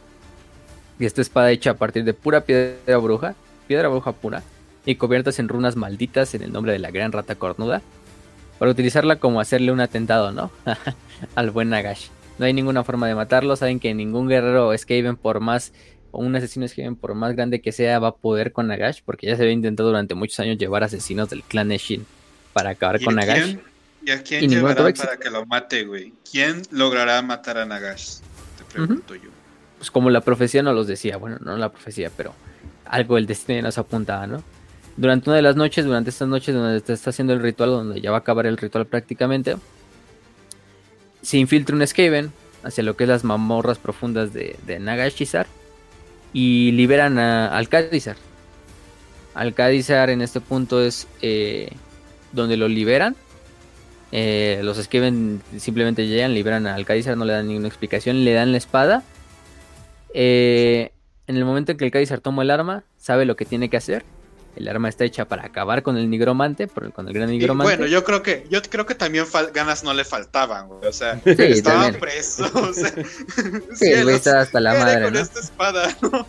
Y 0.98 1.04
esta 1.04 1.20
espada 1.20 1.50
hecha 1.50 1.72
a 1.72 1.74
partir 1.74 2.04
de 2.04 2.14
pura 2.14 2.42
piedra 2.42 2.96
bruja, 2.96 3.34
piedra 3.68 3.88
bruja 3.88 4.12
pura, 4.12 4.42
y 4.86 4.94
cubiertas 4.94 5.38
en 5.38 5.48
runas 5.48 5.76
malditas 5.76 6.34
en 6.34 6.42
el 6.42 6.52
nombre 6.52 6.72
de 6.72 6.78
la 6.78 6.90
gran 6.90 7.12
rata 7.12 7.34
cornuda, 7.34 7.82
para 8.58 8.70
utilizarla 8.70 9.16
como 9.16 9.40
hacerle 9.40 9.72
un 9.72 9.80
atentado, 9.80 10.32
¿no? 10.32 10.50
Al 11.34 11.50
buen 11.50 11.68
Nagash. 11.68 12.08
No 12.38 12.44
hay 12.46 12.52
ninguna 12.52 12.84
forma 12.84 13.06
de 13.08 13.14
matarlo, 13.14 13.56
saben 13.56 13.80
que 13.80 13.94
ningún 13.94 14.28
guerrero 14.28 14.76
Skaven 14.76 15.16
por 15.16 15.40
más, 15.40 15.72
o 16.10 16.20
un 16.20 16.34
asesino 16.36 16.66
Skaven 16.68 16.96
por 16.96 17.14
más 17.14 17.34
grande 17.34 17.60
que 17.60 17.72
sea, 17.72 17.98
va 17.98 18.08
a 18.08 18.14
poder 18.14 18.52
con 18.52 18.66
Nagash, 18.68 19.00
porque 19.04 19.26
ya 19.26 19.36
se 19.36 19.42
había 19.42 19.54
intentado 19.54 19.88
durante 19.88 20.14
muchos 20.14 20.38
años 20.40 20.58
llevar 20.58 20.84
asesinos 20.84 21.30
del 21.30 21.42
clan 21.42 21.72
Eshin 21.72 22.04
para 22.52 22.70
acabar 22.70 23.00
¿Y 23.00 23.04
con 23.04 23.14
Nagash. 23.14 23.42
quién- 23.44 23.60
¿Y 24.04 24.10
a 24.12 24.22
quién 24.22 24.44
Y 24.44 24.54
éxito. 24.54 25.04
para 25.04 25.16
que 25.16 25.30
lo 25.30 25.44
mate, 25.46 25.84
güey? 25.84 26.12
¿Quién 26.30 26.62
logrará 26.70 27.20
matar 27.22 27.58
a 27.58 27.64
Nagash? 27.66 28.18
Te 28.56 28.64
pregunto 28.72 29.14
yo. 29.14 29.30
pues 29.78 29.90
como 29.90 30.08
la 30.08 30.20
profecía 30.22 30.62
nos 30.62 30.74
los 30.74 30.86
decía, 30.86 31.16
bueno, 31.18 31.36
no 31.40 31.54
la 31.58 31.70
profecía, 31.70 32.10
pero 32.16 32.32
algo 32.86 33.18
el 33.18 33.26
destino 33.26 33.60
nos 33.62 33.76
apuntaba, 33.76 34.26
¿no? 34.26 34.42
Durante 34.96 35.28
una 35.28 35.36
de 35.36 35.42
las 35.42 35.54
noches, 35.56 35.84
durante 35.84 36.08
estas 36.10 36.28
noches 36.28 36.54
donde 36.54 36.80
te 36.80 36.94
está 36.94 37.10
haciendo 37.10 37.34
el 37.34 37.40
ritual, 37.42 37.70
donde 37.70 38.00
ya 38.00 38.10
va 38.10 38.16
a 38.18 38.20
acabar 38.20 38.46
el 38.46 38.56
ritual 38.56 38.86
prácticamente, 38.86 39.56
se 41.26 41.38
infiltra 41.38 41.74
un 41.74 41.84
Skaven 41.84 42.32
hacia 42.62 42.84
lo 42.84 42.96
que 42.96 43.02
es 43.02 43.08
las 43.08 43.24
mamorras 43.24 43.78
profundas 43.78 44.32
de, 44.32 44.54
de 44.64 44.78
Nagashizar 44.78 45.48
y 46.32 46.70
liberan 46.70 47.18
a 47.18 47.48
Alcázar. 47.48 48.14
Alcázar 49.34 50.10
en 50.10 50.22
este 50.22 50.40
punto 50.40 50.80
es 50.80 51.08
eh, 51.22 51.70
donde 52.30 52.56
lo 52.56 52.68
liberan. 52.68 53.16
Eh, 54.12 54.60
los 54.62 54.76
Skaven 54.76 55.42
simplemente 55.58 56.06
llegan, 56.06 56.32
liberan 56.32 56.68
a 56.68 56.76
Alcázar, 56.76 57.16
no 57.16 57.24
le 57.24 57.32
dan 57.32 57.48
ninguna 57.48 57.66
explicación, 57.66 58.24
le 58.24 58.32
dan 58.32 58.52
la 58.52 58.58
espada. 58.58 59.02
Eh, 60.14 60.92
en 61.26 61.36
el 61.36 61.44
momento 61.44 61.72
en 61.72 61.78
que 61.78 61.86
Alcázar 61.86 62.20
toma 62.20 62.44
el 62.44 62.52
arma, 62.52 62.84
sabe 62.98 63.24
lo 63.24 63.34
que 63.34 63.46
tiene 63.46 63.68
que 63.68 63.78
hacer. 63.78 64.04
El 64.56 64.66
arma 64.68 64.88
está 64.88 65.04
hecha 65.04 65.26
para 65.26 65.44
acabar 65.44 65.82
con 65.82 65.96
el 65.98 66.08
nigromante, 66.08 66.66
por- 66.66 66.90
con 66.92 67.06
el 67.06 67.12
gran 67.14 67.28
Y 67.28 67.38
nigromante. 67.38 67.76
bueno, 67.76 67.86
yo 67.86 68.02
creo 68.04 68.22
que 68.22 68.46
yo 68.50 68.60
creo 68.62 68.86
que 68.86 68.94
también 68.94 69.26
ganas 69.54 69.84
no 69.84 69.92
le 69.94 70.04
faltaban, 70.04 70.66
güey. 70.68 70.88
O 70.88 70.92
sea, 70.92 71.20
Sí, 71.24 71.34
estaba 71.38 71.82
también. 71.82 72.00
preso. 72.00 72.50
O 72.54 72.72
sea, 72.72 72.90
Sí, 73.74 73.86
el 73.92 74.04
güey 74.04 74.16
estaba 74.16 74.40
hasta 74.40 74.58
la 74.60 74.72
¿qué 74.72 74.76
haré 74.78 74.84
madre, 74.86 75.04
con 75.04 75.12
¿no? 75.14 75.20
esta 75.20 75.40
espada, 75.40 75.96
¿no? 76.02 76.26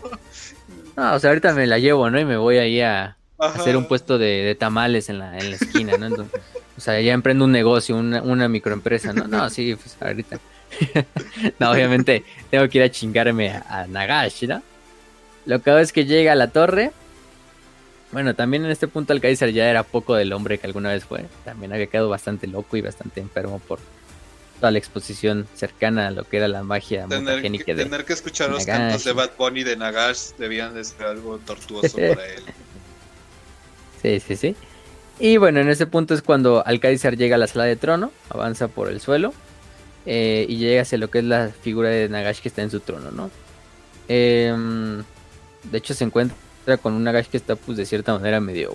No, 0.98 1.14
o 1.16 1.20
sea, 1.20 1.30
ahorita 1.30 1.54
me 1.54 1.68
la 1.68 1.80
llevo, 1.80 2.10
¿no? 2.10 2.20
Y 2.20 2.26
me 2.26 2.38
voy 2.38 2.58
ahí 2.58 2.82
a, 2.82 3.16
hacer 3.40 3.78
un 3.78 3.88
puesto 3.88 4.18
de, 4.18 4.44
de 4.44 4.56
tamales 4.56 5.10
en 5.10 5.20
la, 5.20 5.38
en 5.38 5.52
la 5.52 5.56
esquina, 5.56 5.96
¿no? 5.98 6.08
Entonces, 6.08 6.42
o 6.78 6.82
sea, 6.82 7.00
ya 7.02 7.14
emprendo 7.14 7.46
un 7.46 7.52
negocio, 7.52 7.96
una, 7.96 8.22
una 8.22 8.48
microempresa, 8.50 9.14
¿no? 9.14 9.28
No, 9.28 9.50
sí, 9.50 9.76
pues 9.76 9.96
ahorita. 10.02 10.40
no, 11.60 11.72
obviamente 11.72 12.24
tengo 12.52 12.68
que 12.68 12.80
ir 12.80 12.84
a 12.84 12.90
chingarme 12.92 13.52
a, 13.52 13.64
a 13.70 13.88
Nagash, 13.88 14.44
¿no? 14.48 14.62
Lo 15.46 15.62
que 15.62 15.70
hago 15.70 15.80
es 15.80 15.94
que 15.94 16.06
llega 16.06 16.34
a 16.34 16.36
la 16.36 16.48
torre. 16.50 16.92
Bueno, 18.12 18.36
también 18.36 18.64
en 18.64 18.72
este 18.72 18.88
punto 18.88 19.20
Kaiser 19.20 19.52
ya 19.52 19.70
era 19.70 19.84
poco 19.84 20.16
del 20.16 20.32
hombre 20.32 20.58
que 20.58 20.68
alguna 20.68 20.90
vez 20.90 21.04
fue. 21.04 21.26
También 21.44 21.74
había 21.74 21.88
quedado 21.88 22.10
bastante 22.10 22.48
loco 22.48 22.78
y 22.78 22.82
bastante 22.82 23.20
enfermo 23.20 23.60
por 23.60 23.80
toda 24.60 24.72
la 24.72 24.78
exposición 24.78 25.48
cercana 25.56 26.08
a 26.08 26.12
lo 26.12 26.24
que 26.24 26.38
era 26.38 26.48
la 26.48 26.64
magia 26.64 27.06
Tener 27.08 27.42
que, 27.42 27.76
de... 27.76 27.84
tener 27.84 28.06
que 28.06 28.14
escuchar 28.14 28.50
los 28.50 28.66
cantos 28.66 29.04
de 29.04 29.14
Bad 29.14 29.32
Bunny 29.38 29.64
de 29.64 29.76
Nagash 29.76 30.32
debían 30.38 30.74
de 30.74 30.84
ser 30.84 31.06
algo 31.06 31.38
tortuoso 31.40 31.96
para 31.96 32.26
él. 32.26 32.44
Sí, 34.02 34.20
sí, 34.20 34.36
sí. 34.36 34.56
Y 35.20 35.38
bueno, 35.38 35.60
en 35.60 35.70
ese 35.70 35.86
punto 35.86 36.14
es 36.14 36.22
cuando 36.22 36.66
Alcázar 36.66 37.18
llega 37.18 37.36
a 37.36 37.40
la 37.40 37.48
sala 37.48 37.66
de 37.66 37.76
trono, 37.76 38.12
avanza 38.30 38.68
por 38.68 38.90
el 38.90 39.02
suelo 39.02 39.34
eh, 40.06 40.46
y 40.48 40.58
llega 40.58 40.84
hacia 40.84 40.98
lo 40.98 41.10
que 41.10 41.20
es 41.20 41.26
la 41.26 41.50
figura 41.50 41.90
de 41.90 42.08
Nagash 42.08 42.40
que 42.40 42.48
está 42.48 42.62
en 42.62 42.72
su 42.72 42.80
trono, 42.80 43.12
¿no? 43.12 43.30
Em, 44.08 45.04
de 45.64 45.78
hecho 45.78 45.94
se 45.94 46.04
encuentra 46.04 46.38
con 46.76 46.92
un 46.94 47.06
Nagash 47.06 47.28
que 47.28 47.38
está 47.38 47.56
pues 47.56 47.78
de 47.78 47.86
cierta 47.86 48.14
manera 48.14 48.42
medio, 48.42 48.74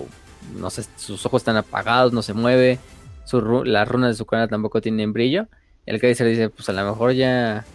no 0.57 0.71
sé, 0.71 0.83
sus 0.95 1.23
ojos 1.27 1.41
están 1.41 1.57
apagados, 1.57 2.13
no 2.13 2.23
se 2.23 2.33
mueve, 2.33 2.79
su 3.25 3.63
las 3.63 3.87
runas 3.87 4.09
de 4.09 4.15
su 4.15 4.25
cara 4.25 4.47
tampoco 4.47 4.81
tienen 4.81 5.13
brillo. 5.13 5.47
El 5.85 5.95
Alcázar 5.95 6.25
dice, 6.27 6.49
pues 6.49 6.67
a 6.69 6.73
lo 6.73 6.83
mejor 6.83 7.11
ya, 7.11 7.65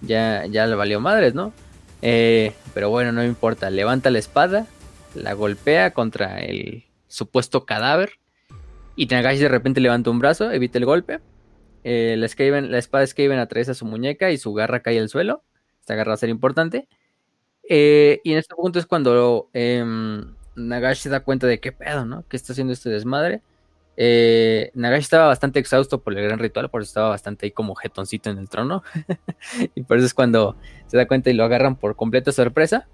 ya, 0.00 0.46
ya 0.46 0.66
le 0.66 0.74
valió 0.74 0.98
madres, 1.00 1.34
¿no? 1.34 1.52
Eh, 2.02 2.52
pero 2.74 2.90
bueno, 2.90 3.12
no 3.12 3.22
importa, 3.24 3.70
levanta 3.70 4.10
la 4.10 4.18
espada, 4.18 4.66
la 5.14 5.34
golpea 5.34 5.92
contra 5.92 6.40
el 6.40 6.84
supuesto 7.06 7.64
cadáver. 7.66 8.18
Y 8.96 9.06
Nagashi 9.06 9.40
de 9.40 9.48
repente 9.48 9.80
levanta 9.80 10.10
un 10.10 10.18
brazo, 10.18 10.50
evita 10.50 10.78
el 10.78 10.84
golpe. 10.86 11.20
eh, 11.84 12.16
la, 12.18 12.28
Skaven, 12.28 12.70
la 12.70 12.78
espada 12.78 13.06
Skaven 13.06 13.38
atraviesa 13.38 13.74
su 13.74 13.84
muñeca 13.86 14.30
y 14.30 14.38
su 14.38 14.52
garra 14.54 14.80
cae 14.80 14.98
al 14.98 15.08
suelo. 15.08 15.44
Esta 15.80 15.94
garra 15.94 16.10
va 16.10 16.14
a 16.14 16.18
ser 16.18 16.30
importante. 16.30 16.88
Eh, 17.68 18.20
y 18.24 18.32
en 18.32 18.38
este 18.38 18.54
punto 18.54 18.78
es 18.78 18.86
cuando 18.86 19.48
em, 19.52 20.34
Nagash 20.54 20.98
se 20.98 21.08
da 21.08 21.20
cuenta 21.20 21.46
de 21.46 21.60
qué 21.60 21.72
pedo, 21.72 22.04
¿no? 22.04 22.24
¿Qué 22.28 22.36
está 22.36 22.52
haciendo 22.52 22.72
este 22.72 22.90
desmadre? 22.90 23.42
Eh, 23.96 24.70
Nagash 24.74 25.02
estaba 25.02 25.26
bastante 25.26 25.60
exhausto 25.60 26.02
por 26.02 26.16
el 26.18 26.24
gran 26.24 26.38
ritual, 26.38 26.68
por 26.68 26.82
eso 26.82 26.90
estaba 26.90 27.10
bastante 27.10 27.46
ahí 27.46 27.52
como 27.52 27.74
jetoncito 27.74 28.30
en 28.30 28.38
el 28.38 28.48
trono. 28.48 28.82
y 29.74 29.82
por 29.82 29.98
eso 29.98 30.06
es 30.06 30.14
cuando 30.14 30.56
se 30.86 30.96
da 30.96 31.06
cuenta 31.06 31.30
y 31.30 31.34
lo 31.34 31.44
agarran 31.44 31.76
por 31.76 31.96
completa 31.96 32.32
sorpresa. 32.32 32.88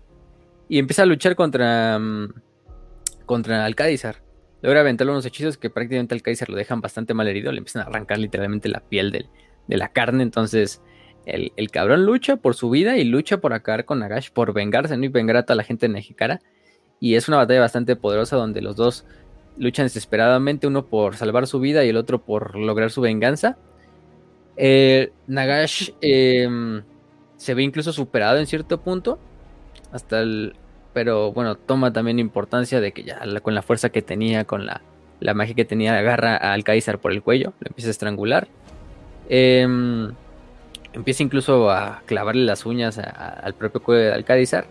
Y 0.68 0.78
empieza 0.78 1.02
a 1.02 1.06
luchar 1.06 1.34
contra, 1.34 1.98
mm, 1.98 2.32
contra 3.26 3.64
Alcádizar. 3.64 4.22
Logra 4.62 4.80
aventarle 4.80 5.12
unos 5.12 5.26
hechizos 5.26 5.56
que 5.56 5.70
prácticamente 5.70 6.14
Alcádizar 6.14 6.48
lo 6.48 6.56
dejan 6.56 6.80
bastante 6.80 7.14
mal 7.14 7.26
herido. 7.26 7.50
Le 7.50 7.58
empiezan 7.58 7.82
a 7.82 7.86
arrancar 7.86 8.18
literalmente 8.18 8.68
la 8.68 8.80
piel 8.80 9.10
de 9.10 9.76
la 9.76 9.88
carne. 9.88 10.22
Entonces 10.22 10.80
el, 11.26 11.70
cabrón 11.70 12.06
lucha 12.06 12.36
por 12.36 12.54
su 12.54 12.70
vida 12.70 12.96
y 12.96 13.04
lucha 13.04 13.38
por 13.38 13.52
acabar 13.52 13.84
con 13.84 14.00
Nagash, 14.00 14.30
por 14.30 14.52
vengarse 14.52 14.96
¿no? 14.96 15.04
y 15.04 15.08
vengar 15.08 15.36
a 15.36 15.42
toda 15.44 15.56
la 15.56 15.64
gente 15.64 15.86
de 15.86 15.94
Nejikara. 15.94 16.40
Y 16.98 17.14
es 17.14 17.28
una 17.28 17.38
batalla 17.38 17.60
bastante 17.60 17.96
poderosa 17.96 18.36
donde 18.36 18.60
los 18.60 18.76
dos 18.76 19.04
luchan 19.56 19.86
desesperadamente, 19.86 20.66
uno 20.66 20.86
por 20.86 21.16
salvar 21.16 21.46
su 21.46 21.60
vida 21.60 21.84
y 21.84 21.88
el 21.88 21.96
otro 21.96 22.20
por 22.22 22.56
lograr 22.56 22.90
su 22.90 23.00
venganza. 23.00 23.56
Eh, 24.56 25.12
Nagash 25.26 25.90
em, 26.00 26.82
se 27.36 27.54
ve 27.54 27.62
incluso 27.62 27.92
superado 27.92 28.38
en 28.38 28.46
cierto 28.46 28.80
punto, 28.80 29.18
hasta 29.92 30.20
el, 30.20 30.54
pero 30.92 31.32
bueno, 31.32 31.54
toma 31.56 31.92
también 31.92 32.18
importancia 32.18 32.80
de 32.80 32.92
que 32.92 33.04
ya 33.04 33.20
con 33.42 33.54
la 33.54 33.62
fuerza 33.62 33.90
que 33.90 34.02
tenía, 34.02 34.44
con 34.44 34.66
la, 34.66 34.82
la 35.20 35.34
magia 35.34 35.54
que 35.54 35.64
tenía, 35.64 35.96
agarra 35.96 36.36
al 36.36 36.64
Kaiser 36.64 36.98
por 36.98 37.12
el 37.12 37.22
cuello, 37.22 37.52
lo 37.60 37.68
empieza 37.68 37.88
a 37.88 37.92
estrangular. 37.92 38.48
Em, 39.28 40.12
empieza 40.92 41.22
incluso 41.22 41.70
a 41.70 42.02
clavarle 42.06 42.44
las 42.44 42.66
uñas 42.66 42.98
al 42.98 43.54
propio 43.54 43.82
cuello 43.82 44.02
de 44.02 44.12
Alcádizar. 44.12 44.66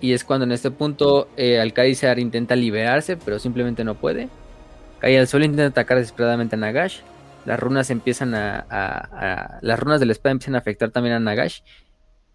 Y 0.00 0.12
es 0.12 0.24
cuando 0.24 0.44
en 0.44 0.52
este 0.52 0.70
punto 0.70 1.28
eh, 1.36 1.72
intenta 2.18 2.54
liberarse, 2.54 3.16
pero 3.16 3.38
simplemente 3.38 3.84
no 3.84 3.94
puede. 3.94 4.28
Cae 4.98 5.18
al 5.18 5.26
suelo 5.26 5.46
intenta 5.46 5.66
atacar 5.66 5.98
desesperadamente 5.98 6.56
a 6.56 6.58
Nagash. 6.58 7.00
Las 7.46 7.60
runas 7.60 7.90
empiezan 7.90 8.34
a, 8.34 9.58
Las 9.62 9.78
runas 9.78 10.00
de 10.00 10.06
la 10.06 10.12
espada 10.12 10.32
empiezan 10.32 10.54
a 10.56 10.58
afectar 10.58 10.90
también 10.90 11.14
a 11.14 11.20
Nagash. 11.20 11.60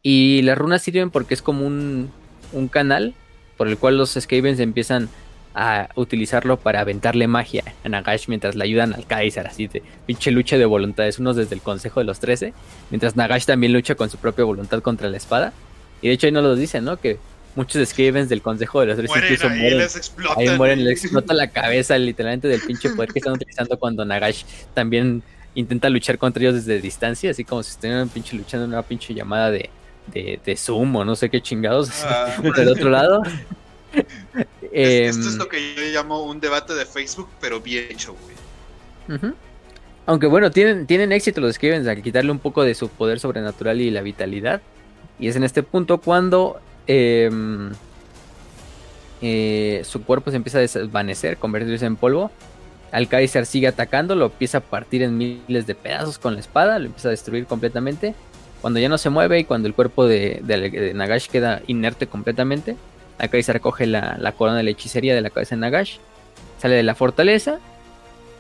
Y 0.02 0.42
las 0.42 0.58
runas 0.58 0.82
sirven 0.82 1.12
porque 1.12 1.36
es 1.36 1.42
como 1.42 1.68
un, 1.68 2.12
un 2.54 2.68
canal 2.68 3.14
por 3.58 3.68
el 3.68 3.78
cual 3.78 3.98
los 3.98 4.18
Skavens 4.20 4.60
empiezan 4.60 5.10
a 5.54 5.90
utilizarlo 5.96 6.58
para 6.58 6.80
aventarle 6.80 7.28
magia 7.28 7.64
a 7.84 7.90
Nagash 7.90 8.28
mientras 8.28 8.56
le 8.56 8.64
ayudan 8.64 8.94
al 8.94 9.06
Kaiser, 9.06 9.48
así 9.48 9.68
de 9.68 9.84
pinche 10.06 10.32
lucha 10.32 10.58
de 10.58 10.66
voluntades, 10.66 11.20
unos 11.20 11.36
desde 11.36 11.56
el 11.56 11.62
Consejo 11.62 12.00
de 12.00 12.06
los 12.06 12.20
Trece, 12.20 12.54
mientras 12.90 13.16
Nagash 13.16 13.46
también 13.46 13.74
lucha 13.74 13.96
con 13.96 14.10
su 14.10 14.18
propia 14.18 14.46
voluntad 14.46 14.82
contra 14.82 15.10
la 15.10 15.18
espada. 15.18 15.54
Y 16.02 16.08
de 16.08 16.14
hecho 16.14 16.28
ahí 16.28 16.32
nos 16.32 16.44
lo 16.44 16.56
dicen, 16.56 16.86
¿no? 16.86 16.98
Que 16.98 17.18
muchos 17.56 17.88
Skavens 17.88 18.30
del 18.30 18.42
Consejo 18.42 18.82
de 18.82 18.88
los 18.88 18.98
Trece 18.98 19.18
incluso 19.18 19.48
ahí 19.48 19.60
mueren. 19.60 19.78
Les 19.78 19.96
explotan. 19.96 20.40
Ahí 20.40 20.58
mueren, 20.58 20.84
les 20.86 21.04
explota 21.04 21.34
la 21.34 21.48
cabeza 21.48 21.98
literalmente 21.98 22.48
del 22.48 22.62
pinche 22.62 22.90
poder 22.92 23.12
que 23.12 23.20
están 23.20 23.34
utilizando 23.34 23.78
cuando 23.78 24.06
Nagash 24.06 24.44
también 24.74 25.22
intenta 25.54 25.90
luchar 25.90 26.18
contra 26.18 26.42
ellos 26.44 26.56
desde 26.56 26.82
distancia, 26.82 27.32
así 27.32 27.44
como 27.44 27.62
si 27.62 27.72
estuvieran 27.72 28.08
pinche 28.10 28.38
luchando 28.38 28.66
en 28.66 28.72
una 28.72 28.84
pinche 28.84 29.14
llamada 29.14 29.52
de, 29.52 29.70
de, 30.08 30.40
de 30.44 30.56
Zoom 30.56 30.96
o 30.96 31.06
no 31.06 31.16
sé 31.16 31.30
qué 31.30 31.42
chingados 31.42 32.04
ah. 32.06 32.38
del 32.56 32.70
otro 32.70 32.90
lado. 32.90 33.22
Esto 34.72 35.28
es 35.28 35.34
em, 35.34 35.38
lo 35.38 35.48
que 35.48 35.76
yo 35.76 35.82
llamo 35.92 36.24
un 36.24 36.40
debate 36.40 36.74
de 36.74 36.86
Facebook, 36.86 37.30
pero 37.40 37.60
bien 37.60 37.86
hecho, 37.90 38.16
güey. 38.24 39.34
Aunque 40.06 40.28
bueno, 40.28 40.52
tienen, 40.52 40.88
tienen 40.88 41.12
éxito 41.12 41.42
los 41.42 41.56
Skavens 41.56 41.88
a 41.88 41.96
quitarle 41.96 42.32
un 42.32 42.40
poco 42.40 42.64
de 42.64 42.74
su 42.74 42.90
poder 42.90 43.20
sobrenatural 43.20 43.82
y 43.82 43.92
la 43.92 44.02
vitalidad. 44.02 44.62
Y 45.20 45.28
es 45.28 45.36
en 45.36 45.44
este 45.44 45.64
punto 45.64 46.00
cuando 46.00 46.60
em, 46.88 47.72
eh, 49.22 49.82
su 49.84 50.04
cuerpo 50.04 50.32
se 50.32 50.38
empieza 50.38 50.58
a 50.58 50.62
desvanecer, 50.62 51.38
convertirse 51.38 51.86
en 51.86 51.96
polvo. 51.96 52.32
Al 52.92 53.08
Kaiser 53.08 53.46
sigue 53.46 53.68
atacando, 53.68 54.16
lo 54.16 54.26
empieza 54.26 54.58
a 54.58 54.62
partir 54.62 55.04
en 55.04 55.18
miles 55.18 55.68
de 55.68 55.76
pedazos 55.76 56.18
con 56.18 56.34
la 56.34 56.40
espada, 56.40 56.80
lo 56.80 56.88
empieza 56.88 57.10
a 57.10 57.12
destruir 57.12 57.46
completamente. 57.46 58.16
Cuando 58.62 58.80
ya 58.80 58.90
no 58.90 58.98
se 58.98 59.10
mueve 59.10 59.40
y 59.40 59.44
cuando 59.44 59.68
el 59.68 59.74
cuerpo 59.74 60.06
de 60.06 60.94
Nagash 60.94 61.28
queda 61.30 61.62
inerte 61.68 62.08
completamente, 62.08 62.76
se 63.42 63.54
recoge 63.54 63.86
la, 63.86 64.18
la, 64.20 64.32
corona 64.34 64.58
de 64.58 64.64
la 64.64 64.72
hechicería 64.72 65.16
de 65.16 65.22
la 65.22 65.30
cabeza 65.30 65.56
de 65.56 65.62
Nagash, 65.62 65.98
sale 66.58 66.76
de 66.76 66.84
la 66.84 66.96
fortaleza 66.96 67.60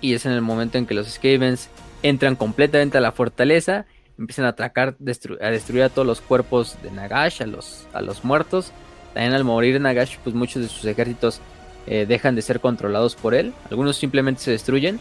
y 0.01 0.13
es 0.13 0.25
en 0.25 0.31
el 0.31 0.41
momento 0.41 0.77
en 0.77 0.85
que 0.85 0.93
los 0.93 1.07
Skavens 1.07 1.69
entran 2.03 2.35
completamente 2.35 2.97
a 2.97 3.01
la 3.01 3.11
fortaleza, 3.11 3.85
empiezan 4.17 4.45
a 4.45 4.49
atacar, 4.49 4.95
a 5.41 5.49
destruir 5.49 5.83
a 5.83 5.89
todos 5.89 6.07
los 6.07 6.21
cuerpos 6.21 6.77
de 6.83 6.91
Nagash, 6.91 7.43
a 7.43 7.45
los, 7.45 7.87
a 7.93 8.01
los 8.01 8.23
muertos. 8.23 8.71
También 9.13 9.33
al 9.33 9.43
morir 9.43 9.79
Nagash, 9.79 10.17
pues 10.23 10.35
muchos 10.35 10.61
de 10.61 10.69
sus 10.69 10.85
ejércitos 10.85 11.41
eh, 11.87 12.05
dejan 12.07 12.35
de 12.35 12.41
ser 12.41 12.59
controlados 12.59 13.15
por 13.15 13.33
él. 13.33 13.53
Algunos 13.69 13.97
simplemente 13.97 14.41
se 14.41 14.51
destruyen. 14.51 14.99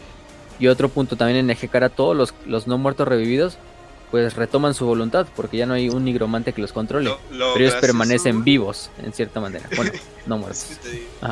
Y 0.59 0.67
otro 0.67 0.89
punto 0.89 1.15
también 1.15 1.39
en 1.39 1.49
ejecar 1.49 1.83
a 1.83 1.89
todos 1.89 2.15
los, 2.15 2.35
los 2.45 2.67
no 2.67 2.77
muertos 2.77 3.07
revividos 3.07 3.57
pues 4.11 4.35
retoman 4.35 4.73
su 4.73 4.85
voluntad 4.85 5.25
porque 5.35 5.57
ya 5.57 5.65
no 5.65 5.73
hay 5.73 5.87
un 5.89 6.03
nigromante 6.03 6.53
que 6.53 6.61
los 6.61 6.73
controle. 6.73 7.15
pero 7.29 7.55
ellos 7.55 7.75
permanecen 7.75 8.43
vivos 8.43 8.91
en 9.01 9.13
cierta 9.13 9.39
manera. 9.39 9.67
Bueno, 9.75 9.93
no 10.27 10.37
muertos. 10.37 10.67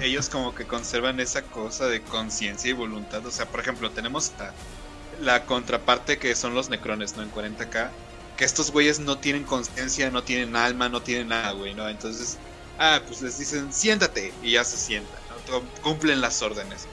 ellos 0.02 0.30
como 0.30 0.56
que 0.56 0.66
conservan 0.66 1.20
esa 1.20 1.44
cosa 1.44 1.88
de 1.88 2.02
conciencia 2.02 2.70
y 2.70 2.74
voluntad. 2.74 3.24
O 3.26 3.32
sea, 3.32 3.46
por 3.46 3.60
ejemplo, 3.60 3.92
tenemos 3.92 4.32
la 5.22 5.46
contraparte 5.46 6.18
que 6.18 6.34
son 6.36 6.56
los 6.56 6.70
necrones, 6.70 7.18
¿no? 7.18 7.24
En 7.24 7.32
40k. 7.32 7.90
Que 8.38 8.46
estos 8.46 8.72
güeyes 8.72 9.00
no 9.02 9.18
tienen 9.18 9.44
conciencia, 9.44 10.10
no 10.10 10.24
tienen 10.24 10.56
alma, 10.56 10.88
no 10.88 11.02
tienen 11.02 11.28
nada, 11.28 11.52
güey, 11.52 11.74
¿no? 11.74 11.90
Entonces, 11.90 12.38
ah, 12.80 13.02
pues 13.06 13.22
les 13.22 13.38
dicen, 13.38 13.74
siéntate. 13.74 14.34
Y 14.42 14.54
ya 14.54 14.64
se 14.64 14.78
sientan, 14.78 15.20
¿no? 15.50 15.62
Cumplen 15.82 16.22
las 16.22 16.42
órdenes. 16.42 16.88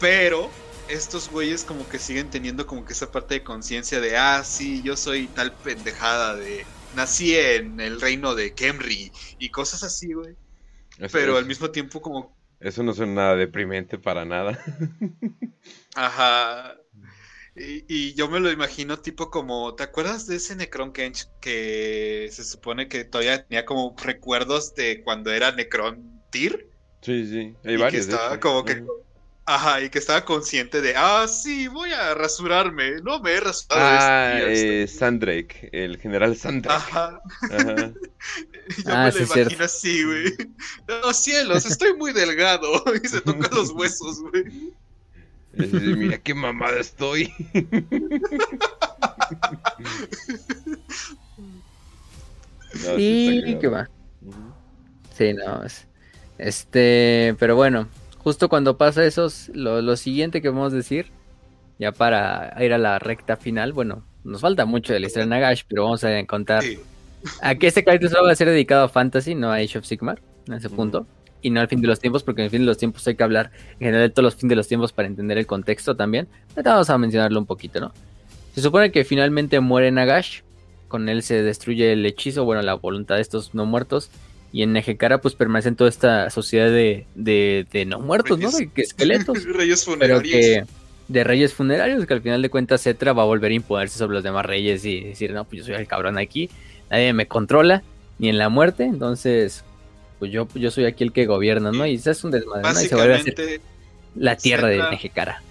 Pero 0.00 0.50
estos 0.88 1.30
güeyes 1.30 1.64
como 1.64 1.88
que 1.88 1.98
siguen 1.98 2.30
teniendo 2.30 2.66
como 2.66 2.84
que 2.84 2.92
esa 2.92 3.10
parte 3.10 3.34
de 3.34 3.44
conciencia 3.44 4.00
de, 4.00 4.16
ah, 4.16 4.42
sí, 4.44 4.82
yo 4.82 4.96
soy 4.96 5.26
tal 5.28 5.52
pendejada 5.52 6.34
de, 6.36 6.64
nací 6.94 7.36
en 7.36 7.80
el 7.80 8.00
reino 8.00 8.34
de 8.34 8.54
Kemri 8.54 9.12
y 9.38 9.50
cosas 9.50 9.82
así, 9.82 10.12
güey. 10.12 10.34
Pero 11.12 11.36
al 11.36 11.46
mismo 11.46 11.70
tiempo 11.70 12.00
como... 12.00 12.36
Eso 12.60 12.82
no 12.82 12.92
suena 12.92 13.14
nada 13.14 13.36
deprimente 13.36 13.98
para 13.98 14.24
nada. 14.24 14.58
Ajá. 15.94 16.76
Y, 17.54 18.14
yo 18.14 18.28
me 18.28 18.40
lo 18.40 18.50
imagino 18.50 18.98
tipo 18.98 19.30
como, 19.30 19.74
¿te 19.74 19.82
acuerdas 19.82 20.26
de 20.26 20.36
ese 20.36 20.54
Necron 20.54 20.92
Kench 20.92 21.28
que 21.40 22.28
se 22.30 22.44
supone 22.44 22.88
que 22.88 23.04
todavía 23.04 23.44
tenía 23.44 23.64
como 23.64 23.96
recuerdos 24.02 24.74
de 24.74 25.02
cuando 25.02 25.32
era 25.32 25.52
Necron 25.52 26.22
Tyr? 26.30 26.68
Sí, 27.00 27.26
sí, 27.26 27.54
hay 27.64 27.76
varios. 27.76 28.06
Que 28.06 28.12
estaba 28.12 28.38
como 28.40 28.64
que 28.64 28.84
Ajá, 29.50 29.80
y 29.80 29.88
que 29.88 29.98
estaba 29.98 30.26
consciente 30.26 30.82
de, 30.82 30.92
ah, 30.94 31.26
sí, 31.26 31.68
voy 31.68 31.90
a 31.90 32.12
rasurarme. 32.12 33.00
No 33.00 33.18
me 33.18 33.32
he 33.32 33.40
rasurado. 33.40 33.82
Ah, 33.82 34.40
eh, 34.42 34.86
Sandrake, 34.86 35.70
el 35.72 35.96
general 35.96 36.36
Sandrake. 36.36 36.76
Ajá. 36.76 37.22
Ajá. 37.50 37.74
Yo 38.84 38.88
ah, 38.88 39.10
me 39.10 39.20
lo 39.20 39.24
imagino 39.24 39.64
así, 39.64 40.04
güey. 40.04 40.34
No, 40.86 41.14
cielos, 41.14 41.64
estoy 41.64 41.94
muy 41.94 42.12
delgado. 42.12 42.84
Y 43.02 43.08
se 43.08 43.22
toca 43.22 43.48
los 43.54 43.70
huesos, 43.70 44.20
güey. 44.20 44.74
Mira 45.54 46.18
qué 46.18 46.34
mamada 46.34 46.80
estoy. 46.80 47.32
y 52.98 53.58
qué 53.58 53.68
va. 53.68 53.88
Sí, 55.16 55.32
no, 55.32 55.62
este, 56.36 57.34
pero 57.38 57.56
bueno, 57.56 57.88
justo 58.28 58.50
cuando 58.50 58.76
pasa 58.76 59.06
eso, 59.06 59.26
lo, 59.54 59.96
siguiente 59.96 60.42
que 60.42 60.50
vamos 60.50 60.74
a 60.74 60.76
decir, 60.76 61.06
ya 61.78 61.92
para 61.92 62.54
ir 62.62 62.74
a 62.74 62.78
la 62.78 62.98
recta 62.98 63.38
final, 63.38 63.72
bueno, 63.72 64.04
nos 64.22 64.42
falta 64.42 64.66
mucho 64.66 64.92
de 64.92 65.00
la 65.00 65.06
historia 65.06 65.24
de 65.24 65.30
Nagash, 65.30 65.62
pero 65.66 65.84
vamos 65.84 66.04
a 66.04 66.18
encontrar. 66.18 66.62
Aquí 67.40 67.66
este 67.66 67.82
capítulo 67.82 68.10
solo 68.10 68.24
va 68.24 68.32
a 68.32 68.36
ser 68.36 68.50
dedicado 68.50 68.84
a 68.84 68.90
Fantasy, 68.90 69.34
no 69.34 69.50
a 69.50 69.54
Age 69.54 69.78
of 69.78 69.86
Sigmar, 69.86 70.20
en 70.46 70.52
ese 70.52 70.68
punto. 70.68 71.06
Y 71.40 71.48
no 71.48 71.62
al 71.62 71.68
fin 71.68 71.80
de 71.80 71.86
los 71.86 72.00
tiempos, 72.00 72.22
porque 72.22 72.42
en 72.42 72.46
el 72.46 72.50
fin 72.50 72.60
de 72.60 72.66
los 72.66 72.76
tiempos 72.76 73.06
hay 73.08 73.14
que 73.14 73.22
hablar 73.22 73.50
en 73.72 73.86
general 73.86 74.02
de 74.02 74.10
todos 74.10 74.24
los 74.24 74.34
fines 74.34 74.50
de 74.50 74.56
los 74.56 74.68
tiempos 74.68 74.92
para 74.92 75.08
entender 75.08 75.38
el 75.38 75.46
contexto 75.46 75.96
también. 75.96 76.28
Ahorita 76.50 76.72
vamos 76.72 76.90
a 76.90 76.98
mencionarlo 76.98 77.40
un 77.40 77.46
poquito, 77.46 77.80
¿no? 77.80 77.92
Se 78.54 78.60
supone 78.60 78.92
que 78.92 79.04
finalmente 79.04 79.58
muere 79.60 79.90
Nagash, 79.90 80.40
con 80.86 81.08
él 81.08 81.22
se 81.22 81.42
destruye 81.42 81.94
el 81.94 82.04
hechizo, 82.04 82.44
bueno, 82.44 82.60
la 82.60 82.74
voluntad 82.74 83.14
de 83.14 83.22
estos 83.22 83.54
no 83.54 83.64
muertos, 83.64 84.10
y 84.52 84.62
en 84.62 84.72
Nejekara 84.72 85.20
pues 85.20 85.34
permanecen 85.34 85.76
toda 85.76 85.90
esta 85.90 86.30
sociedad 86.30 86.70
de, 86.70 87.06
de, 87.14 87.84
no 87.86 88.00
muertos, 88.00 88.38
¿no? 88.38 88.50
De 88.50 88.70
esqueletos. 88.76 89.44
reyes 89.52 89.84
funerarios. 89.84 90.66
de 91.08 91.24
reyes 91.24 91.52
funerarios, 91.54 92.06
que 92.06 92.14
al 92.14 92.22
final 92.22 92.42
de 92.42 92.50
cuentas 92.50 92.82
Cetra 92.82 93.12
va 93.12 93.22
a 93.22 93.26
volver 93.26 93.52
a 93.52 93.54
imponerse 93.54 93.98
sobre 93.98 94.14
los 94.14 94.22
demás 94.22 94.46
reyes 94.46 94.84
y 94.84 95.00
decir, 95.00 95.32
no, 95.32 95.44
pues 95.44 95.60
yo 95.60 95.64
soy 95.66 95.74
el 95.74 95.86
cabrón 95.86 96.18
aquí, 96.18 96.50
nadie 96.90 97.12
me 97.12 97.26
controla, 97.26 97.82
ni 98.18 98.28
en 98.28 98.38
la 98.38 98.48
muerte, 98.48 98.84
entonces, 98.84 99.64
pues 100.18 100.32
yo, 100.32 100.48
yo 100.54 100.70
soy 100.70 100.86
aquí 100.86 101.04
el 101.04 101.12
que 101.12 101.26
gobierna, 101.26 101.70
¿no? 101.72 101.86
Y 101.86 101.94
eso 101.96 102.10
es 102.10 102.24
un 102.24 102.30
desmadre, 102.30 102.62
¿no? 102.62 102.82
Y 102.82 102.88
se 102.88 102.94
vuelve 102.94 103.14
a 103.14 103.16
hacer 103.18 103.60
la 104.14 104.36
tierra 104.36 104.68
de 104.68 104.78
Nejekara. 104.78 105.42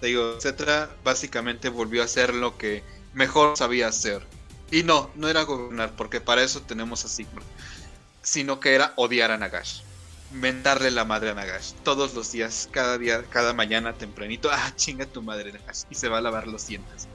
Te 0.00 0.08
digo, 0.08 0.40
Cetra 0.40 0.90
básicamente 1.04 1.68
volvió 1.68 2.02
a 2.02 2.04
hacer 2.04 2.34
lo 2.34 2.56
que 2.56 2.82
mejor 3.14 3.56
sabía 3.56 3.88
hacer. 3.88 4.22
Y 4.70 4.82
no, 4.82 5.10
no 5.16 5.28
era 5.28 5.42
gobernar, 5.42 5.92
porque 5.96 6.20
para 6.20 6.42
eso 6.42 6.60
tenemos 6.60 7.04
a 7.04 7.08
Sigmar. 7.08 7.42
Sino 8.28 8.60
que 8.60 8.74
era 8.74 8.92
odiar 8.96 9.30
a 9.30 9.38
Nagash. 9.38 9.80
Mentarle 10.32 10.90
la 10.90 11.06
madre 11.06 11.30
a 11.30 11.34
Nagash. 11.34 11.72
Todos 11.82 12.12
los 12.12 12.30
días, 12.30 12.68
cada 12.70 12.98
día, 12.98 13.24
cada 13.30 13.54
mañana 13.54 13.94
tempranito. 13.94 14.50
Ah, 14.52 14.70
chinga 14.76 15.06
tu 15.06 15.22
madre 15.22 15.50
Nagash. 15.50 15.84
Y 15.88 15.94
se 15.94 16.10
va 16.10 16.18
a 16.18 16.20
lavar 16.20 16.46
los 16.46 16.66
dientes. 16.66 17.08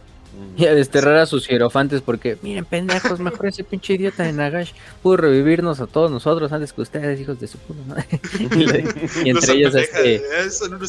Y 0.58 0.66
a 0.66 0.74
desterrar 0.74 1.18
a 1.18 1.28
sus 1.28 1.48
hierofantes 1.48 2.02
porque, 2.02 2.36
miren, 2.42 2.66
pendejos, 2.66 3.20
mejor 3.20 3.46
ese 3.46 3.64
pinche 3.64 3.94
idiota 3.94 4.24
de 4.24 4.34
Nagash 4.34 4.72
pudo 5.04 5.18
revivirnos 5.18 5.80
a 5.82 5.86
todos 5.86 6.10
nosotros 6.10 6.52
antes 6.52 6.74
que 6.74 6.82
ustedes, 6.82 7.20
hijos 7.20 7.40
de 7.40 7.48
su 7.48 7.60
puta 7.60 7.82
madre. 7.86 8.08
y, 9.24 9.30
entre 9.30 9.54
ellos 9.54 9.76
este, 9.76 10.24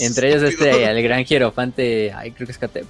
entre 0.01 0.30
ellos 0.30 0.42
este, 0.44 0.84
el 0.84 1.02
gran 1.02 1.22
hierofante, 1.26 2.14
ay, 2.14 2.30
creo 2.30 2.46
que 2.46 2.52
es 2.52 2.59
Katep, 2.59 2.86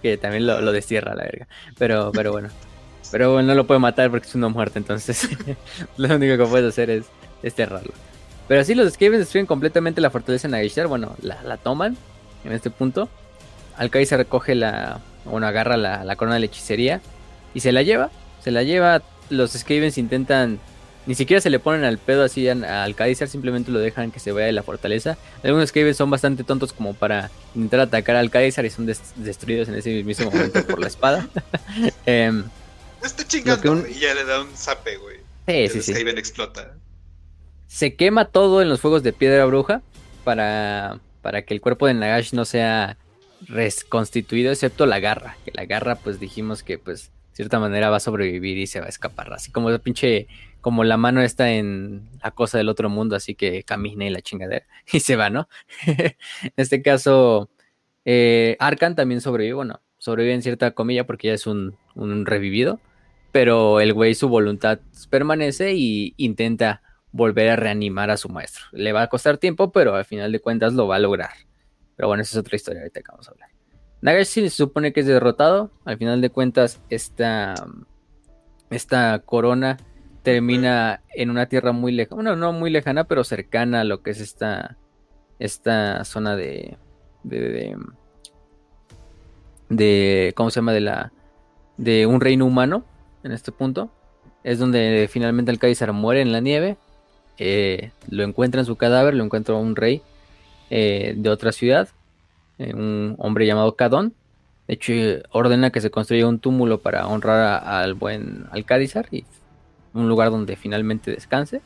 que 0.00 0.16
también 0.16 0.46
lo, 0.46 0.62
lo 0.62 0.72
destierra 0.72 1.14
la 1.14 1.24
verga. 1.24 1.46
Pero, 1.76 2.10
pero 2.12 2.32
bueno. 2.32 2.48
Pero 3.14 3.32
bueno, 3.32 3.46
no 3.46 3.54
lo 3.54 3.64
puede 3.64 3.78
matar 3.78 4.10
porque 4.10 4.26
es 4.26 4.34
una 4.34 4.48
muerte, 4.48 4.80
entonces 4.80 5.28
lo 5.96 6.16
único 6.16 6.36
que 6.36 6.50
puede 6.50 6.66
hacer 6.66 6.90
es 6.90 7.04
desterrarlo. 7.44 7.92
Pero 8.48 8.60
así 8.60 8.74
los 8.74 8.92
Skavens 8.92 9.20
destruyen 9.20 9.46
completamente 9.46 10.00
la 10.00 10.10
fortaleza 10.10 10.48
de 10.48 10.52
Nagashar, 10.52 10.88
bueno, 10.88 11.14
la, 11.22 11.56
toman 11.58 11.96
en 12.44 12.50
este 12.50 12.70
punto. 12.70 13.08
Alcaide 13.76 14.16
recoge 14.16 14.56
la, 14.56 14.98
bueno, 15.26 15.46
agarra 15.46 15.76
la, 15.76 16.16
corona 16.16 16.40
de 16.40 16.46
hechicería 16.46 17.00
y 17.54 17.60
se 17.60 17.70
la 17.70 17.82
lleva. 17.82 18.10
Se 18.42 18.50
la 18.50 18.64
lleva. 18.64 19.00
Los 19.30 19.52
Skavens 19.52 19.96
intentan. 19.96 20.58
Ni 21.06 21.14
siquiera 21.14 21.40
se 21.40 21.50
le 21.50 21.60
ponen 21.60 21.84
al 21.84 21.98
pedo 21.98 22.24
así 22.24 22.48
al 22.48 22.94
Kaiser, 22.96 23.28
simplemente 23.28 23.70
lo 23.70 23.78
dejan 23.78 24.10
que 24.10 24.18
se 24.18 24.32
vaya 24.32 24.46
de 24.46 24.52
la 24.52 24.64
fortaleza. 24.64 25.18
Algunos 25.44 25.68
Skavens 25.68 25.98
son 25.98 26.10
bastante 26.10 26.42
tontos 26.42 26.72
como 26.72 26.94
para 26.94 27.30
intentar 27.54 27.78
atacar 27.78 28.16
al 28.16 28.30
Kaiser 28.30 28.64
y 28.64 28.70
son 28.70 28.86
destruidos 28.86 29.68
en 29.68 29.76
ese 29.76 30.02
mismo 30.02 30.32
momento 30.32 30.66
por 30.66 30.80
la 30.80 30.88
espada. 30.88 31.28
eh, 32.06 32.42
Está 33.04 33.26
chingando 33.26 33.86
y 33.86 34.00
ya 34.00 34.14
le 34.14 34.24
da 34.24 34.40
un 34.40 34.56
zape, 34.56 34.96
güey. 34.96 35.18
Sí, 35.46 35.82
sí, 35.82 35.94
sí. 35.94 36.00
explota. 36.08 36.74
Se 37.66 37.94
quema 37.96 38.26
todo 38.26 38.62
en 38.62 38.68
los 38.68 38.80
fuegos 38.80 39.02
de 39.02 39.12
piedra 39.12 39.44
bruja 39.44 39.82
para, 40.24 41.00
para 41.20 41.42
que 41.42 41.52
el 41.52 41.60
cuerpo 41.60 41.86
de 41.86 41.94
Nagash 41.94 42.32
no 42.32 42.44
sea 42.44 42.96
reconstituido 43.46 44.52
excepto 44.52 44.86
la 44.86 45.00
garra, 45.00 45.36
que 45.44 45.52
la 45.52 45.66
garra 45.66 45.96
pues 45.96 46.18
dijimos 46.18 46.62
que 46.62 46.78
pues 46.78 47.10
de 47.30 47.36
cierta 47.36 47.58
manera 47.58 47.90
va 47.90 47.98
a 47.98 48.00
sobrevivir 48.00 48.56
y 48.58 48.66
se 48.66 48.80
va 48.80 48.86
a 48.86 48.90
escapar, 48.90 49.32
así 49.32 49.50
como 49.50 49.70
la 49.70 49.78
pinche, 49.78 50.28
como 50.60 50.84
la 50.84 50.96
mano 50.96 51.20
está 51.20 51.50
en 51.50 52.08
la 52.22 52.30
cosa 52.30 52.58
del 52.58 52.68
otro 52.68 52.88
mundo, 52.88 53.16
así 53.16 53.34
que 53.34 53.64
camina 53.64 54.06
y 54.06 54.10
la 54.10 54.22
chingadera 54.22 54.64
y 54.92 55.00
se 55.00 55.16
va, 55.16 55.28
¿no? 55.28 55.48
en 55.86 56.52
este 56.56 56.80
caso, 56.80 57.50
eh, 58.04 58.56
Arkan 58.60 58.94
también 58.94 59.20
sobrevive, 59.20 59.54
bueno, 59.54 59.80
sobrevive 59.98 60.34
en 60.34 60.42
cierta 60.42 60.70
comilla 60.70 61.06
porque 61.06 61.28
ya 61.28 61.34
es 61.34 61.46
un, 61.46 61.76
un 61.94 62.24
revivido, 62.24 62.80
pero 63.34 63.80
el 63.80 63.92
güey 63.92 64.14
su 64.14 64.28
voluntad 64.28 64.78
permanece 65.10 65.74
y 65.74 66.14
intenta 66.18 66.82
volver 67.10 67.48
a 67.48 67.56
reanimar 67.56 68.12
a 68.12 68.16
su 68.16 68.28
maestro. 68.28 68.66
Le 68.70 68.92
va 68.92 69.02
a 69.02 69.08
costar 69.08 69.38
tiempo, 69.38 69.72
pero 69.72 69.96
al 69.96 70.04
final 70.04 70.30
de 70.30 70.38
cuentas 70.38 70.72
lo 70.72 70.86
va 70.86 70.96
a 70.96 70.98
lograr. 71.00 71.30
Pero 71.96 72.06
bueno, 72.06 72.22
esa 72.22 72.36
es 72.36 72.40
otra 72.40 72.54
historia 72.54 72.82
ahorita 72.82 73.00
que 73.02 73.10
vamos 73.10 73.26
a 73.26 73.32
hablar. 73.32 73.50
Nagash 74.02 74.26
se 74.26 74.50
supone 74.50 74.92
que 74.92 75.00
es 75.00 75.06
derrotado. 75.06 75.72
Al 75.84 75.98
final 75.98 76.20
de 76.20 76.30
cuentas, 76.30 76.80
esta, 76.90 77.54
esta 78.70 79.18
corona 79.18 79.78
termina 80.22 81.02
en 81.12 81.28
una 81.28 81.46
tierra 81.46 81.72
muy 81.72 81.90
lejana. 81.90 82.14
Bueno, 82.14 82.36
no 82.36 82.52
muy 82.52 82.70
lejana, 82.70 83.02
pero 83.02 83.24
cercana 83.24 83.80
a 83.80 83.84
lo 83.84 84.00
que 84.04 84.12
es 84.12 84.20
esta, 84.20 84.78
esta 85.40 86.04
zona 86.04 86.36
de, 86.36 86.78
de, 87.24 87.76
de, 89.70 90.32
¿Cómo 90.36 90.50
se 90.50 90.60
llama? 90.60 90.72
De 90.72 90.80
la. 90.82 91.12
De 91.76 92.06
un 92.06 92.20
reino 92.20 92.46
humano. 92.46 92.84
En 93.24 93.32
este 93.32 93.50
punto. 93.50 93.90
Es 94.44 94.58
donde 94.58 95.08
finalmente 95.10 95.50
el 95.50 95.58
Kaiser 95.58 95.92
muere 95.92 96.20
en 96.20 96.30
la 96.30 96.40
nieve. 96.40 96.76
Eh, 97.38 97.90
lo 98.08 98.22
encuentra 98.22 98.60
en 98.60 98.66
su 98.66 98.76
cadáver. 98.76 99.14
Lo 99.14 99.24
encuentra 99.24 99.54
un 99.54 99.74
rey 99.74 100.02
eh, 100.70 101.14
de 101.16 101.30
otra 101.30 101.52
ciudad, 101.52 101.88
eh, 102.58 102.72
un 102.74 103.16
hombre 103.18 103.46
llamado 103.46 103.74
Cadón. 103.74 104.14
De 104.68 104.74
hecho, 104.74 104.92
ordena 105.30 105.70
que 105.70 105.80
se 105.80 105.90
construya 105.90 106.26
un 106.26 106.38
túmulo 106.38 106.80
para 106.80 107.06
honrar 107.06 107.62
al 107.66 107.94
buen 107.94 108.46
Alcádizar 108.50 109.06
y 109.10 109.24
un 109.92 110.08
lugar 110.08 110.30
donde 110.30 110.56
finalmente 110.56 111.10
descanse. 111.10 111.60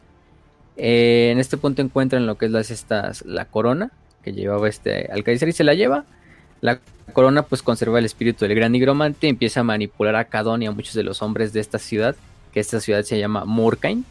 En 0.76 1.39
este 1.39 1.56
punto 1.56 1.82
encuentran 1.82 2.26
lo 2.26 2.39
que 2.39 2.47
es 2.47 2.52
las, 2.52 2.70
estas, 2.70 3.24
la 3.24 3.44
corona 3.47 3.90
que 4.22 4.32
llevaba 4.32 4.68
este 4.68 5.09
Alcádizar 5.12 5.48
y 5.48 5.52
se 5.52 5.64
la 5.64 5.74
lleva. 5.74 6.05
La 6.60 6.80
corona 7.12 7.43
pues 7.43 7.62
conserva 7.62 7.98
el 7.98 8.05
espíritu 8.05 8.44
del 8.44 8.55
gran 8.55 8.72
nigromante 8.72 9.26
y 9.26 9.30
empieza 9.30 9.60
a 9.60 9.64
manipular 9.64 10.16
a 10.16 10.24
Cadón 10.24 10.62
y 10.62 10.66
a 10.66 10.72
muchos 10.72 10.94
de 10.94 11.02
los 11.02 11.22
hombres 11.22 11.52
de 11.52 11.60
esta 11.60 11.78
ciudad, 11.78 12.16
que 12.52 12.60
esta 12.60 12.80
ciudad 12.80 13.02
se 13.02 13.18
llama 13.18 13.44
Murkain, 13.44 14.05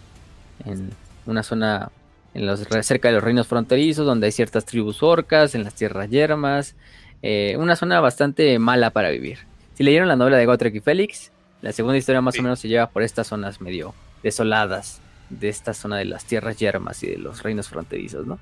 en 0.65 0.91
una 1.25 1.43
zona 1.43 1.91
en 2.33 2.45
los, 2.45 2.61
cerca 2.81 3.07
de 3.07 3.15
los 3.15 3.23
reinos 3.23 3.47
fronterizos, 3.47 4.05
donde 4.05 4.27
hay 4.27 4.31
ciertas 4.31 4.65
tribus 4.65 5.01
orcas, 5.01 5.55
en 5.55 5.63
las 5.63 5.73
tierras 5.73 6.09
yermas, 6.09 6.75
eh, 7.21 7.55
una 7.57 7.75
zona 7.75 7.99
bastante 7.99 8.59
mala 8.59 8.91
para 8.91 9.09
vivir. 9.09 9.39
Si 9.73 9.83
leyeron 9.83 10.07
la 10.07 10.15
novela 10.15 10.37
de 10.37 10.45
Gotrek 10.45 10.75
y 10.75 10.79
Félix, 10.79 11.31
la 11.61 11.71
segunda 11.71 11.97
historia 11.97 12.21
más 12.21 12.37
o 12.37 12.43
menos 12.43 12.59
se 12.59 12.67
lleva 12.67 12.87
por 12.87 13.03
estas 13.03 13.27
zonas 13.27 13.59
medio 13.59 13.93
desoladas 14.21 15.01
de 15.29 15.49
esta 15.49 15.73
zona 15.73 15.97
de 15.97 16.05
las 16.05 16.25
tierras 16.25 16.57
yermas 16.57 17.01
y 17.03 17.07
de 17.07 17.17
los 17.17 17.43
reinos 17.43 17.69
fronterizos, 17.69 18.25
¿no? 18.25 18.39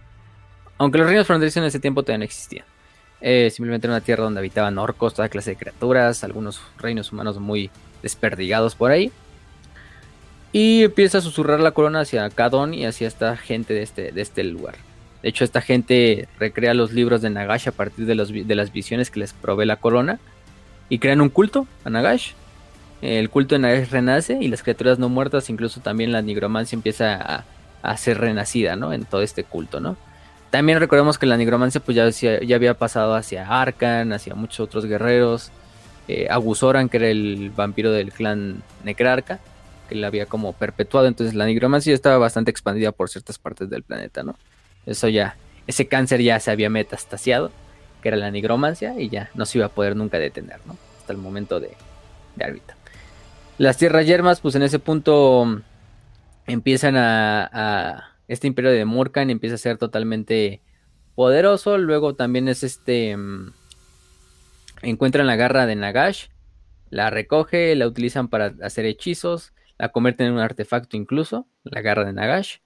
Aunque 0.77 0.97
los 0.97 1.07
reinos 1.07 1.25
fronterizos 1.25 1.57
en 1.57 1.63
ese 1.63 1.79
tiempo 1.79 2.03
todavía 2.03 2.19
no 2.19 2.25
existían. 2.25 2.65
Eh, 3.21 3.49
simplemente 3.49 3.87
era 3.87 3.95
una 3.95 4.05
tierra 4.05 4.23
donde 4.23 4.39
habitaban 4.39 4.77
orcos, 4.77 5.13
toda 5.13 5.29
clase 5.29 5.51
de 5.51 5.57
criaturas, 5.57 6.23
algunos 6.23 6.61
reinos 6.77 7.11
humanos 7.11 7.39
muy 7.39 7.71
desperdigados 8.03 8.75
por 8.75 8.91
ahí. 8.91 9.11
Y 10.51 10.83
empieza 10.83 11.17
a 11.17 11.21
susurrar 11.21 11.59
la 11.59 11.71
corona 11.71 12.01
hacia 12.01 12.29
Kadon 12.29 12.73
y 12.73 12.85
hacia 12.85 13.07
esta 13.07 13.35
gente 13.35 13.73
de 13.73 13.81
este, 13.81 14.11
de 14.11 14.21
este 14.21 14.43
lugar. 14.43 14.75
De 15.21 15.29
hecho, 15.29 15.43
esta 15.43 15.59
gente 15.59 16.27
recrea 16.39 16.73
los 16.73 16.93
libros 16.93 17.21
de 17.21 17.31
Nagash 17.31 17.67
a 17.67 17.71
partir 17.71 18.05
de, 18.05 18.13
los, 18.13 18.31
de 18.31 18.55
las 18.55 18.71
visiones 18.71 19.09
que 19.09 19.19
les 19.19 19.33
provee 19.33 19.65
la 19.65 19.77
corona. 19.77 20.19
Y 20.87 20.99
crean 20.99 21.19
un 21.19 21.29
culto 21.29 21.67
a 21.83 21.89
Nagash. 21.89 22.33
El 23.01 23.29
culto 23.31 23.55
de 23.55 23.59
Nagash 23.59 23.89
renace 23.89 24.37
y 24.39 24.47
las 24.47 24.61
criaturas 24.61 24.99
no 24.99 25.09
muertas, 25.09 25.49
incluso 25.49 25.81
también 25.81 26.11
la 26.11 26.21
nigromancia 26.21 26.75
empieza 26.75 27.43
a, 27.81 27.97
ser 27.97 28.19
renacida, 28.19 28.75
¿no? 28.75 28.93
En 28.93 29.05
todo 29.05 29.21
este 29.21 29.43
culto, 29.43 29.79
¿no? 29.79 29.97
También 30.55 30.79
recordemos 30.79 31.17
que 31.17 31.25
la 31.25 31.35
nigromancia 31.35 31.81
pues 31.81 31.97
ya, 31.97 32.39
ya 32.39 32.55
había 32.55 32.75
pasado 32.75 33.13
hacia 33.13 33.45
Arkan, 33.45 34.13
hacia 34.13 34.35
muchos 34.35 34.61
otros 34.61 34.85
guerreros. 34.85 35.51
Eh, 36.07 36.27
Agusoran, 36.29 36.87
que 36.87 36.95
era 36.95 37.09
el 37.09 37.51
vampiro 37.53 37.91
del 37.91 38.13
clan 38.13 38.63
Necrarca 38.85 39.41
que 39.89 39.95
la 39.95 40.07
había 40.07 40.27
como 40.27 40.53
perpetuado. 40.53 41.07
Entonces 41.07 41.35
la 41.35 41.45
nigromancia 41.45 41.93
estaba 41.93 42.17
bastante 42.19 42.51
expandida 42.51 42.93
por 42.93 43.09
ciertas 43.09 43.37
partes 43.37 43.69
del 43.69 43.83
planeta, 43.83 44.23
¿no? 44.23 44.37
Eso 44.85 45.09
ya, 45.09 45.35
ese 45.67 45.89
cáncer 45.89 46.21
ya 46.21 46.39
se 46.39 46.51
había 46.51 46.69
metastasiado, 46.69 47.51
que 48.01 48.07
era 48.07 48.15
la 48.15 48.31
nigromancia, 48.31 48.97
y 48.97 49.09
ya 49.09 49.29
no 49.33 49.45
se 49.45 49.57
iba 49.57 49.67
a 49.67 49.69
poder 49.71 49.97
nunca 49.97 50.19
detener, 50.19 50.61
¿no? 50.65 50.77
Hasta 51.01 51.11
el 51.11 51.19
momento 51.19 51.59
de, 51.59 51.75
de. 52.37 52.61
Las 53.57 53.75
tierras 53.75 54.07
yermas, 54.07 54.39
pues 54.39 54.55
en 54.55 54.63
ese 54.63 54.79
punto 54.79 55.43
mm, 55.43 55.61
empiezan 56.47 56.95
a, 56.95 58.14
Este 58.27 58.47
imperio 58.47 58.71
de 58.71 58.85
Murkan 58.85 59.29
empieza 59.29 59.55
a 59.55 59.59
ser 59.59 59.77
totalmente 59.77 60.61
poderoso. 61.15 61.77
Luego 61.77 62.15
también 62.15 62.47
es 62.47 62.63
este... 62.63 63.15
Mm, 63.15 63.53
encuentran 64.81 65.27
la 65.27 65.35
garra 65.35 65.65
de 65.65 65.75
Nagash, 65.75 66.27
la 66.89 67.09
recoge, 67.09 67.75
la 67.75 67.87
utilizan 67.87 68.27
para 68.27 68.53
hacer 68.61 68.85
hechizos 68.85 69.53
la 69.77 69.89
convierten 69.89 70.27
en 70.27 70.33
un 70.33 70.39
artefacto 70.39 70.97
incluso, 70.97 71.47
la 71.63 71.81
garra 71.81 72.05
de 72.05 72.13
Nagash. 72.13 72.57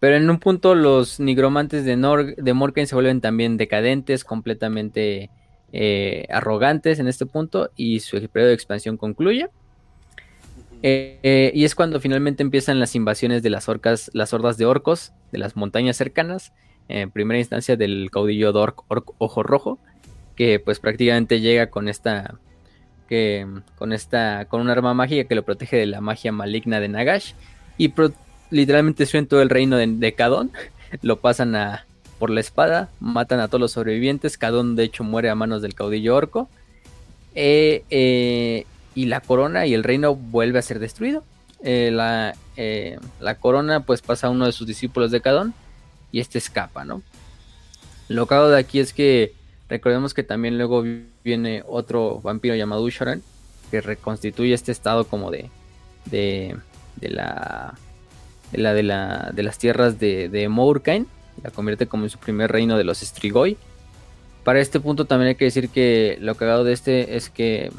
Pero 0.00 0.16
en 0.16 0.28
un 0.28 0.38
punto 0.38 0.74
los 0.74 1.20
nigromantes 1.20 1.84
de, 1.84 1.96
Nor 1.96 2.34
se 2.34 2.94
vuelven 2.94 3.20
también 3.20 3.56
decadentes, 3.56 4.24
completamente 4.24 5.30
eh, 5.72 6.26
arrogantes 6.30 6.98
en 6.98 7.06
este 7.06 7.26
punto 7.26 7.70
y 7.76 8.00
su 8.00 8.16
periodo 8.28 8.48
de 8.48 8.54
expansión 8.54 8.96
concluye. 8.96 9.48
Eh, 10.82 11.18
eh, 11.22 11.52
y 11.54 11.64
es 11.64 11.74
cuando 11.74 12.00
finalmente 12.00 12.42
empiezan 12.42 12.80
las 12.80 12.94
invasiones 12.94 13.42
de 13.42 13.50
las 13.50 13.68
orcas, 13.68 14.10
las 14.14 14.32
hordas 14.32 14.58
de 14.58 14.66
orcos 14.66 15.12
de 15.30 15.38
las 15.38 15.56
montañas 15.56 15.96
cercanas. 15.96 16.52
En 16.88 17.10
primera 17.10 17.38
instancia 17.38 17.76
del 17.76 18.10
caudillo 18.10 18.52
Dork 18.52 18.82
Ojo 19.18 19.42
Rojo, 19.42 19.78
que 20.36 20.58
pues 20.58 20.80
prácticamente 20.80 21.40
llega 21.40 21.68
con 21.70 21.88
esta 21.88 22.34
con 23.76 23.92
esta 23.92 24.46
con 24.46 24.62
un 24.62 24.70
arma 24.70 24.94
mágica 24.94 25.28
que 25.28 25.34
lo 25.34 25.42
protege 25.42 25.76
de 25.76 25.84
la 25.84 26.00
magia 26.00 26.32
maligna 26.32 26.80
de 26.80 26.88
Nagash 26.88 27.34
y 27.76 27.92
literalmente 28.50 29.04
suben 29.04 29.26
todo 29.26 29.42
el 29.42 29.50
reino 29.50 29.76
de, 29.76 29.86
de 29.86 30.14
Kadon, 30.14 30.50
lo 31.02 31.20
pasan 31.20 31.54
a 31.54 31.84
por 32.18 32.30
la 32.30 32.40
espada, 32.40 32.88
matan 33.00 33.40
a 33.40 33.48
todos 33.48 33.60
los 33.60 33.72
sobrevivientes, 33.72 34.38
Kadon 34.38 34.76
de 34.76 34.84
hecho 34.84 35.04
muere 35.04 35.28
a 35.28 35.34
manos 35.34 35.60
del 35.60 35.74
caudillo 35.74 36.16
orco 36.16 36.48
eh, 37.34 37.84
eh, 37.90 38.66
y 38.94 39.06
la 39.06 39.20
corona 39.20 39.66
y 39.66 39.74
el 39.74 39.84
reino 39.84 40.14
vuelve 40.14 40.58
a 40.58 40.62
ser 40.62 40.78
destruido. 40.78 41.24
Eh, 41.64 41.90
la, 41.92 42.34
la, 43.20 43.34
corona 43.36 43.80
pues 43.80 44.02
pasa 44.02 44.26
a 44.26 44.30
uno 44.30 44.46
de 44.46 44.52
sus 44.52 44.66
discípulos 44.66 45.12
de 45.12 45.20
Kadon 45.20 45.54
y 46.10 46.20
este 46.20 46.38
escapa, 46.38 46.84
¿no? 46.84 47.02
Lo 48.08 48.22
hago 48.22 48.48
de 48.48 48.58
aquí 48.58 48.80
es 48.80 48.92
que 48.92 49.32
Recordemos 49.72 50.12
que 50.12 50.22
también 50.22 50.58
luego 50.58 50.84
viene 51.24 51.64
otro 51.66 52.20
vampiro 52.20 52.54
llamado 52.54 52.82
Ushoran, 52.82 53.22
que 53.70 53.80
reconstituye 53.80 54.52
este 54.52 54.70
estado 54.70 55.06
como 55.06 55.30
de, 55.30 55.48
de, 56.10 56.54
de 56.96 57.08
la, 57.08 57.72
de 58.52 58.58
la, 58.58 58.74
de 58.74 58.82
la, 58.82 59.30
de 59.32 59.42
las 59.42 59.56
tierras 59.56 59.98
de, 59.98 60.28
de 60.28 60.50
Mourkain, 60.50 61.06
la 61.42 61.50
convierte 61.50 61.86
como 61.86 62.04
en 62.04 62.10
su 62.10 62.18
primer 62.18 62.52
reino 62.52 62.76
de 62.76 62.84
los 62.84 62.98
Strigoi. 63.00 63.56
Para 64.44 64.60
este 64.60 64.78
punto 64.78 65.06
también 65.06 65.28
hay 65.28 65.34
que 65.36 65.46
decir 65.46 65.70
que 65.70 66.18
lo 66.20 66.34
cagado 66.34 66.64
de 66.64 66.74
este 66.74 67.16
es 67.16 67.30
que 67.30 67.72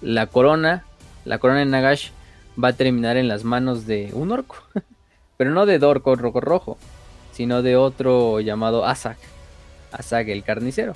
la 0.00 0.26
corona, 0.26 0.84
la 1.24 1.38
corona 1.38 1.60
de 1.60 1.66
Nagash 1.66 2.10
va 2.62 2.68
a 2.68 2.72
terminar 2.72 3.16
en 3.16 3.28
las 3.28 3.44
manos 3.44 3.86
de 3.86 4.10
un 4.12 4.32
orco, 4.32 4.56
pero 5.36 5.50
no 5.50 5.66
de 5.66 5.78
Dorco 5.78 6.16
Rojo 6.16 6.40
Rojo, 6.40 6.78
sino 7.32 7.62
de 7.62 7.76
otro 7.76 8.40
llamado 8.40 8.84
Asak, 8.84 9.18
Asak 9.92 10.28
el 10.28 10.44
carnicero. 10.44 10.94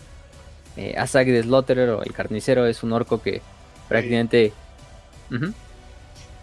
Eh, 0.77 0.95
Asak 0.99 1.27
de 1.27 1.43
Slaughterer 1.43 1.91
o 1.91 2.03
el 2.03 2.13
carnicero 2.13 2.67
es 2.67 2.83
un 2.83 2.93
orco 2.93 3.23
que 3.23 3.43
prácticamente... 3.89 4.53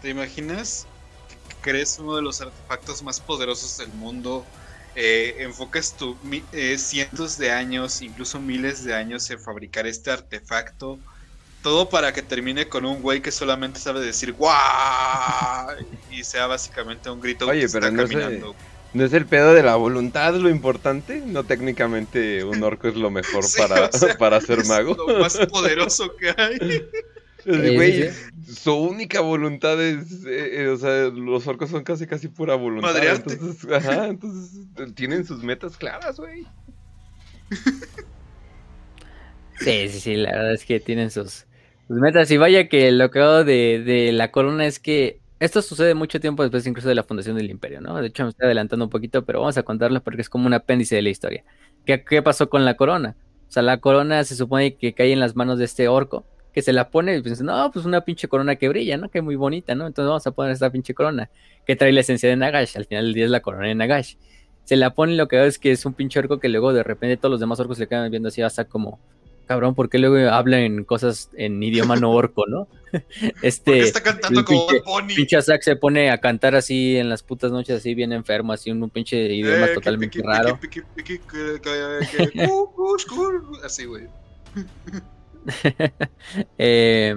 ¿Te 0.00 0.08
imaginas 0.08 0.86
que 1.48 1.56
crees 1.70 1.98
uno 1.98 2.16
de 2.16 2.22
los 2.22 2.40
artefactos 2.40 3.02
más 3.02 3.20
poderosos 3.20 3.78
del 3.78 3.92
mundo? 3.92 4.44
Eh, 4.94 5.36
enfocas 5.38 5.96
tu, 5.96 6.16
eh, 6.52 6.76
cientos 6.76 7.38
de 7.38 7.50
años, 7.50 8.02
incluso 8.02 8.40
miles 8.40 8.84
de 8.84 8.94
años 8.94 9.30
en 9.30 9.40
fabricar 9.40 9.86
este 9.86 10.10
artefacto. 10.10 10.98
Todo 11.62 11.88
para 11.88 12.12
que 12.12 12.22
termine 12.22 12.68
con 12.68 12.84
un 12.84 13.00
güey 13.00 13.22
que 13.22 13.30
solamente 13.30 13.78
sabe 13.78 14.00
decir 14.00 14.32
¡guau! 14.32 15.68
Y 16.10 16.24
sea 16.24 16.46
básicamente 16.46 17.08
un 17.08 17.20
grito 17.20 17.46
Oye, 17.46 17.68
pero 17.68 17.90
no 17.90 18.02
caminando. 18.02 18.56
¿No 18.94 19.04
es 19.04 19.12
el 19.14 19.24
pedo 19.24 19.54
de 19.54 19.62
la 19.62 19.76
voluntad 19.76 20.34
lo 20.34 20.50
importante? 20.50 21.22
No 21.24 21.44
técnicamente 21.44 22.44
un 22.44 22.62
orco 22.62 22.88
es 22.88 22.96
lo 22.96 23.10
mejor 23.10 23.44
para, 23.56 23.90
para 24.18 24.40
ser 24.40 24.66
mago. 24.66 24.94
lo 24.94 25.18
más 25.18 25.38
poderoso 25.46 26.14
que 26.16 26.34
hay. 26.36 26.84
Güey, 27.44 28.08
su 28.46 28.72
única 28.72 29.20
voluntad 29.20 29.82
es, 29.82 30.24
eh, 30.24 30.62
eh, 30.62 30.68
o 30.68 30.76
sea, 30.76 31.08
los 31.08 31.44
orcos 31.48 31.70
son 31.70 31.82
casi 31.82 32.06
casi 32.06 32.28
pura 32.28 32.54
voluntad. 32.54 32.96
Entonces, 33.04 33.68
ajá, 33.68 34.06
entonces 34.06 34.64
tienen 34.94 35.26
sus 35.26 35.42
metas 35.42 35.76
claras, 35.76 36.18
güey. 36.18 36.46
Sí, 39.58 39.88
sí, 39.88 40.00
sí, 40.00 40.14
la 40.14 40.30
verdad 40.30 40.54
es 40.54 40.64
que 40.64 40.78
tienen 40.78 41.10
sus, 41.10 41.46
metas. 42.00 42.30
Y 42.30 42.36
vaya 42.36 42.68
que 42.68 42.90
lo 42.92 43.10
que 43.10 43.20
hago 43.20 43.44
de, 43.44 43.82
de 43.84 44.12
la 44.12 44.30
corona 44.30 44.66
es 44.66 44.78
que 44.78 45.20
esto 45.40 45.60
sucede 45.60 45.94
mucho 45.94 46.20
tiempo 46.20 46.42
después 46.42 46.66
incluso 46.66 46.88
de 46.88 46.94
la 46.94 47.02
fundación 47.02 47.36
del 47.36 47.50
imperio, 47.50 47.80
¿no? 47.80 48.00
De 48.00 48.06
hecho 48.06 48.22
me 48.22 48.30
estoy 48.30 48.46
adelantando 48.46 48.84
un 48.84 48.90
poquito, 48.90 49.24
pero 49.24 49.40
vamos 49.40 49.58
a 49.58 49.64
contarlo 49.64 50.00
porque 50.00 50.20
es 50.20 50.28
como 50.28 50.46
un 50.46 50.54
apéndice 50.54 50.94
de 50.94 51.02
la 51.02 51.08
historia. 51.10 51.44
¿Qué, 51.84 52.04
qué 52.04 52.22
pasó 52.22 52.48
con 52.48 52.64
la 52.64 52.76
corona? 52.76 53.16
O 53.48 53.52
sea, 53.52 53.62
la 53.62 53.78
corona 53.78 54.22
se 54.24 54.36
supone 54.36 54.76
que 54.76 54.94
cae 54.94 55.12
en 55.12 55.20
las 55.20 55.34
manos 55.34 55.58
de 55.58 55.64
este 55.64 55.88
orco, 55.88 56.24
que 56.52 56.62
se 56.62 56.72
la 56.72 56.90
pone 56.90 57.16
y 57.16 57.22
piensa, 57.22 57.42
no, 57.42 57.70
pues 57.72 57.84
una 57.84 58.02
pinche 58.02 58.28
corona 58.28 58.56
que 58.56 58.68
brilla, 58.68 58.96
¿no? 58.96 59.08
Que 59.10 59.20
muy 59.20 59.36
bonita, 59.36 59.74
¿no? 59.74 59.86
Entonces 59.86 60.08
vamos 60.08 60.26
a 60.26 60.30
poner 60.30 60.52
esta 60.52 60.70
pinche 60.70 60.94
corona, 60.94 61.28
que 61.66 61.76
trae 61.76 61.92
la 61.92 62.00
esencia 62.00 62.28
de 62.28 62.36
Nagash, 62.36 62.76
al 62.76 62.84
final 62.84 63.06
del 63.06 63.14
día 63.14 63.24
es 63.24 63.30
la 63.30 63.40
corona 63.40 63.66
de 63.66 63.74
Nagash. 63.74 64.14
Se 64.64 64.76
la 64.76 64.94
pone 64.94 65.14
y 65.14 65.16
lo 65.16 65.28
que 65.28 65.36
veo 65.36 65.46
es 65.46 65.58
que 65.58 65.72
es 65.72 65.84
un 65.84 65.94
pinche 65.94 66.20
orco 66.20 66.38
que 66.38 66.48
luego 66.48 66.72
de 66.72 66.82
repente 66.82 67.16
todos 67.16 67.32
los 67.32 67.40
demás 67.40 67.58
orcos 67.58 67.78
le 67.78 67.88
quedan 67.88 68.10
viendo 68.10 68.28
así 68.28 68.42
hasta 68.42 68.64
como, 68.64 69.00
cabrón, 69.46 69.74
¿por 69.74 69.88
qué 69.88 69.98
luego 69.98 70.30
hablan 70.30 70.84
cosas 70.84 71.30
en 71.34 71.62
idioma 71.62 71.96
no 71.96 72.10
orco, 72.10 72.46
no? 72.46 72.68
Este. 73.42 73.80
está 73.80 74.02
cantando 74.02 74.44
como 74.44 74.66
pinche, 74.66 75.16
pinche 75.16 75.62
se 75.62 75.76
pone 75.76 76.10
a 76.10 76.18
cantar 76.18 76.54
así 76.54 76.96
en 76.96 77.08
las 77.08 77.22
putas 77.22 77.50
noches, 77.50 77.76
así 77.76 77.94
bien 77.94 78.12
enfermo, 78.12 78.52
así 78.52 78.70
un, 78.70 78.90
pinche 78.90 79.16
idioma 79.16 79.66
eh, 79.66 79.74
totalmente 79.74 80.20
raro. 80.22 80.58
así, 83.64 83.84
güey. 83.86 84.08
eh, 86.58 87.16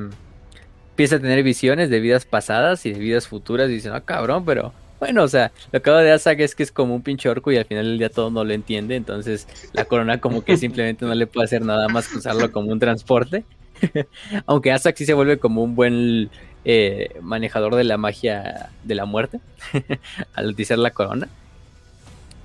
empieza 0.91 1.17
a 1.17 1.19
tener 1.19 1.43
visiones 1.43 1.89
de 1.89 1.99
vidas 1.99 2.25
pasadas 2.25 2.85
y 2.85 2.93
de 2.93 2.99
vidas 2.99 3.27
futuras 3.27 3.69
y 3.69 3.73
dicen, 3.73 3.91
ah, 3.93 4.01
cabrón, 4.01 4.45
pero 4.45 4.73
bueno, 4.99 5.23
o 5.23 5.27
sea, 5.27 5.51
lo 5.71 5.81
que 5.81 5.89
hago 5.89 5.99
de 5.99 6.11
Asak 6.11 6.39
es 6.39 6.55
que 6.55 6.63
es 6.63 6.71
como 6.71 6.95
un 6.95 7.01
pinche 7.01 7.27
orco 7.29 7.51
y 7.51 7.57
al 7.57 7.65
final 7.65 7.85
del 7.85 7.97
día 7.97 8.09
todo 8.09 8.31
no 8.31 8.43
lo 8.43 8.53
entiende, 8.53 8.95
entonces 8.95 9.47
la 9.73 9.85
corona 9.85 10.21
como 10.21 10.43
que 10.43 10.57
simplemente 10.57 11.05
no 11.05 11.13
le 11.13 11.27
puede 11.27 11.45
hacer 11.45 11.63
nada 11.63 11.87
más 11.89 12.07
que 12.07 12.17
usarlo 12.17 12.51
como 12.51 12.71
un 12.71 12.79
transporte. 12.79 13.43
Aunque 14.45 14.71
Asak 14.71 14.95
sí 14.95 15.05
se 15.05 15.13
vuelve 15.13 15.37
como 15.37 15.63
un 15.63 15.75
buen 15.75 16.29
eh, 16.63 17.09
manejador 17.21 17.75
de 17.75 17.83
la 17.83 17.97
magia 17.97 18.69
de 18.83 18.95
la 18.95 19.05
muerte 19.05 19.39
al 20.33 20.47
utilizar 20.47 20.77
la 20.77 20.91
corona. 20.91 21.27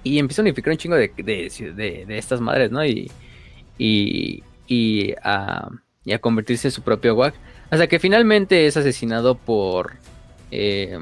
Y 0.03 0.19
empieza 0.19 0.43
a 0.43 0.45
unificar 0.45 0.73
un 0.73 0.79
chingo 0.79 0.97
de, 0.97 1.13
de, 1.17 2.19
estas 2.19 2.41
madres, 2.41 2.71
¿no? 2.71 2.85
Y, 2.85 3.11
y, 3.79 4.43
y, 4.67 5.13
a, 5.23 5.69
y, 6.05 6.13
a, 6.13 6.19
convertirse 6.19 6.69
en 6.69 6.73
su 6.73 6.83
propio 6.83 7.15
Wag. 7.15 7.35
Hasta 7.71 7.87
que 7.87 7.99
finalmente 7.99 8.67
es 8.67 8.77
asesinado 8.77 9.37
por... 9.37 9.93
Eh, 10.51 10.99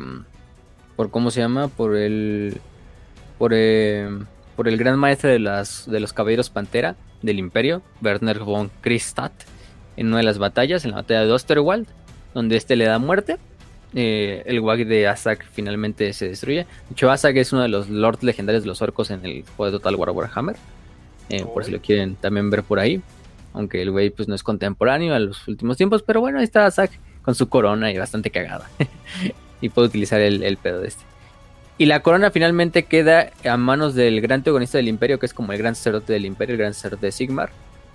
por 0.99 1.13
cómo 1.13 1.31
se 1.31 1.39
llama, 1.41 1.69
por 1.69 1.97
el 1.97 2.61
por, 3.39 3.53
eh, 3.55 4.09
por 4.57 4.67
el 4.67 4.77
gran 4.77 4.99
maestro 4.99 5.31
de 5.31 5.39
las 5.39 5.89
de 5.89 6.01
los 6.01 6.13
caballeros 6.13 6.51
Pantera 6.51 6.97
del 7.23 7.39
Imperio, 7.39 7.83
Werner 8.03 8.41
von 8.41 8.69
Christadt, 8.81 9.33
en 9.97 10.09
una 10.09 10.17
de 10.17 10.25
las 10.25 10.39
batallas, 10.39 10.85
en 10.85 10.91
la 10.91 10.97
batalla 10.97 11.25
de 11.25 11.31
Osterwald, 11.31 11.87
donde 12.35 12.57
este 12.57 12.75
le 12.75 12.87
da 12.87 12.99
muerte. 12.99 13.37
Eh, 13.95 14.43
el 14.47 14.59
wag 14.59 14.87
de 14.87 15.07
Asak 15.07 15.47
finalmente 15.53 16.13
se 16.15 16.31
destruye. 16.31 16.65
De 16.65 16.93
hecho, 16.95 17.13
Asak 17.13 17.37
es 17.37 17.53
uno 17.53 17.63
de 17.63 17.69
los 17.69 17.89
lords 17.89 18.25
legendarios 18.25 18.65
de 18.65 18.69
los 18.69 18.83
orcos 18.83 19.13
en 19.13 19.25
el 19.25 19.45
juego 19.57 19.67
de 19.67 19.79
Total 19.79 19.95
War 19.95 20.11
Warhammer. 20.11 20.57
Eh, 21.29 21.45
por 21.45 21.65
si 21.65 21.71
lo 21.71 21.81
quieren 21.81 22.17
también 22.17 22.51
ver 22.51 22.65
por 22.65 22.81
ahí. 22.81 23.01
Aunque 23.53 23.83
el 23.83 23.93
güey 23.93 24.11
pues 24.11 24.27
no 24.27 24.35
es 24.35 24.43
contemporáneo 24.43 25.15
a 25.15 25.21
los 25.21 25.47
últimos 25.47 25.77
tiempos. 25.77 26.03
Pero 26.03 26.21
bueno, 26.21 26.39
ahí 26.39 26.45
está 26.45 26.67
Asak 26.67 26.91
con 27.23 27.37
su 27.37 27.49
corona 27.49 27.93
y 27.93 27.99
bastante 27.99 28.33
cagada. 28.33 28.69
y 29.61 29.69
puede 29.69 29.89
utilizar 29.89 30.21
el, 30.21 30.57
pedo 30.57 30.81
de 30.81 30.89
este. 30.89 31.03
Y 31.79 31.87
la 31.87 32.01
corona 32.01 32.31
finalmente 32.31 32.85
queda 32.85 33.31
a 33.45 33.57
manos 33.57 33.95
del 33.95 34.21
gran 34.21 34.43
teogonista 34.43 34.79
del 34.79 34.89
imperio, 34.89 35.19
que 35.19 35.27
es 35.27 35.35
como 35.35 35.53
el 35.53 35.59
gran 35.59 35.75
sacerdote 35.75 36.13
del 36.13 36.27
imperio, 36.27 36.55
el 36.55 36.61
gran 36.61 36.75
sacerdote 36.75 37.07
de 37.07 37.13
Sigmar, 37.13 37.51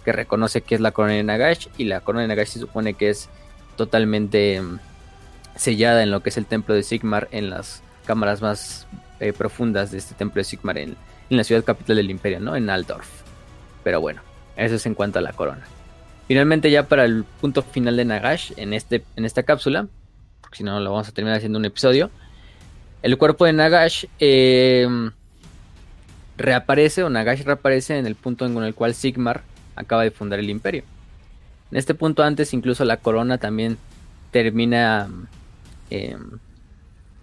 que 0.06 0.12
reconoce 0.12 0.62
que 0.62 0.76
es 0.76 0.82
la 0.82 0.92
corona 0.92 1.14
de 1.16 1.24
Nagash. 1.24 1.68
Y 1.78 1.86
la 1.86 2.02
corona 2.02 2.22
de 2.22 2.30
Nagash 2.30 2.50
se 2.50 2.60
supone 2.60 2.94
que 2.94 3.10
es 3.10 3.30
totalmente 3.76 4.62
mm, 4.62 4.80
sellada 5.56 6.04
en 6.04 6.12
lo 6.12 6.22
que 6.22 6.30
es 6.30 6.38
el 6.38 6.46
templo 6.46 6.76
de 6.76 6.84
Sigmar, 6.84 7.28
en 7.32 7.50
las 7.50 7.84
cámaras 8.06 8.42
más 8.42 8.88
eh, 9.20 9.34
profundas 9.34 9.92
de 9.92 9.98
este 9.98 10.16
templo 10.16 10.40
de 10.40 10.46
Sigmar, 10.46 10.78
en, 10.78 10.96
en, 11.30 11.38
la 11.38 11.44
ciudad 11.44 11.64
capital 11.64 11.98
del 11.98 12.10
imperio, 12.10 12.40
¿no? 12.40 12.56
En 12.56 12.70
Aldorf. 12.70 13.08
Pero 13.84 14.00
bueno, 14.00 14.22
eso 14.56 14.76
es 14.76 14.86
en 14.86 14.96
cuanto 14.96 15.20
a 15.20 15.22
la 15.22 15.34
corona. 15.34 15.64
Finalmente 16.28 16.72
ya 16.72 16.88
para 16.88 17.04
el 17.04 17.26
punto 17.42 17.62
final 17.64 17.98
de 17.98 18.06
Nagash, 18.06 18.54
en, 18.56 18.74
este, 18.74 19.04
en 19.16 19.26
esta 19.26 19.44
cápsula, 19.44 19.88
si 20.54 20.64
no 20.64 20.80
lo 20.80 20.92
vamos 20.92 21.08
a 21.08 21.12
terminar 21.12 21.38
haciendo 21.38 21.60
un 21.60 21.66
episodio. 21.66 22.10
El 23.02 23.18
cuerpo 23.18 23.46
de 23.46 23.54
Nagash 23.54 24.06
eh, 24.20 24.88
reaparece, 26.38 27.04
o 27.04 27.10
Nagash 27.10 27.44
reaparece 27.44 27.98
en 27.98 28.06
el 28.06 28.16
punto 28.16 28.46
en 28.46 28.58
el 28.64 28.74
cual 28.74 28.94
Sigmar 28.94 29.44
acaba 29.76 30.04
de 30.04 30.12
fundar 30.12 30.40
el 30.40 30.50
imperio. 30.50 30.84
En 31.72 31.78
este 31.78 31.94
punto 31.94 32.24
antes 32.24 32.54
incluso 32.54 32.86
la 32.86 32.98
corona 32.98 33.38
también 33.38 33.78
termina 34.32 35.10
eh, 35.90 36.18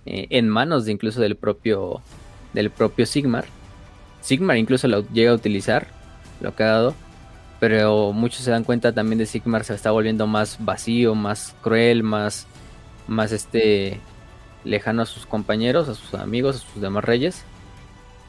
eh, 0.07 0.27
en 0.31 0.49
manos 0.49 0.85
de 0.85 0.93
incluso 0.93 1.21
del 1.21 1.37
propio 1.37 2.03
del 2.53 2.71
propio 2.71 3.07
Sigmar. 3.07 3.45
Sigmar 4.21 4.57
incluso 4.57 4.89
lo 4.89 5.07
llega 5.13 5.31
a 5.31 5.35
utilizar, 5.35 5.87
lo 6.41 6.55
que 6.55 6.63
ha 6.63 6.67
dado, 6.67 6.95
pero 7.59 8.13
muchos 8.13 8.43
se 8.43 8.51
dan 8.51 8.65
cuenta 8.65 8.93
también 8.93 9.19
de 9.19 9.27
Sigmar 9.27 9.65
se 9.65 9.75
está 9.75 9.91
volviendo 9.91 10.27
más 10.27 10.57
vacío, 10.59 11.15
más 11.15 11.55
cruel, 11.63 12.03
más 12.03 12.47
más 13.11 13.33
este 13.33 14.01
lejano 14.65 15.03
a 15.03 15.07
sus 15.07 15.27
compañeros, 15.27 15.89
a 15.89 15.95
sus 15.95 16.15
amigos, 16.15 16.57
a 16.57 16.73
sus 16.73 16.81
demás 16.81 17.05
reyes. 17.05 17.43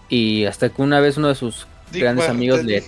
Y 0.09 0.45
hasta 0.45 0.69
que 0.69 0.81
una 0.81 0.99
vez 0.99 1.17
uno 1.17 1.29
de 1.29 1.35
sus 1.35 1.67
grandes 1.91 2.27
amigos 2.27 2.63
le, 2.63 2.83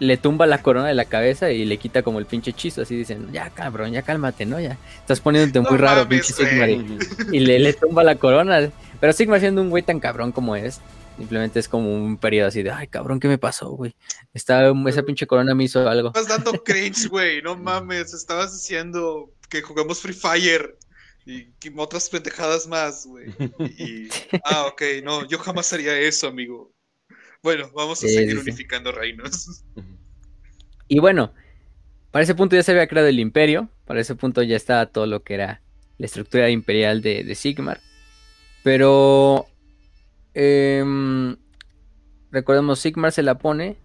le 0.00 0.16
tumba 0.16 0.46
la 0.46 0.62
corona 0.62 0.88
de 0.88 0.94
la 0.94 1.04
cabeza 1.04 1.50
y 1.50 1.64
le 1.64 1.76
quita 1.76 2.02
como 2.02 2.18
el 2.18 2.26
pinche 2.26 2.50
hechizo, 2.50 2.82
así 2.82 2.96
dicen, 2.96 3.28
ya 3.32 3.50
cabrón, 3.50 3.92
ya 3.92 4.02
cálmate, 4.02 4.46
¿no? 4.46 4.58
Ya 4.58 4.78
estás 5.00 5.20
poniéndote 5.20 5.60
muy 5.60 5.78
raro, 5.78 6.08
pinche 6.08 6.32
Sigmar. 6.32 6.70
Y, 6.70 7.40
le, 7.40 7.58
le, 7.58 7.72
tumba 7.74 8.02
la 8.02 8.16
corona. 8.16 8.70
Pero 8.98 9.12
Sigmar 9.12 9.40
siendo 9.40 9.60
un 9.60 9.70
güey 9.70 9.82
tan 9.82 10.00
cabrón 10.00 10.32
como 10.32 10.56
es, 10.56 10.80
simplemente 11.18 11.60
es 11.60 11.68
como 11.68 11.94
un 11.94 12.16
periodo 12.16 12.48
así 12.48 12.62
de, 12.62 12.70
ay 12.70 12.86
cabrón, 12.86 13.20
¿qué 13.20 13.28
me 13.28 13.38
pasó, 13.38 13.70
güey? 13.70 13.94
Esta, 14.32 14.72
esa 14.88 15.02
pinche 15.02 15.26
corona 15.26 15.54
me 15.54 15.64
hizo 15.64 15.86
algo. 15.88 16.08
Estás 16.08 16.28
dando 16.28 16.52
cringe, 16.64 17.08
güey, 17.08 17.42
no 17.42 17.56
mames, 17.56 18.14
estabas 18.14 18.52
diciendo 18.52 19.30
que 19.48 19.60
jugamos 19.60 20.00
Free 20.00 20.14
Fire 20.14 20.76
y 21.24 21.52
otras 21.76 22.08
pendejadas 22.08 22.66
más, 22.66 23.06
güey. 23.06 23.26
Y, 23.78 24.08
ah, 24.44 24.66
ok, 24.66 24.82
no, 25.04 25.26
yo 25.28 25.38
jamás 25.38 25.72
haría 25.72 25.98
eso, 25.98 26.28
amigo. 26.28 26.72
Bueno, 27.42 27.70
vamos 27.74 28.02
a 28.04 28.08
seguir 28.08 28.38
unificando 28.38 28.92
reinos. 28.92 29.64
Y 30.88 30.98
bueno, 30.98 31.32
para 32.10 32.22
ese 32.24 32.34
punto 32.34 32.54
ya 32.54 32.62
se 32.62 32.72
había 32.72 32.86
creado 32.86 33.08
el 33.08 33.18
imperio, 33.18 33.68
para 33.86 34.00
ese 34.00 34.14
punto 34.14 34.42
ya 34.42 34.56
estaba 34.56 34.86
todo 34.86 35.06
lo 35.06 35.22
que 35.22 35.34
era 35.34 35.62
la 35.98 36.06
estructura 36.06 36.50
imperial 36.50 37.02
de, 37.02 37.34
Sigmar. 37.34 37.80
Pero 38.62 39.46
eh, 40.34 40.84
recordemos, 42.30 42.78
Sigmar 42.78 43.12
se 43.12 43.22
la 43.22 43.38
pone 43.38 43.76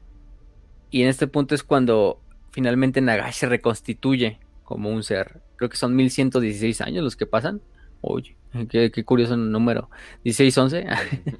Y 0.91 1.01
en 1.01 1.09
este 1.09 1.27
punto 1.27 1.55
es 1.55 1.63
cuando 1.63 2.21
finalmente 2.51 3.01
Nagash 3.01 3.35
se 3.35 3.47
reconstituye 3.47 4.39
como 4.63 4.89
un 4.89 5.03
ser. 5.03 5.41
Creo 5.57 5.69
que 5.69 5.77
son 5.77 5.95
1116 5.95 6.81
años 6.81 7.03
los 7.03 7.15
que 7.15 7.25
pasan. 7.25 7.61
Oye, 8.01 8.35
qué, 8.69 9.03
curioso 9.03 9.35
número. 9.35 9.89
16, 10.23 10.57
11. 10.57 10.85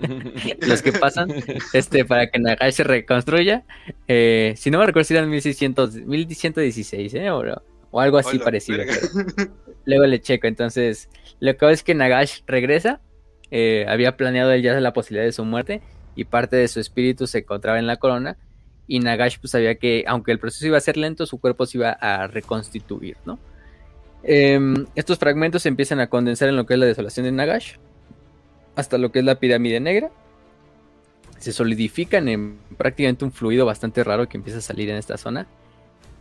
los 0.68 0.82
que 0.82 0.92
pasan 0.92 1.30
este, 1.74 2.04
para 2.04 2.30
que 2.30 2.40
Nagash 2.40 2.74
se 2.74 2.84
reconstruya. 2.84 3.64
Eh, 4.08 4.54
si 4.58 4.72
no 4.72 4.80
me 4.80 4.86
recuerdo 4.86 5.06
si 5.06 5.14
eran 5.14 5.30
1600, 5.30 5.96
1116, 5.96 7.14
¿eh? 7.14 7.32
O, 7.32 8.00
algo 8.00 8.18
así 8.18 8.38
parecido. 8.40 8.84
luego 9.86 10.06
le 10.06 10.20
checo. 10.20 10.48
Entonces, 10.48 11.10
lo 11.40 11.56
que 11.56 11.72
es 11.72 11.84
que 11.84 11.96
Nagash 11.96 12.42
regresa. 12.48 13.02
Eh, 13.50 13.86
había 13.88 14.18
planeado 14.18 14.54
ya 14.58 14.78
la 14.82 14.92
posibilidad 14.92 15.26
de 15.26 15.32
su 15.32 15.46
muerte 15.46 15.82
y 16.16 16.26
parte 16.26 16.58
de 16.58 16.68
su 16.68 16.82
espíritu 16.82 17.28
se 17.28 17.38
encontraba 17.38 17.80
en 17.80 17.88
la 17.88 17.96
corona 17.96 18.38
y 18.88 19.00
Nagash 19.00 19.38
pues 19.40 19.52
sabía 19.52 19.76
que 19.76 20.06
aunque 20.08 20.32
el 20.32 20.40
proceso 20.40 20.66
iba 20.66 20.78
a 20.78 20.82
ser 20.82 20.98
lento, 20.98 21.26
su 21.26 21.40
cuerpo 21.40 21.66
se 21.66 21.78
iba 21.78 21.92
a 21.92 22.28
reconstituir, 22.28 23.18
¿no? 23.26 23.38
Em, 24.30 24.86
estos 24.96 25.18
fragmentos 25.18 25.62
se 25.62 25.70
empiezan 25.70 26.02
a 26.02 26.08
condensar 26.08 26.50
en 26.50 26.58
lo 26.58 26.66
que 26.66 26.74
es 26.74 26.80
la 26.80 26.86
desolación 26.86 27.26
de 27.26 27.32
Nagash, 27.32 27.76
hasta 28.76 28.98
lo 28.98 29.10
que 29.10 29.20
es 29.20 29.26
la 29.26 29.40
pirámide 29.40 29.80
negra. 29.80 30.12
Se 31.40 31.54
solidifican 31.54 32.28
en 32.28 32.58
prácticamente 32.78 33.24
un 33.24 33.32
fluido 33.32 33.66
bastante 33.66 34.04
raro 34.04 34.28
que 34.28 34.36
empieza 34.36 34.60
a 34.60 34.62
salir 34.62 34.90
en 34.90 34.98
esta 34.98 35.18
zona. 35.18 35.48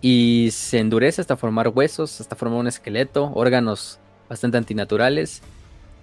Y 0.01 0.51
se 0.53 0.79
endurece 0.79 1.21
hasta 1.21 1.37
formar 1.37 1.69
huesos, 1.69 2.21
hasta 2.21 2.37
formar 2.37 2.61
un 2.61 2.69
esqueleto, 2.69 3.33
órganos 3.35 3.99
bastante 4.29 4.57
antinaturales. 4.57 5.43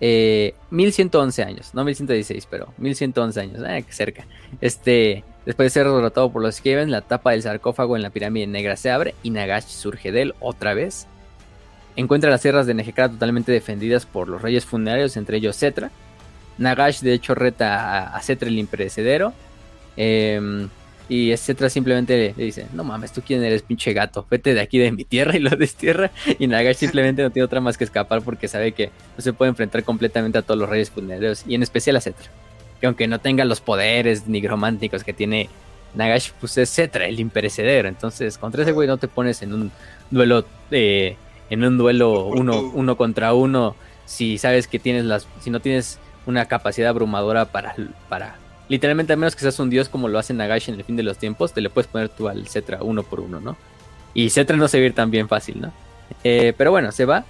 1111 0.01 1.41
eh, 1.41 1.45
años, 1.45 1.73
no 1.73 1.85
1116, 1.85 2.47
pero 2.49 2.73
1111 2.79 3.39
años, 3.39 3.61
eh, 3.65 3.85
cerca. 3.87 4.27
Este, 4.59 5.23
después 5.45 5.67
de 5.67 5.69
ser 5.69 5.87
derrotado 5.87 6.29
por 6.33 6.41
los 6.41 6.55
Skavens, 6.55 6.91
la 6.91 6.99
tapa 6.99 7.31
del 7.31 7.43
sarcófago 7.43 7.95
en 7.95 8.01
la 8.01 8.09
pirámide 8.09 8.45
negra 8.47 8.75
se 8.75 8.91
abre 8.91 9.15
y 9.23 9.29
Nagash 9.29 9.67
surge 9.67 10.11
de 10.11 10.23
él 10.23 10.35
otra 10.41 10.73
vez. 10.73 11.07
Encuentra 11.95 12.29
las 12.29 12.41
sierras 12.41 12.65
de 12.65 12.73
Nejecara 12.73 13.09
totalmente 13.09 13.51
defendidas 13.51 14.05
por 14.05 14.27
los 14.27 14.41
reyes 14.41 14.65
funerarios, 14.65 15.17
entre 15.17 15.37
ellos 15.37 15.57
Cetra. 15.57 15.91
Nagash 16.57 17.01
de 17.01 17.13
hecho 17.13 17.35
reta 17.35 18.15
a, 18.15 18.21
Cetra 18.21 18.49
el 18.49 18.57
imperecedero. 18.57 19.33
Eh, 19.97 20.67
y 21.09 21.31
etcétera 21.31 21.69
simplemente 21.69 22.33
le, 22.35 22.45
dice, 22.45 22.67
no 22.73 22.83
mames, 22.83 23.11
tú 23.11 23.21
quién 23.25 23.43
eres, 23.43 23.61
pinche 23.61 23.91
gato, 23.93 24.25
vete 24.29 24.53
de 24.53 24.61
aquí 24.61 24.77
de 24.77 24.91
mi 24.91 25.03
tierra 25.03 25.35
y 25.35 25.39
lo 25.39 25.49
destierra. 25.51 26.11
Y 26.39 26.47
Nagash 26.47 26.77
simplemente 26.77 27.21
no 27.21 27.29
tiene 27.29 27.45
otra 27.45 27.61
más 27.61 27.77
que 27.77 27.83
escapar 27.83 28.21
porque 28.21 28.47
sabe 28.47 28.71
que 28.71 28.87
no 29.17 29.21
se 29.21 29.33
puede 29.33 29.49
enfrentar 29.49 29.83
completamente 29.83 30.37
a 30.37 30.41
todos 30.41 30.59
los 30.59 30.69
reyes 30.69 30.89
funerarios 30.89 31.43
y 31.47 31.55
en 31.55 31.63
especial 31.63 31.97
a 31.97 32.01
Cetra. 32.01 32.25
Que 32.79 32.87
aunque 32.87 33.07
no 33.07 33.19
tenga 33.19 33.45
los 33.45 33.61
poderes 33.61 34.27
nigrománticos 34.27 35.03
que 35.03 35.13
tiene 35.13 35.49
Nagash, 35.93 36.31
pues 36.39 36.57
es 36.57 36.73
Cetra, 36.73 37.05
el 37.05 37.19
imperecedero. 37.19 37.87
Entonces, 37.89 38.37
contra 38.37 38.63
ese 38.63 38.71
güey 38.71 38.87
no 38.87 38.97
te 38.97 39.07
pones 39.07 39.41
en 39.41 39.53
un 39.53 39.71
duelo, 40.09 40.45
eh, 40.71 41.17
en 41.49 41.63
un 41.63 41.77
duelo 41.77 42.25
uno, 42.25 42.71
uno 42.73 42.97
contra 42.97 43.33
uno 43.33 43.75
si 44.05 44.37
sabes 44.37 44.67
que 44.67 44.79
tienes 44.79 45.05
las, 45.05 45.27
si 45.41 45.49
no 45.49 45.59
tienes 45.59 45.99
una 46.25 46.45
capacidad 46.45 46.89
abrumadora 46.89 47.45
para, 47.45 47.75
para 48.09 48.35
literalmente 48.69 49.13
a 49.13 49.15
menos 49.15 49.35
que 49.35 49.41
seas 49.41 49.59
un 49.59 49.69
dios 49.69 49.89
como 49.89 50.07
lo 50.07 50.19
hace 50.19 50.33
Nagash 50.33 50.69
en 50.69 50.75
el 50.75 50.83
fin 50.83 50.95
de 50.95 51.03
los 51.03 51.17
tiempos, 51.17 51.53
te 51.53 51.61
le 51.61 51.69
puedes 51.69 51.87
poner 51.87 52.09
tú 52.09 52.27
al 52.27 52.47
Cetra 52.47 52.83
uno 52.83 53.03
por 53.03 53.19
uno, 53.19 53.39
¿no? 53.39 53.57
Y 54.13 54.29
Cetra 54.29 54.57
no 54.57 54.67
se 54.67 54.77
va 54.79 54.83
a 54.83 54.87
ir 54.87 54.95
tan 54.95 55.11
bien 55.11 55.27
fácil, 55.27 55.61
¿no? 55.61 55.73
Eh, 56.23 56.53
pero 56.57 56.71
bueno, 56.71 56.91
se 56.91 57.05
va 57.05 57.25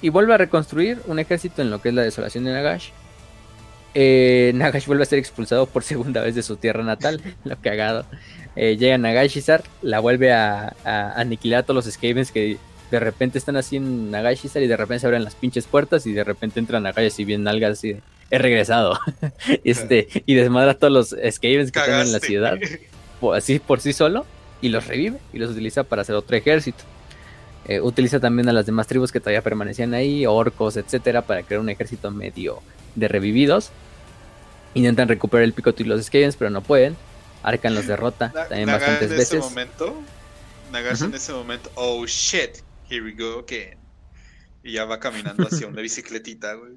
y 0.00 0.08
vuelve 0.08 0.34
a 0.34 0.38
reconstruir 0.38 1.00
un 1.06 1.18
ejército 1.18 1.62
en 1.62 1.70
lo 1.70 1.80
que 1.80 1.90
es 1.90 1.94
la 1.94 2.02
desolación 2.02 2.44
de 2.44 2.52
Nagash. 2.52 2.90
Eh, 3.94 4.52
Nagash 4.54 4.86
vuelve 4.86 5.02
a 5.02 5.06
ser 5.06 5.18
expulsado 5.18 5.66
por 5.66 5.82
segunda 5.84 6.22
vez 6.22 6.34
de 6.34 6.42
su 6.42 6.56
tierra 6.56 6.82
natal, 6.82 7.22
lo 7.44 7.56
cagado. 7.56 8.04
Eh, 8.54 8.76
llega 8.76 8.98
Nagashizar, 8.98 9.62
la 9.80 10.00
vuelve 10.00 10.32
a, 10.32 10.74
aniquilar 10.84 11.60
a 11.60 11.62
todos 11.62 11.86
los 11.86 11.94
Skavens 11.94 12.32
que 12.32 12.58
de 12.92 13.00
repente 13.00 13.38
están 13.38 13.56
así 13.56 13.76
en 13.76 14.10
Nagashizar 14.10 14.62
y 14.62 14.66
de 14.66 14.76
repente 14.76 15.00
se 15.00 15.06
abren 15.06 15.24
las 15.24 15.34
pinches 15.34 15.66
puertas 15.66 16.06
y 16.06 16.12
de 16.12 16.24
repente 16.24 16.60
entran 16.60 16.82
Nagash 16.82 17.14
y 17.16 17.24
bien 17.24 17.42
nalgas 17.42 17.72
así 17.72 17.94
de 17.94 18.02
he 18.30 18.36
regresado. 18.36 19.00
este, 19.64 20.08
y 20.26 20.34
desmadra 20.34 20.72
a 20.72 20.74
todos 20.74 20.92
los 20.92 21.08
Skavens 21.34 21.72
que 21.72 21.78
están 21.78 22.02
en 22.02 22.12
la 22.12 22.20
ciudad, 22.20 22.58
así 23.34 23.58
por 23.60 23.80
sí 23.80 23.94
solo, 23.94 24.26
y 24.60 24.68
los 24.68 24.86
revive 24.86 25.16
y 25.32 25.38
los 25.38 25.52
utiliza 25.52 25.84
para 25.84 26.02
hacer 26.02 26.14
otro 26.14 26.36
ejército. 26.36 26.84
Eh, 27.64 27.80
utiliza 27.80 28.20
también 28.20 28.46
a 28.50 28.52
las 28.52 28.66
demás 28.66 28.86
tribus 28.86 29.10
que 29.10 29.20
todavía 29.20 29.40
permanecían 29.40 29.94
ahí, 29.94 30.26
orcos, 30.26 30.76
etcétera, 30.76 31.22
para 31.22 31.44
crear 31.44 31.62
un 31.62 31.70
ejército 31.70 32.10
medio 32.10 32.60
de 32.94 33.08
revividos. 33.08 33.70
Intentan 34.74 35.08
recuperar 35.08 35.44
el 35.44 35.54
pico 35.54 35.72
y 35.78 35.84
los 35.84 36.04
Skavens, 36.04 36.36
pero 36.36 36.50
no 36.50 36.60
pueden. 36.60 36.94
Arkan 37.42 37.74
los 37.74 37.86
derrota 37.86 38.32
también 38.50 38.66
bastantes 38.66 39.10
en 39.10 39.16
veces. 39.16 39.32
Ese 39.32 39.38
momento, 39.38 39.94
Nagas 40.72 41.00
en 41.00 41.14
ese 41.14 41.32
momento, 41.32 41.70
oh 41.74 42.04
shit, 42.06 42.58
here 42.92 43.04
we 43.04 43.12
go 43.12 43.38
again. 43.38 43.78
Y 44.62 44.72
ya 44.72 44.84
va 44.84 45.00
caminando 45.00 45.46
hacia 45.46 45.66
una 45.66 45.80
bicicletita, 45.82 46.54
güey. 46.54 46.76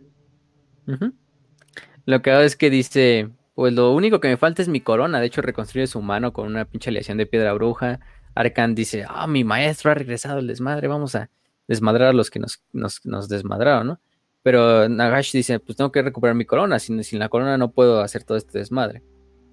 Lo 2.05 2.21
que 2.21 2.31
hago 2.31 2.41
es 2.41 2.55
que 2.55 2.69
dice, 2.69 3.29
pues 3.53 3.73
lo 3.73 3.91
único 3.91 4.19
que 4.19 4.29
me 4.29 4.37
falta 4.37 4.61
es 4.61 4.67
mi 4.67 4.79
corona. 4.81 5.19
De 5.19 5.27
hecho, 5.27 5.41
reconstruye 5.41 5.87
su 5.87 6.01
mano 6.01 6.33
con 6.33 6.47
una 6.47 6.65
pinche 6.65 6.89
aleación 6.89 7.17
de 7.17 7.25
piedra 7.25 7.53
bruja. 7.53 7.99
Arkan 8.33 8.75
dice, 8.75 9.05
ah, 9.07 9.27
mi 9.27 9.43
maestro 9.43 9.91
ha 9.91 9.93
regresado 9.93 10.39
al 10.39 10.47
desmadre, 10.47 10.87
vamos 10.87 11.15
a 11.15 11.29
desmadrar 11.67 12.09
a 12.09 12.13
los 12.13 12.29
que 12.29 12.39
nos, 12.39 12.63
nos, 12.73 13.29
desmadraron, 13.29 13.87
¿no? 13.87 13.99
Pero 14.43 14.87
Nagash 14.89 15.31
dice, 15.31 15.59
pues 15.59 15.77
tengo 15.77 15.91
que 15.91 16.01
recuperar 16.01 16.35
mi 16.35 16.45
corona, 16.45 16.77
sin, 16.77 17.03
sin, 17.03 17.17
la 17.17 17.29
corona 17.29 17.57
no 17.57 17.71
puedo 17.71 18.01
hacer 18.01 18.23
todo 18.23 18.37
este 18.37 18.59
desmadre. 18.59 19.01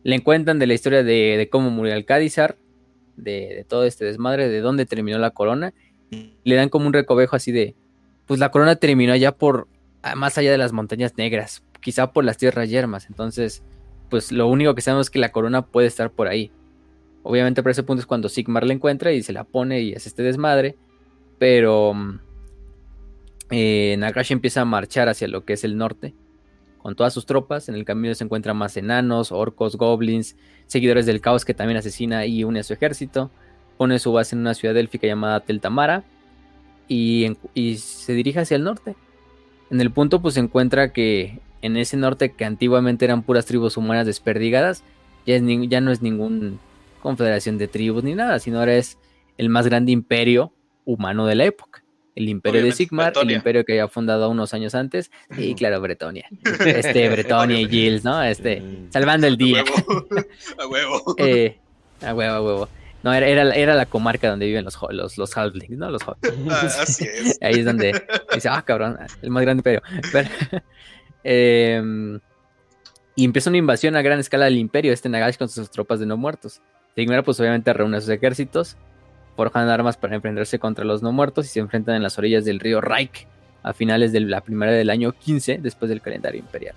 Le 0.02 0.16
encuentran 0.16 0.58
de 0.58 0.66
la 0.66 0.74
historia 0.74 1.02
de, 1.02 1.48
cómo 1.50 1.70
murió 1.70 1.94
Alcádizar, 1.94 2.58
de, 3.16 3.54
de, 3.56 3.64
todo 3.64 3.84
este 3.84 4.04
desmadre, 4.04 4.48
de 4.48 4.60
dónde 4.60 4.84
terminó 4.84 5.18
la 5.18 5.30
corona. 5.30 5.72
Le 6.44 6.54
dan 6.54 6.68
como 6.68 6.86
un 6.86 6.92
recovejo 6.92 7.36
así 7.36 7.52
de, 7.52 7.74
pues 8.26 8.40
la 8.40 8.50
corona 8.50 8.76
terminó 8.76 9.12
allá 9.12 9.32
por, 9.32 9.68
más 10.16 10.38
allá 10.38 10.50
de 10.50 10.58
las 10.58 10.72
montañas 10.72 11.16
negras, 11.16 11.62
quizá 11.80 12.12
por 12.12 12.24
las 12.24 12.36
tierras 12.36 12.68
yermas. 12.68 13.06
Entonces, 13.08 13.62
pues 14.12 14.30
lo 14.30 14.46
único 14.46 14.74
que 14.74 14.82
sabemos 14.82 15.06
es 15.06 15.10
que 15.10 15.18
la 15.18 15.32
corona 15.32 15.66
puede 15.66 15.86
estar 15.86 16.10
por 16.10 16.28
ahí. 16.28 16.50
Obviamente 17.22 17.62
por 17.62 17.70
ese 17.70 17.82
punto 17.82 18.00
es 18.00 18.06
cuando 18.06 18.28
Sigmar 18.28 18.66
la 18.66 18.72
encuentra 18.72 19.12
y 19.12 19.22
se 19.22 19.32
la 19.32 19.44
pone 19.44 19.80
y 19.80 19.94
hace 19.94 20.08
este 20.08 20.22
desmadre. 20.22 20.76
Pero 21.38 21.94
mm, 21.94 22.18
eh, 23.50 23.98
empieza 24.28 24.60
a 24.60 24.64
marchar 24.64 25.08
hacia 25.08 25.28
lo 25.28 25.44
que 25.44 25.54
es 25.54 25.64
el 25.64 25.76
norte. 25.76 26.14
Con 26.78 26.96
todas 26.96 27.14
sus 27.14 27.26
tropas. 27.26 27.68
En 27.68 27.74
el 27.74 27.84
camino 27.84 28.14
se 28.14 28.24
encuentran 28.24 28.56
más 28.56 28.76
enanos, 28.76 29.30
orcos, 29.30 29.76
goblins, 29.76 30.36
seguidores 30.66 31.06
del 31.06 31.20
caos 31.20 31.44
que 31.44 31.54
también 31.54 31.78
asesina 31.78 32.26
y 32.26 32.44
une 32.44 32.60
a 32.60 32.64
su 32.64 32.72
ejército. 32.72 33.30
Pone 33.82 33.98
su 33.98 34.12
base 34.12 34.36
en 34.36 34.42
una 34.42 34.54
ciudad 34.54 34.76
élfica 34.76 35.08
llamada 35.08 35.40
Teltamara. 35.40 36.04
Y, 36.86 37.36
y 37.52 37.78
se 37.78 38.12
dirige 38.12 38.38
hacia 38.38 38.54
el 38.54 38.62
norte. 38.62 38.94
En 39.72 39.80
el 39.80 39.90
punto 39.90 40.22
pues 40.22 40.34
se 40.34 40.40
encuentra 40.40 40.92
que 40.92 41.40
en 41.62 41.76
ese 41.76 41.96
norte 41.96 42.30
que 42.30 42.44
antiguamente 42.44 43.04
eran 43.04 43.24
puras 43.24 43.44
tribus 43.44 43.76
humanas 43.76 44.06
desperdigadas, 44.06 44.84
ya, 45.26 45.36
ya 45.68 45.80
no 45.80 45.90
es 45.90 46.00
ninguna 46.00 46.52
confederación 47.00 47.58
de 47.58 47.66
tribus 47.66 48.04
ni 48.04 48.14
nada, 48.14 48.38
sino 48.38 48.60
ahora 48.60 48.76
es 48.76 48.98
el 49.36 49.48
más 49.48 49.66
grande 49.66 49.90
imperio 49.90 50.52
humano 50.84 51.26
de 51.26 51.34
la 51.34 51.44
época. 51.44 51.82
El 52.14 52.28
imperio 52.28 52.62
de 52.62 52.70
Sigmar, 52.70 53.14
el 53.20 53.32
imperio 53.32 53.64
que 53.64 53.72
había 53.72 53.88
fundado 53.88 54.30
unos 54.30 54.54
años 54.54 54.76
antes, 54.76 55.10
y 55.36 55.56
claro, 55.56 55.80
Bretonia. 55.80 56.28
Este, 56.64 57.08
Bretonia 57.08 57.58
y 57.58 57.66
Gilles, 57.66 58.04
¿no? 58.04 58.22
Este, 58.22 58.62
salvando 58.90 59.26
el 59.26 59.36
día. 59.36 59.64
A 60.58 60.68
huevo. 60.68 61.16
Eh, 61.18 61.58
a 62.00 62.14
huevo. 62.14 62.34
a 62.34 62.42
huevo, 62.42 62.68
No, 63.02 63.12
era, 63.12 63.54
era, 63.54 63.74
la 63.74 63.86
comarca 63.86 64.30
donde 64.30 64.46
viven 64.46 64.64
los, 64.64 64.78
los, 64.90 65.18
los 65.18 65.36
halflings, 65.36 65.76
¿no? 65.76 65.90
Los 65.90 66.02
ah, 66.06 66.16
así 66.80 67.04
es. 67.04 67.38
Ahí 67.42 67.54
es 67.54 67.64
donde 67.64 68.00
dice, 68.32 68.48
ah, 68.48 68.62
cabrón, 68.62 68.96
el 69.22 69.30
más 69.30 69.42
grande 69.42 69.60
imperio. 69.60 69.82
Pero, 70.12 70.28
Em, 71.24 72.20
y 73.14 73.24
empieza 73.24 73.50
una 73.50 73.58
invasión 73.58 73.96
a 73.96 74.02
gran 74.02 74.18
escala 74.18 74.46
del 74.46 74.56
imperio, 74.56 74.92
este 74.92 75.08
Nagash 75.08 75.36
con 75.36 75.48
sus 75.48 75.70
tropas 75.70 76.00
de 76.00 76.06
no 76.06 76.16
muertos. 76.16 76.60
Sigmar 76.94 77.24
pues 77.24 77.38
obviamente 77.40 77.72
reúne 77.72 77.98
a 77.98 78.00
sus 78.00 78.10
ejércitos, 78.10 78.76
forjan 79.36 79.68
armas 79.68 79.96
para 79.96 80.14
enfrentarse 80.14 80.58
contra 80.58 80.84
los 80.84 81.02
no 81.02 81.12
muertos 81.12 81.46
y 81.46 81.48
se 81.48 81.60
enfrentan 81.60 81.96
en 81.96 82.02
las 82.02 82.18
orillas 82.18 82.44
del 82.44 82.60
río 82.60 82.80
Reich 82.80 83.26
a 83.62 83.72
finales 83.72 84.12
de 84.12 84.20
la 84.20 84.40
primera 84.40 84.72
del 84.72 84.90
año 84.90 85.12
15 85.12 85.58
después 85.62 85.88
del 85.88 86.00
calendario 86.00 86.40
imperial. 86.40 86.74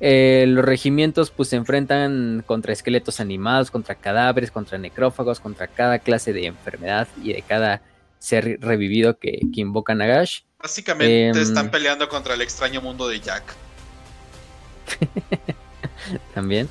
Eh, 0.00 0.44
los 0.48 0.64
regimientos 0.64 1.30
pues 1.30 1.48
se 1.48 1.56
enfrentan 1.56 2.42
contra 2.46 2.72
esqueletos 2.72 3.20
animados, 3.20 3.70
contra 3.70 3.94
cadáveres, 3.94 4.50
contra 4.50 4.76
necrófagos, 4.78 5.40
contra 5.40 5.68
cada 5.68 5.98
clase 5.98 6.32
de 6.32 6.46
enfermedad 6.46 7.08
y 7.22 7.32
de 7.32 7.42
cada 7.42 7.82
ser 8.18 8.58
revivido 8.60 9.18
que, 9.18 9.40
que 9.54 9.60
invoca 9.60 9.94
Nagash. 9.94 10.40
Básicamente 10.58 11.28
em, 11.28 11.36
están 11.36 11.70
peleando 11.70 12.08
contra 12.08 12.34
el 12.34 12.40
extraño 12.40 12.80
mundo 12.80 13.06
de 13.06 13.20
Jack. 13.20 13.42
También. 16.34 16.68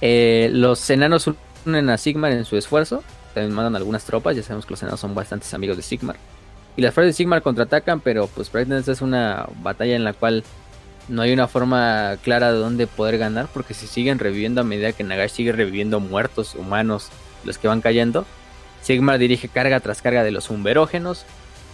Eh, 0.00 0.48
los 0.52 0.88
enanos 0.90 1.28
unen 1.66 1.90
a 1.90 1.98
Sigmar 1.98 2.32
en 2.32 2.44
su 2.44 2.56
esfuerzo. 2.56 3.02
También 3.34 3.52
mandan 3.54 3.76
algunas 3.76 4.04
tropas. 4.04 4.36
Ya 4.36 4.42
sabemos 4.42 4.64
que 4.64 4.72
los 4.72 4.82
enanos 4.82 5.00
son 5.00 5.14
bastantes 5.14 5.52
amigos 5.54 5.76
de 5.76 5.82
Sigmar. 5.82 6.16
Y 6.76 6.82
las 6.82 6.94
fuerzas 6.94 7.10
de 7.10 7.16
Sigmar 7.16 7.42
contraatacan, 7.42 8.00
pero 8.00 8.28
pues 8.28 8.48
prácticamente 8.48 8.92
es 8.92 9.02
una 9.02 9.46
batalla 9.60 9.96
en 9.96 10.04
la 10.04 10.12
cual 10.12 10.44
no 11.08 11.22
hay 11.22 11.32
una 11.32 11.48
forma 11.48 12.16
clara 12.22 12.52
de 12.52 12.58
dónde 12.58 12.86
poder 12.86 13.18
ganar. 13.18 13.48
Porque 13.52 13.74
si 13.74 13.86
siguen 13.86 14.18
reviviendo 14.18 14.60
a 14.60 14.64
medida 14.64 14.92
que 14.92 15.04
Nagash 15.04 15.30
sigue 15.30 15.52
reviviendo 15.52 16.00
muertos, 16.00 16.54
humanos, 16.54 17.10
los 17.44 17.58
que 17.58 17.68
van 17.68 17.80
cayendo. 17.80 18.26
Sigmar 18.82 19.18
dirige 19.18 19.48
carga 19.48 19.80
tras 19.80 20.02
carga 20.02 20.24
de 20.24 20.32
los 20.32 20.50
umberógenos. 20.50 21.24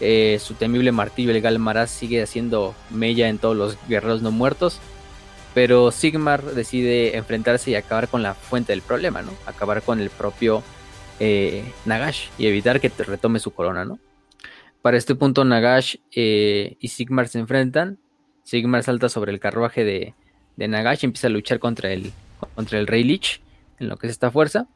Eh, 0.01 0.39
su 0.41 0.55
temible 0.55 0.93
martillo, 0.93 1.33
el 1.33 1.41
Galmaraz, 1.41 1.91
sigue 1.91 2.23
haciendo 2.23 2.75
mella 2.91 3.29
en 3.29 3.39
todos 3.39 3.57
los 3.57 3.79
guerreros 3.89 4.23
no 4.23 4.31
muertos. 4.31 4.79
Pero 5.55 5.91
Sigmar 5.91 6.45
decide 6.45 7.17
enfrentarse 7.17 7.71
y 7.71 7.75
acabar 7.75 8.09
con 8.09 8.23
la 8.23 8.35
fuente 8.35 8.73
del 8.73 8.83
problema, 8.83 9.23
¿no? 9.23 9.33
Acabar 9.47 9.83
con 9.83 10.01
el 10.01 10.11
propio 10.11 10.63
eh, 11.19 11.65
Nagash 11.85 12.29
y 12.39 12.47
evitar 12.47 12.81
que 12.81 12.93
retome 12.97 13.41
su 13.41 13.53
corona, 13.53 13.85
¿no? 13.85 13.99
Para 14.83 14.99
este 14.99 15.15
punto 15.15 15.45
Nagash 15.45 15.97
eh, 16.15 16.77
y 16.79 16.89
Sigmar 16.89 17.29
se 17.29 17.39
enfrentan. 17.39 17.99
Sigmar 18.49 18.83
salta 18.83 19.11
sobre 19.11 19.31
el 19.31 19.41
carruaje 19.41 19.85
de, 19.85 20.15
de 20.57 20.69
Nagash 20.69 21.01
y 21.03 21.07
empieza 21.07 21.27
a 21.27 21.31
luchar 21.31 21.59
contra 21.59 21.93
el, 21.93 22.13
contra 22.55 22.79
el 22.79 22.87
Rey 22.87 23.05
Lich 23.05 23.43
en 23.79 23.91
lo 23.91 23.99
que 23.99 24.07
es 24.07 24.13
esta 24.13 24.31
fuerza. 24.31 24.67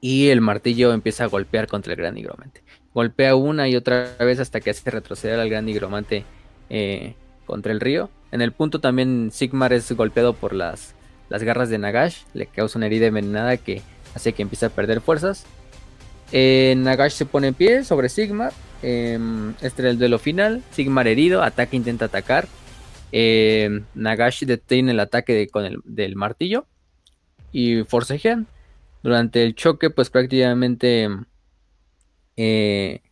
Y 0.00 0.28
el 0.28 0.40
martillo 0.40 0.94
empieza 0.94 1.24
a 1.24 1.26
golpear 1.26 1.66
contra 1.66 1.92
el 1.92 1.98
gran 1.98 2.14
nigromante. 2.14 2.62
Golpea 2.94 3.34
una 3.34 3.68
y 3.68 3.76
otra 3.76 4.16
vez 4.20 4.40
hasta 4.40 4.62
que 4.62 4.70
hace 4.70 4.90
retroceder 4.90 5.38
al 5.38 5.50
gran 5.50 5.66
nigromante 5.66 6.24
eh, 6.70 7.14
contra 7.44 7.72
el 7.72 7.80
río. 7.80 8.08
En 8.30 8.40
el 8.40 8.52
punto 8.52 8.80
también 8.80 9.28
Sigmar 9.32 9.74
es 9.74 9.92
golpeado 9.92 10.32
por 10.32 10.54
las, 10.54 10.94
las 11.28 11.42
garras 11.42 11.68
de 11.68 11.76
Nagash. 11.76 12.22
Le 12.32 12.46
causa 12.46 12.78
una 12.78 12.86
herida 12.86 13.04
envenenada 13.04 13.58
que 13.58 13.82
hace 14.14 14.32
que 14.32 14.40
empiece 14.40 14.64
a 14.64 14.70
perder 14.70 15.02
fuerzas. 15.02 15.44
Eh, 16.32 16.72
Nagash 16.78 17.12
se 17.12 17.26
pone 17.26 17.48
en 17.48 17.54
pie 17.54 17.84
sobre 17.84 18.08
Sigmar. 18.08 18.54
Em, 18.82 19.50
este 19.60 19.82
es 19.82 19.88
el 19.90 19.98
duelo 19.98 20.18
final. 20.18 20.62
Sigmar 20.70 21.06
herido, 21.06 21.42
ataca, 21.42 21.76
intenta 21.76 22.06
atacar. 22.06 22.48
Eh, 23.12 23.82
Nagash 23.94 24.44
detiene 24.44 24.92
el 24.92 25.00
ataque 25.00 25.46
con 25.48 25.64
el, 25.64 25.80
del 25.84 26.16
martillo 26.16 26.66
y 27.52 27.84
forcejean. 27.84 28.46
Durante 29.02 29.42
el 29.42 29.54
choque, 29.54 29.90
pues 29.90 30.10
prácticamente 30.10 31.08
eh, 32.36 33.02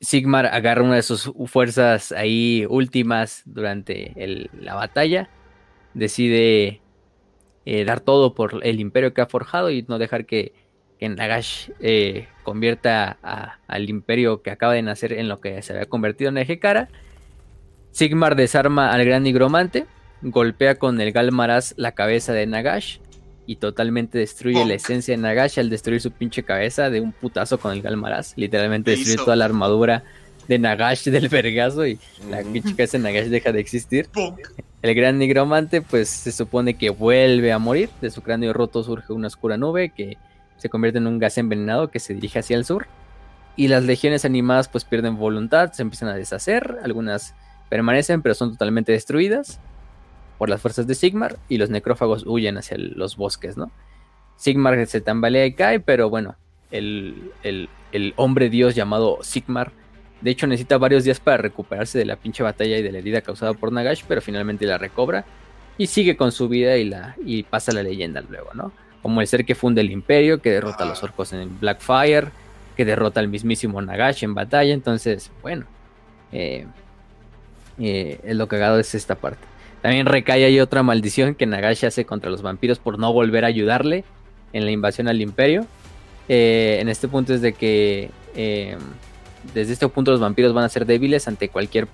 Sigmar 0.00 0.46
agarra 0.46 0.82
una 0.82 0.96
de 0.96 1.02
sus 1.02 1.30
fuerzas 1.46 2.10
ahí 2.12 2.66
últimas 2.68 3.42
durante 3.46 4.12
la 4.60 4.74
batalla. 4.74 5.30
Decide 5.94 6.80
eh, 7.64 7.84
dar 7.84 8.00
todo 8.00 8.34
por 8.34 8.66
el 8.66 8.80
imperio 8.80 9.14
que 9.14 9.20
ha 9.20 9.26
forjado 9.26 9.70
y 9.70 9.82
no 9.82 9.98
dejar 9.98 10.26
que, 10.26 10.54
Nagash 11.00 11.70
eh, 11.80 12.28
convierta 12.44 13.18
al 13.66 13.90
imperio 13.90 14.40
que 14.42 14.52
acaba 14.52 14.74
de 14.74 14.82
nacer 14.82 15.12
en 15.12 15.28
lo 15.28 15.40
que 15.40 15.60
se 15.62 15.72
había 15.72 15.86
convertido 15.86 16.30
en 16.30 16.38
Ejekara. 16.38 16.88
Sigmar 17.92 18.36
desarma 18.36 18.90
al 18.90 19.04
gran 19.04 19.22
nigromante, 19.22 19.86
golpea 20.22 20.76
con 20.76 21.00
el 21.00 21.12
Galmaraz 21.12 21.74
la 21.76 21.92
cabeza 21.92 22.32
de 22.32 22.46
Nagash 22.46 22.98
y 23.46 23.56
totalmente 23.56 24.18
destruye 24.18 24.64
la 24.64 24.74
esencia 24.74 25.14
de 25.14 25.22
Nagash 25.22 25.58
al 25.58 25.68
destruir 25.68 26.00
su 26.00 26.10
pinche 26.10 26.42
cabeza 26.42 26.88
de 26.88 27.00
un 27.00 27.12
putazo 27.12 27.58
con 27.58 27.72
el 27.72 27.82
Galmaraz. 27.82 28.32
Literalmente 28.36 28.92
destruye 28.92 29.16
toda 29.16 29.36
la 29.36 29.44
armadura 29.44 30.04
de 30.48 30.58
Nagash 30.58 31.04
del 31.10 31.28
vergazo 31.28 31.86
y 31.86 31.98
la 32.30 32.42
pinche 32.42 32.74
cabeza 32.74 32.96
de 32.96 33.04
Nagash 33.04 33.26
deja 33.26 33.52
de 33.52 33.60
existir. 33.60 34.08
El 34.80 34.94
gran 34.94 35.18
nigromante 35.18 35.82
pues 35.82 36.08
se 36.08 36.32
supone 36.32 36.74
que 36.74 36.88
vuelve 36.88 37.52
a 37.52 37.58
morir. 37.58 37.90
De 38.00 38.10
su 38.10 38.22
cráneo 38.22 38.54
roto 38.54 38.82
surge 38.82 39.12
una 39.12 39.26
oscura 39.26 39.58
nube 39.58 39.90
que 39.90 40.16
se 40.56 40.70
convierte 40.70 40.98
en 40.98 41.06
un 41.06 41.18
gas 41.18 41.36
envenenado 41.36 41.90
que 41.90 42.00
se 42.00 42.14
dirige 42.14 42.38
hacia 42.38 42.56
el 42.56 42.64
sur. 42.64 42.86
Y 43.54 43.68
las 43.68 43.84
legiones 43.84 44.24
animadas 44.24 44.68
pues 44.68 44.84
pierden 44.84 45.18
voluntad, 45.18 45.72
se 45.72 45.82
empiezan 45.82 46.08
a 46.08 46.14
deshacer, 46.14 46.78
algunas 46.82 47.34
permanecen 47.72 48.20
pero 48.20 48.34
son 48.34 48.52
totalmente 48.52 48.92
destruidas 48.92 49.58
por 50.36 50.50
las 50.50 50.60
fuerzas 50.60 50.86
de 50.86 50.94
Sigmar 50.94 51.38
y 51.48 51.56
los 51.56 51.70
necrófagos 51.70 52.24
huyen 52.26 52.58
hacia 52.58 52.76
los 52.76 53.16
bosques, 53.16 53.56
¿no? 53.56 53.70
Sigmar 54.36 54.86
se 54.86 55.00
tambalea 55.00 55.46
y 55.46 55.54
cae, 55.54 55.80
pero 55.80 56.10
bueno, 56.10 56.36
el, 56.70 57.30
hombre 58.16 58.50
dios 58.50 58.74
llamado 58.74 59.20
Sigmar, 59.22 59.72
de 60.20 60.30
hecho 60.30 60.46
necesita 60.46 60.76
varios 60.76 61.04
días 61.04 61.18
para 61.18 61.38
recuperarse 61.38 61.96
de 61.96 62.04
la 62.04 62.16
pinche 62.16 62.42
batalla 62.42 62.76
y 62.76 62.82
de 62.82 62.92
la 62.92 62.98
herida 62.98 63.22
causada 63.22 63.54
por 63.54 63.72
Nagash, 63.72 64.02
pero 64.06 64.20
finalmente 64.20 64.66
la 64.66 64.76
recobra 64.76 65.24
y 65.78 65.86
sigue 65.86 66.14
con 66.14 66.30
su 66.30 66.50
vida 66.50 66.76
y, 66.76 66.84
la, 66.84 67.16
y 67.24 67.44
pasa 67.44 67.72
la 67.72 67.82
leyenda 67.82 68.20
luego, 68.20 68.50
¿no? 68.52 68.70
Como 69.00 69.22
el 69.22 69.26
ser 69.26 69.46
que 69.46 69.54
funde 69.54 69.80
el 69.80 69.90
imperio, 69.90 70.42
que 70.42 70.50
derrota 70.50 70.84
a 70.84 70.88
los 70.88 71.02
orcos 71.02 71.32
en 71.32 71.58
Blackfire, 71.58 72.28
que 72.76 72.84
derrota 72.84 73.18
al 73.20 73.28
mismísimo 73.28 73.80
Nagash 73.80 74.24
en 74.24 74.34
batalla, 74.34 74.74
entonces, 74.74 75.30
bueno, 75.40 75.64
eh, 76.32 76.66
eh, 77.82 78.20
lo 78.34 78.48
cagado 78.48 78.78
es 78.78 78.94
esta 78.94 79.16
parte. 79.16 79.44
También 79.80 80.06
recae 80.06 80.44
ahí 80.44 80.60
otra 80.60 80.82
maldición 80.82 81.34
que 81.34 81.46
Nagashi 81.46 81.86
hace 81.86 82.04
contra 82.04 82.30
los 82.30 82.42
vampiros 82.42 82.78
por 82.78 82.98
no 82.98 83.12
volver 83.12 83.44
a 83.44 83.48
ayudarle 83.48 84.04
en 84.52 84.64
la 84.64 84.70
invasión 84.70 85.08
al 85.08 85.20
imperio. 85.20 85.66
Eh, 86.28 86.78
en 86.80 86.88
este 86.88 87.08
punto 87.08 87.34
es 87.34 87.40
de 87.40 87.52
que 87.52 88.10
eh, 88.36 88.76
desde 89.54 89.72
este 89.72 89.88
punto 89.88 90.12
los 90.12 90.20
vampiros 90.20 90.54
van 90.54 90.64
a 90.64 90.68
ser 90.68 90.86
débiles 90.86 91.26
ante 91.26 91.48
cualquier 91.48 91.88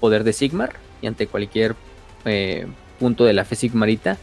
poder 0.00 0.24
de 0.24 0.32
Sigmar 0.32 0.72
y 1.00 1.06
ante 1.06 1.28
cualquier 1.28 1.76
punto 2.98 3.24
de 3.24 3.32
la 3.32 3.44
fe 3.44 3.54
sigmarita. 3.54 4.16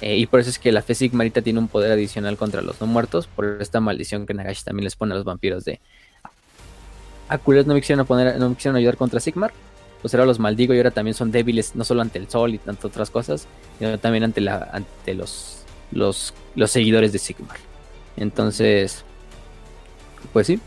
y 0.00 0.24
por 0.26 0.40
eso 0.40 0.48
es 0.48 0.58
que 0.58 0.72
la 0.72 0.80
fe 0.80 0.94
sigmarita 0.94 1.42
tiene 1.42 1.58
un 1.58 1.68
poder 1.68 1.92
adicional 1.92 2.38
contra 2.38 2.62
los 2.62 2.80
no 2.80 2.86
muertos, 2.86 3.26
por 3.26 3.58
esta 3.60 3.80
maldición 3.80 4.24
que 4.24 4.32
Nagashi 4.32 4.64
también 4.64 4.84
les 4.84 4.96
pone 4.96 5.12
a 5.12 5.16
los 5.16 5.24
vampiros 5.24 5.64
de... 5.66 5.80
Ah, 7.28 7.38
no 7.44 7.64
no 7.64 7.74
me 7.74 7.80
quisieron 7.80 8.76
ayudar 8.76 8.96
contra 8.96 9.20
Sigmar, 9.20 9.52
pues 10.00 10.14
ahora 10.14 10.26
los 10.26 10.38
maldigo 10.38 10.74
y 10.74 10.76
ahora 10.78 10.90
también 10.90 11.14
son 11.14 11.30
débiles, 11.30 11.74
no 11.74 11.84
solo 11.84 12.02
ante 12.02 12.18
el 12.18 12.28
sol 12.28 12.54
y 12.54 12.58
tantas 12.58 12.84
otras 12.84 13.10
cosas, 13.10 13.46
sino 13.78 13.98
también 13.98 14.24
ante, 14.24 14.40
la, 14.40 14.68
ante 14.72 15.14
los, 15.14 15.64
los, 15.90 16.34
los 16.54 16.70
seguidores 16.70 17.12
de 17.12 17.18
Sigmar. 17.18 17.56
Entonces, 18.16 19.04
pues 20.32 20.46
sí, 20.46 20.60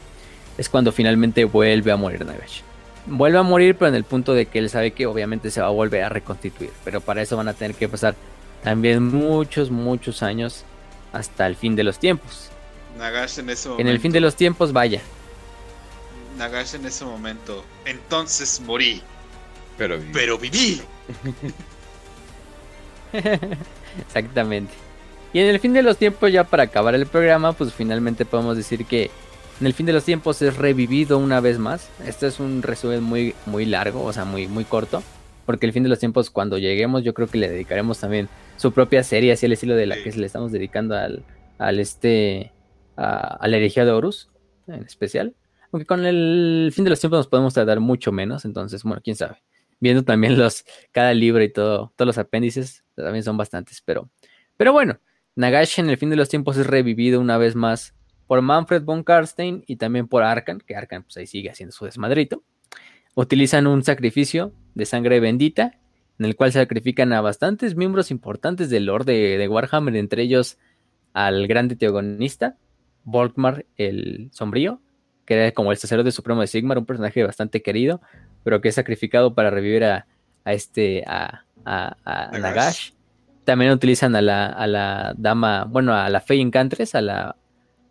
es 0.57 0.69
cuando 0.69 0.91
finalmente 0.91 1.45
vuelve 1.45 1.91
a 1.91 1.97
morir 1.97 2.25
Nagash. 2.25 2.61
Vuelve 3.05 3.37
a 3.37 3.43
morir, 3.43 3.75
pero 3.75 3.89
en 3.89 3.95
el 3.95 4.03
punto 4.03 4.33
de 4.33 4.45
que 4.45 4.59
él 4.59 4.69
sabe 4.69 4.91
que 4.91 5.07
obviamente 5.07 5.49
se 5.49 5.61
va 5.61 5.67
a 5.67 5.71
volver 5.71 6.03
a 6.03 6.09
reconstituir. 6.09 6.71
Pero 6.83 7.01
para 7.01 7.21
eso 7.21 7.35
van 7.35 7.47
a 7.47 7.53
tener 7.53 7.75
que 7.75 7.89
pasar 7.89 8.15
también 8.63 9.03
muchos, 9.03 9.71
muchos 9.71 10.21
años 10.21 10.65
hasta 11.13 11.47
el 11.47 11.55
fin 11.55 11.75
de 11.75 11.83
los 11.83 11.97
tiempos. 11.97 12.49
Nagash 12.97 13.39
en 13.39 13.49
ese 13.49 13.69
En 13.77 13.87
el 13.87 13.99
fin 13.99 14.11
de 14.11 14.19
los 14.19 14.35
tiempos, 14.35 14.71
vaya. 14.71 15.01
Nagash 16.37 16.75
en 16.75 16.85
ese 16.85 17.05
momento. 17.05 17.63
Entonces 17.85 18.61
morí. 18.61 19.01
Pero 19.77 20.37
viví. 20.37 20.81
Exactamente. 24.07 24.73
Y 25.33 25.39
en 25.39 25.47
el 25.47 25.59
fin 25.59 25.73
de 25.73 25.81
los 25.81 25.97
tiempos, 25.97 26.31
ya 26.31 26.43
para 26.43 26.63
acabar 26.63 26.95
el 26.95 27.05
programa, 27.05 27.53
pues 27.53 27.73
finalmente 27.73 28.25
podemos 28.25 28.57
decir 28.57 28.85
que 28.85 29.09
en 29.59 29.67
el 29.67 29.73
fin 29.73 29.85
de 29.85 29.93
los 29.93 30.03
tiempos 30.03 30.41
es 30.41 30.57
revivido 30.57 31.17
una 31.17 31.39
vez 31.39 31.57
más. 31.57 31.89
Este 32.05 32.27
es 32.27 32.39
un 32.39 32.61
resumen 32.61 33.03
muy, 33.03 33.33
muy 33.45 33.65
largo, 33.65 34.03
o 34.03 34.11
sea, 34.11 34.25
muy, 34.25 34.47
muy 34.47 34.65
corto. 34.65 35.01
Porque 35.45 35.65
el 35.65 35.73
fin 35.73 35.83
de 35.83 35.89
los 35.89 35.99
tiempos, 35.99 36.29
cuando 36.29 36.57
lleguemos, 36.57 37.03
yo 37.03 37.13
creo 37.13 37.27
que 37.27 37.37
le 37.37 37.49
dedicaremos 37.49 37.99
también 37.99 38.27
su 38.57 38.71
propia 38.73 39.03
serie, 39.03 39.31
así 39.31 39.45
el 39.45 39.53
estilo 39.53 39.75
de 39.75 39.85
la 39.85 39.95
que 39.95 40.11
le 40.11 40.25
estamos 40.25 40.51
dedicando 40.51 40.95
al, 40.95 41.23
al 41.57 41.79
este, 41.79 42.51
a, 42.97 43.47
la 43.47 43.57
herejía 43.57 43.85
de 43.85 43.91
Horus, 43.91 44.29
en 44.67 44.83
especial. 44.83 45.33
Aunque 45.71 45.85
con 45.85 46.05
el 46.05 46.71
fin 46.75 46.83
de 46.83 46.89
los 46.89 46.99
tiempos 46.99 47.19
nos 47.19 47.27
podemos 47.27 47.53
tardar 47.53 47.79
mucho 47.79 48.11
menos, 48.11 48.45
entonces, 48.45 48.83
bueno, 48.83 49.01
quién 49.03 49.15
sabe 49.15 49.41
viendo 49.81 50.05
también 50.05 50.37
los, 50.37 50.63
cada 50.93 51.13
libro 51.13 51.43
y 51.43 51.51
todo, 51.51 51.91
todos 51.97 52.07
los 52.07 52.17
apéndices, 52.17 52.85
también 52.95 53.23
son 53.23 53.35
bastantes, 53.35 53.81
pero, 53.81 54.09
pero 54.55 54.71
bueno, 54.71 54.99
Nagash 55.35 55.79
en 55.79 55.89
el 55.89 55.97
fin 55.97 56.09
de 56.09 56.15
los 56.15 56.29
tiempos 56.29 56.55
es 56.57 56.67
revivido 56.67 57.19
una 57.19 57.37
vez 57.37 57.55
más 57.55 57.93
por 58.27 58.41
Manfred 58.41 58.83
von 58.83 59.03
Karstein 59.03 59.63
y 59.67 59.75
también 59.75 60.07
por 60.07 60.23
Arkan, 60.23 60.59
que 60.59 60.75
Arkan 60.75 61.03
pues 61.03 61.17
ahí 61.17 61.27
sigue 61.27 61.49
haciendo 61.49 61.73
su 61.73 61.83
desmadrito. 61.83 62.43
Utilizan 63.13 63.67
un 63.67 63.83
sacrificio 63.83 64.53
de 64.73 64.85
sangre 64.85 65.19
bendita, 65.19 65.79
en 66.17 66.25
el 66.25 66.35
cual 66.35 66.51
sacrifican 66.51 67.11
a 67.11 67.19
bastantes 67.19 67.75
miembros 67.75 68.11
importantes 68.11 68.69
del 68.69 68.85
Lord 68.85 69.05
de, 69.05 69.45
Warhammer, 69.49 69.95
entre 69.95 70.21
ellos 70.23 70.57
al 71.13 71.47
grande 71.47 71.75
teogonista, 71.75 72.57
Volkmar 73.03 73.65
el 73.75 74.29
Sombrío, 74.31 74.79
que 75.25 75.33
era 75.33 75.51
como 75.51 75.71
el 75.71 75.77
sacerdote 75.77 76.11
supremo 76.11 76.41
de 76.41 76.47
Sigmar, 76.47 76.77
un 76.77 76.85
personaje 76.85 77.23
bastante 77.23 77.61
querido, 77.61 78.01
pero 78.43 78.61
que 78.61 78.69
es 78.69 78.75
sacrificado 78.75 79.33
para 79.33 79.49
revivir 79.49 79.83
a, 79.83 80.05
este, 80.45 81.03
a, 81.05 81.45
Nagash. 81.65 82.91
También 83.43 83.71
utilizan 83.71 84.15
a 84.15 84.21
la, 84.21 84.47
a 84.47 84.67
la 84.67 85.13
dama, 85.17 85.65
bueno, 85.65 85.93
a 85.93 86.09
la 86.09 86.21
Fey 86.21 86.41
Encantres, 86.41 86.95
a 86.95 87.01
la, 87.01 87.35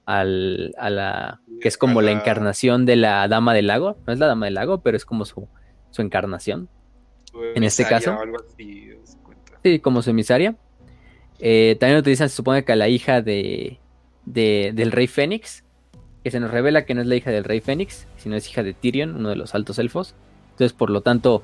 a 0.06 0.24
la, 0.24 1.40
que 1.60 1.68
es 1.68 1.77
como 1.77 2.01
la... 2.02 2.12
encarnación 2.12 2.86
de 2.86 2.97
la 2.97 3.28
dama 3.28 3.55
del 3.55 3.66
lago. 3.66 3.97
No 4.06 4.12
es 4.12 4.18
la 4.18 4.27
dama 4.27 4.47
del 4.47 4.55
lago, 4.55 4.81
pero 4.81 4.97
es 4.97 5.05
como 5.05 5.24
su, 5.24 5.48
su 5.90 6.02
encarnación. 6.02 6.68
en 7.55 7.64
este 7.64 7.85
caso. 7.85 8.16
sí, 9.62 9.78
como 9.81 10.02
su 10.02 10.10
emisaria. 10.10 10.56
Eh, 11.39 11.77
también 11.81 11.98
utilizan, 11.98 12.28
se 12.28 12.36
supone 12.36 12.64
que 12.64 12.72
a 12.72 12.77
la 12.77 12.89
hija 12.89 13.22
de, 13.22 13.78
de, 14.27 14.72
del 14.74 14.93
rey 14.93 15.06
Fénix, 15.06 15.64
que 16.22 16.31
se 16.31 16.39
nos 16.39 16.51
revela 16.51 16.85
que 16.85 16.94
no 16.94 17.01
es 17.01 17.06
la 17.06 17.16
hija 17.16 17.31
del 17.31 17.44
rey 17.44 17.60
Fénix, 17.60 18.06
sino 18.16 18.36
es 18.36 18.48
hija 18.48 18.62
de 18.62 18.74
Tyrion, 18.74 19.16
uno 19.16 19.31
de 19.31 19.36
los 19.36 19.55
altos 19.55 19.78
elfos. 19.78 20.14
Entonces, 20.61 20.77
por 20.77 20.91
lo 20.91 21.01
tanto, 21.01 21.43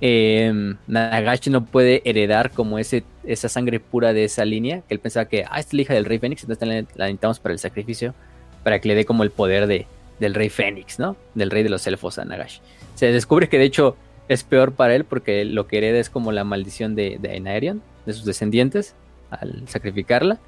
eh, 0.00 0.74
Nagashi 0.86 1.50
no 1.50 1.64
puede 1.64 2.00
heredar 2.08 2.52
como 2.52 2.78
ese, 2.78 3.02
esa 3.24 3.48
sangre 3.48 3.80
pura 3.80 4.12
de 4.12 4.22
esa 4.22 4.44
línea, 4.44 4.82
que 4.82 4.94
él 4.94 5.00
pensaba 5.00 5.26
que, 5.26 5.44
ah, 5.44 5.58
esta 5.58 5.70
es 5.70 5.74
la 5.74 5.82
hija 5.82 5.94
del 5.94 6.04
rey 6.04 6.20
Fénix, 6.20 6.44
entonces 6.44 6.68
la, 6.68 6.74
la 6.94 7.06
necesitamos 7.06 7.40
para 7.40 7.54
el 7.54 7.58
sacrificio, 7.58 8.14
para 8.62 8.80
que 8.80 8.86
le 8.86 8.94
dé 8.94 9.04
como 9.04 9.24
el 9.24 9.32
poder 9.32 9.66
de, 9.66 9.88
del 10.20 10.34
rey 10.34 10.48
Fénix, 10.48 11.00
¿no? 11.00 11.16
Del 11.34 11.50
rey 11.50 11.64
de 11.64 11.70
los 11.70 11.84
elfos 11.88 12.20
a 12.20 12.24
Nagashi. 12.24 12.60
Se 12.94 13.10
descubre 13.10 13.48
que 13.48 13.58
de 13.58 13.64
hecho 13.64 13.96
es 14.28 14.44
peor 14.44 14.74
para 14.74 14.94
él 14.94 15.04
porque 15.04 15.44
lo 15.44 15.66
que 15.66 15.78
hereda 15.78 15.98
es 15.98 16.08
como 16.08 16.30
la 16.30 16.44
maldición 16.44 16.94
de, 16.94 17.18
de 17.20 17.30
Aenarion, 17.30 17.82
de 18.06 18.12
sus 18.12 18.24
descendientes, 18.24 18.94
al 19.30 19.68
sacrificarla. 19.68 20.38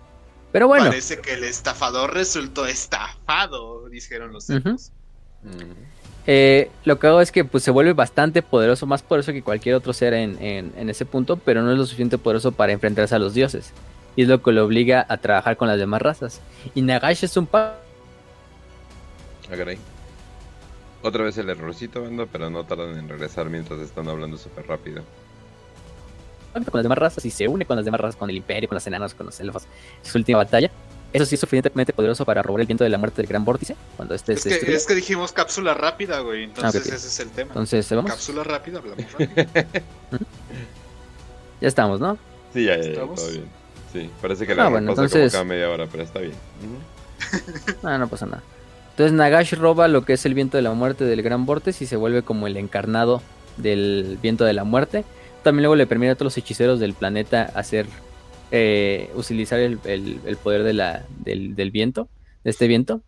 Pero 0.52 0.68
bueno. 0.68 0.86
Parece 0.86 1.20
que 1.20 1.32
el 1.32 1.42
estafador 1.42 2.14
resultó 2.14 2.64
estafado, 2.64 3.88
dijeron 3.88 4.32
los 4.32 4.48
elfos. 4.50 4.92
Eh, 6.26 6.70
lo 6.84 6.98
que 6.98 7.06
hago 7.06 7.20
es 7.20 7.30
que 7.30 7.44
pues, 7.44 7.62
se 7.62 7.70
vuelve 7.70 7.92
bastante 7.92 8.42
poderoso, 8.42 8.86
más 8.86 9.02
poderoso 9.02 9.32
que 9.32 9.42
cualquier 9.42 9.74
otro 9.74 9.92
ser 9.92 10.14
en, 10.14 10.42
en, 10.42 10.72
en, 10.76 10.88
ese 10.88 11.04
punto, 11.04 11.36
pero 11.36 11.62
no 11.62 11.70
es 11.70 11.78
lo 11.78 11.84
suficiente 11.84 12.16
poderoso 12.16 12.52
para 12.52 12.72
enfrentarse 12.72 13.14
a 13.14 13.18
los 13.18 13.34
dioses. 13.34 13.72
Y 14.16 14.22
es 14.22 14.28
lo 14.28 14.42
que 14.42 14.52
lo 14.52 14.64
obliga 14.64 15.04
a 15.08 15.16
trabajar 15.18 15.56
con 15.56 15.68
las 15.68 15.78
demás 15.78 16.00
razas. 16.00 16.40
Y 16.74 16.82
Nagash 16.82 17.24
es 17.24 17.36
un 17.36 17.46
pa... 17.46 17.78
Ah, 19.50 19.74
Otra 21.02 21.24
vez 21.24 21.36
el 21.36 21.50
errorcito, 21.50 22.02
banda, 22.02 22.26
pero 22.30 22.48
no 22.48 22.64
tardan 22.64 22.96
en 22.96 23.08
regresar 23.08 23.50
mientras 23.50 23.80
están 23.80 24.08
hablando 24.08 24.38
súper 24.38 24.66
rápido. 24.66 25.02
Con 26.54 26.64
las 26.74 26.84
demás 26.84 26.98
razas 26.98 27.24
y 27.24 27.30
se 27.30 27.48
une 27.48 27.66
con 27.66 27.76
las 27.76 27.84
demás 27.84 28.00
razas, 28.00 28.16
con 28.16 28.30
el 28.30 28.36
imperio, 28.36 28.68
con 28.68 28.76
los 28.76 28.86
enanos, 28.86 29.12
con 29.12 29.26
los 29.26 29.38
elfos. 29.40 29.66
Es 30.02 30.08
su 30.08 30.18
última 30.18 30.38
batalla. 30.38 30.70
Eso 31.14 31.24
sí 31.26 31.36
es 31.36 31.40
suficientemente 31.40 31.92
poderoso 31.92 32.24
para 32.24 32.42
robar 32.42 32.62
el 32.62 32.66
viento 32.66 32.82
de 32.82 32.90
la 32.90 32.98
muerte 32.98 33.22
del 33.22 33.28
gran 33.28 33.44
vórtice. 33.44 33.76
Cuando 33.96 34.16
este 34.16 34.32
es, 34.32 34.42
que, 34.42 34.74
es 34.74 34.84
que 34.84 34.94
dijimos 34.96 35.32
cápsula 35.32 35.72
rápida, 35.72 36.18
güey. 36.18 36.42
Entonces 36.42 36.74
ah, 36.74 36.78
okay. 36.80 36.92
ese 36.92 37.06
es 37.06 37.20
el 37.20 37.30
tema. 37.30 37.50
Entonces, 37.50 37.88
¿vamos? 37.90 38.10
Cápsula 38.10 38.42
rápida, 38.42 38.78
hablamos 38.78 39.12
rápido. 39.12 39.46
ya 41.60 41.68
estamos, 41.68 42.00
¿no? 42.00 42.18
Sí, 42.52 42.64
ya, 42.64 42.76
ya, 42.76 42.88
ya 42.88 42.94
todo 42.94 43.30
bien. 43.30 43.44
Sí, 43.92 44.10
parece 44.20 44.44
que 44.44 44.56
la 44.56 44.66
ah, 44.66 44.68
bueno, 44.70 44.90
pasa 44.90 45.02
entonces... 45.02 45.32
como 45.32 45.44
cada 45.44 45.44
media 45.44 45.70
hora, 45.70 45.86
pero 45.88 46.02
está 46.02 46.18
bien. 46.18 46.34
Uh 46.34 47.36
-huh. 47.70 47.76
ah, 47.84 47.96
no 47.96 48.08
pasa 48.08 48.26
nada. 48.26 48.42
Entonces 48.90 49.12
Nagash 49.12 49.54
roba 49.54 49.86
lo 49.86 50.04
que 50.04 50.14
es 50.14 50.26
el 50.26 50.34
viento 50.34 50.56
de 50.56 50.62
la 50.64 50.72
muerte 50.72 51.04
del 51.04 51.22
gran 51.22 51.46
vórtice 51.46 51.84
y 51.84 51.86
se 51.86 51.94
vuelve 51.94 52.22
como 52.22 52.48
el 52.48 52.56
encarnado 52.56 53.22
del 53.56 54.18
viento 54.20 54.44
de 54.44 54.52
la 54.52 54.64
muerte. 54.64 55.04
También 55.44 55.62
luego 55.62 55.76
le 55.76 55.86
permite 55.86 56.10
a 56.10 56.14
todos 56.14 56.26
los 56.26 56.38
hechiceros 56.38 56.80
del 56.80 56.94
planeta 56.94 57.52
hacer 57.54 57.86
eh, 58.56 59.10
utilizar 59.16 59.58
el, 59.58 59.80
el, 59.84 60.36
poder 60.36 60.62
de 60.62 60.74
la, 60.74 61.04
del, 61.24 61.56
del, 61.56 61.72
viento, 61.72 62.08
de 62.44 62.50
este 62.50 62.68
viento. 62.68 63.02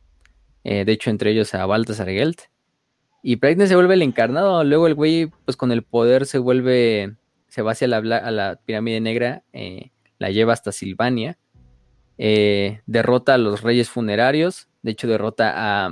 Eh, 0.64 0.84
de 0.84 0.90
hecho, 0.90 1.08
entre 1.08 1.30
ellos 1.30 1.54
a 1.54 1.64
Baltasar 1.66 2.08
Gelt. 2.08 2.40
Y 3.22 3.36
prácticamente 3.36 3.68
se 3.68 3.76
vuelve 3.76 3.94
el 3.94 4.02
encarnado. 4.02 4.64
Luego 4.64 4.88
el 4.88 4.94
güey, 4.94 5.30
pues 5.44 5.56
con 5.56 5.70
el 5.70 5.84
poder 5.84 6.26
se 6.26 6.38
vuelve, 6.38 7.14
se 7.46 7.62
va 7.62 7.72
hacia 7.72 7.86
la, 7.86 7.98
a 7.98 8.30
la 8.32 8.58
pirámide 8.64 9.00
negra, 9.00 9.44
eh, 9.52 9.92
la 10.18 10.30
lleva 10.30 10.52
hasta 10.52 10.72
Silvania. 10.72 11.38
Eh, 12.18 12.80
derrota 12.86 13.34
a 13.34 13.38
los 13.38 13.62
reyes 13.62 13.88
funerarios. 13.88 14.66
De 14.82 14.90
hecho, 14.90 15.06
derrota 15.06 15.52
a, 15.54 15.90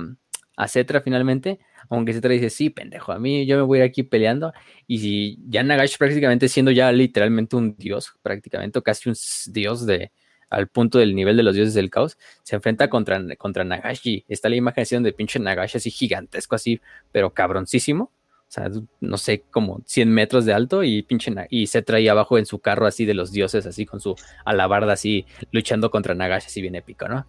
a 0.57 0.67
Cetra 0.67 0.99
finalmente. 0.99 1.59
Aunque 1.89 2.13
Cetra 2.13 2.31
dice, 2.31 2.49
sí, 2.49 2.69
pendejo, 2.69 3.11
a 3.11 3.19
mí 3.19 3.45
yo 3.45 3.57
me 3.57 3.63
voy 3.63 3.79
a 3.79 3.85
ir 3.85 3.89
aquí 3.89 4.03
peleando. 4.03 4.53
Y 4.87 4.99
si 4.99 5.39
ya 5.47 5.63
Nagash 5.63 5.97
prácticamente 5.97 6.47
siendo 6.49 6.71
ya 6.71 6.91
literalmente 6.91 7.55
un 7.55 7.75
dios, 7.77 8.13
prácticamente, 8.21 8.81
casi 8.81 9.09
un 9.09 9.15
dios 9.53 9.85
de 9.85 10.11
al 10.49 10.67
punto 10.67 10.99
del 10.99 11.15
nivel 11.15 11.37
de 11.37 11.43
los 11.43 11.55
dioses 11.55 11.73
del 11.73 11.89
caos, 11.89 12.17
se 12.43 12.55
enfrenta 12.55 12.89
contra, 12.89 13.21
contra 13.37 13.63
Nagashi. 13.63 14.25
Está 14.27 14.49
la 14.49 14.55
imagen 14.55 15.03
de 15.03 15.11
pinche 15.13 15.39
Nagashi 15.39 15.77
así 15.77 15.89
gigantesco, 15.91 16.55
así, 16.55 16.81
pero 17.11 17.33
cabroncísimo. 17.33 18.11
O 18.47 18.51
sea, 18.55 18.69
no 19.01 19.17
sé, 19.17 19.43
como 19.51 19.81
100 19.85 20.09
metros 20.11 20.45
de 20.45 20.53
alto 20.53 20.83
y 20.83 21.01
pinche 21.01 21.33
y 21.49 21.67
se 21.67 21.81
traía 21.81 22.11
abajo 22.11 22.37
en 22.37 22.45
su 22.45 22.59
carro 22.59 22.85
así 22.85 23.03
de 23.03 23.15
los 23.15 23.31
dioses, 23.31 23.65
así 23.65 23.85
con 23.85 23.99
su 23.99 24.15
alabarda 24.45 24.93
así, 24.93 25.25
luchando 25.51 25.89
contra 25.89 26.13
Nagashi, 26.13 26.47
así 26.47 26.61
bien 26.61 26.75
épico, 26.75 27.07
¿no? 27.09 27.25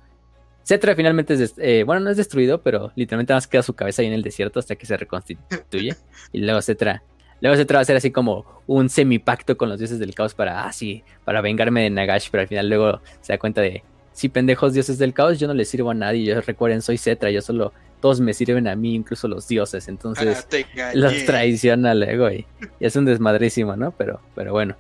Cetra 0.67 0.97
finalmente 0.97 1.35
es, 1.35 1.55
eh, 1.59 1.85
bueno, 1.85 2.01
no 2.01 2.11
es 2.11 2.17
destruido, 2.17 2.61
pero 2.61 2.91
literalmente 2.97 3.33
más 3.33 3.47
queda 3.47 3.63
su 3.63 3.75
cabeza 3.75 4.03
ahí 4.03 4.09
en 4.09 4.15
el 4.15 4.23
desierto 4.23 4.59
hasta 4.59 4.75
que 4.75 4.85
se 4.85 4.97
reconstituye. 4.97 5.95
y 6.33 6.41
luego 6.41 6.61
Cetra, 6.61 7.05
luego 7.41 7.57
Cetra 7.57 7.77
va 7.77 7.81
a 7.81 7.83
hacer 7.83 7.95
así 7.95 8.11
como 8.11 8.63
un 8.67 8.89
semipacto 8.89 9.57
con 9.57 9.69
los 9.69 9.79
dioses 9.79 10.01
del 10.01 10.13
caos 10.13 10.35
para, 10.35 10.67
ah, 10.67 10.73
sí, 10.73 11.05
para 11.25 11.41
vengarme 11.41 11.83
de 11.83 11.91
Nagash, 11.91 12.31
pero 12.33 12.43
al 12.43 12.49
final 12.49 12.69
luego 12.69 13.01
se 13.21 13.33
da 13.33 13.39
cuenta 13.39 13.61
de, 13.61 13.85
sí, 14.13 14.29
pendejos 14.29 14.75
dioses 14.75 14.99
del 14.99 15.15
caos, 15.15 15.39
yo 15.39 15.47
no 15.47 15.55
les 15.55 15.69
sirvo 15.69 15.91
a 15.91 15.95
nadie, 15.95 16.25
yo 16.25 16.41
recuerden, 16.41 16.83
soy 16.83 16.99
Cetra, 16.99 17.31
yo 17.31 17.43
solo, 17.43 17.73
todos 18.01 18.21
me 18.21 18.35
sirven 18.35 18.67
a 18.67 18.75
mí, 18.75 18.97
incluso 18.97 19.29
los 19.29 19.47
dioses, 19.47 19.87
entonces 19.87 20.49
ah, 20.53 20.91
los 20.95 21.25
traiciona 21.27 21.95
luego 21.95 22.29
y, 22.29 22.45
y, 22.81 22.87
es 22.87 22.97
un 22.97 23.05
desmadrísimo, 23.05 23.77
¿no? 23.77 23.93
Pero, 23.93 24.21
pero 24.35 24.51
bueno, 24.51 24.75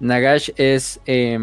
Nagash 0.00 0.50
es, 0.56 1.00
eh, 1.06 1.38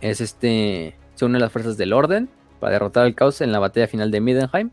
es 0.00 0.20
este, 0.20 0.96
se 1.14 1.24
une 1.24 1.36
a 1.36 1.40
las 1.40 1.52
fuerzas 1.52 1.76
del 1.76 1.92
orden 1.92 2.28
para 2.58 2.72
derrotar 2.72 3.04
al 3.04 3.14
caos 3.14 3.40
en 3.40 3.52
la 3.52 3.58
batalla 3.58 3.86
final 3.86 4.10
de 4.10 4.20
Middenheim, 4.20 4.70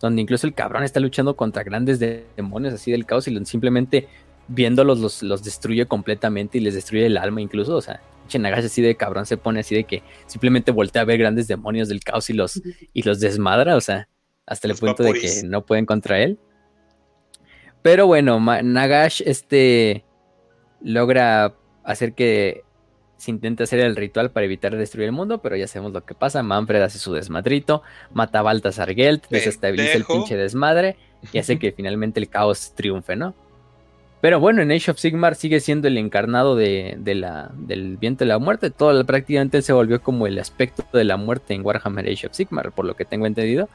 donde 0.00 0.22
incluso 0.22 0.46
el 0.46 0.54
cabrón 0.54 0.82
está 0.82 1.00
luchando 1.00 1.36
contra 1.36 1.62
grandes 1.62 1.98
demonios 1.98 2.74
así 2.74 2.90
del 2.90 3.06
caos 3.06 3.28
y 3.28 3.44
simplemente 3.44 4.08
viéndolos 4.48 4.98
los, 4.98 5.22
los 5.22 5.42
destruye 5.42 5.86
completamente 5.86 6.58
y 6.58 6.60
les 6.60 6.74
destruye 6.74 7.06
el 7.06 7.16
alma 7.16 7.40
incluso, 7.40 7.76
o 7.76 7.80
sea, 7.80 8.00
Nagash 8.38 8.64
así 8.64 8.82
de 8.82 8.96
cabrón 8.96 9.26
se 9.26 9.36
pone 9.36 9.60
así 9.60 9.74
de 9.74 9.84
que 9.84 10.02
simplemente 10.26 10.72
voltea 10.72 11.02
a 11.02 11.04
ver 11.04 11.18
grandes 11.18 11.46
demonios 11.46 11.88
del 11.88 12.00
caos 12.00 12.30
y 12.30 12.32
los, 12.32 12.60
y 12.92 13.02
los 13.02 13.20
desmadra, 13.20 13.76
o 13.76 13.80
sea, 13.80 14.08
hasta 14.46 14.68
el 14.68 14.74
punto 14.74 15.02
de 15.02 15.12
que 15.12 15.42
no 15.44 15.64
pueden 15.64 15.86
contra 15.86 16.20
él. 16.20 16.38
Pero 17.82 18.06
bueno, 18.06 18.40
Nagash 18.40 19.22
este 19.24 20.04
logra 20.82 21.54
hacer 21.84 22.14
que 22.14 22.63
se 23.24 23.30
intenta 23.30 23.64
hacer 23.64 23.80
el 23.80 23.96
ritual 23.96 24.30
para 24.30 24.44
evitar 24.44 24.76
destruir 24.76 25.06
el 25.06 25.12
mundo, 25.12 25.38
pero 25.38 25.56
ya 25.56 25.66
sabemos 25.66 25.92
lo 25.94 26.04
que 26.04 26.14
pasa. 26.14 26.42
Manfred 26.42 26.82
hace 26.82 26.98
su 26.98 27.14
desmadrito, 27.14 27.82
mata 28.12 28.40
a 28.40 28.42
Baltasar 28.42 28.94
Gelt, 28.94 29.26
desestabiliza 29.30 29.94
el 29.94 30.04
pinche 30.04 30.36
desmadre 30.36 30.96
y 31.32 31.38
hace 31.38 31.58
que 31.58 31.72
finalmente 31.72 32.20
el 32.20 32.28
caos 32.28 32.72
triunfe, 32.74 33.16
¿no? 33.16 33.34
Pero 34.20 34.40
bueno, 34.40 34.60
en 34.60 34.72
Age 34.72 34.90
of 34.90 34.98
Sigmar 34.98 35.36
sigue 35.36 35.60
siendo 35.60 35.88
el 35.88 35.96
encarnado 35.96 36.54
de, 36.54 36.96
de 36.98 37.14
la, 37.14 37.50
del 37.54 37.96
viento 37.96 38.24
de 38.24 38.28
la 38.28 38.38
muerte. 38.38 38.70
Todo 38.70 39.04
prácticamente 39.04 39.62
se 39.62 39.72
volvió 39.72 40.02
como 40.02 40.26
el 40.26 40.38
aspecto 40.38 40.84
de 40.92 41.04
la 41.04 41.16
muerte 41.16 41.54
en 41.54 41.64
Warhammer 41.64 42.06
Age 42.06 42.26
of 42.26 42.34
Sigmar, 42.34 42.72
por 42.72 42.84
lo 42.84 42.94
que 42.94 43.04
tengo 43.04 43.26
entendido. 43.26 43.68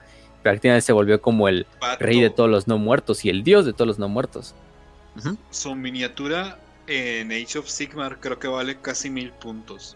Prácticamente 0.43 0.81
se 0.81 0.93
volvió 0.93 1.21
como 1.21 1.47
el 1.49 1.65
Pato. 1.79 2.03
rey 2.05 2.19
de 2.19 2.29
todos 2.29 2.49
los 2.49 2.67
no 2.67 2.77
muertos 2.77 3.25
y 3.25 3.29
el 3.29 3.43
dios 3.43 3.65
de 3.65 3.73
todos 3.73 3.87
los 3.87 3.99
no 3.99 4.09
muertos. 4.09 4.53
Uh 5.17 5.19
-huh. 5.19 5.37
Su 5.51 5.75
miniatura 5.75 6.57
en 6.89 7.31
Age 7.31 7.59
of 7.59 7.67
Sigmar 7.67 8.19
creo 8.19 8.39
que 8.39 8.47
vale 8.47 8.77
casi 8.79 9.09
mil 9.09 9.31
puntos. 9.31 9.95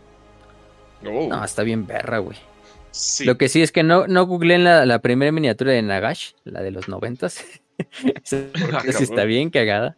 Oh. 1.05 1.27
No, 1.27 1.43
está 1.43 1.63
bien 1.63 1.85
perra, 1.85 2.19
güey. 2.19 2.37
Sí. 2.91 3.25
Lo 3.25 3.37
que 3.37 3.49
sí 3.49 3.61
es 3.61 3.71
que 3.71 3.83
no, 3.83 4.07
no 4.07 4.25
googleé 4.25 4.59
la, 4.59 4.85
la, 4.85 4.99
primera 4.99 5.31
miniatura 5.31 5.71
de 5.71 5.81
Nagash, 5.81 6.33
la 6.43 6.61
de 6.61 6.71
los 6.71 6.87
noventas. 6.87 7.43
sí 8.23 8.51
está 8.83 9.25
bien 9.25 9.49
cagada. 9.49 9.97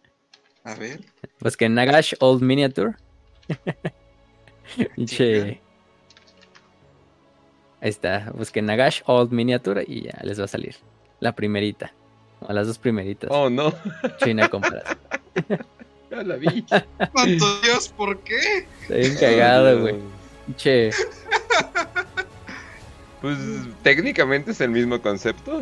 A 0.64 0.76
ver. 0.76 1.02
Pues 1.40 1.58
que 1.58 1.68
Nagash 1.70 2.14
Old 2.20 2.42
Miniature. 2.42 2.94
Pinche. 4.96 5.62
Ahí 7.82 7.90
está. 7.90 8.32
Pues 8.36 8.50
que 8.50 8.62
Nagash 8.62 9.02
Old 9.06 9.32
Miniature 9.32 9.84
y 9.86 10.04
ya 10.04 10.20
les 10.24 10.40
va 10.40 10.46
a 10.46 10.48
salir. 10.48 10.76
La 11.20 11.36
primerita. 11.36 11.94
O 12.40 12.54
las 12.54 12.66
dos 12.66 12.80
primeritas. 12.80 13.30
Oh, 13.32 13.50
no. 13.50 13.74
China 14.18 14.50
compras. 14.50 14.84
Ya 16.16 16.24
la 16.24 16.36
vi. 16.36 16.66
¡Santo 17.16 17.60
Dios! 17.62 17.90
¿Por 17.90 18.20
qué? 18.20 18.68
Está 18.84 18.96
bien 18.96 19.16
cagado, 19.16 19.82
güey. 19.82 19.96
Che. 20.56 20.92
Pues 23.22 23.40
técnicamente 23.82 24.52
es 24.52 24.62
el 24.62 24.70
mismo 24.70 25.02
concepto. 25.02 25.60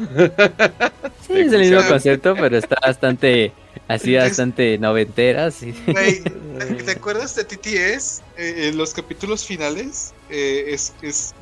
Sí, 1.26 1.34
es 1.34 1.54
el 1.54 1.62
mismo 1.62 1.82
concepto, 1.88 2.36
pero 2.36 2.58
está 2.58 2.76
bastante, 2.86 3.54
así 3.88 4.18
bastante 4.18 4.78
noventera. 4.78 5.50
Sí. 5.50 5.72
¿Te 6.86 6.92
acuerdas 6.92 7.38
de 7.38 7.46
TTS? 7.46 8.22
Eh, 8.36 8.68
en 8.68 8.78
los 8.78 8.94
capítulos 8.94 9.46
finales 9.46 10.14
eh, 10.30 10.66
es, 10.68 10.94
es 11.02 11.34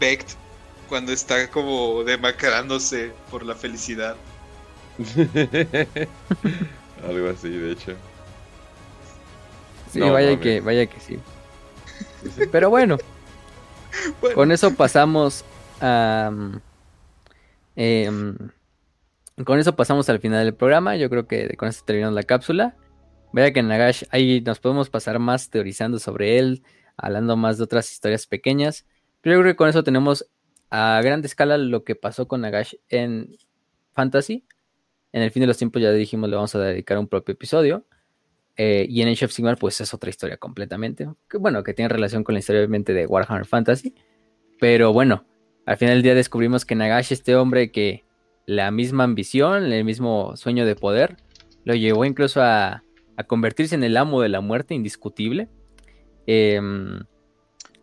cuando 0.87 1.11
está 1.11 1.49
como 1.49 2.03
demacrándose 2.03 3.13
por 3.31 3.43
la 3.43 3.55
felicidad. 3.55 4.15
Algo 7.09 7.29
así, 7.29 7.49
de 7.49 7.71
hecho. 7.71 7.95
Sí, 9.91 9.99
no, 9.99 10.11
vaya 10.13 10.39
que, 10.39 10.61
vaya 10.61 10.85
que 10.85 10.99
sí. 10.99 11.19
Pero 12.51 12.69
bueno, 12.69 12.97
bueno. 14.21 14.35
con 14.35 14.51
eso 14.51 14.73
pasamos 14.73 15.43
a... 15.81 16.31
Eh, 17.75 18.09
con 19.45 19.59
eso 19.59 19.75
pasamos 19.75 20.09
al 20.09 20.19
final 20.19 20.45
del 20.45 20.53
programa. 20.53 20.95
Yo 20.95 21.09
creo 21.09 21.27
que 21.27 21.55
con 21.57 21.69
eso 21.69 21.83
terminamos 21.85 22.15
la 22.15 22.23
cápsula. 22.23 22.75
Vaya 23.33 23.53
que 23.53 23.63
Nagash, 23.63 24.03
ahí 24.11 24.41
nos 24.41 24.59
podemos 24.59 24.89
pasar 24.89 25.19
más 25.19 25.49
teorizando 25.49 25.99
sobre 25.99 26.37
él, 26.37 26.63
hablando 26.97 27.37
más 27.37 27.57
de 27.57 27.63
otras 27.63 27.91
historias 27.91 28.27
pequeñas. 28.27 28.85
Pero 29.21 29.35
yo 29.35 29.41
creo 29.41 29.53
que 29.53 29.57
con 29.57 29.69
eso 29.69 29.83
tenemos 29.83 30.27
a 30.69 31.01
gran 31.03 31.23
escala 31.23 31.57
lo 31.57 31.83
que 31.83 31.95
pasó 31.95 32.27
con 32.27 32.41
Nagash 32.41 32.75
en 32.89 33.35
Fantasy. 33.93 34.45
En 35.13 35.21
el 35.21 35.31
fin 35.31 35.41
de 35.41 35.47
los 35.47 35.57
tiempos 35.57 35.81
ya 35.81 35.91
dijimos, 35.91 36.29
le 36.29 36.35
vamos 36.35 36.55
a 36.55 36.59
dedicar 36.59 36.97
un 36.97 37.07
propio 37.07 37.33
episodio. 37.33 37.85
Eh, 38.63 38.85
y 38.87 39.01
en 39.01 39.07
Age 39.07 39.25
of 39.25 39.31
Sigmar, 39.31 39.57
pues 39.57 39.81
es 39.81 39.91
otra 39.91 40.11
historia 40.11 40.37
completamente. 40.37 41.09
Que 41.27 41.39
bueno, 41.39 41.63
que 41.63 41.73
tiene 41.73 41.89
relación 41.89 42.23
con 42.23 42.33
la 42.33 42.39
historia 42.39 42.61
obviamente 42.61 42.93
de 42.93 43.07
Warhammer 43.07 43.47
Fantasy. 43.47 43.95
Pero 44.59 44.93
bueno, 44.93 45.25
al 45.65 45.77
final 45.77 45.95
del 45.95 46.03
día 46.03 46.13
descubrimos 46.13 46.63
que 46.63 46.75
Nagash, 46.75 47.11
este 47.11 47.35
hombre 47.35 47.71
que 47.71 48.05
la 48.45 48.69
misma 48.69 49.03
ambición, 49.03 49.73
el 49.73 49.83
mismo 49.83 50.35
sueño 50.35 50.67
de 50.67 50.75
poder, 50.75 51.17
lo 51.63 51.73
llevó 51.73 52.05
incluso 52.05 52.43
a, 52.43 52.83
convertirse 53.25 53.73
en 53.73 53.83
el 53.83 53.97
amo 53.97 54.21
de 54.21 54.29
la 54.29 54.41
muerte, 54.41 54.75
indiscutible. 54.75 55.49
Em, 56.27 56.99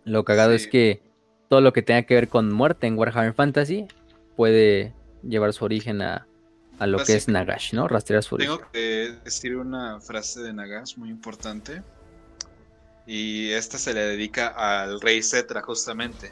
lo 0.04 0.24
cagado 0.24 0.52
es 0.52 0.68
que 0.68 1.02
todo 1.48 1.60
lo 1.60 1.72
que 1.72 1.82
tenga 1.82 2.02
que 2.02 2.14
ver 2.14 2.28
con 2.28 2.52
muerte 2.52 2.86
en 2.86 2.96
Warhammer 2.96 3.34
Fantasy 3.34 3.86
puede 4.36 4.94
llevar 5.28 5.52
su 5.52 5.64
origen 5.64 6.02
a, 6.02 6.28
lo 6.86 7.04
que 7.04 7.16
es 7.16 7.28
Nagash, 7.28 7.74
¿no? 7.74 7.88
Rastrear 7.88 8.22
su 8.22 8.36
origen. 8.36 8.56
Tengo 8.56 8.70
que 8.70 9.14
decir 9.24 9.56
una 9.56 10.00
frase 10.00 10.40
de 10.40 10.52
Nagash 10.52 10.96
muy 10.96 11.10
importante. 11.10 11.82
Y 13.06 13.50
esta 13.52 13.78
se 13.78 13.94
le 13.94 14.00
dedica 14.00 14.48
al 14.48 15.00
rey 15.00 15.22
Cetra, 15.22 15.62
justamente. 15.62 16.30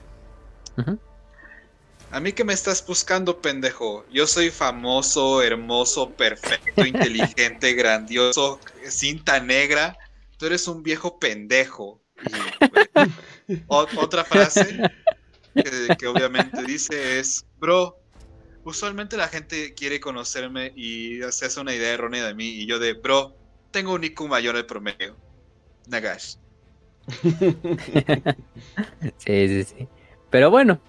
A 2.10 2.20
mí 2.20 2.32
que 2.32 2.44
me 2.44 2.52
estás 2.52 2.84
buscando, 2.86 3.40
pendejo. 3.40 4.04
Yo 4.10 4.26
soy 4.26 4.50
famoso, 4.50 5.42
hermoso, 5.42 6.10
perfecto, 6.10 6.84
inteligente, 6.86 7.72
grandioso, 7.74 8.60
cinta 8.88 9.40
negra. 9.40 9.96
Tú 10.36 10.46
eres 10.46 10.68
un 10.68 10.82
viejo 10.82 11.18
pendejo. 11.18 12.00
otra 13.68 14.24
frase 14.24 14.80
que, 15.98 16.06
obviamente 16.06 16.62
dice 16.62 17.18
es, 17.18 17.44
bro, 17.58 17.98
usualmente 18.66 19.16
la 19.16 19.28
gente 19.28 19.74
quiere 19.74 20.00
conocerme 20.00 20.72
y 20.74 21.20
se 21.30 21.46
hace 21.46 21.60
una 21.60 21.72
idea 21.72 21.94
errónea 21.94 22.26
de 22.26 22.34
mí 22.34 22.46
y 22.46 22.66
yo 22.66 22.80
de, 22.80 22.94
bro, 22.94 23.36
tengo 23.70 23.94
un 23.94 24.02
IQ 24.02 24.22
mayor 24.22 24.56
del 24.56 24.66
promedio. 24.66 25.16
Nagash. 25.86 26.34
sí, 29.18 29.48
sí, 29.48 29.64
sí. 29.64 29.88
Pero 30.30 30.50
bueno, 30.50 30.80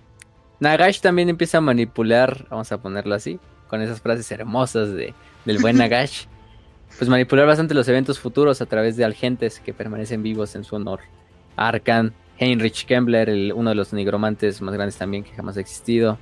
Nagash 0.60 1.02
también 1.02 1.30
empieza 1.30 1.60
a 1.60 1.62
manipular, 1.62 2.48
vamos 2.50 2.72
a 2.72 2.82
ponerlo 2.82 3.14
así, 3.14 3.40
con 3.68 3.84
esas 3.84 4.02
frases 4.02 4.32
hermosas 4.32 4.92
de, 4.94 5.14
del 5.46 5.60
buen 5.60 5.78
Nagash. 5.78 6.26
pues 6.98 7.08
manipular 7.08 7.46
bastante 7.46 7.76
los 7.76 7.88
eventos 7.88 8.20
futuros 8.20 8.60
a 8.60 8.66
través 8.66 8.98
de 8.98 9.06
agentes 9.06 9.60
que 9.60 9.76
permanecen 9.76 10.24
vivos 10.24 10.56
en 10.56 10.64
su 10.64 10.76
honor. 10.78 11.02
Arkan, 11.56 12.12
Heinrich 12.40 12.88
Kembler, 12.88 13.54
uno 13.54 13.70
de 13.70 13.76
los 13.76 13.94
nigromantes 13.94 14.64
más 14.64 14.74
grandes 14.74 14.98
también 14.98 15.24
que 15.24 15.32
jamás 15.34 15.58
ha 15.58 15.62
existido. 15.62 16.18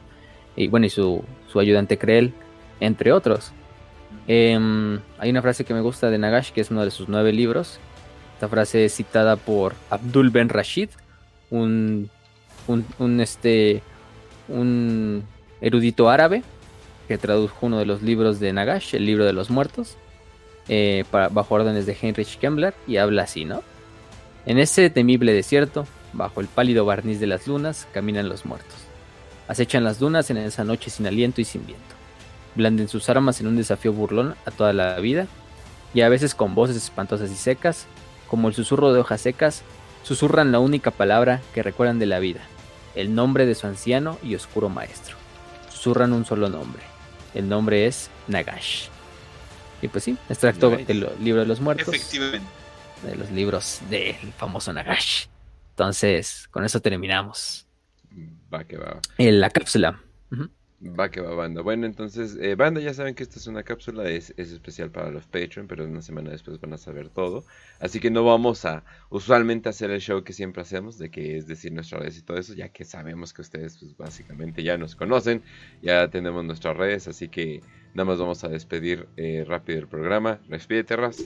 Y 0.55 0.67
bueno, 0.67 0.85
y 0.85 0.89
su, 0.89 1.23
ayudante 1.55 1.97
Krell, 1.97 2.33
entre 2.79 3.11
otros. 3.11 3.51
Em, 4.27 4.99
hay 5.17 5.29
una 5.29 5.41
frase 5.41 5.65
que 5.65 5.73
me 5.73 5.81
gusta 5.81 6.09
de 6.09 6.17
Nagash, 6.17 6.51
que 6.51 6.61
es 6.61 6.71
uno 6.71 6.83
de 6.83 6.91
sus 6.91 7.07
nueve 7.07 7.31
libros. 7.31 7.79
Esta 8.33 8.49
frase 8.49 8.85
es 8.85 8.95
citada 8.95 9.37
por 9.37 9.73
Abdul 9.89 10.29
Ben 10.29 10.49
Rashid, 10.49 10.89
un, 11.49 12.09
un 12.67 13.21
este, 13.21 13.81
un 14.47 15.23
erudito 15.61 16.09
árabe 16.09 16.43
que 17.07 17.17
tradujo 17.17 17.65
uno 17.65 17.77
de 17.77 17.85
los 17.85 18.01
libros 18.01 18.39
de 18.39 18.51
Nagash, 18.51 18.95
el 18.95 19.05
libro 19.05 19.25
de 19.25 19.33
los 19.33 19.49
muertos, 19.49 19.95
eh, 20.67 21.03
bajo 21.11 21.55
órdenes 21.55 21.85
de 21.85 21.95
Heinrich 21.99 22.39
Kemmler, 22.39 22.73
y 22.87 22.97
habla 22.97 23.23
así, 23.23 23.45
¿no? 23.45 23.63
En 24.45 24.57
ese 24.57 24.89
temible 24.89 25.33
desierto, 25.33 25.85
bajo 26.13 26.41
el 26.41 26.47
pálido 26.47 26.85
barniz 26.85 27.19
de 27.19 27.27
las 27.27 27.47
lunas, 27.47 27.87
caminan 27.93 28.29
los 28.29 28.45
muertos. 28.45 28.75
Acechan 29.47 29.83
las 29.83 29.99
dunas 29.99 30.29
en 30.29 30.37
esa 30.37 30.63
noche 30.63 30.89
sin 30.89 31.07
aliento 31.07 31.41
y 31.41 31.45
sin 31.45 31.65
viento. 31.65 31.95
Blanden 32.55 32.87
sus 32.87 33.09
armas 33.09 33.39
en 33.41 33.47
un 33.47 33.57
desafío 33.57 33.93
burlón 33.93 34.35
a 34.45 34.51
toda 34.51 34.73
la 34.73 34.99
vida, 34.99 35.27
y 35.93 36.01
a 36.01 36.09
veces 36.09 36.35
con 36.35 36.55
voces 36.55 36.75
espantosas 36.75 37.31
y 37.31 37.35
secas, 37.35 37.85
como 38.27 38.47
el 38.47 38.53
susurro 38.53 38.91
de 38.91 38.99
hojas 38.99 39.21
secas, 39.21 39.63
susurran 40.03 40.51
la 40.51 40.59
única 40.59 40.91
palabra 40.91 41.41
que 41.53 41.63
recuerdan 41.63 41.99
de 41.99 42.05
la 42.05 42.19
vida, 42.19 42.41
el 42.95 43.15
nombre 43.15 43.45
de 43.45 43.55
su 43.55 43.67
anciano 43.67 44.17
y 44.23 44.35
oscuro 44.35 44.69
maestro. 44.69 45.15
Susurran 45.69 46.13
un 46.13 46.25
solo 46.25 46.49
nombre. 46.49 46.83
El 47.33 47.49
nombre 47.49 47.85
es 47.85 48.09
Nagash. 48.27 48.87
Y 49.81 49.87
pues 49.87 50.03
sí, 50.03 50.17
extracto 50.29 50.69
del 50.69 51.09
libro 51.19 51.41
de 51.41 51.47
los 51.47 51.59
muertos. 51.59 51.93
Efectivamente. 51.93 52.47
De 53.03 53.15
los 53.15 53.29
libros 53.31 53.81
del 53.89 54.33
famoso 54.37 54.73
Nagash. 54.73 55.25
Entonces, 55.71 56.47
con 56.51 56.63
eso 56.63 56.79
terminamos. 56.79 57.64
Va 58.53 58.63
que 58.63 58.77
va. 58.77 58.99
En 59.17 59.39
la 59.39 59.49
cápsula. 59.49 60.01
Va 60.81 61.09
que 61.09 61.21
va, 61.21 61.33
banda. 61.33 61.61
Bueno, 61.61 61.85
entonces, 61.85 62.37
eh, 62.39 62.55
banda, 62.55 62.81
ya 62.81 62.93
saben 62.93 63.15
que 63.15 63.23
esta 63.23 63.39
es 63.39 63.47
una 63.47 63.63
cápsula, 63.63 64.07
es, 64.09 64.33
especial 64.37 64.91
para 64.91 65.09
los 65.09 65.25
Patreon, 65.25 65.67
pero 65.67 65.85
una 65.85 66.01
semana 66.01 66.29
después 66.29 66.59
van 66.59 66.73
a 66.73 66.77
saber 66.77 67.09
todo. 67.09 67.43
Así 67.79 67.99
que 67.99 68.11
no 68.11 68.23
vamos 68.23 68.65
a 68.65 68.83
usualmente 69.09 69.69
hacer 69.69 69.89
el 69.89 70.01
show 70.01 70.23
que 70.23 70.33
siempre 70.33 70.61
hacemos, 70.61 70.97
de 70.99 71.09
que 71.09 71.37
es 71.37 71.47
decir 71.47 71.71
nuestras 71.71 72.01
redes 72.01 72.17
y 72.19 72.21
todo 72.23 72.37
eso, 72.37 72.53
ya 72.53 72.69
que 72.69 72.83
sabemos 72.83 73.33
que 73.33 73.41
ustedes, 73.41 73.77
pues 73.77 73.97
básicamente 73.97 74.63
ya 74.63 74.77
nos 74.77 74.95
conocen, 74.95 75.41
ya 75.81 76.09
tenemos 76.09 76.43
nuestras 76.43 76.75
redes, 76.75 77.07
así 77.07 77.29
que 77.29 77.61
nada 77.93 78.05
más 78.05 78.19
vamos 78.19 78.43
a 78.43 78.49
despedir 78.49 79.07
eh, 79.17 79.45
rápido 79.47 79.79
el 79.79 79.87
programa. 79.87 80.39
Despídete, 80.49 80.97
Raz. 80.97 81.17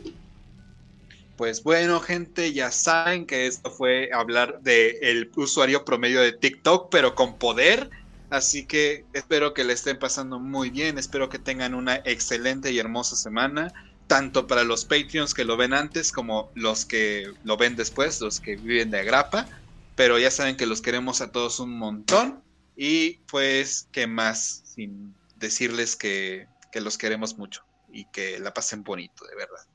Pues 1.40 1.64
bueno, 1.64 2.02
gente, 2.02 2.54
ya 2.54 2.70
saben 2.70 3.26
que 3.26 3.48
esto 3.48 3.72
fue 3.72 4.10
hablar 4.14 4.60
del 4.62 5.32
usuario 5.38 5.86
promedio 5.86 6.22
de 6.22 6.34
TikTok, 6.34 6.90
pero 6.92 7.16
con 7.16 7.40
poder 7.40 7.90
Así 8.30 8.66
que 8.66 9.06
espero 9.14 9.54
que 9.54 9.64
le 9.64 9.74
estén 9.74 9.98
pasando 9.98 10.40
muy 10.40 10.70
bien, 10.70 10.98
espero 10.98 11.30
que 11.30 11.40
tengan 11.40 11.74
una 11.74 11.96
excelente 12.06 12.72
y 12.72 12.78
hermosa 12.78 13.16
semana, 13.16 13.74
tanto 14.08 14.46
para 14.46 14.64
los 14.64 14.86
Patreons 14.86 15.34
que 15.34 15.46
lo 15.46 15.58
ven 15.58 15.74
antes 15.74 16.12
como 16.12 16.52
los 16.54 16.86
que 16.86 17.32
lo 17.44 17.58
ven 17.58 17.76
después, 17.76 18.22
los 18.22 18.40
que 18.40 18.56
viven 18.56 18.92
de 18.92 19.00
agrapa. 19.00 19.48
Pero 19.96 20.20
ya 20.20 20.32
saben 20.32 20.58
que 20.58 20.68
los 20.68 20.82
queremos 20.82 21.22
a 21.22 21.32
todos 21.32 21.60
un 21.60 21.78
montón. 21.78 22.44
Y 22.76 23.18
pues, 23.32 23.88
¿qué 23.92 24.08
más? 24.08 24.62
Sin 24.64 25.16
decirles 25.38 25.96
que, 25.96 26.48
que 26.72 26.82
los 26.82 26.98
queremos 26.98 27.38
mucho 27.38 27.64
y 27.92 28.06
que 28.12 28.40
la 28.40 28.54
pasen 28.54 28.84
bonito, 28.84 29.26
de 29.26 29.36
verdad. 29.36 29.66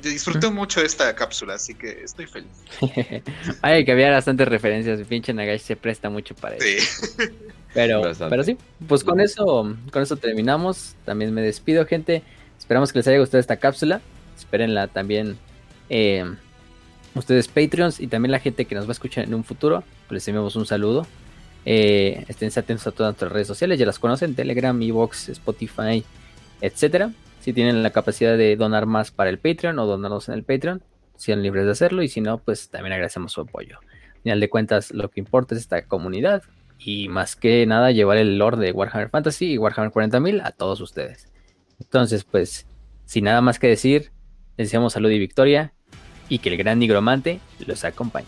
Disfruté 0.00 0.48
mucho 0.48 0.80
esta 0.80 1.12
cápsula, 1.16 1.54
así 1.54 1.74
que 1.74 2.04
estoy 2.04 2.26
feliz. 2.26 2.50
Ay, 3.62 3.84
que 3.84 3.90
había 3.90 4.12
bastantes 4.12 4.46
referencias. 4.46 5.00
Pinche 5.08 5.34
Nagash 5.34 5.62
se 5.62 5.74
presta 5.74 6.08
mucho 6.08 6.36
para 6.36 6.56
eso. 6.56 7.06
Pero, 7.74 8.00
pero 8.30 8.42
sí, 8.42 8.56
pues 8.88 9.04
con 9.04 9.20
eso, 9.20 9.76
con 9.92 10.02
eso 10.02 10.16
terminamos. 10.16 10.94
También 11.04 11.34
me 11.34 11.42
despido, 11.42 11.84
gente. 11.84 12.22
Esperamos 12.58 12.90
que 12.90 13.00
les 13.00 13.08
haya 13.08 13.18
gustado 13.18 13.38
esta 13.38 13.58
cápsula. 13.58 14.00
Espérenla 14.34 14.88
también 14.88 15.36
eh, 15.90 16.24
ustedes 17.14 17.48
Patreons 17.48 18.00
y 18.00 18.06
también 18.06 18.32
la 18.32 18.38
gente 18.38 18.64
que 18.64 18.74
nos 18.74 18.86
va 18.86 18.90
a 18.90 18.92
escuchar 18.92 19.24
en 19.24 19.34
un 19.34 19.44
futuro. 19.44 19.84
Pues 20.08 20.12
les 20.12 20.28
enviamos 20.28 20.56
un 20.56 20.64
saludo. 20.64 21.06
Eh, 21.66 22.24
estén 22.28 22.48
atentos 22.48 22.86
a 22.86 22.92
todas 22.92 23.10
nuestras 23.10 23.30
redes 23.30 23.46
sociales, 23.46 23.78
ya 23.78 23.84
las 23.84 23.98
conocen, 23.98 24.34
Telegram, 24.34 24.80
Evox, 24.80 25.28
Spotify, 25.28 26.02
etcétera 26.62 27.12
si 27.46 27.52
tienen 27.52 27.84
la 27.84 27.90
capacidad 27.90 28.36
de 28.36 28.56
donar 28.56 28.86
más 28.86 29.12
para 29.12 29.30
el 29.30 29.38
Patreon 29.38 29.78
o 29.78 29.86
donarnos 29.86 30.28
en 30.28 30.34
el 30.34 30.42
Patreon, 30.42 30.82
sean 31.14 31.44
libres 31.44 31.64
de 31.64 31.70
hacerlo 31.70 32.02
y 32.02 32.08
si 32.08 32.20
no, 32.20 32.38
pues 32.38 32.70
también 32.70 32.92
agradecemos 32.94 33.30
su 33.30 33.42
apoyo. 33.42 33.78
Al 34.16 34.22
final 34.22 34.40
de 34.40 34.50
cuentas, 34.50 34.90
lo 34.90 35.08
que 35.12 35.20
importa 35.20 35.54
es 35.54 35.60
esta 35.60 35.86
comunidad 35.86 36.42
y 36.76 37.08
más 37.08 37.36
que 37.36 37.64
nada 37.64 37.92
llevar 37.92 38.16
el 38.16 38.36
lore 38.36 38.56
de 38.56 38.72
Warhammer 38.72 39.10
Fantasy 39.10 39.52
y 39.52 39.58
Warhammer 39.58 39.92
40.000 39.92 40.40
a 40.42 40.50
todos 40.50 40.80
ustedes. 40.80 41.32
Entonces, 41.78 42.24
pues, 42.24 42.66
sin 43.04 43.26
nada 43.26 43.40
más 43.42 43.60
que 43.60 43.68
decir, 43.68 44.10
les 44.56 44.66
deseamos 44.66 44.94
salud 44.94 45.10
y 45.12 45.18
victoria 45.20 45.72
y 46.28 46.40
que 46.40 46.48
el 46.48 46.56
gran 46.56 46.80
nigromante 46.80 47.38
los 47.64 47.84
acompañe. 47.84 48.26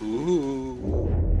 Uh. 0.00 1.31